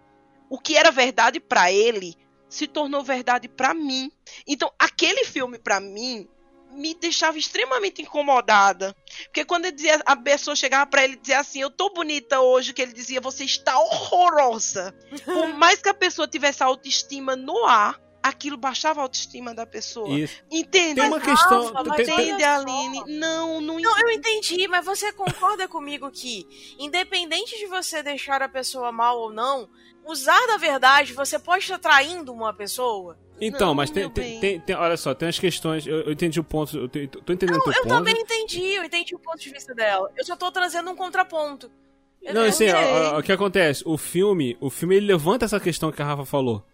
o 0.49 0.59
que 0.59 0.77
era 0.77 0.91
verdade 0.91 1.41
pra 1.41 1.73
ele, 1.73 2.17
se 2.49 2.67
tornou 2.67 3.03
verdade 3.03 3.49
pra 3.49 3.75
mim. 3.75 4.11
Então, 4.47 4.73
aquele 4.79 5.25
filme 5.25 5.59
pra 5.59 5.81
mim 5.81 6.29
me 6.73 6.95
deixava 6.95 7.39
extremamente 7.39 8.03
incomodada. 8.03 8.95
Porque 9.25 9.45
quando 9.45 9.73
dizia, 9.73 10.01
a 10.05 10.17
pessoa 10.17 10.55
chegava 10.55 10.87
pra 10.87 11.05
ele 11.05 11.15
e 11.15 11.21
dizia 11.21 11.41
assim: 11.41 11.61
Eu 11.61 11.71
tô 11.71 11.91
bonita 11.91 12.41
hoje, 12.41 12.73
que 12.73 12.83
ele 12.83 12.93
dizia, 12.93 13.21
você 13.21 13.45
está 13.45 13.79
horrorosa. 13.79 14.95
Por 15.25 15.49
mais 15.55 15.81
que 15.81 15.89
a 15.89 15.95
pessoa 15.95 16.29
tivesse 16.29 16.63
a 16.63 16.67
autoestima 16.67 17.35
no 17.35 17.65
ar, 17.65 18.01
aquilo 18.29 18.57
baixava 18.57 19.01
a 19.01 19.03
autoestima 19.05 19.55
da 19.55 19.67
pessoa. 19.67 20.09
Isso. 20.19 20.43
Entende? 20.51 21.01
Tem 21.01 21.05
uma 21.11 21.21
questão. 21.21 21.73
Mas 21.87 22.09
Entende. 22.09 22.43
Aline? 22.45 23.03
Não, 23.19 23.61
não, 23.61 23.79
Não, 23.81 23.99
eu 24.01 24.11
entendi, 24.11 24.67
mas 24.69 24.85
você 24.85 25.13
concorda 25.13 25.67
comigo 25.69 26.11
que, 26.11 26.47
independente 26.79 27.57
de 27.59 27.67
você 27.67 28.03
deixar 28.03 28.43
a 28.43 28.49
pessoa 28.49 28.91
mal 28.93 29.19
ou 29.19 29.33
não, 29.33 29.69
usar 30.05 30.47
da 30.47 30.57
verdade, 30.57 31.13
você 31.13 31.39
pode 31.39 31.65
estar 31.65 31.79
traindo 31.79 32.33
uma 32.33 32.53
pessoa? 32.53 33.19
Então, 33.41 33.69
Não, 33.69 33.75
mas 33.75 33.91
tem, 33.91 34.09
tem, 34.09 34.41
tem- 34.41 34.61
tem- 34.61 34.77
olha 34.77 34.97
só, 34.97 35.15
tem 35.15 35.29
as 35.29 35.39
questões. 35.39 35.87
Eu, 35.87 36.01
eu 36.03 36.13
entendi 36.13 36.41
o 36.41 36.45
ponto. 36.45 36.77
Eu 36.79 36.89
te- 36.89 37.07
tô 37.07 37.33
entendendo 37.33 37.59
o 37.59 37.65
teu 37.65 37.73
Eu 37.75 37.83
ponto. 37.83 37.89
também 37.89 38.15
entendi, 38.19 38.63
eu 38.75 38.83
entendi 38.85 39.15
o 39.15 39.19
ponto 39.19 39.39
de 39.39 39.51
vista 39.51 39.75
dela. 39.75 40.11
Eu 40.17 40.25
só 40.25 40.35
tô 40.37 40.51
trazendo 40.51 40.91
um 40.91 40.97
contraponto. 40.97 41.71
Eu- 42.23 42.33
Não, 42.35 42.43
eu 42.43 42.49
assim, 42.49 42.65
o 43.19 43.23
que 43.23 43.31
acontece? 43.31 43.83
O 43.87 43.99
filme, 43.99 44.57
o 44.59 44.71
filme 44.71 44.97
ele 44.97 45.07
levanta 45.07 45.45
essa 45.45 45.61
questão 45.61 45.93
que 45.93 46.01
a 46.01 46.05
Rafa 46.05 46.25
falou. 46.25 46.65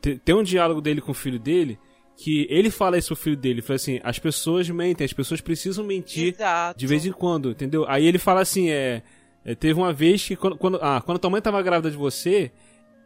Te- 0.00 0.18
Tem 0.18 0.34
um 0.34 0.42
diálogo 0.42 0.80
dele 0.80 1.00
com 1.00 1.12
o 1.12 1.14
filho 1.14 1.38
dele 1.38 1.78
que 2.16 2.46
ele 2.50 2.68
fala 2.68 2.98
isso 2.98 3.08
pro 3.14 3.16
filho 3.16 3.36
dele, 3.36 3.54
ele 3.54 3.62
fala 3.62 3.76
assim: 3.76 4.00
as 4.02 4.18
pessoas 4.18 4.68
mentem, 4.68 5.04
as 5.04 5.12
pessoas 5.12 5.40
precisam 5.40 5.84
mentir 5.84 6.34
Exato. 6.34 6.76
de 6.78 6.86
vez 6.86 7.06
em 7.06 7.12
quando, 7.12 7.50
entendeu? 7.50 7.84
Aí 7.88 8.04
ele 8.06 8.18
fala 8.18 8.40
assim, 8.40 8.70
é, 8.70 9.02
é, 9.44 9.54
teve 9.54 9.78
uma 9.78 9.92
vez 9.92 10.26
que 10.26 10.34
quando, 10.34 10.56
quando 10.58 10.78
ah, 10.82 11.00
quando 11.04 11.18
tua 11.20 11.30
mãe 11.30 11.40
tava 11.40 11.62
grávida 11.62 11.90
de 11.90 11.96
você, 11.96 12.50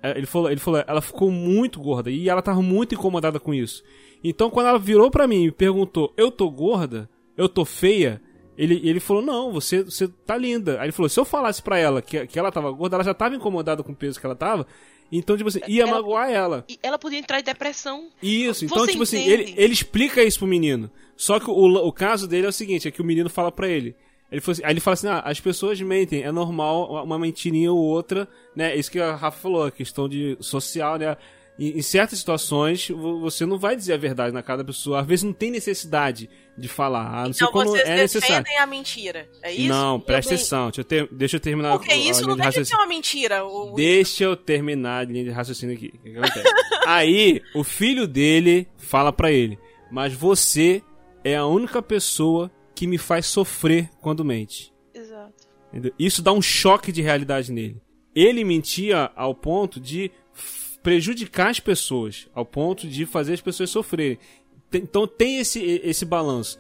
é, 0.03 0.17
ele 0.17 0.25
falou, 0.27 0.51
ele 0.51 0.61
falou, 0.61 0.83
ela 0.87 1.03
ficou 1.03 1.31
muito 1.31 1.79
gorda 1.79 2.11
e 2.11 2.29
ela 2.29 2.41
tava 2.41 2.63
muito 2.63 2.95
incomodada 2.95 3.39
com 3.39 3.53
isso. 3.53 3.83
Então 4.25 4.49
quando 4.49 4.69
ela 4.69 4.79
virou 4.79 5.11
pra 5.11 5.27
mim 5.27 5.45
e 5.45 5.53
perguntou, 5.53 6.15
eu 6.17 6.31
tô 6.31 6.51
gorda? 6.51 7.07
Eu 7.37 7.49
tô 7.51 7.67
feia? 7.67 8.21
Ele, 8.57 8.81
ele 8.83 9.01
falou, 9.01 9.23
não, 9.23 9.51
você, 9.53 9.83
você 9.83 10.07
tá 10.09 10.37
linda. 10.37 10.79
Aí 10.79 10.87
ele 10.87 10.93
falou, 10.93 11.09
se 11.09 11.19
eu 11.21 11.25
falasse 11.25 11.63
pra 11.63 11.79
ela 11.79 12.01
que, 12.01 12.27
que 12.27 12.39
ela 12.39 12.51
tava 12.53 12.71
gorda, 12.71 12.97
ela 12.97 13.05
já 13.05 13.13
tava 13.15 13.35
incomodada 13.35 13.83
com 13.83 13.93
o 13.93 13.97
peso 13.97 14.19
que 14.21 14.25
ela 14.27 14.35
tava, 14.37 14.67
então, 15.19 15.37
tipo 15.37 15.49
assim, 15.49 15.61
ia 15.69 15.83
Ela- 15.83 15.93
magoar 15.93 16.31
ela. 16.31 16.65
E 16.69 16.79
ela 16.83 16.99
podia 16.99 17.19
entrar 17.19 17.39
em 17.41 17.43
depressão. 17.45 18.09
Isso, 18.23 18.65
então, 18.65 18.79
Você 18.79 18.93
tipo 18.93 19.03
assim, 19.03 19.19
entende? 19.19 19.33
ele, 19.51 19.55
ele 19.57 19.73
explica 19.73 20.23
isso 20.25 20.39
pro 20.39 20.49
menino. 20.49 20.91
Só 21.17 21.39
que 21.39 21.51
o, 21.51 21.55
o 21.87 21.93
caso 21.93 22.27
dele 22.27 22.47
é 22.47 22.49
o 22.49 22.53
seguinte, 22.53 22.89
é 22.89 22.91
que 22.91 23.01
o 23.03 23.05
menino 23.05 23.29
fala 23.31 23.53
pra 23.53 23.69
ele. 23.69 23.95
Ele 24.31 24.41
falou 24.41 24.53
assim- 24.53 24.65
aí 24.65 24.73
ele 24.73 24.81
fala 24.81 24.95
assim, 24.95 25.09
ah, 25.09 25.21
as 25.25 25.39
pessoas 25.41 25.79
mentem, 25.83 26.23
é 26.23 26.33
normal 26.33 27.05
uma 27.05 27.19
mentirinha 27.19 27.71
ou 27.71 27.79
outra, 27.79 28.27
né? 28.57 28.75
Isso 28.75 28.91
que 28.91 28.99
a 28.99 29.15
Rafa 29.15 29.39
falou, 29.39 29.65
a 29.65 29.71
questão 29.71 30.09
de 30.09 30.37
social, 30.41 30.97
né? 30.99 31.17
Em, 31.59 31.79
em 31.79 31.83
certas 31.83 32.19
situações, 32.19 32.89
vo- 32.89 33.21
você 33.21 33.45
não 33.45 33.59
vai 33.59 33.77
dizer 33.77 33.93
a 33.93 33.97
verdade 33.99 34.33
na 34.33 34.43
cara 34.43 34.59
da 34.59 34.65
pessoa. 34.65 35.01
Às 35.01 35.07
vezes 35.07 35.23
não 35.23 35.33
tem 35.35 35.51
necessidade 35.51 36.29
de 36.57 36.67
falar, 36.69 37.07
a 37.23 37.27
não 37.27 37.33
ser 37.33 37.45
Então 37.45 37.53
quando 37.53 37.69
vocês 37.69 37.89
é 37.89 37.97
necessário. 37.97 38.47
a 38.59 38.67
mentira, 38.67 39.29
é 39.43 39.53
isso? 39.53 39.69
Não, 39.69 40.01
presta 40.01 40.35
atenção, 40.35 40.65
deixa 40.67 40.81
eu, 40.81 40.85
ter- 40.85 41.09
deixa 41.13 41.37
eu 41.37 41.41
terminar 41.41 41.79
Porque 41.79 41.95
isso 41.95 42.27
não 42.27 42.37
de 42.37 42.43
deixa 42.43 42.63
de 42.63 42.69
ser 42.69 42.75
uma 42.77 42.87
mentira. 42.87 43.45
O... 43.45 43.75
Deixa 43.75 44.25
eu 44.25 44.35
terminar 44.37 44.99
a 45.01 45.05
linha 45.05 45.25
de 45.25 45.31
raciocínio 45.31 45.77
aqui. 45.77 45.93
O 45.95 46.03
que 46.03 46.17
acontece? 46.17 46.55
Aí, 46.87 47.41
o 47.55 47.63
filho 47.63 48.07
dele 48.09 48.67
fala 48.79 49.13
pra 49.13 49.31
ele: 49.31 49.59
Mas 49.91 50.13
você 50.15 50.83
é 51.23 51.37
a 51.37 51.47
única 51.47 51.81
pessoa 51.83 52.51
que 52.75 52.87
me 52.87 52.97
faz 52.99 53.27
sofrer 53.27 53.89
quando 54.01 54.25
mente. 54.25 54.73
Exato. 54.95 55.33
Isso 55.99 56.23
dá 56.23 56.33
um 56.33 56.43
choque 56.43 56.91
de 56.91 57.01
realidade 57.03 57.53
nele. 57.53 57.81
Ele 58.15 58.43
mentia 58.45 59.11
ao 59.17 59.35
ponto 59.35 59.79
de 59.81 60.11
prejudicar 60.83 61.49
as 61.51 61.61
pessoas, 61.61 62.29
ao 62.35 62.45
ponto 62.45 62.87
de 62.89 63.07
fazer 63.07 63.35
as 63.35 63.41
pessoas 63.41 63.71
sofrerem. 63.71 64.19
Então 64.73 65.07
tem 65.07 65.39
esse, 65.39 65.61
esse 65.85 66.05
balanço. 66.05 66.59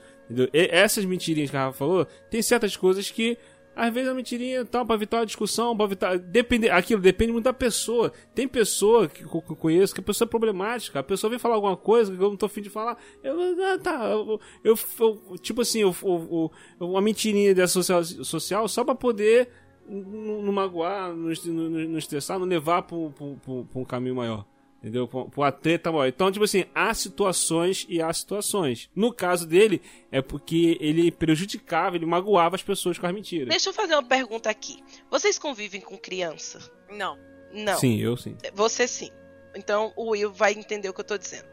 essas 0.53 1.05
mentirinhas 1.05 1.51
que 1.51 1.57
a 1.57 1.67
Rafa 1.67 1.79
falou, 1.79 2.07
tem 2.31 2.41
certas 2.43 2.77
coisas 2.77 3.11
que 3.11 3.37
às 3.75 3.93
vezes 3.93 4.11
a 4.11 4.15
mentirinha 4.15 4.67
tal 4.67 4.85
pra 4.85 4.97
evitar 4.97 5.21
uma 5.21 5.27
discussão, 5.27 5.75
pra 5.75 5.87
evitar, 5.87 6.19
depende, 6.19 6.69
aquilo 6.69 7.01
depende 7.01 7.33
muito 7.33 7.45
da 7.47 7.55
pessoa. 7.55 8.13
Tem 8.35 8.47
pessoa 8.47 9.09
que 9.09 9.23
eu 9.25 9.41
conheço 9.57 9.95
que 9.95 10.01
a 10.01 10.05
pessoa 10.05 10.27
é 10.27 10.31
problemática, 10.31 10.99
a 11.01 11.03
pessoa 11.03 11.31
vem 11.31 11.39
falar 11.39 11.55
alguma 11.55 11.75
coisa 11.77 12.15
que 12.15 12.23
eu 12.23 12.29
não 12.29 12.37
tô 12.37 12.45
afim 12.47 12.61
de 12.61 12.69
falar, 12.69 12.99
eu, 13.25 13.35
ah, 13.65 13.79
tá, 13.79 14.05
eu, 14.11 14.39
eu- 14.63 14.79
eu- 15.01 15.39
tipo 15.39 15.63
assim, 15.63 15.81
eu- 15.81 15.97
eu- 16.03 16.51
uma 16.87 17.01
mentirinha 17.01 17.55
dessa 17.55 17.73
social, 17.73 18.05
social 18.05 18.69
só 18.69 18.85
pra 18.85 18.95
poder 18.95 19.49
não, 19.93 20.43
não 20.43 20.53
magoar, 20.53 21.09
não, 21.15 21.33
não 21.53 21.99
estressar, 21.99 22.39
não 22.39 22.47
levar 22.47 22.83
pra, 22.83 22.97
um- 22.97 23.11
pra 23.11 23.27
pra 23.45 23.55
pra 23.73 23.85
caminho 23.85 24.15
maior. 24.17 24.45
Entendeu? 24.81 25.07
Pra 25.07 25.25
pra 25.27 25.41
uma 25.43 25.53
treta 25.53 25.93
maior. 25.93 26.07
Então, 26.09 26.33
tipo 26.33 26.45
assim, 26.45 26.65
há 26.75 26.93
situações 26.93 27.87
e 27.89 28.03
há 28.03 28.13
situações. 28.13 28.91
No 28.97 29.13
caso 29.13 29.47
dele, 29.47 29.81
é 30.11 30.21
porque 30.21 30.77
ele 30.81 31.11
prejudicava, 31.13 31.95
ele 31.95 32.05
magoava 32.07 32.57
as 32.57 32.63
pessoas 32.65 32.99
com 32.99 33.07
as 33.07 33.15
mentiras. 33.15 33.49
Deixa 33.49 33.69
eu 33.69 33.73
fazer 33.73 33.95
uma 33.95 34.03
pergunta 34.03 34.51
aqui. 34.51 34.83
Vocês 35.09 35.39
convivem 35.39 35.81
com 35.81 35.97
criança? 35.97 36.59
Não. 36.91 37.17
Não. 37.53 37.77
Sim, 37.79 37.99
eu 38.01 38.17
sim. 38.17 38.37
Você 38.55 38.89
sim. 38.89 39.11
Então 39.55 39.93
o 39.95 40.11
Will 40.11 40.33
vai 40.33 40.53
entender 40.53 40.89
o 40.89 40.95
que 40.95 41.01
eu 41.01 41.05
tô 41.05 41.17
dizendo. 41.17 41.47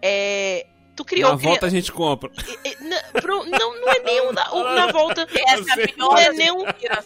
É, 0.00 0.66
tu 0.96 1.04
criou 1.04 1.30
Na 1.30 1.36
volta 1.36 1.66
a 1.66 1.68
cri- 1.68 1.78
gente 1.80 1.92
compra. 1.92 2.30
Na- 2.80 3.20
pro- 3.20 3.44
não, 3.46 3.80
não 3.80 3.88
é 3.90 3.98
nem 4.00 4.20
um 4.28 4.32
na, 4.32 4.52
o 4.52 4.62
na 4.74 4.92
volta. 4.92 5.26
Essa 5.46 5.70
é 5.70 5.72
a 5.72 5.74
sei. 5.74 5.86
pior 5.88 5.96
Não 5.98 6.18
é 6.18 6.32
nem 6.32 6.50
um- 6.52 6.64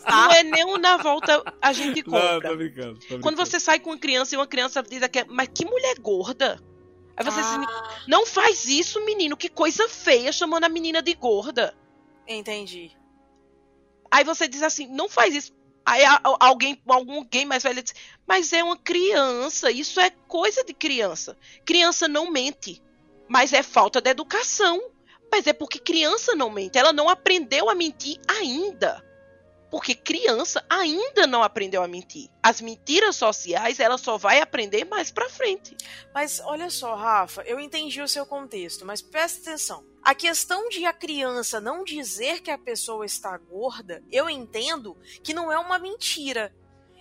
Não 0.08 0.32
é 0.32 0.42
nem 0.42 0.64
um 0.64 0.76
na 0.78 0.96
volta 0.96 1.42
a 1.62 1.72
gente 1.72 2.02
Não, 2.06 2.12
compra. 2.20 2.48
tô 2.50 2.56
brincando. 2.56 2.94
tô 2.94 2.98
brincando. 3.00 3.20
Quando 3.22 3.36
você 3.36 3.58
sai 3.60 3.78
com 3.80 3.90
uma 3.90 3.98
criança 3.98 4.34
e 4.34 4.38
uma 4.38 4.46
criança 4.46 4.82
diz 4.82 5.06
que 5.08 5.18
é, 5.20 5.24
mas 5.28 5.48
que 5.54 5.64
mulher 5.64 5.98
gorda. 5.98 6.60
Aí 7.16 7.24
você 7.24 7.40
diz, 7.40 7.46
Ah, 7.50 7.94
não 8.06 8.26
faz 8.26 8.66
isso, 8.66 9.02
menino, 9.04 9.36
que 9.36 9.48
coisa 9.48 9.88
feia 9.88 10.30
chamando 10.32 10.64
a 10.64 10.68
menina 10.68 11.00
de 11.00 11.14
gorda. 11.14 11.74
entendi. 12.28 12.90
Aí 14.10 14.22
você 14.24 14.46
diz 14.48 14.62
assim, 14.62 14.86
não 14.88 15.08
faz 15.08 15.34
isso. 15.34 15.52
Aí 15.84 16.02
alguém, 16.40 16.80
alguém 16.88 17.44
mais 17.46 17.62
velho 17.62 17.82
diz, 17.82 17.94
mas 18.26 18.52
é 18.52 18.62
uma 18.62 18.76
criança, 18.76 19.70
isso 19.70 20.00
é 20.00 20.10
coisa 20.10 20.64
de 20.64 20.74
criança. 20.74 21.36
Criança 21.64 22.06
não 22.08 22.30
mente, 22.30 22.82
mas 23.28 23.52
é 23.52 23.62
falta 23.62 24.00
de 24.00 24.10
educação. 24.10 24.80
Mas 25.30 25.46
é 25.46 25.52
porque 25.52 25.78
criança 25.78 26.34
não 26.34 26.50
mente, 26.50 26.78
ela 26.78 26.92
não 26.92 27.08
aprendeu 27.08 27.68
a 27.68 27.74
mentir 27.74 28.20
ainda. 28.28 29.04
Porque 29.70 29.94
criança 29.94 30.64
ainda 30.70 31.26
não 31.26 31.42
aprendeu 31.42 31.82
a 31.82 31.88
mentir. 31.88 32.30
As 32.42 32.60
mentiras 32.60 33.16
sociais, 33.16 33.80
ela 33.80 33.98
só 33.98 34.16
vai 34.16 34.40
aprender 34.40 34.84
mais 34.84 35.10
pra 35.10 35.28
frente. 35.28 35.76
Mas 36.14 36.40
olha 36.40 36.70
só, 36.70 36.94
Rafa, 36.94 37.42
eu 37.42 37.58
entendi 37.58 38.00
o 38.00 38.08
seu 38.08 38.24
contexto, 38.24 38.86
mas 38.86 39.02
presta 39.02 39.40
atenção. 39.50 39.84
A 40.02 40.14
questão 40.14 40.68
de 40.68 40.86
a 40.86 40.92
criança 40.92 41.60
não 41.60 41.82
dizer 41.82 42.40
que 42.40 42.50
a 42.50 42.56
pessoa 42.56 43.04
está 43.04 43.36
gorda, 43.36 44.02
eu 44.10 44.30
entendo 44.30 44.96
que 45.22 45.34
não 45.34 45.50
é 45.50 45.58
uma 45.58 45.80
mentira. 45.80 46.54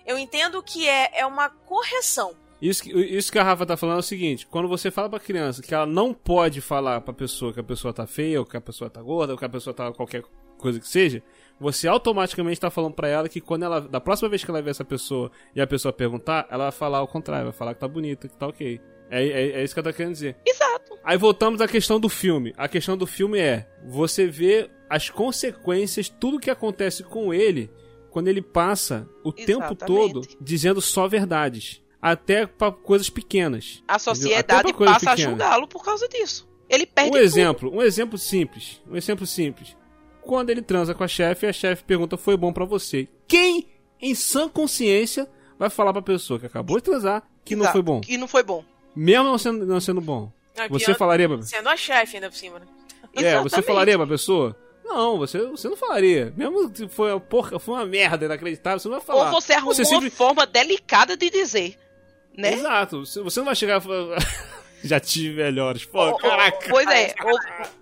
Eu 0.05 0.17
entendo 0.17 0.61
que 0.61 0.87
é, 0.89 1.11
é 1.19 1.25
uma 1.25 1.49
correção. 1.49 2.35
Isso, 2.67 2.83
que- 2.83 2.91
isso 2.93 3.31
que 3.31 3.37
a 3.39 3.43
Rafa 3.43 3.65
tá 3.65 3.77
falando 3.77 3.97
é 3.97 3.99
o 3.99 4.03
seguinte: 4.03 4.47
quando 4.47 4.67
você 4.67 4.89
fala 4.89 5.09
pra 5.09 5.19
criança 5.19 5.61
que 5.61 5.73
ela 5.73 5.85
não 5.85 6.13
pode 6.13 6.61
falar 6.61 7.01
pra 7.01 7.13
pessoa 7.13 7.53
que 7.53 7.59
a 7.59 7.63
pessoa 7.63 7.93
tá 7.93 8.07
feia, 8.07 8.39
ou 8.39 8.45
que 8.45 8.57
a 8.57 8.61
pessoa 8.61 8.89
tá 8.89 9.01
gorda, 9.01 9.33
ou 9.33 9.39
que 9.39 9.45
a 9.45 9.49
pessoa 9.49 9.73
tá 9.73 9.91
qualquer 9.91 10.23
coisa 10.57 10.79
que 10.79 10.87
seja, 10.87 11.21
você 11.59 11.87
automaticamente 11.87 12.59
tá 12.59 12.69
falando 12.69 12.93
pra 12.93 13.07
ela 13.07 13.29
que 13.29 13.41
quando 13.41 13.63
ela. 13.63 13.81
Da 13.81 13.99
próxima 14.01 14.29
vez 14.29 14.43
que 14.43 14.49
ela 14.49 14.61
ver 14.61 14.71
essa 14.71 14.85
pessoa 14.85 15.29
e 15.55 15.61
a 15.61 15.67
pessoa 15.67 15.91
perguntar, 15.93 16.47
ela 16.49 16.65
vai 16.65 16.71
falar 16.71 17.01
o 17.01 17.07
contrário, 17.07 17.45
vai 17.45 17.53
falar 17.53 17.73
que 17.73 17.79
tá 17.79 17.87
bonita, 17.87 18.27
que 18.27 18.35
tá 18.37 18.47
ok. 18.47 18.79
É, 19.09 19.23
é, 19.23 19.49
é 19.59 19.63
isso 19.63 19.73
que 19.73 19.79
ela 19.79 19.91
tá 19.91 19.95
querendo 19.95 20.13
dizer. 20.13 20.35
Exato. 20.45 20.97
Aí 21.03 21.17
voltamos 21.17 21.61
à 21.61 21.67
questão 21.67 21.99
do 21.99 22.09
filme. 22.09 22.53
A 22.57 22.67
questão 22.67 22.97
do 22.97 23.05
filme 23.05 23.37
é: 23.39 23.67
você 23.85 24.25
vê 24.25 24.69
as 24.89 25.09
consequências, 25.09 26.09
tudo 26.09 26.39
que 26.39 26.49
acontece 26.49 27.03
com 27.03 27.33
ele 27.33 27.69
quando 28.09 28.27
ele 28.29 28.41
passa 28.41 29.07
o 29.23 29.31
tempo 29.31 29.63
Exatamente. 29.65 29.85
todo 29.85 30.21
dizendo 30.41 30.81
só 30.81 31.07
verdades. 31.07 31.83
Até 32.07 32.45
pra 32.45 32.71
coisas 32.71 33.09
pequenas. 33.09 33.81
A 33.87 33.97
sociedade 33.97 34.73
passa 34.73 35.11
a 35.11 35.15
julgá-lo 35.15 35.67
por 35.67 35.83
causa 35.83 36.07
disso. 36.07 36.47
Ele 36.69 36.85
perde 36.85 37.09
Um 37.09 37.13
tudo. 37.13 37.23
exemplo, 37.23 37.71
um 37.75 37.81
exemplo 37.81 38.17
simples. 38.17 38.79
Um 38.87 38.95
exemplo 38.95 39.25
simples. 39.25 39.75
Quando 40.21 40.49
ele 40.51 40.61
transa 40.61 40.93
com 40.93 41.03
a 41.03 41.07
chefe, 41.07 41.45
a 41.47 41.53
chefe 41.53 41.83
pergunta: 41.83 42.15
foi 42.17 42.37
bom 42.37 42.53
pra 42.53 42.63
você? 42.65 43.07
Quem, 43.27 43.67
em 43.99 44.13
sã 44.13 44.47
consciência, 44.47 45.27
vai 45.57 45.69
falar 45.69 45.93
pra 45.93 46.01
pessoa 46.03 46.39
que 46.39 46.45
acabou 46.45 46.77
de 46.77 46.83
transar 46.83 47.23
que 47.43 47.55
não 47.55 47.63
Exato, 47.63 47.73
foi 47.73 47.81
bom? 47.81 48.01
Que 48.01 48.17
não 48.17 48.27
foi 48.27 48.43
bom. 48.43 48.63
Mesmo 48.95 49.23
não 49.25 49.37
sendo, 49.37 49.65
não 49.65 49.79
sendo 49.79 50.01
bom. 50.01 50.31
Ah, 50.57 50.67
Você 50.69 50.85
pior- 50.85 50.97
falaria 50.97 51.27
pra 51.27 51.41
Sendo 51.41 51.69
a 51.69 51.75
chefe 51.77 52.17
ainda 52.17 52.29
por 52.29 52.35
cima, 52.37 52.59
né? 52.59 52.65
É, 53.15 53.19
você 53.21 53.27
Exatamente. 53.27 53.65
falaria 53.65 53.97
pra 53.97 54.07
pessoa? 54.07 54.55
Não, 54.83 55.17
você, 55.17 55.39
você 55.47 55.67
não 55.67 55.75
falaria. 55.75 56.31
Mesmo 56.37 56.71
se 56.75 56.87
foi 56.87 57.11
uma 57.11 57.19
porca, 57.19 57.57
foi 57.59 57.73
uma 57.75 57.85
merda 57.85 58.25
inacreditável, 58.25 58.79
você 58.79 58.87
não 58.87 58.97
vai 58.97 59.05
falar. 59.05 59.31
Ou 59.33 59.41
você 59.41 59.53
arruma 59.53 59.73
uma 59.73 59.85
sempre- 59.85 60.09
forma 60.11 60.45
delicada 60.45 61.17
de 61.17 61.29
dizer. 61.29 61.77
Né? 62.37 62.53
Exato. 62.53 63.05
Você 63.05 63.39
não 63.39 63.45
vai 63.45 63.55
chegar 63.55 63.79
e 63.79 63.83
falar. 63.83 64.17
Já 64.83 64.99
tive 64.99 65.37
melhores. 65.41 65.83
Pô, 65.85 65.99
ou- 66.11 66.17
caraca. 66.17 66.69
Pois 66.69 66.87
é, 66.87 67.15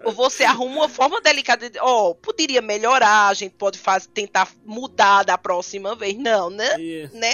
ou, 0.05 0.13
você 0.13 0.45
arruma 0.45 0.75
uma 0.81 0.89
forma 0.89 1.19
delicada 1.19 1.69
de. 1.69 1.77
Ó, 1.79 2.13
poderia 2.13 2.61
melhorar, 2.61 3.27
a 3.27 3.33
gente 3.33 3.53
pode 3.55 3.77
faz, 3.77 4.07
tentar 4.07 4.49
mudar 4.65 5.23
da 5.23 5.37
próxima 5.37 5.95
vez. 5.95 6.15
Não, 6.17 6.49
né? 6.49 6.79
E- 6.79 7.09
né? 7.13 7.33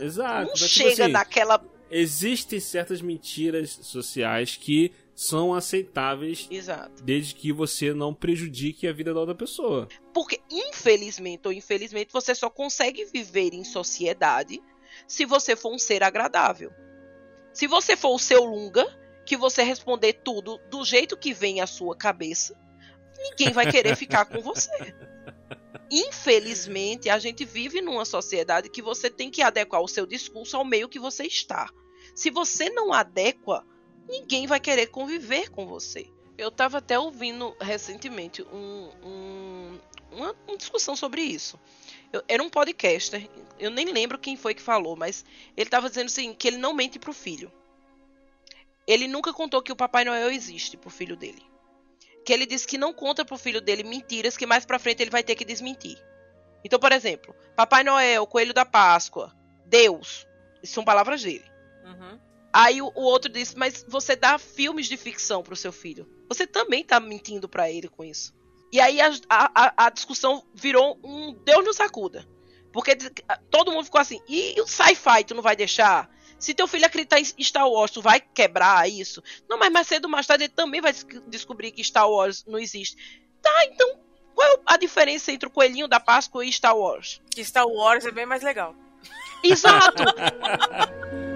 Exato. 0.00 0.40
Não 0.42 0.50
Mas, 0.50 0.58
tipo 0.60 0.68
chega 0.70 1.04
assim, 1.04 1.12
naquela. 1.12 1.62
Existem 1.90 2.60
certas 2.60 3.02
mentiras 3.02 3.78
sociais 3.82 4.56
que 4.56 4.92
são 5.14 5.52
aceitáveis 5.52 6.46
Exato. 6.50 7.02
desde 7.02 7.34
que 7.34 7.52
você 7.52 7.92
não 7.92 8.14
prejudique 8.14 8.86
a 8.86 8.92
vida 8.92 9.12
da 9.12 9.20
outra 9.20 9.34
pessoa. 9.34 9.88
Porque, 10.14 10.40
infelizmente 10.50 11.42
ou 11.46 11.52
infelizmente, 11.52 12.10
você 12.12 12.34
só 12.34 12.48
consegue 12.48 13.04
viver 13.06 13.52
em 13.52 13.64
sociedade 13.64 14.62
se 15.06 15.24
você 15.24 15.54
for 15.56 15.72
um 15.74 15.78
ser 15.78 16.02
agradável. 16.02 16.72
Se 17.52 17.66
você 17.66 17.96
for 17.96 18.14
o 18.14 18.18
seu 18.18 18.44
Lunga, 18.44 18.86
que 19.26 19.36
você 19.36 19.62
responder 19.62 20.14
tudo 20.24 20.58
do 20.70 20.84
jeito 20.84 21.16
que 21.16 21.32
vem 21.34 21.60
à 21.60 21.66
sua 21.66 21.96
cabeça, 21.96 22.54
ninguém 23.18 23.52
vai 23.52 23.70
querer 23.70 23.96
ficar 23.96 24.24
com 24.26 24.40
você. 24.40 24.70
Infelizmente, 25.90 27.08
a 27.08 27.18
gente 27.18 27.44
vive 27.44 27.80
numa 27.80 28.04
sociedade 28.04 28.68
que 28.68 28.82
você 28.82 29.08
tem 29.10 29.30
que 29.30 29.42
adequar 29.42 29.80
o 29.80 29.88
seu 29.88 30.06
discurso 30.06 30.56
ao 30.56 30.64
meio 30.64 30.88
que 30.88 30.98
você 30.98 31.24
está. 31.24 31.68
Se 32.14 32.30
você 32.30 32.68
não 32.70 32.92
adequa, 32.92 33.64
ninguém 34.08 34.46
vai 34.46 34.60
querer 34.60 34.88
conviver 34.88 35.50
com 35.50 35.66
você. 35.66 36.10
Eu 36.36 36.48
estava 36.48 36.78
até 36.78 36.98
ouvindo 36.98 37.56
recentemente 37.60 38.42
um, 38.42 38.90
um- 39.02 39.78
uma, 40.12 40.34
uma 40.46 40.56
discussão 40.56 40.94
sobre 40.94 41.22
isso. 41.22 41.58
Eu- 42.12 42.22
era 42.28 42.42
um 42.42 42.48
podcaster, 42.48 43.28
eu 43.58 43.70
nem 43.70 43.86
lembro 43.92 44.18
quem 44.18 44.36
foi 44.36 44.54
que 44.54 44.62
falou, 44.62 44.96
mas 44.96 45.24
ele 45.56 45.66
estava 45.66 45.88
dizendo 45.88 46.06
assim, 46.06 46.34
que 46.34 46.48
ele 46.48 46.56
não 46.56 46.72
mente 46.72 46.98
pro 46.98 47.12
filho. 47.12 47.52
Ele 48.86 49.06
nunca 49.06 49.32
contou 49.32 49.62
que 49.62 49.72
o 49.72 49.76
Papai 49.76 50.04
Noel 50.04 50.30
existe 50.30 50.76
pro 50.76 50.88
filho 50.88 51.16
dele. 51.16 51.42
Que 52.24 52.32
ele 52.32 52.46
disse 52.46 52.66
que 52.66 52.78
não 52.78 52.92
conta 52.92 53.24
pro 53.24 53.36
filho 53.36 53.60
dele 53.60 53.82
mentiras 53.82 54.36
que 54.36 54.46
mais 54.46 54.64
pra 54.64 54.78
frente 54.78 55.02
ele 55.02 55.10
vai 55.10 55.22
ter 55.22 55.34
que 55.34 55.44
desmentir. 55.44 55.98
Então, 56.64 56.78
por 56.78 56.92
exemplo, 56.92 57.34
Papai 57.54 57.84
Noel, 57.84 58.26
Coelho 58.26 58.54
da 58.54 58.64
Páscoa, 58.64 59.34
Deus. 59.66 60.26
Isso 60.62 60.72
são 60.72 60.84
palavras 60.84 61.22
dele. 61.22 61.44
Uhum. 61.84 62.18
Aí 62.52 62.80
o, 62.80 62.90
o 62.94 63.02
outro 63.02 63.30
disse, 63.30 63.56
mas 63.56 63.84
você 63.86 64.16
dá 64.16 64.38
filmes 64.38 64.86
de 64.86 64.96
ficção 64.96 65.42
pro 65.42 65.54
seu 65.54 65.70
filho. 65.70 66.08
Você 66.28 66.46
também 66.46 66.82
tá 66.82 66.98
mentindo 66.98 67.48
pra 67.48 67.70
ele 67.70 67.88
com 67.88 68.02
isso. 68.04 68.34
E 68.70 68.80
aí 68.80 69.00
a, 69.00 69.10
a, 69.28 69.86
a 69.86 69.90
discussão 69.90 70.44
virou 70.54 70.98
um 71.02 71.34
Deus 71.44 71.64
nos 71.64 71.80
acuda. 71.80 72.26
Porque 72.72 72.96
todo 73.50 73.72
mundo 73.72 73.84
ficou 73.84 74.00
assim, 74.00 74.20
e 74.28 74.60
o 74.60 74.66
sci-fi 74.66 75.24
tu 75.24 75.34
não 75.34 75.42
vai 75.42 75.56
deixar? 75.56 76.08
Se 76.38 76.54
teu 76.54 76.68
filho 76.68 76.86
acreditar 76.86 77.18
em 77.18 77.24
Star 77.42 77.68
Wars, 77.68 77.90
tu 77.90 78.00
vai 78.00 78.20
quebrar 78.20 78.88
isso? 78.88 79.22
Não, 79.48 79.58
mas 79.58 79.72
mais 79.72 79.86
cedo 79.88 80.04
ou 80.04 80.10
mais 80.10 80.26
tarde 80.26 80.44
ele 80.44 80.52
também 80.52 80.80
vai 80.80 80.92
des- 80.92 81.06
descobrir 81.26 81.72
que 81.72 81.82
Star 81.82 82.08
Wars 82.08 82.44
não 82.46 82.58
existe. 82.58 82.96
Tá, 83.42 83.64
então 83.64 83.98
qual 84.34 84.46
é 84.48 84.60
a 84.66 84.76
diferença 84.76 85.32
entre 85.32 85.48
o 85.48 85.50
Coelhinho 85.50 85.88
da 85.88 85.98
Páscoa 85.98 86.44
e 86.44 86.52
Star 86.52 86.76
Wars? 86.76 87.20
Que 87.34 87.44
Star 87.44 87.66
Wars 87.66 88.04
é 88.04 88.12
bem 88.12 88.26
mais 88.26 88.42
legal. 88.42 88.74
Exato! 89.42 90.04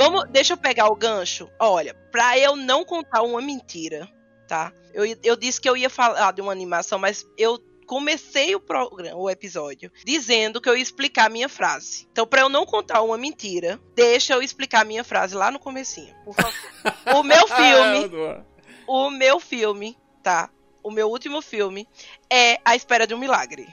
Vamos, 0.00 0.24
deixa 0.30 0.54
eu 0.54 0.56
pegar 0.56 0.88
o 0.88 0.96
gancho. 0.96 1.50
Olha, 1.58 1.94
pra 2.10 2.38
eu 2.38 2.56
não 2.56 2.84
contar 2.84 3.22
uma 3.22 3.40
mentira, 3.40 4.08
tá? 4.48 4.72
Eu, 4.94 5.04
eu 5.22 5.36
disse 5.36 5.60
que 5.60 5.68
eu 5.68 5.76
ia 5.76 5.90
falar 5.90 6.32
de 6.32 6.40
uma 6.40 6.52
animação, 6.52 6.98
mas 6.98 7.26
eu 7.36 7.58
comecei 7.86 8.54
o 8.54 8.60
programa, 8.60 9.16
o 9.18 9.28
episódio, 9.28 9.90
dizendo 10.04 10.60
que 10.60 10.68
eu 10.68 10.76
ia 10.76 10.82
explicar 10.82 11.26
a 11.26 11.28
minha 11.28 11.48
frase. 11.48 12.08
Então, 12.10 12.26
pra 12.26 12.40
eu 12.40 12.48
não 12.48 12.64
contar 12.64 13.02
uma 13.02 13.18
mentira, 13.18 13.80
deixa 13.94 14.32
eu 14.32 14.42
explicar 14.42 14.82
a 14.82 14.84
minha 14.84 15.04
frase 15.04 15.34
lá 15.34 15.50
no 15.50 15.58
comecinho, 15.58 16.14
por 16.24 16.34
favor. 16.34 16.54
o 17.18 17.22
meu 17.22 17.46
filme 17.46 18.44
o 18.90 19.08
meu 19.08 19.38
filme, 19.38 19.96
tá? 20.20 20.50
O 20.82 20.90
meu 20.90 21.08
último 21.08 21.40
filme 21.40 21.86
é 22.28 22.58
A 22.64 22.74
Espera 22.74 23.06
de 23.06 23.14
um 23.14 23.18
Milagre. 23.18 23.72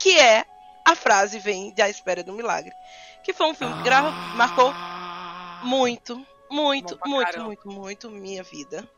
Que 0.00 0.16
é 0.16 0.44
a 0.86 0.94
frase 0.94 1.40
vem 1.40 1.74
de 1.74 1.82
A 1.82 1.88
Espera 1.88 2.22
de 2.22 2.30
um 2.30 2.34
Milagre. 2.34 2.72
Que 3.24 3.32
foi 3.32 3.46
um 3.46 3.54
filme 3.54 3.74
que 3.82 3.90
marcou 4.36 4.72
muito, 5.64 6.16
muito, 6.50 6.98
muito, 7.06 7.26
caramba. 7.26 7.46
muito, 7.46 7.68
muito 7.68 8.10
minha 8.10 8.42
vida. 8.42 8.88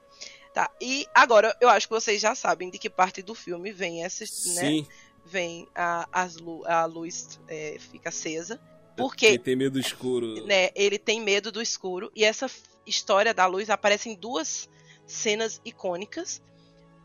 Tá? 0.52 0.70
E 0.80 1.06
agora 1.14 1.54
eu 1.60 1.68
acho 1.68 1.86
que 1.86 1.94
vocês 1.94 2.20
já 2.20 2.34
sabem 2.34 2.70
de 2.70 2.78
que 2.78 2.88
parte 2.88 3.22
do 3.22 3.34
filme 3.34 3.72
vem 3.72 4.04
essa, 4.04 4.24
né? 4.54 4.86
Vem 5.24 5.68
a, 5.74 6.08
as 6.10 6.36
lu- 6.36 6.64
a 6.66 6.84
luz 6.86 7.38
é, 7.48 7.76
fica 7.78 8.08
acesa. 8.08 8.60
Porque 8.96 9.38
tem 9.38 9.54
medo 9.54 9.72
do 9.74 9.80
escuro. 9.80 10.46
né, 10.46 10.70
ele 10.74 10.98
tem 10.98 11.20
medo 11.20 11.52
do 11.52 11.60
escuro 11.60 12.10
e 12.16 12.24
essa 12.24 12.50
história 12.86 13.34
da 13.34 13.44
luz 13.44 13.68
aparece 13.68 14.08
em 14.08 14.14
duas 14.14 14.70
cenas 15.06 15.60
icônicas. 15.64 16.40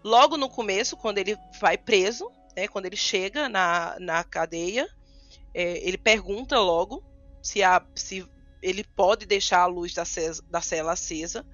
Logo 0.01 0.37
no 0.37 0.49
começo, 0.49 0.95
quando 0.95 1.17
ele 1.17 1.35
vai 1.59 1.77
preso, 1.77 2.31
né, 2.55 2.67
quando 2.69 2.85
ele 2.85 2.95
chega 2.95 3.49
na, 3.49 3.97
na 3.99 4.23
cadeia, 4.23 4.87
é, 5.53 5.85
ele 5.85 5.97
pergunta 5.97 6.57
logo 6.59 7.03
se, 7.41 7.61
a, 7.61 7.85
se 7.93 8.25
ele 8.61 8.83
pode 8.83 9.25
deixar 9.25 9.61
a 9.61 9.65
luz 9.65 9.93
da, 9.93 10.03
da 10.49 10.61
cela 10.61 10.93
acesa. 10.93 11.45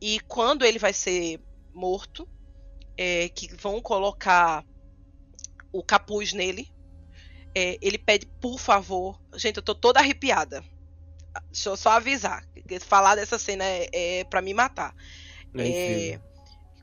E 0.00 0.20
quando 0.20 0.64
ele 0.64 0.78
vai 0.78 0.92
ser 0.92 1.40
morto, 1.72 2.28
é, 2.96 3.28
que 3.28 3.54
vão 3.54 3.80
colocar 3.80 4.64
o 5.72 5.82
capuz 5.82 6.32
nele, 6.32 6.68
é, 7.54 7.78
ele 7.80 7.98
pede, 7.98 8.26
por 8.40 8.58
favor. 8.58 9.20
Gente, 9.34 9.58
eu 9.58 9.62
tô 9.62 9.74
toda 9.74 10.00
arrepiada. 10.00 10.62
Deixa 11.50 11.68
eu 11.68 11.76
só 11.76 11.90
avisar. 11.90 12.44
Falar 12.80 13.14
dessa 13.14 13.38
cena 13.38 13.64
é, 13.64 13.88
é 13.92 14.24
para 14.24 14.42
me 14.42 14.52
matar. 14.52 14.94
É 15.54 15.66
incrível. 15.66 16.20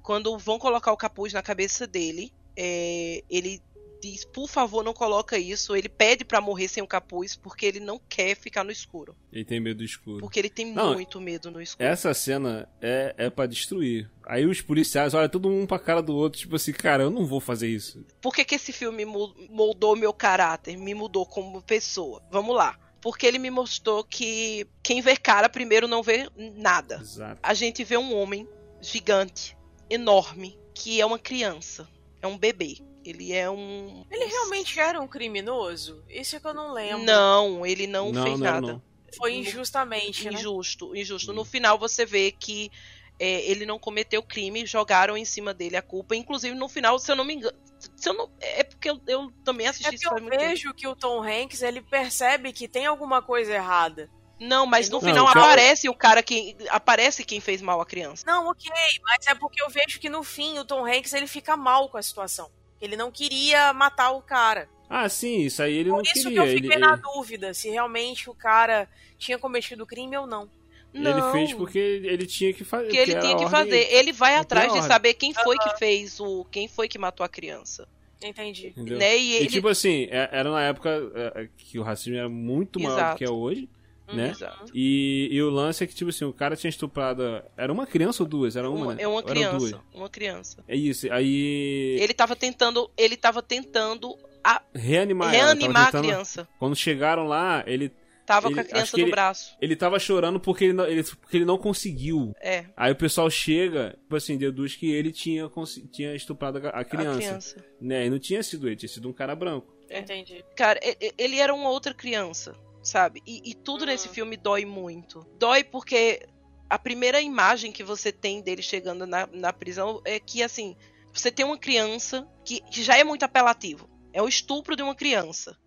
quando 0.01 0.37
vão 0.37 0.57
colocar 0.57 0.91
o 0.91 0.97
capuz 0.97 1.33
na 1.33 1.43
cabeça 1.43 1.85
dele, 1.85 2.33
é, 2.55 3.23
ele 3.29 3.61
diz, 4.03 4.25
por 4.25 4.49
favor, 4.49 4.83
não 4.83 4.93
coloca 4.93 5.37
isso. 5.37 5.75
Ele 5.75 5.87
pede 5.87 6.25
pra 6.25 6.41
morrer 6.41 6.67
sem 6.67 6.83
o 6.83 6.87
capuz 6.87 7.35
porque 7.35 7.65
ele 7.65 7.79
não 7.79 7.97
quer 7.97 8.35
ficar 8.35 8.63
no 8.63 8.71
escuro. 8.71 9.15
Ele 9.31 9.45
tem 9.45 9.59
medo 9.59 9.77
do 9.77 9.83
escuro. 9.83 10.19
Porque 10.19 10.39
ele 10.39 10.49
tem 10.49 10.73
Não, 10.73 10.93
muito 10.93 11.21
medo 11.21 11.49
no 11.49 11.61
escuro. 11.61 11.87
Essa 11.87 12.13
cena 12.13 12.67
é, 12.81 13.15
é 13.17 13.29
pra 13.29 13.45
destruir. 13.45 14.09
Aí 14.25 14.45
os 14.45 14.61
policiais 14.61 15.13
olham 15.13 15.29
todo 15.29 15.47
um 15.47 15.65
pra 15.65 15.79
cara 15.79 16.01
do 16.01 16.15
outro, 16.15 16.39
tipo 16.39 16.55
assim, 16.55 16.73
cara, 16.73 17.03
eu 17.03 17.09
não 17.09 17.25
vou 17.25 17.39
fazer 17.39 17.69
isso. 17.69 18.05
Por 18.21 18.33
que, 18.33 18.43
que 18.43 18.55
esse 18.55 18.73
filme 18.73 19.05
moldou 19.05 19.95
meu 19.95 20.13
caráter, 20.13 20.77
me 20.77 20.93
mudou 20.93 21.25
como 21.25 21.61
pessoa? 21.61 22.21
Vamos 22.29 22.55
lá. 22.55 22.77
Porque 23.01 23.25
ele 23.25 23.37
me 23.37 23.49
mostrou 23.49 24.03
que 24.03 24.65
quem 24.81 25.01
vê 25.01 25.17
cara 25.17 25.49
primeiro 25.49 25.87
não 25.87 26.01
vê 26.01 26.29
nada. 26.55 26.99
Exato. 27.01 27.39
A 27.43 27.53
gente 27.53 27.83
vê 27.83 27.97
um 27.97 28.15
homem 28.15 28.47
gigante, 28.81 29.57
enorme, 29.89 30.57
que 30.73 30.99
é 30.99 31.05
uma 31.05 31.19
criança, 31.19 31.87
é 32.23 32.27
um 32.27 32.37
bebê. 32.37 32.77
Ele 33.05 33.33
é 33.33 33.49
um. 33.49 34.05
Ele 34.09 34.25
realmente 34.25 34.79
era 34.79 34.99
um 34.99 35.07
criminoso? 35.07 36.03
Isso 36.09 36.37
é 36.37 36.39
que 36.39 36.47
eu 36.47 36.53
não 36.53 36.71
lembro. 36.71 37.03
Não, 37.03 37.65
ele 37.65 37.85
não, 37.85 38.11
Não, 38.11 38.23
fez 38.23 38.39
não 38.39 38.45
nada. 38.51 38.67
não. 38.73 38.81
Foi 39.17 39.33
injustamente, 39.35 40.25
né? 40.29 40.33
Injusto, 40.39 40.95
injusto. 40.95 41.33
No 41.33 41.43
final 41.45 41.77
você 41.77 42.05
vê 42.05 42.31
que 42.31 42.71
é, 43.19 43.41
ele 43.49 43.65
não 43.65 43.77
cometeu 43.77 44.23
crime, 44.23 44.65
jogaram 44.65 45.15
em 45.17 45.25
cima 45.25 45.53
dele 45.53 45.75
a 45.75 45.81
culpa. 45.81 46.15
Inclusive, 46.15 46.55
no 46.55 46.67
final, 46.69 46.97
se 46.97 47.11
eu 47.11 47.15
não 47.15 47.25
me 47.25 47.35
engano. 47.35 47.55
Se 47.97 48.07
eu 48.09 48.13
não, 48.13 48.31
é 48.39 48.63
porque 48.63 48.89
eu, 48.89 48.99
eu 49.05 49.29
também 49.43 49.67
É 49.67 49.69
assisti 49.69 49.83
porque 49.91 50.05
isso 50.05 50.09
eu 50.09 50.15
tempo. 50.15 50.29
vejo 50.29 50.73
que 50.73 50.87
o 50.87 50.95
Tom 50.95 51.21
Hanks, 51.21 51.61
ele 51.61 51.81
percebe 51.81 52.53
que 52.53 52.67
tem 52.67 52.85
alguma 52.85 53.21
coisa 53.21 53.53
errada. 53.53 54.09
Não, 54.47 54.65
mas 54.65 54.89
no 54.89 54.99
Não, 54.99 55.07
final 55.07 55.25
cara- 55.27 55.39
aparece 55.45 55.87
o 55.89 55.93
cara 55.93 56.21
que. 56.23 56.55
Aparece 56.69 57.23
quem 57.23 57.39
fez 57.39 57.61
mal 57.61 57.79
à 57.79 57.85
criança. 57.85 58.23
Não, 58.27 58.47
ok, 58.49 58.69
mas 59.03 59.25
é 59.27 59.35
porque 59.35 59.61
eu 59.61 59.69
vejo 59.69 59.99
que 59.99 60.09
no 60.09 60.23
fim 60.23 60.59
o 60.59 60.65
Tom 60.65 60.85
Hanks, 60.85 61.13
ele 61.13 61.27
fica 61.27 61.55
mal 61.55 61.87
com 61.89 61.97
a 61.97 62.01
situação. 62.01 62.49
Ele 62.81 62.97
não 62.97 63.09
queria 63.11 63.71
matar 63.73 64.11
o 64.11 64.21
cara. 64.21 64.67
Ah, 64.89 65.07
sim, 65.07 65.41
isso 65.41 65.63
aí 65.63 65.73
ele 65.77 65.89
Por 65.89 65.95
não 65.97 66.01
isso 66.03 66.13
queria. 66.13 66.31
que 66.31 66.37
eu 66.39 66.45
fiquei 66.55 66.71
ele, 66.71 66.77
na 66.79 66.93
ele- 66.93 67.01
dúvida 67.01 67.53
se 67.53 67.69
realmente 67.69 68.29
o 68.29 68.35
cara 68.35 68.87
tinha 69.17 69.39
cometido 69.39 69.85
crime 69.85 70.15
ou 70.17 70.27
não. 70.27 70.49
Não. 70.93 71.11
Ele 71.11 71.31
fez 71.31 71.53
porque 71.57 71.79
ele 71.79 72.27
tinha 72.27 72.53
que 72.53 72.63
fazer. 72.63 72.89
que 72.89 72.97
ele 72.97 73.11
tinha 73.13 73.21
que 73.37 73.45
ordem- 73.45 73.49
fazer. 73.49 73.87
Ele 73.93 74.11
vai 74.11 74.33
Não 74.35 74.41
atrás 74.41 74.71
de 74.73 74.83
saber 74.83 75.13
quem 75.15 75.33
foi 75.33 75.57
que 75.57 75.77
fez 75.77 76.19
o. 76.19 76.45
quem 76.51 76.67
foi 76.67 76.87
que 76.87 76.99
matou 76.99 77.25
a 77.25 77.29
criança. 77.29 77.87
Entendi. 78.21 78.67
Entendeu? 78.67 78.97
Né? 78.99 79.17
E 79.17 79.21
E, 79.31 79.35
ele. 79.37 79.47
tipo 79.47 79.67
assim, 79.67 80.07
é- 80.11 80.29
era 80.31 80.51
na 80.51 80.61
época 80.61 80.89
é, 81.35 81.47
que 81.57 81.79
o 81.79 81.83
racismo 81.83 82.15
era 82.17 82.29
muito 82.29 82.79
maior 82.79 82.95
do 82.95 82.99
Exato. 82.99 83.17
que 83.17 83.23
é 83.25 83.29
hoje, 83.29 83.67
né? 84.07 84.29
Exato. 84.31 84.71
E, 84.73 85.29
e 85.31 85.41
o 85.41 85.49
lance 85.49 85.83
é 85.83 85.87
que, 85.87 85.93
tipo 85.95 86.09
assim, 86.09 86.25
o 86.25 86.33
cara 86.33 86.55
tinha 86.55 86.69
estuprado. 86.69 87.21
Era 87.57 87.71
uma 87.71 87.85
criança 87.87 88.23
ou 88.23 88.29
duas? 88.29 88.55
Era 88.55 88.69
uma, 88.69 88.85
Uma- 88.85 88.95
né? 88.95 89.03
é 89.03 89.07
uma 89.07 89.21
Ou 89.21 89.29
eram 89.29 89.57
duas? 89.57 89.63
criança. 89.71 89.83
Uma 89.93 90.09
criança. 90.09 90.63
É 90.67 90.75
isso. 90.75 91.11
Aí. 91.11 91.97
Ele 91.99 92.13
tava 92.13 92.35
tentando. 92.35 92.89
Ele 92.97 93.15
tava 93.17 93.41
tentando 93.41 94.17
a- 94.43 94.61
reanimar 94.73 95.33
ela. 95.33 95.45
reanimar 95.47 95.73
tava 95.73 95.81
a 95.83 95.91
tentando- 95.91 96.03
criança. 96.11 96.47
Quando 96.59 96.75
chegaram 96.75 97.25
lá, 97.27 97.63
ele, 97.67 97.91
Tava 98.25 98.47
Ele- 98.47 98.55
com 98.55 98.61
a 98.61 98.63
criança 98.63 98.95
no 98.95 99.03
ele- 99.03 99.11
braço. 99.11 99.57
ele 99.61 99.75
tava 99.75 99.99
chorando 99.99 100.39
porque 100.39 100.63
ele, 100.63 100.71
não, 100.71 100.85
ele- 100.87 101.03
porque 101.03 101.35
ele 101.35 101.43
não 101.43 101.57
conseguiu. 101.57 102.33
É. 102.39 102.63
Aí 102.77 102.89
o 102.89 102.95
pessoal 102.95 103.29
chega, 103.29 103.97
tipo 104.01 104.15
assim, 104.15 104.37
deduz 104.37 104.77
que 104.77 104.89
ele 104.89 105.11
tinha, 105.11 105.51
tinha 105.91 106.15
estuprado 106.15 106.57
a, 106.65 106.69
a 106.69 106.85
criança. 106.85 107.11
A 107.11 107.17
criança. 107.17 107.65
Né? 107.81 108.05
E 108.05 108.09
não 108.09 108.17
tinha 108.17 108.41
sido 108.41 108.65
ele, 108.69 108.77
tinha 108.77 108.87
sido 108.87 109.09
um 109.09 109.11
cara 109.13 109.35
branco. 109.35 109.75
É. 109.89 109.99
Entendi. 109.99 110.41
Cara, 110.55 110.79
ele 111.17 111.35
era 111.37 111.53
uma 111.53 111.69
outra 111.69 111.93
criança, 111.93 112.55
sabe? 112.83 113.23
E, 113.25 113.41
e 113.51 113.55
tudo 113.55 113.85
nesse 113.85 114.07
Uhum. 114.09 114.13
filme 114.13 114.37
dói 114.37 114.65
muito. 114.65 115.25
Dói 115.39 115.63
porque 115.63 116.27
a 116.69 116.77
primeira 116.77 117.21
imagem 117.21 117.71
que 117.71 117.83
você 117.83 118.11
tem 118.11 118.41
dele 118.41 118.61
chegando 118.61 119.07
na, 119.07 119.27
na 119.27 119.53
prisão 119.53 120.01
é 120.05 120.19
que, 120.19 120.43
assim, 120.43 120.75
você 121.13 121.31
tem 121.31 121.45
uma 121.45 121.57
criança 121.57 122.27
que, 122.43 122.59
que 122.61 122.83
já 122.83 122.97
é 122.97 123.03
muito 123.03 123.23
apelativo. 123.23 123.89
É 124.11 124.21
o 124.21 124.27
estupro 124.27 124.75
de 124.75 124.83
uma 124.83 124.95
criança. 124.95 125.57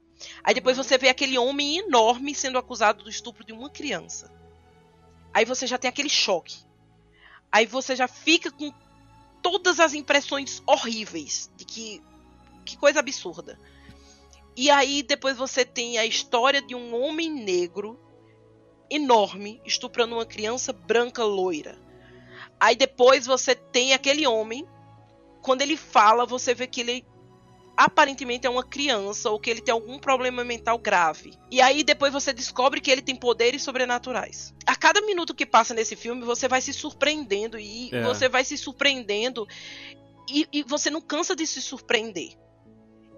Aí 0.44 0.54
depois 0.54 0.76
Uhum. 0.76 0.84
você 0.84 0.98
vê 0.98 1.08
aquele 1.08 1.36
homem 1.38 1.78
enorme 1.78 2.34
sendo 2.34 2.58
acusado 2.58 3.04
do 3.04 3.10
estupro 3.10 3.44
de 3.44 3.52
uma 3.52 3.70
criança. 3.70 4.30
Aí 5.32 5.44
você 5.44 5.66
já 5.66 5.76
tem 5.78 5.88
aquele 5.88 6.08
choque. 6.08 6.58
Aí 7.52 7.66
você 7.66 7.94
já 7.94 8.08
fica 8.08 8.50
com 8.50 8.72
todas 9.42 9.78
as 9.78 9.94
impressões 9.94 10.62
horríveis 10.66 11.50
de 11.56 11.64
que 11.64 12.02
que 12.64 12.76
coisa 12.76 12.98
absurda. 12.98 13.60
E 14.56 14.70
aí 14.70 15.02
depois 15.02 15.36
você 15.36 15.64
tem 15.64 15.98
a 15.98 16.06
história 16.06 16.62
de 16.62 16.74
um 16.74 16.94
homem 16.94 17.30
negro 17.30 18.00
enorme 18.90 19.60
estuprando 19.64 20.14
uma 20.14 20.24
criança 20.24 20.72
branca 20.72 21.22
loira. 21.24 21.78
Aí 22.58 22.74
depois 22.74 23.26
você 23.26 23.54
tem 23.54 23.92
aquele 23.92 24.26
homem, 24.26 24.66
quando 25.42 25.60
ele 25.62 25.76
fala, 25.76 26.24
você 26.24 26.54
vê 26.54 26.66
que 26.66 26.80
ele 26.80 27.04
aparentemente 27.76 28.46
é 28.46 28.50
uma 28.50 28.64
criança 28.64 29.28
ou 29.28 29.38
que 29.38 29.50
ele 29.50 29.60
tem 29.60 29.72
algum 29.72 29.98
problema 29.98 30.42
mental 30.42 30.78
grave. 30.78 31.34
E 31.50 31.60
aí 31.60 31.84
depois 31.84 32.10
você 32.10 32.32
descobre 32.32 32.80
que 32.80 32.90
ele 32.90 33.02
tem 33.02 33.14
poderes 33.14 33.62
sobrenaturais. 33.62 34.54
A 34.64 34.74
cada 34.74 35.02
minuto 35.02 35.34
que 35.34 35.44
passa 35.44 35.74
nesse 35.74 35.94
filme, 35.94 36.24
você 36.24 36.48
vai 36.48 36.62
se 36.62 36.72
surpreendendo 36.72 37.58
e 37.58 37.94
É. 37.94 38.02
você 38.02 38.28
vai 38.28 38.44
se 38.44 38.56
surpreendendo 38.56 39.46
e, 40.30 40.48
e 40.50 40.62
você 40.62 40.88
não 40.88 41.02
cansa 41.02 41.36
de 41.36 41.46
se 41.46 41.60
surpreender. 41.60 42.30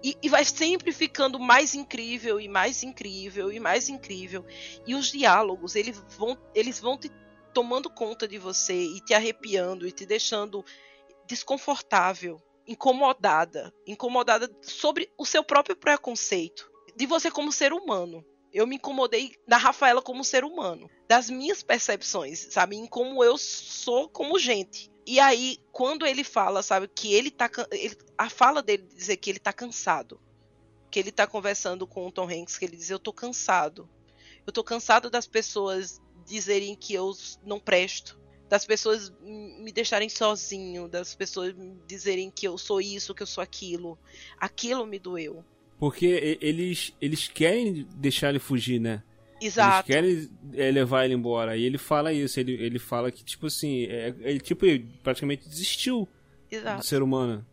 E, 0.03 0.15
e 0.23 0.29
vai 0.29 0.45
sempre 0.45 0.91
ficando 0.91 1.39
mais 1.39 1.75
incrível 1.75 2.39
e 2.39 2.47
mais 2.47 2.83
incrível 2.83 3.51
e 3.51 3.59
mais 3.59 3.89
incrível. 3.89 4.45
E 4.87 4.95
os 4.95 5.11
diálogos, 5.11 5.75
eles 5.75 6.01
vão, 6.17 6.37
eles 6.55 6.79
vão 6.79 6.97
te 6.97 7.11
tomando 7.53 7.89
conta 7.89 8.27
de 8.27 8.37
você 8.37 8.73
e 8.73 9.01
te 9.01 9.13
arrepiando 9.13 9.87
e 9.87 9.91
te 9.91 10.05
deixando 10.05 10.63
desconfortável, 11.27 12.41
incomodada, 12.67 13.73
incomodada 13.85 14.49
sobre 14.61 15.11
o 15.17 15.25
seu 15.25 15.43
próprio 15.43 15.75
preconceito, 15.75 16.71
de 16.95 17.05
você 17.05 17.29
como 17.29 17.51
ser 17.51 17.73
humano. 17.73 18.25
Eu 18.53 18.65
me 18.65 18.77
incomodei 18.77 19.35
da 19.47 19.57
Rafaela 19.57 20.01
como 20.01 20.23
ser 20.23 20.43
humano, 20.43 20.89
das 21.07 21.29
minhas 21.29 21.61
percepções, 21.61 22.47
sabe, 22.51 22.75
em 22.75 22.87
como 22.87 23.23
eu 23.23 23.37
sou 23.37 24.09
como 24.09 24.39
gente. 24.39 24.91
E 25.05 25.19
aí, 25.19 25.57
quando 25.71 26.05
ele 26.05 26.23
fala, 26.23 26.61
sabe, 26.61 26.87
que 26.87 27.13
ele 27.13 27.31
tá. 27.31 27.49
ele- 27.71 27.97
a 28.17 28.29
fala 28.29 28.61
dele 28.61 28.83
dizer 28.95 29.17
que 29.17 29.29
ele 29.29 29.39
tá 29.39 29.51
cansado. 29.53 30.19
Que 30.91 30.99
ele 30.99 31.11
tá 31.11 31.27
conversando 31.27 31.85
com 31.87 32.07
o 32.07 32.11
Tom 32.11 32.27
Hanks, 32.29 32.57
que 32.57 32.65
ele 32.65 32.75
diz: 32.77 32.89
Eu 32.89 32.99
tô 32.99 33.13
cansado. 33.13 33.89
Eu 34.45 34.51
tô 34.53 34.63
cansado 34.63 35.09
das 35.09 35.27
pessoas 35.27 36.01
dizerem 36.25 36.75
que 36.75 36.93
eu 36.93 37.11
não 37.43 37.59
presto. 37.59 38.19
Das 38.47 38.65
pessoas 38.65 39.11
me 39.21 39.71
deixarem 39.71 40.09
sozinho. 40.09 40.87
Das 40.87 41.13
pessoas 41.15 41.53
dizerem 41.87 42.31
que 42.31 42.47
eu 42.47 42.57
sou 42.57 42.81
isso, 42.81 43.13
que 43.13 43.21
eu 43.21 43.27
sou 43.27 43.43
aquilo. 43.43 43.97
Aquilo 44.39 44.85
me 44.85 44.97
doeu. 44.97 45.45
Porque 45.79 46.37
eles, 46.41 46.93
eles 47.01 47.27
querem 47.27 47.87
deixar 47.95 48.29
ele 48.29 48.39
fugir, 48.39 48.79
né? 48.79 49.01
Exato. 49.41 49.89
Eles 49.91 50.27
querem 50.51 50.61
é, 50.67 50.69
levar 50.71 51.05
ele 51.05 51.13
embora. 51.13 51.55
E 51.55 51.63
ele 51.63 51.77
fala 51.77 52.11
isso. 52.11 52.37
Ele, 52.39 52.53
ele 52.53 52.77
fala 52.77 53.09
que, 53.11 53.23
tipo 53.23 53.47
assim, 53.47 53.85
é, 53.85 54.13
ele 54.19 54.39
tipo, 54.41 54.65
ele 54.65 54.85
praticamente 55.01 55.47
desistiu 55.47 56.07
do 56.49 56.55
Exato. 56.55 56.85
ser 56.85 57.01
humano. 57.01 57.45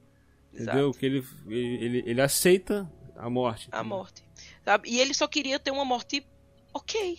Entendeu? 0.53 0.89
exato. 0.89 0.99
Que 0.99 1.07
ele, 1.07 1.25
ele, 1.49 1.85
ele, 1.85 2.03
ele 2.07 2.21
aceita 2.21 2.91
a 3.17 3.31
morte. 3.31 3.69
a 3.71 3.85
morte. 3.85 4.25
Sabe? 4.65 4.89
E 4.91 4.99
ele 5.01 5.15
só 5.15 5.29
queria 5.29 5.59
ter 5.61 5.71
uma 5.71 5.85
morte 5.85 6.27
ok. 6.75 7.19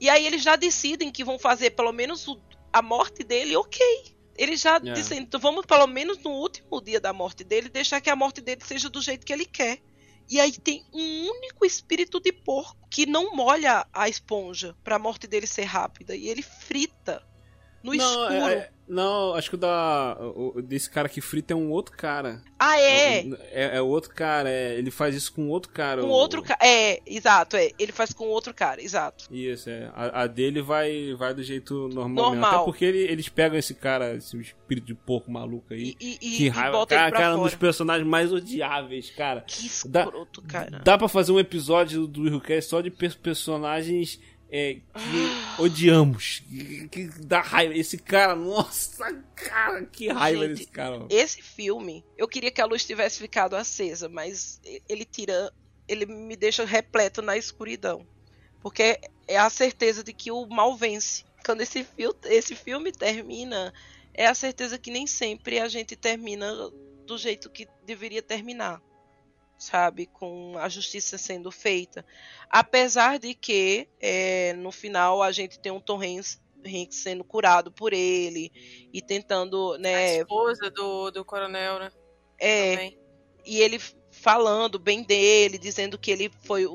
E 0.00 0.08
aí 0.08 0.26
eles 0.26 0.42
já 0.42 0.56
decidem 0.56 1.12
que 1.12 1.22
vão 1.22 1.38
fazer 1.38 1.70
pelo 1.70 1.92
menos 1.92 2.26
o- 2.26 2.40
a 2.72 2.82
morte 2.82 3.22
dele 3.22 3.54
ok. 3.54 3.78
Eles 4.36 4.60
já 4.62 4.76
É. 4.76 4.80
dizem, 4.80 5.20
então 5.20 5.38
vamos 5.38 5.66
pelo 5.66 5.86
menos 5.86 6.18
no 6.18 6.30
último 6.30 6.80
dia 6.80 6.98
da 6.98 7.12
morte 7.12 7.44
dele 7.44 7.68
deixar 7.68 8.00
que 8.00 8.08
a 8.10 8.16
morte 8.16 8.40
dele 8.40 8.62
seja 8.64 8.88
do 8.88 9.00
jeito 9.00 9.24
que 9.24 9.32
ele 9.32 9.44
quer. 9.44 9.78
E 10.30 10.38
aí 10.38 10.52
tem 10.52 10.84
um 10.94 11.28
único 11.28 11.66
espírito 11.66 12.20
de 12.20 12.32
porco 12.32 12.86
que 12.88 13.04
não 13.04 13.34
molha 13.34 13.84
a 13.92 14.08
esponja 14.08 14.76
pra 14.84 14.98
morte 14.98 15.26
dele 15.26 15.46
ser 15.46 15.64
rápida. 15.64 16.14
E 16.14 16.28
ele 16.28 16.40
frita 16.42 17.20
no 17.82 17.92
não, 17.92 18.04
escuro. 18.30 18.48
é- 18.48 18.54
é- 18.54 18.72
não, 18.90 19.34
acho 19.34 19.48
que 19.50 19.54
o 19.54 19.58
da. 19.58 20.16
O, 20.20 20.60
desse 20.60 20.90
cara 20.90 21.08
que 21.08 21.20
frita 21.20 21.52
é 21.54 21.56
um 21.56 21.70
outro 21.70 21.96
cara. 21.96 22.42
Ah, 22.58 22.78
é? 22.78 23.20
É, 23.52 23.76
é 23.76 23.80
outro 23.80 24.10
cara, 24.14 24.50
é, 24.50 24.74
ele 24.76 24.90
faz 24.90 25.14
isso 25.14 25.32
com 25.32 25.48
outro 25.48 25.72
cara. 25.72 26.02
Com 26.02 26.08
o- 26.08 26.10
outro 26.10 26.42
cara. 26.42 26.58
É, 26.62 27.00
exato, 27.06 27.56
é. 27.56 27.70
Ele 27.78 27.90
faz 27.92 28.12
com 28.12 28.26
outro 28.26 28.52
cara, 28.52 28.82
exato. 28.82 29.24
Isso, 29.32 29.70
é. 29.70 29.90
A, 29.94 30.22
a 30.22 30.26
dele 30.26 30.60
vai, 30.60 31.14
vai 31.14 31.32
do 31.32 31.42
jeito 31.42 31.88
normal. 31.88 32.26
Normal. 32.32 32.54
Até 32.56 32.64
porque 32.64 32.84
ele- 32.84 32.98
eles 33.10 33.28
pegam 33.30 33.58
esse 33.58 33.74
cara, 33.74 34.14
esse 34.16 34.36
espírito 34.38 34.86
de 34.88 34.94
porco 34.94 35.30
maluco 35.30 35.72
aí. 35.72 35.96
E, 35.98 36.18
e, 36.20 36.36
que 36.36 36.44
e 36.44 36.48
raiva. 36.50 36.76
ele 36.78 36.86
Cara, 36.86 37.10
cara, 37.12 37.32
um 37.34 37.38
fora. 37.38 37.48
dos 37.50 37.54
personagens 37.58 38.06
mais 38.06 38.30
odiáveis, 38.32 39.08
cara. 39.10 39.40
Que 39.46 39.70
Dá- 39.88 40.02
escroto, 40.04 40.42
cara. 40.42 40.82
Dá 40.84 40.98
pra 40.98 41.08
fazer 41.08 41.32
um 41.32 41.40
episódio 41.40 42.06
do 42.06 42.22
Willcast 42.24 42.68
só 42.68 42.80
de 42.82 42.90
pe- 42.90 43.08
personagens 43.16 44.20
é, 44.50 44.74
que 44.74 45.62
odiamos. 45.62 46.42
Que, 46.48 46.88
que 46.88 47.04
dá 47.20 47.40
raiva. 47.40 47.74
Esse 47.74 47.96
cara, 47.96 48.34
nossa, 48.34 49.12
cara, 49.34 49.86
que 49.86 50.08
raiva 50.08 50.46
Gente, 50.46 50.58
desse 50.58 50.70
cara. 50.70 51.06
Esse 51.08 51.40
filme, 51.40 52.04
eu 52.18 52.26
queria 52.26 52.50
que 52.50 52.60
a 52.60 52.66
luz 52.66 52.84
tivesse 52.84 53.18
ficado 53.18 53.54
acesa, 53.54 54.08
mas 54.08 54.60
ele 54.88 55.04
tira. 55.04 55.52
Ele 55.86 56.06
me 56.06 56.36
deixa 56.36 56.64
repleto 56.64 57.22
na 57.22 57.36
escuridão. 57.36 58.06
Porque 58.60 59.00
é 59.26 59.38
a 59.38 59.48
certeza 59.48 60.04
de 60.04 60.12
que 60.12 60.30
o 60.30 60.46
mal 60.46 60.76
vence. 60.76 61.24
Quando 61.44 61.62
esse, 61.62 61.82
fil 61.82 62.14
esse 62.24 62.54
filme 62.54 62.92
termina, 62.92 63.72
é 64.12 64.26
a 64.26 64.34
certeza 64.34 64.78
que 64.78 64.90
nem 64.90 65.06
sempre 65.06 65.58
a 65.58 65.68
gente 65.68 65.96
termina 65.96 66.52
do 67.06 67.16
jeito 67.16 67.50
que 67.50 67.66
deveria 67.84 68.22
terminar. 68.22 68.80
Sabe? 69.60 70.06
Com 70.06 70.56
a 70.56 70.70
justiça 70.70 71.18
sendo 71.18 71.50
feita. 71.52 72.02
Apesar 72.48 73.18
de 73.18 73.34
que, 73.34 73.86
é, 74.00 74.54
no 74.54 74.72
final, 74.72 75.22
a 75.22 75.30
gente 75.30 75.58
tem 75.60 75.70
um 75.70 75.78
Tom 75.78 76.00
Hanks, 76.00 76.40
Hanks 76.66 76.96
sendo 76.96 77.22
curado 77.22 77.70
por 77.70 77.92
ele 77.92 78.50
e 78.90 79.02
tentando, 79.02 79.74
A 79.74 79.78
né, 79.78 80.16
esposa 80.16 80.70
do, 80.70 81.10
do 81.10 81.22
coronel, 81.26 81.78
né? 81.78 81.92
é, 82.38 82.70
Também. 82.74 82.98
e 83.44 83.60
ele 83.60 83.78
falando 84.10 84.78
bem 84.78 85.02
dele, 85.02 85.58
dizendo 85.58 85.98
que 85.98 86.10
ele 86.10 86.30
foi, 86.44 86.66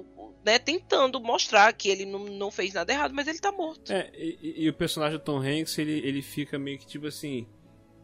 né, 0.45 0.59
tentando 0.59 1.19
mostrar 1.19 1.73
que 1.73 1.89
ele 1.89 2.05
não, 2.05 2.19
não 2.25 2.51
fez 2.51 2.71
nada 2.75 2.93
errado, 2.93 3.15
mas 3.15 3.27
ele 3.27 3.39
tá 3.39 3.51
morto. 3.51 3.91
É, 3.91 4.11
e, 4.13 4.37
e- 4.41 4.63
e 4.65 4.69
o 4.69 4.73
personagem 4.75 5.17
do 5.17 5.23
Tom 5.23 5.39
Hanks, 5.39 5.75
ele, 5.79 5.99
ele 6.07 6.21
fica 6.21 6.59
meio 6.59 6.77
que 6.77 6.85
tipo 6.85 7.07
assim. 7.07 7.47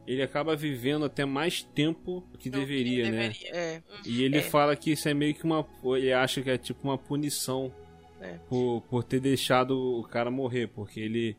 Ele 0.07 0.21
acaba 0.21 0.55
vivendo 0.55 1.05
até 1.05 1.25
mais 1.25 1.61
tempo 1.63 2.23
do 2.31 2.37
que 2.37 2.49
Do 2.49 2.59
que 2.59 2.65
deveria, 2.65 3.11
né? 3.11 3.29
deveria. 3.29 3.49
É, 3.55 3.81
E 4.05 4.23
ele 4.23 4.37
É. 4.39 4.41
fala 4.41 4.75
que 4.75 4.91
isso 4.91 5.07
é 5.07 5.13
meio 5.13 5.33
que 5.35 5.43
uma. 5.43 5.65
Ele 5.95 6.11
acha 6.11 6.41
que 6.41 6.49
é 6.49 6.57
tipo 6.57 6.81
uma 6.87 6.97
punição 6.97 7.71
É. 8.19 8.33
por, 8.49 8.81
por 8.89 9.03
ter 9.03 9.19
deixado 9.19 9.71
o 9.99 10.03
cara 10.03 10.29
morrer, 10.31 10.67
porque 10.67 10.99
ele. 10.99 11.37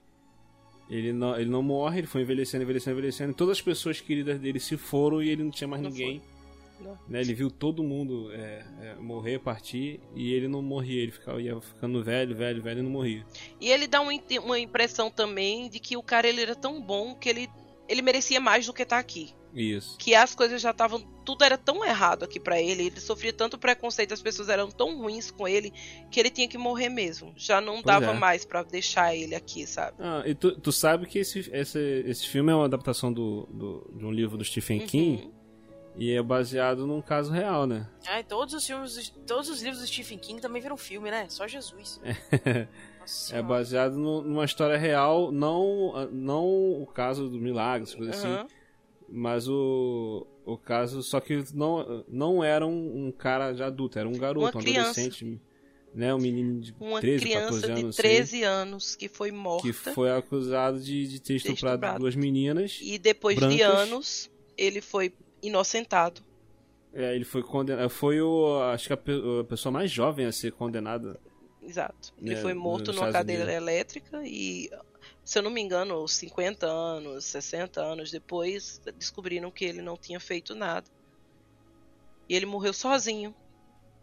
Ele 0.90 1.12
não, 1.12 1.38
ele 1.40 1.48
não 1.48 1.62
morre, 1.62 2.00
ele 2.00 2.06
foi 2.06 2.20
envelhecendo, 2.22 2.64
envelhecendo, 2.64 2.96
envelhecendo. 2.98 3.32
Todas 3.34 3.56
as 3.58 3.62
pessoas 3.62 4.00
queridas 4.00 4.38
dele 4.38 4.60
se 4.60 4.76
foram 4.76 5.22
e 5.22 5.30
ele 5.30 5.42
não 5.42 5.50
tinha 5.50 5.66
mais 5.66 5.82
Não 5.82 5.90
ninguém. 5.90 6.20
Né? 7.08 7.20
Ele 7.20 7.32
viu 7.32 7.48
todo 7.50 7.82
mundo 7.82 8.30
é, 8.32 8.64
é, 8.80 8.94
morrer, 8.96 9.38
partir, 9.38 10.00
e 10.16 10.32
ele 10.34 10.48
não 10.48 10.60
morria. 10.60 11.00
Ele 11.02 11.12
ficava, 11.12 11.40
ia 11.40 11.58
ficando 11.60 12.02
velho, 12.02 12.34
velho, 12.34 12.60
velho 12.62 12.80
e 12.80 12.82
não 12.82 12.90
morria. 12.90 13.24
E 13.60 13.70
ele 13.70 13.86
dá 13.86 14.00
uma, 14.00 14.12
uma 14.44 14.58
impressão 14.58 15.10
também 15.10 15.68
de 15.70 15.78
que 15.78 15.96
o 15.96 16.02
cara 16.02 16.28
ele 16.28 16.42
era 16.42 16.54
tão 16.56 16.82
bom 16.82 17.14
que 17.14 17.28
ele 17.28 17.48
ele 17.92 18.02
merecia 18.02 18.40
mais 18.40 18.66
do 18.66 18.72
que 18.72 18.84
tá 18.84 18.98
aqui. 18.98 19.34
Isso. 19.54 19.98
Que 19.98 20.14
as 20.14 20.34
coisas 20.34 20.62
já 20.62 20.70
estavam. 20.70 20.98
Tudo 21.26 21.44
era 21.44 21.58
tão 21.58 21.84
errado 21.84 22.22
aqui 22.24 22.40
pra 22.40 22.58
ele. 22.60 22.86
Ele 22.86 22.98
sofria 23.00 23.34
tanto 23.34 23.58
preconceito, 23.58 24.14
as 24.14 24.22
pessoas 24.22 24.48
eram 24.48 24.70
tão 24.70 24.96
ruins 24.96 25.30
com 25.30 25.46
ele 25.46 25.70
que 26.10 26.18
ele 26.18 26.30
tinha 26.30 26.48
que 26.48 26.56
morrer 26.56 26.88
mesmo. 26.88 27.34
Já 27.36 27.60
não 27.60 27.74
Pois 27.74 27.84
dava 27.84 28.12
é. 28.12 28.14
mais 28.18 28.46
pra 28.46 28.62
deixar 28.62 29.14
ele 29.14 29.34
aqui, 29.34 29.66
sabe? 29.66 29.98
Ah, 30.00 30.22
e 30.24 30.34
tu, 30.34 30.58
tu 30.58 30.72
sabe 30.72 31.06
que 31.06 31.18
esse, 31.18 31.50
esse, 31.52 31.78
esse 32.06 32.26
filme 32.26 32.50
é 32.50 32.54
uma 32.54 32.64
adaptação 32.64 33.12
do, 33.12 33.46
do- 33.52 33.92
de 33.94 34.04
um 34.06 34.10
livro 34.10 34.38
do 34.38 34.44
Stephen 34.44 34.80
Uhum. 34.80 34.86
King 34.86 35.30
e 35.98 36.10
é 36.12 36.22
baseado 36.22 36.86
num 36.86 37.02
caso 37.02 37.30
real, 37.30 37.66
né? 37.66 37.86
Ai, 38.06 38.24
todos 38.24 38.54
os 38.54 38.66
filmes, 38.66 39.12
todos 39.26 39.50
os 39.50 39.60
livros 39.60 39.82
do 39.82 39.86
Stephen 39.86 40.16
King 40.18 40.40
também 40.40 40.62
viram 40.62 40.78
filme, 40.78 41.10
né? 41.10 41.26
Só 41.28 41.46
Jesus. 41.46 42.00
Nossa 43.02 43.36
É 43.36 43.42
baseado 43.42 43.96
no- 43.96 44.22
numa 44.22 44.44
história 44.44 44.76
real, 44.76 45.30
não, 45.30 46.08
não 46.10 46.46
o 46.82 46.86
caso 46.86 47.28
do 47.28 47.38
milagre, 47.38 47.82
essas 47.84 47.94
coisas 47.94 48.24
Aham. 48.24 48.40
assim, 48.40 48.54
mas 49.08 49.46
o, 49.48 50.26
o 50.46 50.56
caso, 50.56 51.02
só 51.02 51.20
que 51.20 51.44
não, 51.54 52.04
não 52.08 52.42
era 52.42 52.66
um, 52.66 53.06
um 53.08 53.12
cara 53.12 53.52
já 53.54 53.66
adulto, 53.66 53.98
era 53.98 54.08
um 54.08 54.12
garoto, 54.16 54.56
um 54.56 54.60
adolescente, 54.60 55.40
né? 55.94 56.14
Um 56.14 56.18
menino 56.18 56.60
de 56.60 56.74
Uma 56.80 57.00
13, 57.00 57.24
criança 57.24 57.44
14 57.60 57.70
anos, 57.70 57.96
de 57.96 58.02
sei, 58.02 58.10
13 58.10 58.42
anos 58.44 58.96
que 58.96 59.08
foi 59.08 59.30
morta. 59.30 59.62
que 59.62 59.72
foi 59.72 60.10
acusado 60.10 60.80
de, 60.80 61.06
de 61.06 61.20
ter 61.20 61.34
estuprado 61.34 61.98
duas 61.98 62.14
meninas. 62.16 62.78
E 62.80 62.98
depois 62.98 63.36
de 63.36 63.40
brancas. 63.44 63.60
anos, 63.60 64.30
ele 64.56 64.80
foi 64.80 65.12
inocentado. 65.42 66.22
É, 66.94 67.14
ele 67.14 67.24
foi 67.24 67.42
condenado. 67.42 67.88
Foi 67.90 68.20
o. 68.20 68.60
Acho 68.64 68.86
que 68.86 68.92
a, 68.92 68.96
pe- 68.96 69.22
a 69.40 69.44
pessoa 69.44 69.72
mais 69.72 69.90
jovem 69.90 70.24
a 70.26 70.32
ser 70.32 70.52
condenada. 70.52 71.18
Exato. 71.62 72.12
Ele 72.20 72.34
É, 72.34 72.36
foi 72.40 72.54
morto 72.54 72.92
numa 72.92 73.12
cadeira 73.12 73.44
Unidos. 73.44 73.62
elétrica 73.62 74.22
e, 74.26 74.68
se 75.24 75.38
eu 75.38 75.42
não 75.42 75.50
me 75.50 75.60
engano, 75.60 76.06
50 76.08 76.66
anos, 76.66 77.24
60 77.24 77.80
anos 77.80 78.10
depois, 78.10 78.80
descobriram 78.98 79.50
que 79.50 79.64
ele 79.64 79.80
não 79.80 79.96
tinha 79.96 80.18
feito 80.18 80.54
nada. 80.54 80.88
E 82.28 82.34
ele 82.34 82.46
morreu 82.46 82.72
sozinho 82.72 83.34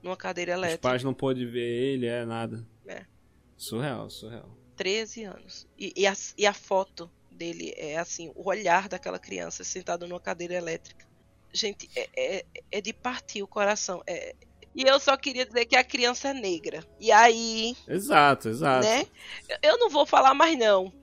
numa 0.02 0.15
cadeira 0.15 0.53
Os 0.53 0.57
elétrica. 0.60 0.81
pais 0.81 1.03
não 1.03 1.14
pôde 1.14 1.45
ver 1.45 1.68
ele, 1.68 2.06
é 2.06 2.26
nada. 2.26 2.65
É. 2.88 3.06
Surreal, 3.57 4.10
surreal. 4.10 4.49
13 4.77 5.23
anos. 5.26 5.68
E, 5.77 5.91
e 5.95 6.07
a, 6.07 6.14
e 6.38 6.45
a 6.48 6.53
foto 6.53 7.11
dele 7.30 7.73
é 7.76 7.98
assim, 7.98 8.31
o 8.36 8.48
olhar 8.48 8.88
daquela 8.88 9.19
criança 9.19 9.64
sentada 9.65 10.07
numa 10.07 10.19
cadeira 10.19 10.53
elétrica. 10.53 11.06
Gente, 11.52 11.90
é, 11.95 12.10
é, 12.38 12.45
é 12.72 12.80
de 12.81 12.94
partir 12.94 13.41
o 13.44 13.48
coração. 13.48 14.02
É- 14.07 14.36
E 14.80 14.84
eu 14.88 14.97
só 14.97 15.18
queria 15.18 15.45
dizer 15.45 15.65
que 15.65 15.76
a 15.76 15.84
criança 15.84 16.30
é 16.30 16.34
negra. 16.34 16.81
E 17.01 17.11
aí, 17.11 17.76
Exato, 17.85 18.47
exato. 18.47 18.85
né? 18.88 19.06
Eu 19.61 19.77
não 19.77 19.89
vou 19.89 20.06
falar 20.06 20.34
mais 20.34 20.57
não. 20.57 20.93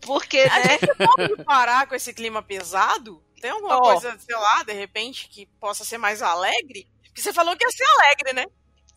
Porque, 0.00 0.40
A 0.40 0.58
né? 0.58 0.78
gente 0.80 0.92
pode 0.96 1.44
parar 1.44 1.86
com 1.86 1.94
esse 1.94 2.12
clima 2.12 2.42
pesado? 2.42 3.22
Tem 3.40 3.52
alguma 3.52 3.76
Ó. 3.76 3.80
coisa, 3.80 4.18
sei 4.18 4.34
lá, 4.34 4.64
de 4.64 4.72
repente, 4.72 5.28
que 5.28 5.46
possa 5.60 5.84
ser 5.84 5.98
mais 5.98 6.20
alegre? 6.20 6.88
Porque 7.04 7.22
você 7.22 7.32
falou 7.32 7.56
que 7.56 7.64
ia 7.64 7.70
ser 7.70 7.84
alegre, 7.84 8.32
né? 8.32 8.46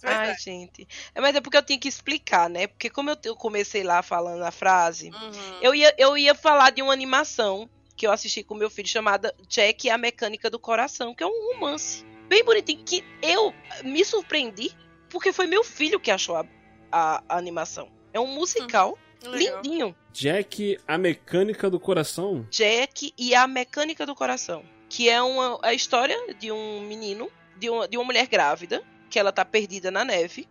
Ai, 0.01 0.35
gente. 0.39 0.87
É, 1.13 1.21
mas 1.21 1.35
é 1.35 1.41
porque 1.41 1.57
eu 1.57 1.63
tinha 1.63 1.77
que 1.79 1.87
explicar, 1.87 2.49
né? 2.49 2.65
Porque 2.65 2.89
como 2.89 3.11
eu, 3.11 3.17
eu 3.25 3.35
comecei 3.35 3.83
lá 3.83 4.01
falando 4.01 4.41
a 4.43 4.49
frase, 4.51 5.11
Uhum. 5.11 5.59
eu 5.61 5.75
ia, 5.75 5.93
eu 5.99 6.17
ia 6.17 6.33
falar 6.33 6.71
de 6.71 6.81
uma 6.81 6.93
animação 6.93 7.69
que 7.95 8.07
eu 8.07 8.11
assisti 8.11 8.43
com 8.43 8.55
meu 8.55 8.71
filho 8.71 8.87
chamada 8.87 9.33
Jack 9.47 9.85
e 9.85 9.89
a 9.91 9.97
Mecânica 9.99 10.49
do 10.49 10.57
Coração, 10.59 11.13
que 11.13 11.23
é 11.23 11.27
um 11.27 11.53
romance 11.53 12.03
bem 12.27 12.43
bonitinho, 12.43 12.83
que 12.83 13.03
eu 13.21 13.53
me 13.83 14.03
surpreendi 14.03 14.71
porque 15.09 15.31
foi 15.31 15.47
meu 15.47 15.63
filho 15.63 15.99
que 15.99 16.11
achou 16.11 16.35
a, 16.35 16.45
a- 16.91 17.23
a 17.29 17.37
animação. 17.37 17.89
É 18.13 18.19
um 18.19 18.27
musical 18.27 18.97
Legal. 19.23 19.61
lindinho. 19.61 19.95
Jack, 20.11 20.77
a 20.87 20.97
mecânica 20.97 21.69
do 21.69 21.79
coração. 21.79 22.45
Jack 22.49 23.13
e 23.17 23.33
a 23.35 23.47
Mecânica 23.47 24.05
do 24.05 24.15
Coração, 24.15 24.63
que 24.89 25.09
é 25.09 25.21
uma 25.21 25.59
a 25.61 25.73
história 25.73 26.17
de 26.35 26.51
um 26.51 26.81
menino, 26.81 27.29
de 27.57 27.69
uma, 27.69 27.87
de 27.87 27.97
uma 27.97 28.03
mulher 28.05 28.27
grávida, 28.27 28.83
que 29.09 29.19
ela 29.19 29.31
tá 29.31 29.43
perdida 29.45 29.91
na 29.91 30.03
neve, 30.05 30.47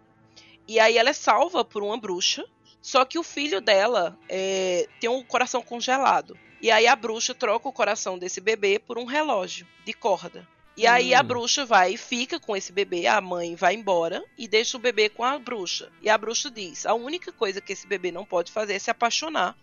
e 0.69 0.79
aí 0.81 0.97
ela 0.99 1.11
é 1.11 1.15
salva 1.15 1.65
por 1.65 1.83
uma 1.83 1.99
bruxa, 1.99 2.45
só 2.81 3.05
que 3.05 3.19
o 3.19 3.23
filho 3.23 3.61
dela 3.61 4.19
é, 4.29 4.87
tem 5.01 5.09
um 5.11 5.23
coração 5.23 5.63
congelado. 5.63 6.37
E 6.61 6.71
aí 6.71 6.87
a 6.87 6.97
bruxa 6.97 7.35
troca 7.35 7.69
o 7.69 7.73
coração 7.73 8.19
desse 8.19 8.41
bebê 8.41 8.79
por 8.79 8.99
um 8.99 9.05
relógio 9.05 9.67
de 9.85 9.93
corda. 9.93 10.47
E 10.77 10.87
aí 10.87 11.15
a 11.15 11.21
Hum. 11.21 11.25
bruxa 11.25 11.65
vai 11.65 11.95
e 11.95 11.97
fica 11.97 12.41
com 12.41 12.57
esse 12.57 12.73
bebê, 12.73 13.07
a 13.07 13.21
mãe 13.21 13.55
vai 13.55 13.75
embora 13.75 14.25
e 14.37 14.49
deixa 14.49 14.77
o 14.77 14.81
bebê 14.81 15.09
com 15.09 15.23
a 15.25 15.39
bruxa. 15.39 15.91
E 16.03 16.09
a 16.11 16.19
bruxa 16.19 16.51
diz: 16.51 16.85
a 16.85 16.95
única 16.95 17.33
coisa 17.33 17.61
que 17.61 17.73
esse 17.73 17.87
bebê 17.87 18.11
não 18.11 18.25
pode 18.25 18.51
fazer 18.51 18.75
é 18.75 18.79
se 18.79 18.91
apaixonar, 18.91 19.57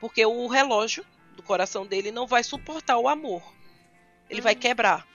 porque 0.00 0.24
o 0.26 0.46
relógio 0.48 1.04
do 1.34 1.42
coração 1.42 1.86
dele 1.86 2.10
não 2.10 2.26
vai 2.26 2.44
suportar 2.44 2.98
o 2.98 3.08
amor. 3.08 3.42
Ele 4.28 4.40
vai 4.40 4.54
quebrar. 4.54 5.06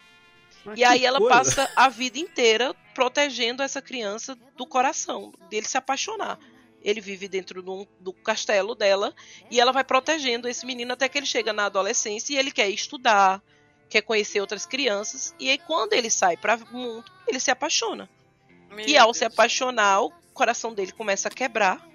Mas 0.63 0.79
E 0.79 0.83
aí 0.83 0.99
que 0.99 1.05
ela 1.05 1.19
coisa. 1.19 1.35
passa 1.35 1.71
a 1.75 1.89
vida 1.89 2.17
inteira 2.17 2.73
protegendo 2.93 3.61
essa 3.61 3.81
criança 3.81 4.35
do 4.57 4.65
coração, 4.65 5.31
dele 5.49 5.67
se 5.67 5.77
apaixonar. 5.77 6.39
Ele 6.81 7.01
vive 7.01 7.27
dentro 7.27 7.61
do, 7.61 7.87
do 7.99 8.13
castelo 8.13 8.75
dela 8.75 9.13
e 9.49 9.59
ela 9.59 9.71
vai 9.71 9.83
protegendo 9.83 10.47
esse 10.47 10.65
menino 10.65 10.93
até 10.93 11.07
que 11.09 11.17
ele 11.17 11.25
chega 11.25 11.51
na 11.53 11.65
adolescência 11.65 12.33
e 12.33 12.37
ele 12.37 12.51
quer 12.51 12.69
estudar, 12.69 13.41
quer 13.89 14.01
conhecer 14.01 14.41
outras 14.41 14.65
crianças. 14.65 15.33
E 15.39 15.49
aí 15.49 15.57
quando 15.57 15.93
ele 15.93 16.09
sai 16.09 16.37
para 16.37 16.55
o 16.55 16.77
mundo, 16.77 17.05
ele 17.27 17.39
se 17.39 17.51
apaixona. 17.51 18.09
Meu 18.69 18.87
E 18.87 18.97
ao 18.97 19.07
Deus. 19.07 19.17
se 19.17 19.25
apaixonar, 19.25 20.01
o 20.03 20.11
coração 20.33 20.73
dele 20.73 20.91
começa 20.91 21.27
a 21.27 21.31
quebrar. 21.31 21.87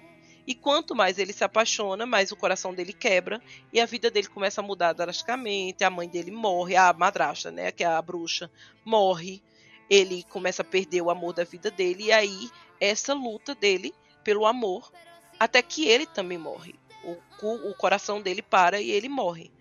E 0.47 0.55
quanto 0.55 0.95
mais 0.95 1.19
ele 1.19 1.31
se 1.31 1.43
apaixona, 1.43 2.05
mais 2.05 2.31
o 2.31 2.35
coração 2.35 2.73
dele 2.73 2.93
quebra. 2.93 3.41
E 3.71 3.79
a 3.79 3.85
vida 3.85 4.09
dele 4.09 4.27
começa 4.27 4.59
a 4.59 4.63
mudar 4.63 4.93
drasticamente. 4.93 5.83
A 5.83 5.89
mãe 5.89 6.09
dele 6.09 6.31
morre, 6.31 6.75
a 6.75 6.91
madrasta, 6.91 7.51
né? 7.51 7.71
Que 7.71 7.83
é 7.83 7.87
a 7.87 8.01
bruxa, 8.01 8.49
morre. 8.83 9.41
Ele 9.89 10.23
começa 10.23 10.63
a 10.63 10.65
perder 10.65 11.01
o 11.01 11.11
amor 11.11 11.33
da 11.33 11.43
vida 11.43 11.69
dele. 11.69 12.05
E 12.05 12.11
aí, 12.11 12.49
essa 12.79 13.13
luta 13.13 13.53
dele 13.53 13.93
pelo 14.23 14.45
amor, 14.45 14.91
até 15.39 15.61
que 15.61 15.87
ele 15.87 16.05
também 16.05 16.37
morre. 16.37 16.75
O, 17.03 17.69
o 17.69 17.75
coração 17.75 18.21
dele 18.21 18.41
para 18.41 18.81
e 18.81 18.91
ele 18.91 19.09
morre. 19.09 19.51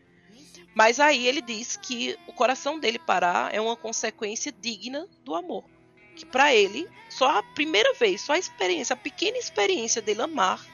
Mas 0.75 1.01
aí 1.01 1.27
ele 1.27 1.43
diz 1.43 1.77
que 1.77 2.19
o 2.27 2.33
coração 2.33 2.79
dele 2.79 2.99
parar 2.99 3.55
é 3.55 3.61
uma 3.61 3.77
consequência 3.77 4.53
digna 4.53 5.07
do 5.25 5.35
amor 5.35 5.65
que 6.21 6.27
pra 6.27 6.55
ele, 6.55 6.87
só 7.09 7.39
a 7.39 7.43
primeira 7.43 7.95
vez, 7.95 8.21
só 8.21 8.35
a 8.35 8.39
experiência, 8.39 8.93
a 8.93 8.97
pequena 8.97 9.39
experiência 9.39 10.03
dele 10.03 10.21
amar, 10.21 10.65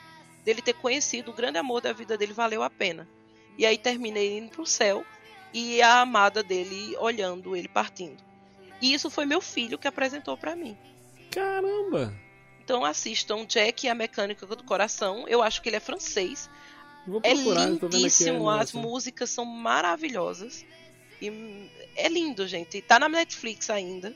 dele 0.44 0.60
ter 0.60 0.74
conhecido 0.74 1.30
o 1.30 1.34
grande 1.34 1.56
amor 1.56 1.80
da 1.80 1.92
vida 1.92 2.18
dele 2.18 2.32
valeu 2.32 2.62
a 2.64 2.70
pena. 2.70 3.08
E 3.56 3.64
aí 3.64 3.78
termina 3.78 4.18
ele 4.18 4.38
indo 4.38 4.50
pro 4.50 4.66
céu 4.66 5.04
e 5.52 5.80
a 5.80 6.00
amada 6.00 6.42
dele 6.42 6.96
olhando 6.98 7.54
ele 7.54 7.68
partindo. 7.68 8.22
E 8.82 8.92
isso 8.92 9.08
foi 9.08 9.24
meu 9.24 9.40
filho 9.40 9.78
que 9.78 9.88
apresentou 9.88 10.36
pra 10.36 10.56
mim. 10.56 10.76
Caramba! 11.30 12.12
Então 12.62 12.84
assistam 12.84 13.46
Jack 13.46 13.86
e 13.86 13.88
a 13.88 13.94
Mecânica 13.94 14.44
do 14.46 14.64
Coração. 14.64 15.26
Eu 15.28 15.42
acho 15.42 15.62
que 15.62 15.68
ele 15.68 15.76
é 15.76 15.80
francês. 15.80 16.50
Vou 17.06 17.20
É 17.22 17.34
procurar, 17.34 17.62
a 17.62 17.66
lindíssimo, 17.68 18.50
as 18.50 18.72
músicas 18.72 19.30
são 19.30 19.44
maravilhosas. 19.44 20.64
E 21.22 21.70
é 21.94 22.08
lindo, 22.08 22.46
gente. 22.46 22.80
Tá 22.82 22.98
na 22.98 23.08
Netflix 23.08 23.70
ainda. 23.70 24.14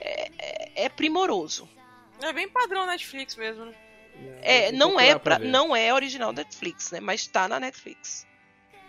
É, 0.00 0.30
é- 0.38 0.72
é 0.84 0.88
primoroso. 0.88 1.68
É 2.20 2.32
bem 2.32 2.48
padrão 2.48 2.86
Netflix 2.86 3.36
mesmo, 3.36 3.64
né? 3.66 3.74
É, 4.42 4.70
Vou 4.70 4.78
não 4.78 5.00
é 5.00 5.18
pra 5.18 5.38
não 5.38 5.74
é 5.74 5.94
original 5.94 6.32
Netflix, 6.32 6.90
né? 6.90 7.00
Mas 7.00 7.26
tá 7.26 7.48
na 7.48 7.58
Netflix. 7.58 8.26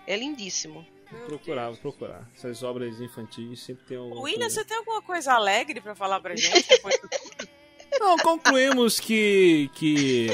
É 0.05 0.17
lindíssimo. 0.17 0.85
Vou 1.09 1.21
procurar, 1.27 1.69
vou 1.69 1.77
procurar. 1.77 2.29
Essas 2.35 2.63
obras 2.63 2.99
infantis 2.99 3.61
sempre 3.61 3.85
tem 3.85 3.97
alguma 3.97 4.21
William, 4.21 4.39
coisa. 4.41 4.55
você 4.55 4.65
tem 4.65 4.77
alguma 4.77 5.01
coisa 5.01 5.33
alegre 5.33 5.79
pra 5.79 5.93
falar 5.95 6.19
pra 6.19 6.35
gente? 6.35 6.67
depois 6.67 6.99
do- 6.99 7.09
Não, 7.99 8.17
concluímos 8.17 8.99
que, 8.99 9.69
que 9.75 10.27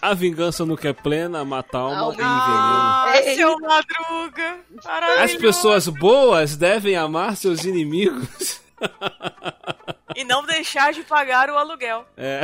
a 0.00 0.14
vingança 0.14 0.64
nunca 0.64 0.88
é 0.88 0.92
plena, 0.92 1.44
mata 1.44 1.78
alma 1.78 2.10
e 2.10 2.14
envenena. 2.14 2.28
Ah, 2.30 3.12
É, 3.14 3.34
seu 3.34 3.58
Madruga! 3.58 4.60
As 5.22 5.34
pessoas 5.34 5.88
boas 5.88 6.56
devem 6.56 6.96
amar 6.96 7.36
seus 7.36 7.64
inimigos. 7.64 8.60
E 10.14 10.24
não 10.24 10.44
deixar 10.44 10.92
de 10.92 11.02
pagar 11.02 11.50
o 11.50 11.56
aluguel. 11.56 12.04
É. 12.16 12.42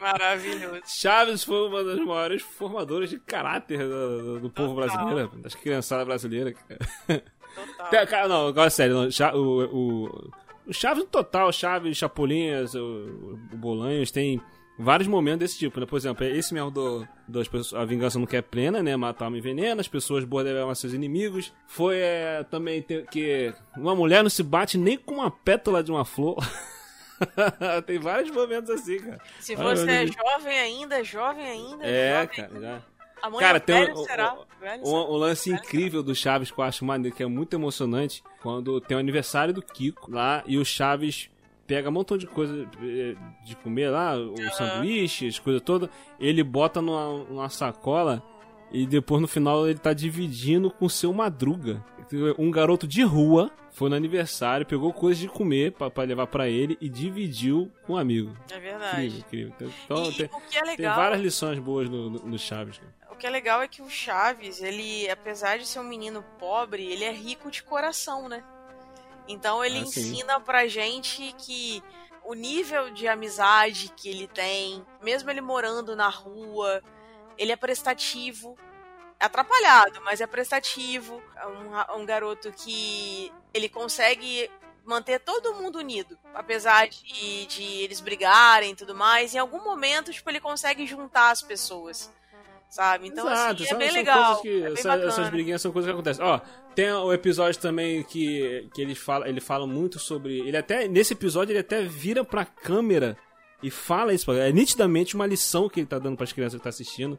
Maravilhoso. 0.00 0.80
Chaves 0.86 1.44
foi 1.44 1.68
uma 1.68 1.84
das 1.84 1.98
maiores 2.00 2.42
formadoras 2.42 3.10
de 3.10 3.18
caráter 3.18 3.78
do, 3.78 4.40
do 4.40 4.50
povo 4.50 4.74
Total. 4.74 4.88
brasileiro, 4.88 5.32
das 5.38 5.54
criançadas 5.54 6.06
brasileiras. 6.06 6.54
Total. 7.06 8.06
Cara, 8.06 8.28
não, 8.28 8.48
agora 8.48 8.70
sério, 8.70 8.94
não, 8.94 9.08
o, 9.34 9.64
o, 9.64 10.30
o 10.66 10.72
Chaves 10.72 11.04
no 11.04 11.08
total, 11.10 11.52
Chaves, 11.52 11.96
Chapolinas, 11.96 12.74
o, 12.74 13.38
o 13.52 13.56
Bolanhos, 13.56 14.10
tem 14.10 14.40
vários 14.78 15.08
momentos 15.08 15.38
desse 15.40 15.58
tipo, 15.58 15.78
né? 15.80 15.86
Por 15.86 15.96
exemplo, 15.96 16.24
esse 16.24 16.52
mesmo 16.52 16.70
do, 16.70 17.06
das 17.28 17.46
pessoas, 17.48 17.80
a 17.80 17.84
vingança 17.84 18.18
não 18.18 18.26
quer 18.26 18.42
plena, 18.42 18.82
né? 18.82 18.96
Matar 18.96 19.26
alma 19.26 19.38
envenena, 19.38 19.80
as 19.80 19.88
pessoas 19.88 20.24
boas 20.24 20.44
devem 20.44 20.62
amar 20.62 20.76
seus 20.76 20.92
inimigos. 20.92 21.52
Foi 21.66 21.96
é, 21.98 22.44
também 22.50 22.82
que 23.10 23.52
uma 23.76 23.94
mulher 23.94 24.22
não 24.22 24.30
se 24.30 24.42
bate 24.42 24.76
nem 24.78 24.96
com 24.96 25.14
uma 25.14 25.30
pétala 25.30 25.82
de 25.82 25.90
uma 25.90 26.04
flor. 26.04 26.36
tem 27.86 27.98
vários 27.98 28.30
momentos 28.30 28.70
assim, 28.70 28.98
cara. 28.98 29.20
Se 29.40 29.54
você 29.54 29.90
é 29.90 29.98
olha. 30.00 30.06
jovem 30.12 30.58
ainda, 30.58 31.04
jovem 31.04 31.46
ainda, 31.46 31.84
É, 31.86 32.14
jovem 32.22 32.28
cara, 32.36 32.48
ainda. 32.54 32.60
já. 32.60 32.82
Amanhã 33.22 33.40
Cara, 33.40 33.60
tem 33.60 33.80
velho 33.80 33.94
um- 33.98 34.04
será? 34.04 34.34
um- 34.34 34.44
Velho 34.60 34.82
Um, 34.82 34.84
será? 34.86 34.98
um 34.98 35.16
lance 35.16 35.50
incrível 35.50 36.02
do 36.02 36.14
Chaves 36.14 36.50
que 36.50 36.58
eu 36.60 36.64
acho 36.64 36.84
maneiro, 36.84 37.16
que 37.16 37.22
é 37.22 37.26
muito 37.26 37.54
emocionante, 37.54 38.22
quando 38.42 38.78
tem 38.82 38.94
o 38.96 39.00
aniversário 39.00 39.54
do 39.54 39.62
Kiko 39.62 40.10
lá 40.10 40.42
e 40.46 40.58
o 40.58 40.64
Chaves 40.64 41.30
pega 41.66 41.88
um 41.88 41.92
montão 41.92 42.16
de 42.16 42.26
coisa 42.26 42.68
eh, 42.82 43.14
de 43.44 43.56
comer 43.56 43.90
lá, 43.90 44.16
os 44.16 44.56
sanduíches, 44.56 45.38
coisa 45.38 45.60
toda, 45.60 45.90
ele 46.18 46.42
bota 46.42 46.80
numa, 46.80 47.24
numa 47.24 47.48
sacola 47.48 48.22
e 48.72 48.86
depois 48.86 49.20
no 49.20 49.28
final 49.28 49.68
ele 49.68 49.78
tá 49.78 49.92
dividindo 49.92 50.70
com 50.70 50.86
o 50.86 50.90
seu 50.90 51.12
Madruga. 51.12 51.84
Um 52.38 52.50
garoto 52.50 52.86
de 52.86 53.02
rua 53.02 53.50
foi 53.70 53.88
no 53.88 53.96
aniversário, 53.96 54.66
pegou 54.66 54.92
coisas 54.92 55.18
de 55.18 55.28
comer 55.28 55.72
pra, 55.72 55.90
pra 55.90 56.04
levar 56.04 56.26
pra 56.26 56.48
ele 56.48 56.76
e 56.80 56.88
dividiu 56.88 57.72
com 57.84 57.94
um 57.94 57.96
amigo. 57.96 58.36
É 58.50 58.58
verdade. 58.58 59.18
Incrível, 59.18 59.48
incrível. 59.48 59.74
Então 59.84 60.10
e 60.10 60.14
tem, 60.14 60.26
o 60.26 60.40
que 60.40 60.58
é 60.58 60.60
tem 60.60 60.70
legal, 60.76 60.96
várias 60.96 61.20
lições 61.20 61.58
boas 61.58 61.88
no, 61.88 62.10
no, 62.10 62.18
no 62.20 62.38
Chaves. 62.38 62.78
cara. 62.78 62.92
o 63.10 63.16
que 63.16 63.26
é 63.26 63.30
legal 63.30 63.62
é 63.62 63.68
que 63.68 63.82
o 63.82 63.88
Chaves, 63.88 64.62
ele, 64.62 65.08
apesar 65.10 65.58
de 65.58 65.66
ser 65.66 65.80
um 65.80 65.84
menino 65.84 66.22
pobre, 66.38 66.84
ele 66.84 67.04
é 67.04 67.12
rico 67.12 67.50
de 67.50 67.62
coração, 67.62 68.28
né? 68.28 68.44
Então 69.28 69.64
ele 69.64 69.80
Ah, 69.80 69.86
sim. 69.86 70.00
ensina 70.12 70.40
pra 70.40 70.66
gente 70.68 71.34
que 71.38 71.82
o 72.24 72.34
nível 72.34 72.90
de 72.90 73.06
amizade 73.08 73.92
que 73.96 74.08
ele 74.08 74.26
tem, 74.26 74.84
mesmo 75.02 75.30
ele 75.30 75.40
morando 75.40 75.94
na 75.94 76.08
rua, 76.08 76.82
ele 77.36 77.52
é 77.52 77.56
prestativo. 77.56 78.56
É 79.20 79.26
atrapalhado, 79.26 80.00
mas 80.02 80.20
é 80.20 80.26
prestativo. 80.26 81.22
É 81.36 81.46
um, 81.46 82.00
um 82.02 82.06
garoto 82.06 82.52
que 82.52 83.32
ele 83.52 83.68
consegue 83.68 84.50
manter 84.84 85.18
todo 85.20 85.54
mundo 85.54 85.78
unido. 85.78 86.18
Apesar 86.34 86.88
de, 86.88 87.46
de 87.46 87.62
eles 87.62 88.00
brigarem 88.00 88.72
e 88.72 88.76
tudo 88.76 88.94
mais, 88.94 89.34
em 89.34 89.38
algum 89.38 89.62
momento, 89.62 90.12
tipo, 90.12 90.28
ele 90.28 90.40
consegue 90.40 90.86
juntar 90.86 91.30
as 91.30 91.40
pessoas. 91.42 92.12
Sabe? 92.74 93.06
Então, 93.06 93.24
Exato, 93.30 93.52
assim, 93.62 93.64
é 93.64 93.66
são- 93.68 93.78
bem 93.78 93.92
legal. 93.92 94.42
que- 94.42 94.48
é 94.48 94.60
bem 94.62 94.72
essa- 94.72 94.94
essas 94.96 95.28
briguinhas 95.30 95.62
são 95.62 95.70
coisas 95.70 95.88
que 95.88 95.92
acontecem. 95.94 96.24
Ó, 96.24 96.40
tem 96.74 96.90
o 96.90 97.12
episódio 97.12 97.60
também 97.60 98.02
que, 98.02 98.68
que 98.74 98.82
ele, 98.82 98.96
fala, 98.96 99.28
ele 99.28 99.40
fala 99.40 99.64
muito 99.64 100.00
sobre. 100.00 100.40
Ele 100.40 100.56
até. 100.56 100.88
Nesse 100.88 101.12
episódio 101.12 101.52
ele 101.52 101.60
até 101.60 101.82
vira 101.82 102.24
pra 102.24 102.44
câmera 102.44 103.16
e 103.62 103.70
fala 103.70 104.12
isso. 104.12 104.28
É 104.32 104.50
nitidamente 104.50 105.14
uma 105.14 105.24
lição 105.24 105.68
que 105.68 105.78
ele 105.78 105.86
tá 105.86 106.00
dando 106.00 106.16
pras 106.16 106.32
crianças 106.32 106.58
que 106.58 106.64
tá 106.64 106.70
assistindo. 106.70 107.16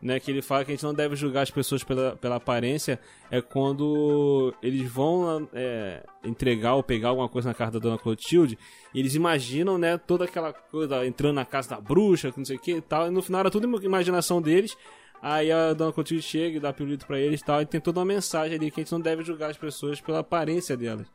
Né, 0.00 0.20
que 0.20 0.30
ele 0.30 0.40
fala 0.40 0.64
que 0.64 0.70
a 0.70 0.74
gente 0.74 0.84
não 0.84 0.94
deve 0.94 1.16
julgar 1.16 1.42
as 1.42 1.50
pessoas 1.50 1.82
pela, 1.82 2.14
pela 2.14 2.36
aparência. 2.36 3.00
É 3.32 3.40
quando 3.40 4.54
eles 4.62 4.88
vão 4.88 5.48
é, 5.52 6.04
entregar 6.22 6.74
ou 6.76 6.84
pegar 6.84 7.08
alguma 7.08 7.28
coisa 7.28 7.48
na 7.48 7.54
casa 7.54 7.72
da 7.72 7.78
Dona 7.80 7.98
Clotilde. 7.98 8.56
E 8.94 9.00
eles 9.00 9.16
imaginam, 9.16 9.76
né, 9.76 9.98
toda 9.98 10.24
aquela 10.26 10.52
coisa 10.52 11.04
entrando 11.04 11.34
na 11.34 11.44
casa 11.44 11.70
da 11.70 11.80
bruxa, 11.80 12.32
não 12.36 12.44
sei 12.44 12.54
o 12.54 12.60
que 12.60 12.74
e 12.76 12.80
tal. 12.80 13.08
E 13.08 13.10
no 13.10 13.20
final 13.22 13.40
era 13.40 13.50
tudo 13.50 13.66
imaginação 13.84 14.40
deles. 14.40 14.76
Aí 15.20 15.50
a 15.50 15.72
Dona 15.72 15.92
Clotilde 15.92 16.22
chega 16.22 16.56
e 16.56 16.60
dá 16.60 16.72
pirulito 16.72 17.06
pra 17.06 17.18
eles 17.18 17.40
e 17.40 17.44
tal, 17.44 17.60
e 17.60 17.66
tem 17.66 17.80
toda 17.80 17.98
uma 17.98 18.06
mensagem 18.06 18.56
ali 18.56 18.70
que 18.70 18.80
a 18.80 18.84
gente 18.84 18.92
não 18.92 19.00
deve 19.00 19.24
julgar 19.24 19.50
as 19.50 19.56
pessoas 19.56 20.00
pela 20.00 20.20
aparência 20.20 20.76
delas. 20.76 21.06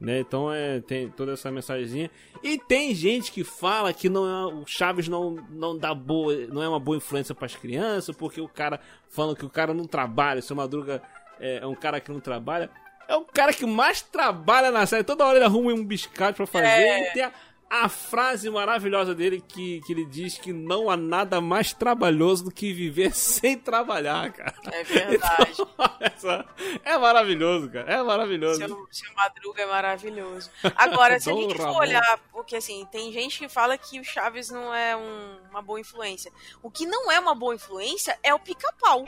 Né? 0.00 0.20
Então 0.20 0.50
é, 0.50 0.80
tem 0.80 1.10
toda 1.10 1.32
essa 1.32 1.50
mensagenzinha. 1.50 2.10
E 2.42 2.58
tem 2.58 2.94
gente 2.94 3.30
que 3.30 3.44
fala 3.44 3.92
que 3.92 4.08
não 4.08 4.26
é, 4.26 4.54
o 4.54 4.66
Chaves 4.66 5.08
não, 5.08 5.36
não 5.50 5.76
dá 5.76 5.94
boa, 5.94 6.34
não 6.46 6.62
é 6.62 6.68
uma 6.68 6.80
boa 6.80 6.96
influência 6.96 7.34
pras 7.34 7.54
crianças, 7.54 8.16
porque 8.16 8.40
o 8.40 8.48
cara 8.48 8.80
falando 9.10 9.36
que 9.36 9.44
o 9.44 9.50
cara 9.50 9.74
não 9.74 9.84
trabalha, 9.84 10.40
seu 10.40 10.56
Madruga 10.56 11.02
é, 11.38 11.58
é 11.58 11.66
um 11.66 11.74
cara 11.74 12.00
que 12.00 12.10
não 12.10 12.18
trabalha. 12.18 12.70
É 13.06 13.16
o 13.16 13.24
cara 13.24 13.52
que 13.52 13.66
mais 13.66 14.00
trabalha 14.00 14.70
na 14.70 14.86
série. 14.86 15.02
Toda 15.02 15.26
hora 15.26 15.36
ele 15.36 15.44
arruma 15.44 15.72
um 15.72 15.84
biscate 15.84 16.36
pra 16.36 16.46
fazer. 16.46 16.66
É. 16.66 17.10
E 17.10 17.12
tem 17.12 17.24
a, 17.24 17.32
a 17.70 17.88
frase 17.88 18.50
maravilhosa 18.50 19.14
dele 19.14 19.40
que, 19.46 19.80
que 19.82 19.92
ele 19.92 20.04
diz 20.04 20.36
que 20.36 20.52
não 20.52 20.90
há 20.90 20.96
nada 20.96 21.40
mais 21.40 21.72
trabalhoso 21.72 22.44
do 22.44 22.50
que 22.50 22.72
viver 22.72 23.14
sem 23.14 23.56
trabalhar, 23.56 24.32
cara. 24.32 24.54
É 24.72 24.82
verdade. 24.82 25.52
Essa- 26.00 26.44
é 26.84 26.98
maravilhoso, 26.98 27.70
cara. 27.70 27.90
É 27.92 28.02
maravilhoso. 28.02 28.58
Seu, 28.58 28.88
seu 28.90 29.14
Madruga 29.14 29.62
é 29.62 29.66
maravilhoso. 29.66 30.50
Agora, 30.74 31.20
se 31.20 31.30
a 31.30 31.32
gente 31.34 31.54
for 31.56 31.62
Ramon. 31.66 31.78
olhar, 31.78 32.18
porque 32.32 32.56
assim, 32.56 32.84
tem 32.90 33.12
gente 33.12 33.38
que 33.38 33.48
fala 33.48 33.78
que 33.78 34.00
o 34.00 34.04
Chaves 34.04 34.50
não 34.50 34.74
é 34.74 34.96
um- 34.96 35.38
uma 35.50 35.62
boa 35.62 35.78
influência. 35.80 36.32
O 36.62 36.70
que 36.70 36.84
não 36.86 37.10
é 37.10 37.20
uma 37.20 37.34
boa 37.36 37.54
influência 37.54 38.18
é 38.22 38.34
o 38.34 38.38
pica-pau. 38.40 39.04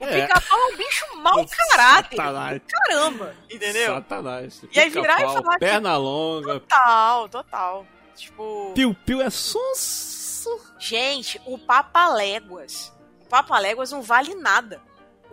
O 0.00 0.04
É. 0.04 0.26
pica-pau 0.26 0.58
é 0.58 0.74
um 0.74 0.76
bicho 0.76 1.16
mau 1.16 1.46
caráter. 1.70 2.16
Satanás. 2.16 2.62
Caramba, 2.68 3.34
entendeu? 3.50 3.94
Satanás. 3.94 4.62
E 4.70 4.78
aí 4.80 4.90
virar 4.90 5.20
e 5.20 5.24
falar 5.24 5.52
que- 5.54 5.58
Perna 5.60 5.96
longa. 5.96 6.60
Total, 6.60 7.28
total. 7.28 7.86
Tipo, 8.14 8.72
Piu-piu 8.74 9.20
é 9.22 9.30
sonso. 9.30 10.60
gente, 10.78 11.40
o 11.46 11.58
Papaléguas. 11.58 12.92
O 13.24 13.28
Papaléguas 13.28 13.90
não 13.90 14.02
vale 14.02 14.34
nada. 14.34 14.80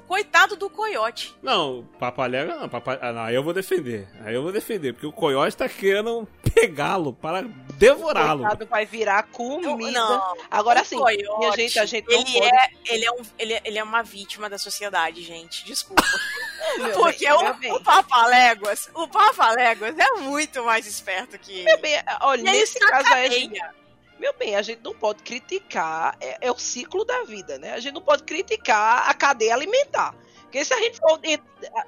O 0.04 0.08
coitado 0.08 0.56
do 0.56 0.70
coiote. 0.70 1.36
Não, 1.42 1.88
papalega 2.00 2.56
não. 2.56 2.70
Papa... 2.70 3.00
Ah, 3.02 3.12
não, 3.12 3.22
aí 3.24 3.36
eu 3.36 3.44
vou 3.44 3.54
defender. 3.54 4.08
Aí 4.24 4.34
eu 4.36 4.44
vou 4.44 4.52
defender. 4.52 4.94
Porque 4.94 5.08
o 5.08 5.12
coiote 5.12 5.58
tá 5.58 5.68
querendo 5.68 6.28
pegá-lo 6.54 7.14
para 7.14 7.44
devorá-lo. 7.78 8.42
Coitado 8.42 8.66
vai 8.68 8.86
virar 8.86 9.24
comida. 9.24 9.92
não, 9.92 10.38
Agora 10.52 10.82
o 10.82 10.86
sim, 10.86 10.98
minha 11.04 11.52
gente, 11.56 11.80
a 11.80 11.86
gente 11.86 12.06
não 12.08 12.14
ele 12.14 12.34
pode. 12.34 12.56
é, 12.56 12.70
ele, 12.86 13.06
é 13.06 13.12
um, 13.12 13.22
ele, 13.40 13.54
é, 13.54 13.62
ele 13.66 13.80
é 13.80 13.84
uma 13.84 14.04
vítima 14.04 14.50
da 14.50 14.58
sociedade, 14.58 15.24
gente. 15.24 15.66
Desculpa. 15.66 16.04
Meu 16.78 16.92
Porque 16.92 17.26
bem, 17.26 17.34
o, 17.34 17.54
bem. 17.56 17.72
o 17.74 17.80
Papaléguas, 17.82 18.90
o 18.94 19.08
Papaléguas 19.08 19.98
é 19.98 20.12
muito 20.22 20.64
mais 20.64 20.86
esperto 20.88 21.38
que 21.38 21.60
ele. 21.60 21.78
Bem, 21.78 22.02
olha, 22.22 22.42
E 22.42 22.48
aí 22.48 22.60
nesse 22.60 22.80
caso 22.80 23.08
a. 23.14 23.83
meu 24.20 24.34
bem, 24.34 24.56
a 24.56 24.62
gente 24.62 24.82
não 24.84 24.94
pode 24.94 25.24
criticar, 25.24 26.16
é, 26.20 26.38
é 26.48 26.52
o 26.52 26.58
ciclo 26.58 27.04
da 27.06 27.24
vida, 27.24 27.58
né? 27.58 27.74
A 27.74 27.80
gente 27.80 27.94
não 27.94 28.02
pode 28.02 28.24
criticar 28.24 29.10
a 29.10 29.14
cadeia 29.14 29.54
alimentar. 29.54 30.16
Porque 30.44 30.64
se 30.64 30.74
a 30.74 30.78
gente 30.80 31.00
for, 31.00 31.20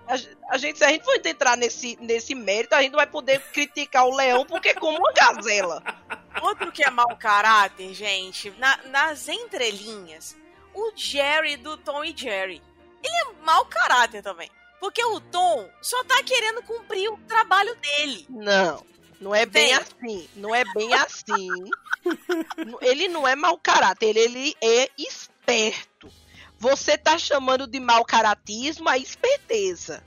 a, 0.07 0.57
gente, 0.57 0.77
se 0.80 0.84
a 0.84 0.88
gente 0.89 1.06
for 1.06 1.22
entrar 1.23 1.56
nesse, 1.56 1.95
nesse 2.02 2.34
mérito, 2.34 2.73
a 2.73 2.81
gente 2.81 2.91
não 2.91 2.97
vai 2.97 3.06
poder 3.06 3.39
criticar 3.52 4.07
o 4.07 4.15
leão 4.15 4.43
porque 4.43 4.73
como 4.73 4.97
uma 4.97 5.14
gazela. 5.14 5.84
Outro 6.41 6.72
que 6.72 6.84
é 6.84 6.89
mau 6.89 7.15
caráter, 7.15 7.93
gente, 7.93 8.49
na- 8.57 8.80
nas 8.85 9.27
entrelinhas, 9.27 10.35
o 10.73 10.91
Jerry 10.95 11.57
do 11.57 11.77
Tom 11.77 12.03
e 12.03 12.18
Jerry. 12.18 12.60
Ele 13.03 13.15
é 13.15 13.45
mau 13.45 13.65
caráter 13.65 14.23
também. 14.23 14.49
Porque 14.80 15.03
o 15.06 15.19
Tom 15.19 15.69
só 15.81 16.03
tá 16.03 16.22
querendo 16.23 16.61
cumprir 16.64 17.07
o 17.10 17.18
trabalho 17.27 17.76
dele. 17.76 18.26
Não, 18.30 18.84
não 19.26 19.34
é 19.35 19.45
bem 19.45 19.73
assim. 19.73 20.27
Não 20.35 20.53
é 20.56 20.64
bem 20.73 20.93
assim. 20.93 21.49
ele 22.81 23.07
não 23.07 23.27
é 23.27 23.35
mau 23.35 23.57
caráter, 23.57 24.15
ele, 24.15 24.56
ele 24.61 24.84
é 24.84 24.89
esperto. 24.97 26.10
Você 26.60 26.97
tá 26.97 27.18
chamando 27.18 27.68
de 27.68 27.80
mau 27.80 28.06
caratismo 28.06 28.88
a 28.88 28.97
esperteza. 28.97 30.03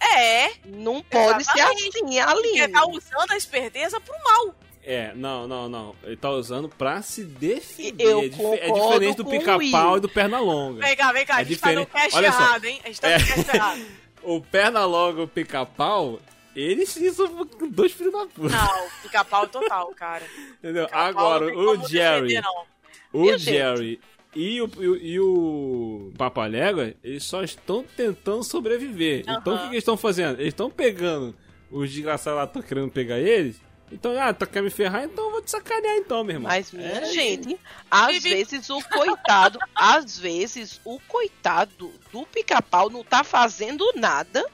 É, 0.00 0.52
Não 0.64 1.02
pode 1.02 1.40
Exatamente. 1.42 1.82
ser 1.82 2.04
assim, 2.04 2.18
Aline. 2.20 2.48
porque 2.60 2.68
tá 2.68 2.86
usando 2.86 3.30
a 3.32 3.36
esperteza 3.36 4.00
pro 4.00 4.14
mal. 4.22 4.54
É, 4.82 5.12
não, 5.14 5.46
não, 5.48 5.68
não. 5.68 5.96
Ele 6.04 6.16
tá 6.16 6.30
usando 6.30 6.68
pra 6.68 7.02
se 7.02 7.24
defender. 7.24 8.04
Eu 8.04 8.20
é, 8.22 8.28
dif- 8.28 8.42
é 8.60 8.70
diferente 8.70 9.16
do 9.16 9.24
pica-pau 9.24 9.96
e 9.96 10.00
do 10.00 10.08
perna 10.08 10.38
longa. 10.40 10.80
Vem 10.86 10.96
cá, 10.96 11.12
vem 11.12 11.26
cá, 11.26 11.38
É 11.38 11.40
a 11.40 11.44
gente 11.44 11.58
tá 11.60 11.72
no 11.72 11.80
diferente. 11.84 12.02
cast 12.04 12.16
Olha 12.16 12.32
só. 12.32 12.38
errado, 12.40 12.64
hein? 12.64 12.80
A 12.84 12.86
gente 12.86 13.00
tá 13.00 13.08
no 13.08 13.14
É. 13.14 13.18
cast 13.18 13.56
errado. 13.56 13.86
O 14.20 14.40
perna 14.40 14.84
longa 14.84 15.20
e 15.20 15.24
o 15.24 15.28
pica-pau, 15.28 16.18
eles 16.62 16.88
são 17.14 17.46
dois 17.70 17.92
filhos 17.92 18.12
da 18.12 18.26
puta. 18.26 18.48
Não, 18.56 18.88
pica-pau 19.02 19.46
total, 19.46 19.88
cara. 19.94 20.24
Entendeu? 20.58 20.88
Agora, 20.92 21.46
o 21.46 21.86
Jerry. 21.88 22.28
defender. 22.28 22.48
O 23.12 23.26
gente? 23.26 23.40
Jerry 23.44 24.00
e 24.34 24.60
o, 24.60 24.70
e 24.78 24.88
o, 24.88 24.96
e 24.96 25.20
o 25.20 26.12
Papalégua, 26.18 26.94
eles 27.02 27.24
só 27.24 27.42
estão 27.42 27.82
tentando 27.96 28.42
sobreviver. 28.44 29.24
Então 29.26 29.54
o 29.54 29.58
que, 29.58 29.64
que 29.64 29.70
eles 29.70 29.78
estão 29.82 29.96
fazendo? 29.96 30.34
Eles 30.40 30.48
estão 30.48 30.70
pegando 30.70 31.34
os 31.70 31.90
desgraçados 31.90 32.36
lá, 32.38 32.44
estão 32.44 32.62
querendo 32.62 32.90
pegar 32.90 33.18
eles. 33.18 33.60
Então, 33.90 34.12
ah, 34.20 34.34
tu 34.34 34.46
quer 34.46 34.62
me 34.62 34.68
ferrar? 34.68 35.04
Então 35.04 35.24
eu 35.24 35.30
vou 35.32 35.40
te 35.42 35.50
sacanear 35.50 35.96
então, 35.96 36.22
meu 36.22 36.36
irmão. 36.36 36.50
Mas, 36.50 36.70
minha 36.72 36.86
É, 36.86 37.04
gente, 37.06 37.58
às 37.90 38.08
Vivi- 38.22 38.34
vezes 38.34 38.68
o 38.68 38.82
coitado, 38.82 39.58
às 39.74 40.18
vezes 40.18 40.78
o 40.84 41.00
coitado 41.08 41.90
do 42.12 42.26
pica-pau 42.26 42.90
não 42.90 43.02
tá 43.02 43.24
fazendo 43.24 43.90
nada. 43.96 44.44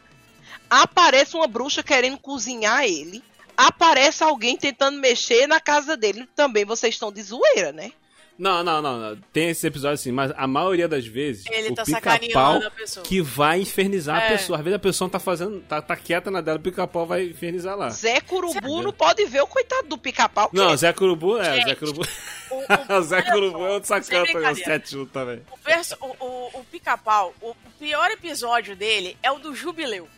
Aparece 0.83 1.37
uma 1.37 1.47
bruxa 1.47 1.83
querendo 1.83 2.19
cozinhar 2.19 2.85
ele. 2.85 3.23
Aparece 3.57 4.25
alguém 4.25 4.57
tentando 4.57 4.99
mexer 4.99 5.47
na 5.47 5.61
casa 5.61 5.97
dele. 5.97 6.29
Também 6.35 6.65
vocês 6.65 6.95
estão 6.95 7.13
de 7.13 7.23
zoeira, 7.23 7.71
né? 7.73 7.93
Não, 8.37 8.65
não, 8.65 8.83
não, 8.83 8.99
não. 8.99 9.17
Tem 9.33 9.51
esse 9.51 9.65
episódio 9.65 9.95
assim, 9.95 10.11
mas 10.11 10.33
a 10.37 10.45
maioria 10.49 10.89
das 10.89 11.07
vezes 11.07 11.45
Ele 11.49 11.71
o 11.71 11.75
tá 11.77 11.85
pica-pau 11.85 12.19
sacaneando 12.19 12.67
a 12.67 12.71
pessoa. 12.73 13.07
que 13.07 13.23
vai 13.23 13.61
infernizar 13.61 14.17
a 14.17 14.25
É. 14.25 14.29
pessoa. 14.33 14.59
Às 14.59 14.65
vezes 14.65 14.75
a 14.77 14.81
pessoa 14.81 15.09
tá 15.09 15.21
fazendo, 15.21 15.61
tá, 15.69 15.81
tá 15.81 15.95
quieta 15.95 16.33
na 16.33 16.41
dela, 16.41 16.59
o 16.59 16.61
pica-pau 16.61 17.07
vai 17.07 17.27
infernizar 17.27 17.77
lá. 17.77 17.91
Zé 17.91 18.21
Curubu 18.21 18.83
não 18.83 18.93
pode 18.93 19.25
ver 19.27 19.41
o 19.41 19.47
coitado 19.47 19.87
do 19.87 19.97
pica-pau. 19.97 20.51
Não, 20.53 20.77
Zé 20.77 20.93
Curubu, 20.93 21.39
é, 21.39 21.55
Gente, 21.55 21.67
Zé 21.69 21.75
Curubu. 21.77 22.03
O, 22.51 22.95
o- 22.99 23.03
Zé 23.07 23.23
Curubu 23.23 23.67
é 23.67 23.71
outro 23.71 23.87
sem 23.87 24.03
sacana 24.03 24.27
também. 24.33 24.55
Sete 24.57 25.07
também. 25.13 25.41
O, 25.53 25.59
perso- 25.59 25.97
o, 26.01 26.25
o, 26.25 26.51
o 26.61 26.65
pica-pau, 26.65 27.33
o 27.41 27.55
pior 27.79 28.11
episódio 28.11 28.75
dele 28.75 29.17
é 29.23 29.31
o 29.31 29.39
do 29.39 29.55
Jubileu. 29.55 30.09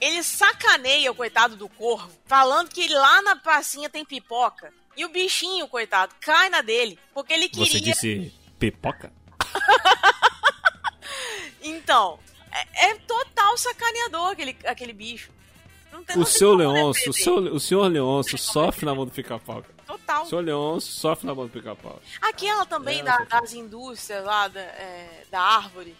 Ele 0.00 0.22
sacaneia 0.22 1.10
o 1.10 1.14
coitado 1.14 1.56
do 1.56 1.68
corvo, 1.68 2.10
falando 2.26 2.68
que 2.70 2.88
lá 2.88 3.20
na 3.22 3.34
pracinha 3.36 3.88
tem 3.90 4.04
pipoca. 4.04 4.72
E 4.96 5.04
o 5.04 5.08
bichinho, 5.08 5.66
coitado, 5.68 6.14
cai 6.20 6.48
na 6.48 6.60
dele. 6.60 6.98
Porque 7.14 7.32
ele 7.32 7.48
Você 7.52 7.78
queria. 7.78 7.92
disse 7.92 8.32
pipoca? 8.58 9.12
Então, 11.60 12.18
é, 12.52 12.90
é 12.90 12.94
total 12.94 13.56
sacaneador 13.58 14.28
aquele, 14.30 14.56
aquele 14.64 14.92
bicho. 14.92 15.30
Não 15.92 16.04
tem, 16.04 16.18
O 16.18 16.24
seu 16.24 16.50
como 16.50 16.62
Leôncio, 16.62 17.10
o, 17.10 17.14
seu, 17.14 17.36
o 17.54 17.60
senhor 17.60 17.88
Leôncio 17.88 18.38
sofre 18.38 18.84
na 18.86 18.94
mão 18.94 19.04
do 19.06 19.10
pica-pau. 19.10 19.64
Total. 19.86 20.22
O 20.22 20.26
senhor 20.26 20.42
Leôncio 20.44 20.92
sofre 20.92 21.26
na 21.26 21.34
mão 21.34 21.46
do 21.46 21.50
pica-pau. 21.52 22.00
Aquela 22.20 22.64
também 22.66 23.00
É, 23.00 23.02
da- 23.02 23.24
das 23.24 23.52
indústrias 23.54 24.24
lá, 24.24 24.48
da, 24.48 24.60
é, 24.60 25.24
da 25.30 25.40
árvore. 25.40 25.96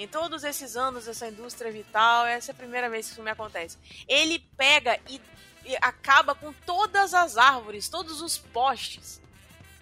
Em 0.00 0.08
todos 0.08 0.44
esses 0.44 0.78
anos 0.78 1.04
dessa 1.04 1.28
indústria 1.28 1.70
vital, 1.70 2.24
essa 2.24 2.52
é 2.52 2.54
a 2.54 2.56
primeira 2.56 2.88
vez 2.88 3.04
que 3.04 3.12
isso 3.12 3.22
me 3.22 3.30
acontece. 3.30 3.76
Ele 4.08 4.38
pega 4.56 4.98
e, 5.06 5.20
e 5.62 5.76
acaba 5.76 6.34
com 6.34 6.54
todas 6.64 7.12
as 7.12 7.36
árvores, 7.36 7.86
todos 7.86 8.22
os 8.22 8.38
postes. 8.38 9.20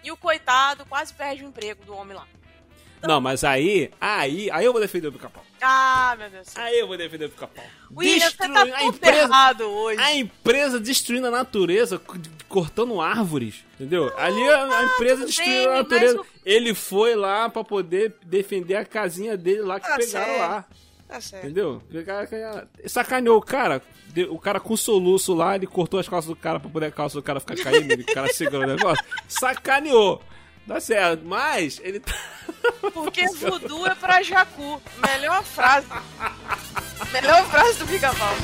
E 0.03 0.11
o 0.11 0.17
coitado 0.17 0.85
quase 0.85 1.13
perde 1.13 1.45
o 1.45 1.47
emprego 1.47 1.85
do 1.85 1.95
homem 1.95 2.17
lá. 2.17 2.27
Não, 3.01 3.21
mas 3.21 3.45
aí, 3.45 3.93
aí, 4.01 4.51
aí 4.51 4.65
eu 4.65 4.73
vou 4.73 4.81
defender 4.81 5.07
o 5.07 5.13
pica-pau. 5.13 5.45
Ah, 5.61 6.15
meu 6.17 6.29
Deus. 6.29 6.47
Aí 6.55 6.79
eu 6.79 6.87
vou 6.87 6.97
defender 6.97 7.25
o 7.25 7.29
pica-pau. 7.29 7.63
William, 7.95 8.29
você 8.29 8.37
tá 8.37 8.61
a 8.75 8.83
empresa, 8.85 9.17
errado 9.19 9.61
hoje. 9.61 9.99
a 9.99 10.13
empresa 10.15 10.79
destruindo 10.79 11.27
a 11.27 11.31
natureza, 11.31 11.99
cortando 12.47 12.99
árvores, 13.01 13.63
entendeu? 13.75 14.11
Ali 14.17 14.41
a, 14.49 14.63
a 14.79 14.83
empresa 14.83 15.15
tudo 15.17 15.25
destruindo 15.27 15.53
bem, 15.53 15.67
a 15.67 15.73
natureza. 15.83 16.17
mas 16.17 16.27
Ele 16.45 16.73
foi 16.73 17.15
lá 17.15 17.49
pra 17.49 17.63
poder 17.63 18.15
defender 18.25 18.75
a 18.75 18.85
casinha 18.85 19.35
dele 19.37 19.61
lá 19.61 19.79
que 19.79 19.87
Tá 19.87 19.97
pegaram 19.97 20.25
certo. 20.25 20.39
lá. 20.39 20.65
Tá 21.07 21.19
certo. 21.21 21.43
Entendeu? 21.45 21.81
Aquela- 22.21 22.67
Sacaneou 22.85 23.37
o 23.37 23.41
cara. 23.41 23.81
O 24.31 24.39
cara 24.39 24.59
com 24.59 24.75
soluço 24.75 25.33
lá, 25.35 25.55
ele 25.55 25.67
cortou 25.67 25.99
as 25.99 26.09
calças 26.09 26.29
do 26.29 26.35
cara 26.35 26.59
pra 26.59 26.69
poder 26.69 26.87
a 26.87 26.91
calça 26.91 27.15
do 27.15 27.21
cara 27.23 27.39
ficar 27.39 27.55
caindo, 27.57 27.93
o 28.01 28.05
cara 28.13 28.27
segurou 28.33 28.63
o 28.63 28.67
negócio. 28.67 29.03
Sacaneou. 29.27 30.21
Tá 30.67 30.79
certo, 30.79 31.25
mas 31.25 31.79
ele 31.83 31.99
tá. 31.99 32.13
Porque 32.93 33.27
voodoo 33.29 33.87
é 33.87 33.95
pra 33.95 34.21
jacu. 34.21 34.81
Melhor 34.97 35.43
frase. 35.43 35.87
Melhor 37.11 37.43
frase 37.49 37.79
do 37.79 37.87
pica-pau. 37.87 38.35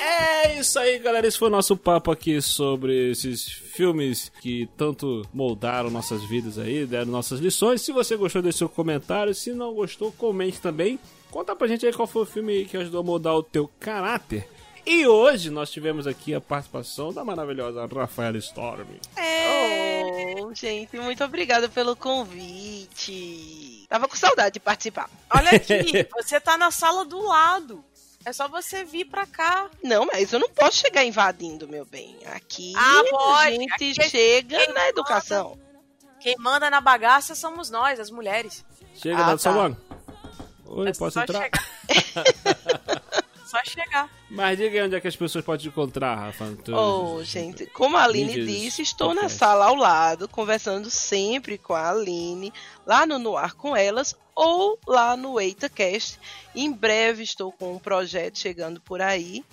É 0.00 0.58
isso 0.58 0.78
aí, 0.78 0.98
galera. 0.98 1.26
Esse 1.26 1.38
foi 1.38 1.48
o 1.48 1.50
nosso 1.50 1.76
papo 1.76 2.10
aqui 2.10 2.42
sobre 2.42 3.10
esses 3.10 3.44
filmes 3.44 4.30
que 4.40 4.68
tanto 4.76 5.26
moldaram 5.32 5.90
nossas 5.90 6.22
vidas 6.24 6.58
aí, 6.58 6.84
deram 6.84 7.10
nossas 7.10 7.40
lições. 7.40 7.80
Se 7.80 7.92
você 7.92 8.16
gostou, 8.16 8.42
deixe 8.42 8.58
seu 8.58 8.68
comentário. 8.68 9.34
Se 9.34 9.52
não 9.52 9.72
gostou, 9.72 10.12
comente 10.12 10.60
também. 10.60 10.98
Conta 11.32 11.56
pra 11.56 11.66
gente 11.66 11.84
aí 11.86 11.92
qual 11.92 12.06
foi 12.06 12.22
o 12.22 12.26
filme 12.26 12.64
que 12.66 12.76
ajudou 12.76 13.00
a 13.00 13.04
moldar 13.04 13.34
o 13.34 13.42
teu 13.42 13.68
caráter. 13.80 14.48
E 14.86 15.06
hoje 15.06 15.48
nós 15.50 15.70
tivemos 15.70 16.06
aqui 16.06 16.34
a 16.34 16.40
participação 16.40 17.12
da 17.12 17.24
maravilhosa 17.24 17.86
Rafaela 17.86 18.36
Storm. 18.38 18.86
É. 19.16 20.34
Oh, 20.40 20.52
gente, 20.54 20.96
muito 20.98 21.24
obrigada 21.24 21.68
pelo 21.68 21.96
convite. 21.96 23.86
Tava 23.88 24.06
com 24.08 24.16
saudade 24.16 24.54
de 24.54 24.60
participar. 24.60 25.08
Olha 25.34 25.50
aqui, 25.56 26.06
você 26.14 26.40
tá 26.40 26.56
na 26.58 26.70
sala 26.70 27.04
do 27.04 27.20
lado. 27.20 27.84
É 28.24 28.32
só 28.32 28.46
você 28.48 28.84
vir 28.84 29.06
pra 29.06 29.26
cá. 29.26 29.68
Não, 29.82 30.06
mas 30.06 30.32
eu 30.32 30.38
não 30.38 30.48
posso 30.50 30.78
chegar 30.78 31.04
invadindo, 31.04 31.66
meu 31.66 31.84
bem. 31.84 32.16
Aqui 32.26 32.72
Ah, 32.76 33.02
a 33.40 33.50
gente 33.50 33.72
Aqui 33.72 33.90
é- 34.00 34.08
chega 34.08 34.72
na 34.72 34.88
educação. 34.88 35.58
Quem 36.20 36.36
manda 36.38 36.70
na 36.70 36.80
bagaça 36.80 37.34
somos 37.34 37.68
nós, 37.70 37.98
as 37.98 38.10
mulheres. 38.10 38.64
Chega, 38.94 39.16
Ah, 39.18 39.22
dá 39.26 39.32
tá. 39.32 39.38
sua 39.38 39.52
mão. 39.52 39.76
Oi, 40.72 40.88
É 40.88 40.92
posso 40.92 41.10
só 41.12 41.22
entrar? 41.22 41.42
chegar. 41.42 41.64
só 43.46 43.58
chegar. 43.64 44.10
Mas 44.30 44.56
diga 44.56 44.80
aí 44.80 44.86
onde 44.86 44.96
é 44.96 45.00
que 45.00 45.08
as 45.08 45.16
pessoas 45.16 45.44
podem 45.44 45.62
te 45.62 45.68
encontrar, 45.68 46.14
Rafa. 46.16 46.56
Tu- 46.64 46.74
Oh, 46.74 47.22
gente, 47.22 47.66
como 47.66 47.96
a 47.98 48.04
Aline 48.04 48.44
disse, 48.46 48.80
estou 48.82 49.08
na 49.08 49.22
podcast. 49.22 49.38
sala 49.38 49.66
ao 49.66 49.74
lado, 49.74 50.26
conversando 50.28 50.90
sempre 50.90 51.58
com 51.58 51.74
a 51.74 51.90
Aline, 51.90 52.52
lá 52.86 53.04
no 53.04 53.18
Noar 53.18 53.54
com 53.54 53.76
Elas, 53.76 54.16
ou 54.34 54.78
lá 54.86 55.14
no 55.16 55.38
EitaCast. 55.38 56.18
Em 56.54 56.72
breve 56.72 57.22
estou 57.22 57.52
com 57.52 57.74
um 57.74 57.78
projeto 57.78 58.38
chegando 58.38 58.80
por 58.80 59.02
aí, 59.02 59.44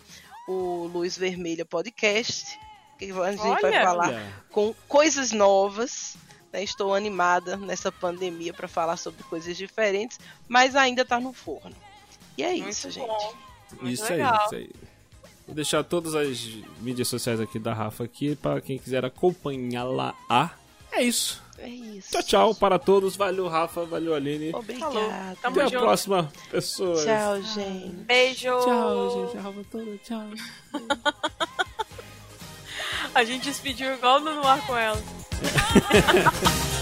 o 0.48 0.90
Luz 0.94 1.18
Vermelha 1.18 1.66
Podcast, 1.66 2.58
que 2.98 3.12
a 3.12 3.32
gente 3.32 3.38
vai 3.42 3.62
Olha! 3.64 3.84
falar 3.84 4.08
Olha. 4.08 4.34
com 4.50 4.74
coisas 4.88 5.32
novas. 5.34 6.16
Né? 6.52 6.64
Estou 6.64 6.94
animada 6.94 7.58
nessa 7.58 7.92
pandemia 7.92 8.54
para 8.54 8.68
falar 8.68 8.98
sobre 8.98 9.24
coisas 9.24 9.56
diferentes, 9.58 10.20
mas 10.48 10.76
ainda 10.76 11.02
está 11.04 11.20
no 11.20 11.34
forno. 11.34 11.76
E 12.38 12.44
é 12.44 12.52
Muito 12.52 12.70
isso, 12.70 12.90
gente. 12.92 13.08
bom. 13.08 13.34
Muito 13.82 13.94
Isso 13.94 14.12
aí, 14.12 14.20
isso 14.22 14.56
aí. 14.56 14.70
Vou 15.46 15.56
deixar 15.56 15.84
todas 15.84 16.16
as 16.16 16.40
mídias 16.80 17.08
sociais 17.08 17.40
aqui 17.40 17.60
da 17.60 17.74
Rafa 17.74 18.04
aqui 18.04 18.36
para 18.36 18.62
quem 18.62 18.78
quiser 18.78 19.04
acompanhá-la. 19.04 20.14
É 20.92 21.04
isso. 21.04 21.42
É 21.58 21.68
isso. 21.68 22.12
Tchau, 22.12 22.24
tchau 22.24 22.56
para 22.56 22.80
todos. 22.80 23.16
Valeu, 23.16 23.48
Rafa. 23.48 23.84
Valeu, 23.86 24.14
Aline. 24.16 24.52
Obrigada. 24.54 24.92
Falou. 24.94 25.10
Tamo 25.42 25.56
Até 25.56 25.62
a 25.62 25.68
junto. 25.68 25.80
próxima, 25.80 26.32
pessoas. 26.50 27.04
Tchau, 27.04 27.42
gente. 27.42 27.96
Beijo. 28.06 28.48
Tchau, 28.48 29.28
gente. 29.28 29.38
A 29.38 29.42
Rafa 29.42 29.64
toda. 29.70 29.98
Tchau. 29.98 30.30
A 33.14 33.24
gente 33.24 33.46
despediu 33.46 33.94
igual 33.94 34.20
no 34.20 34.46
ar 34.46 34.66
com 34.68 34.78
ela. 34.78 35.02
Yeah. 35.42 36.32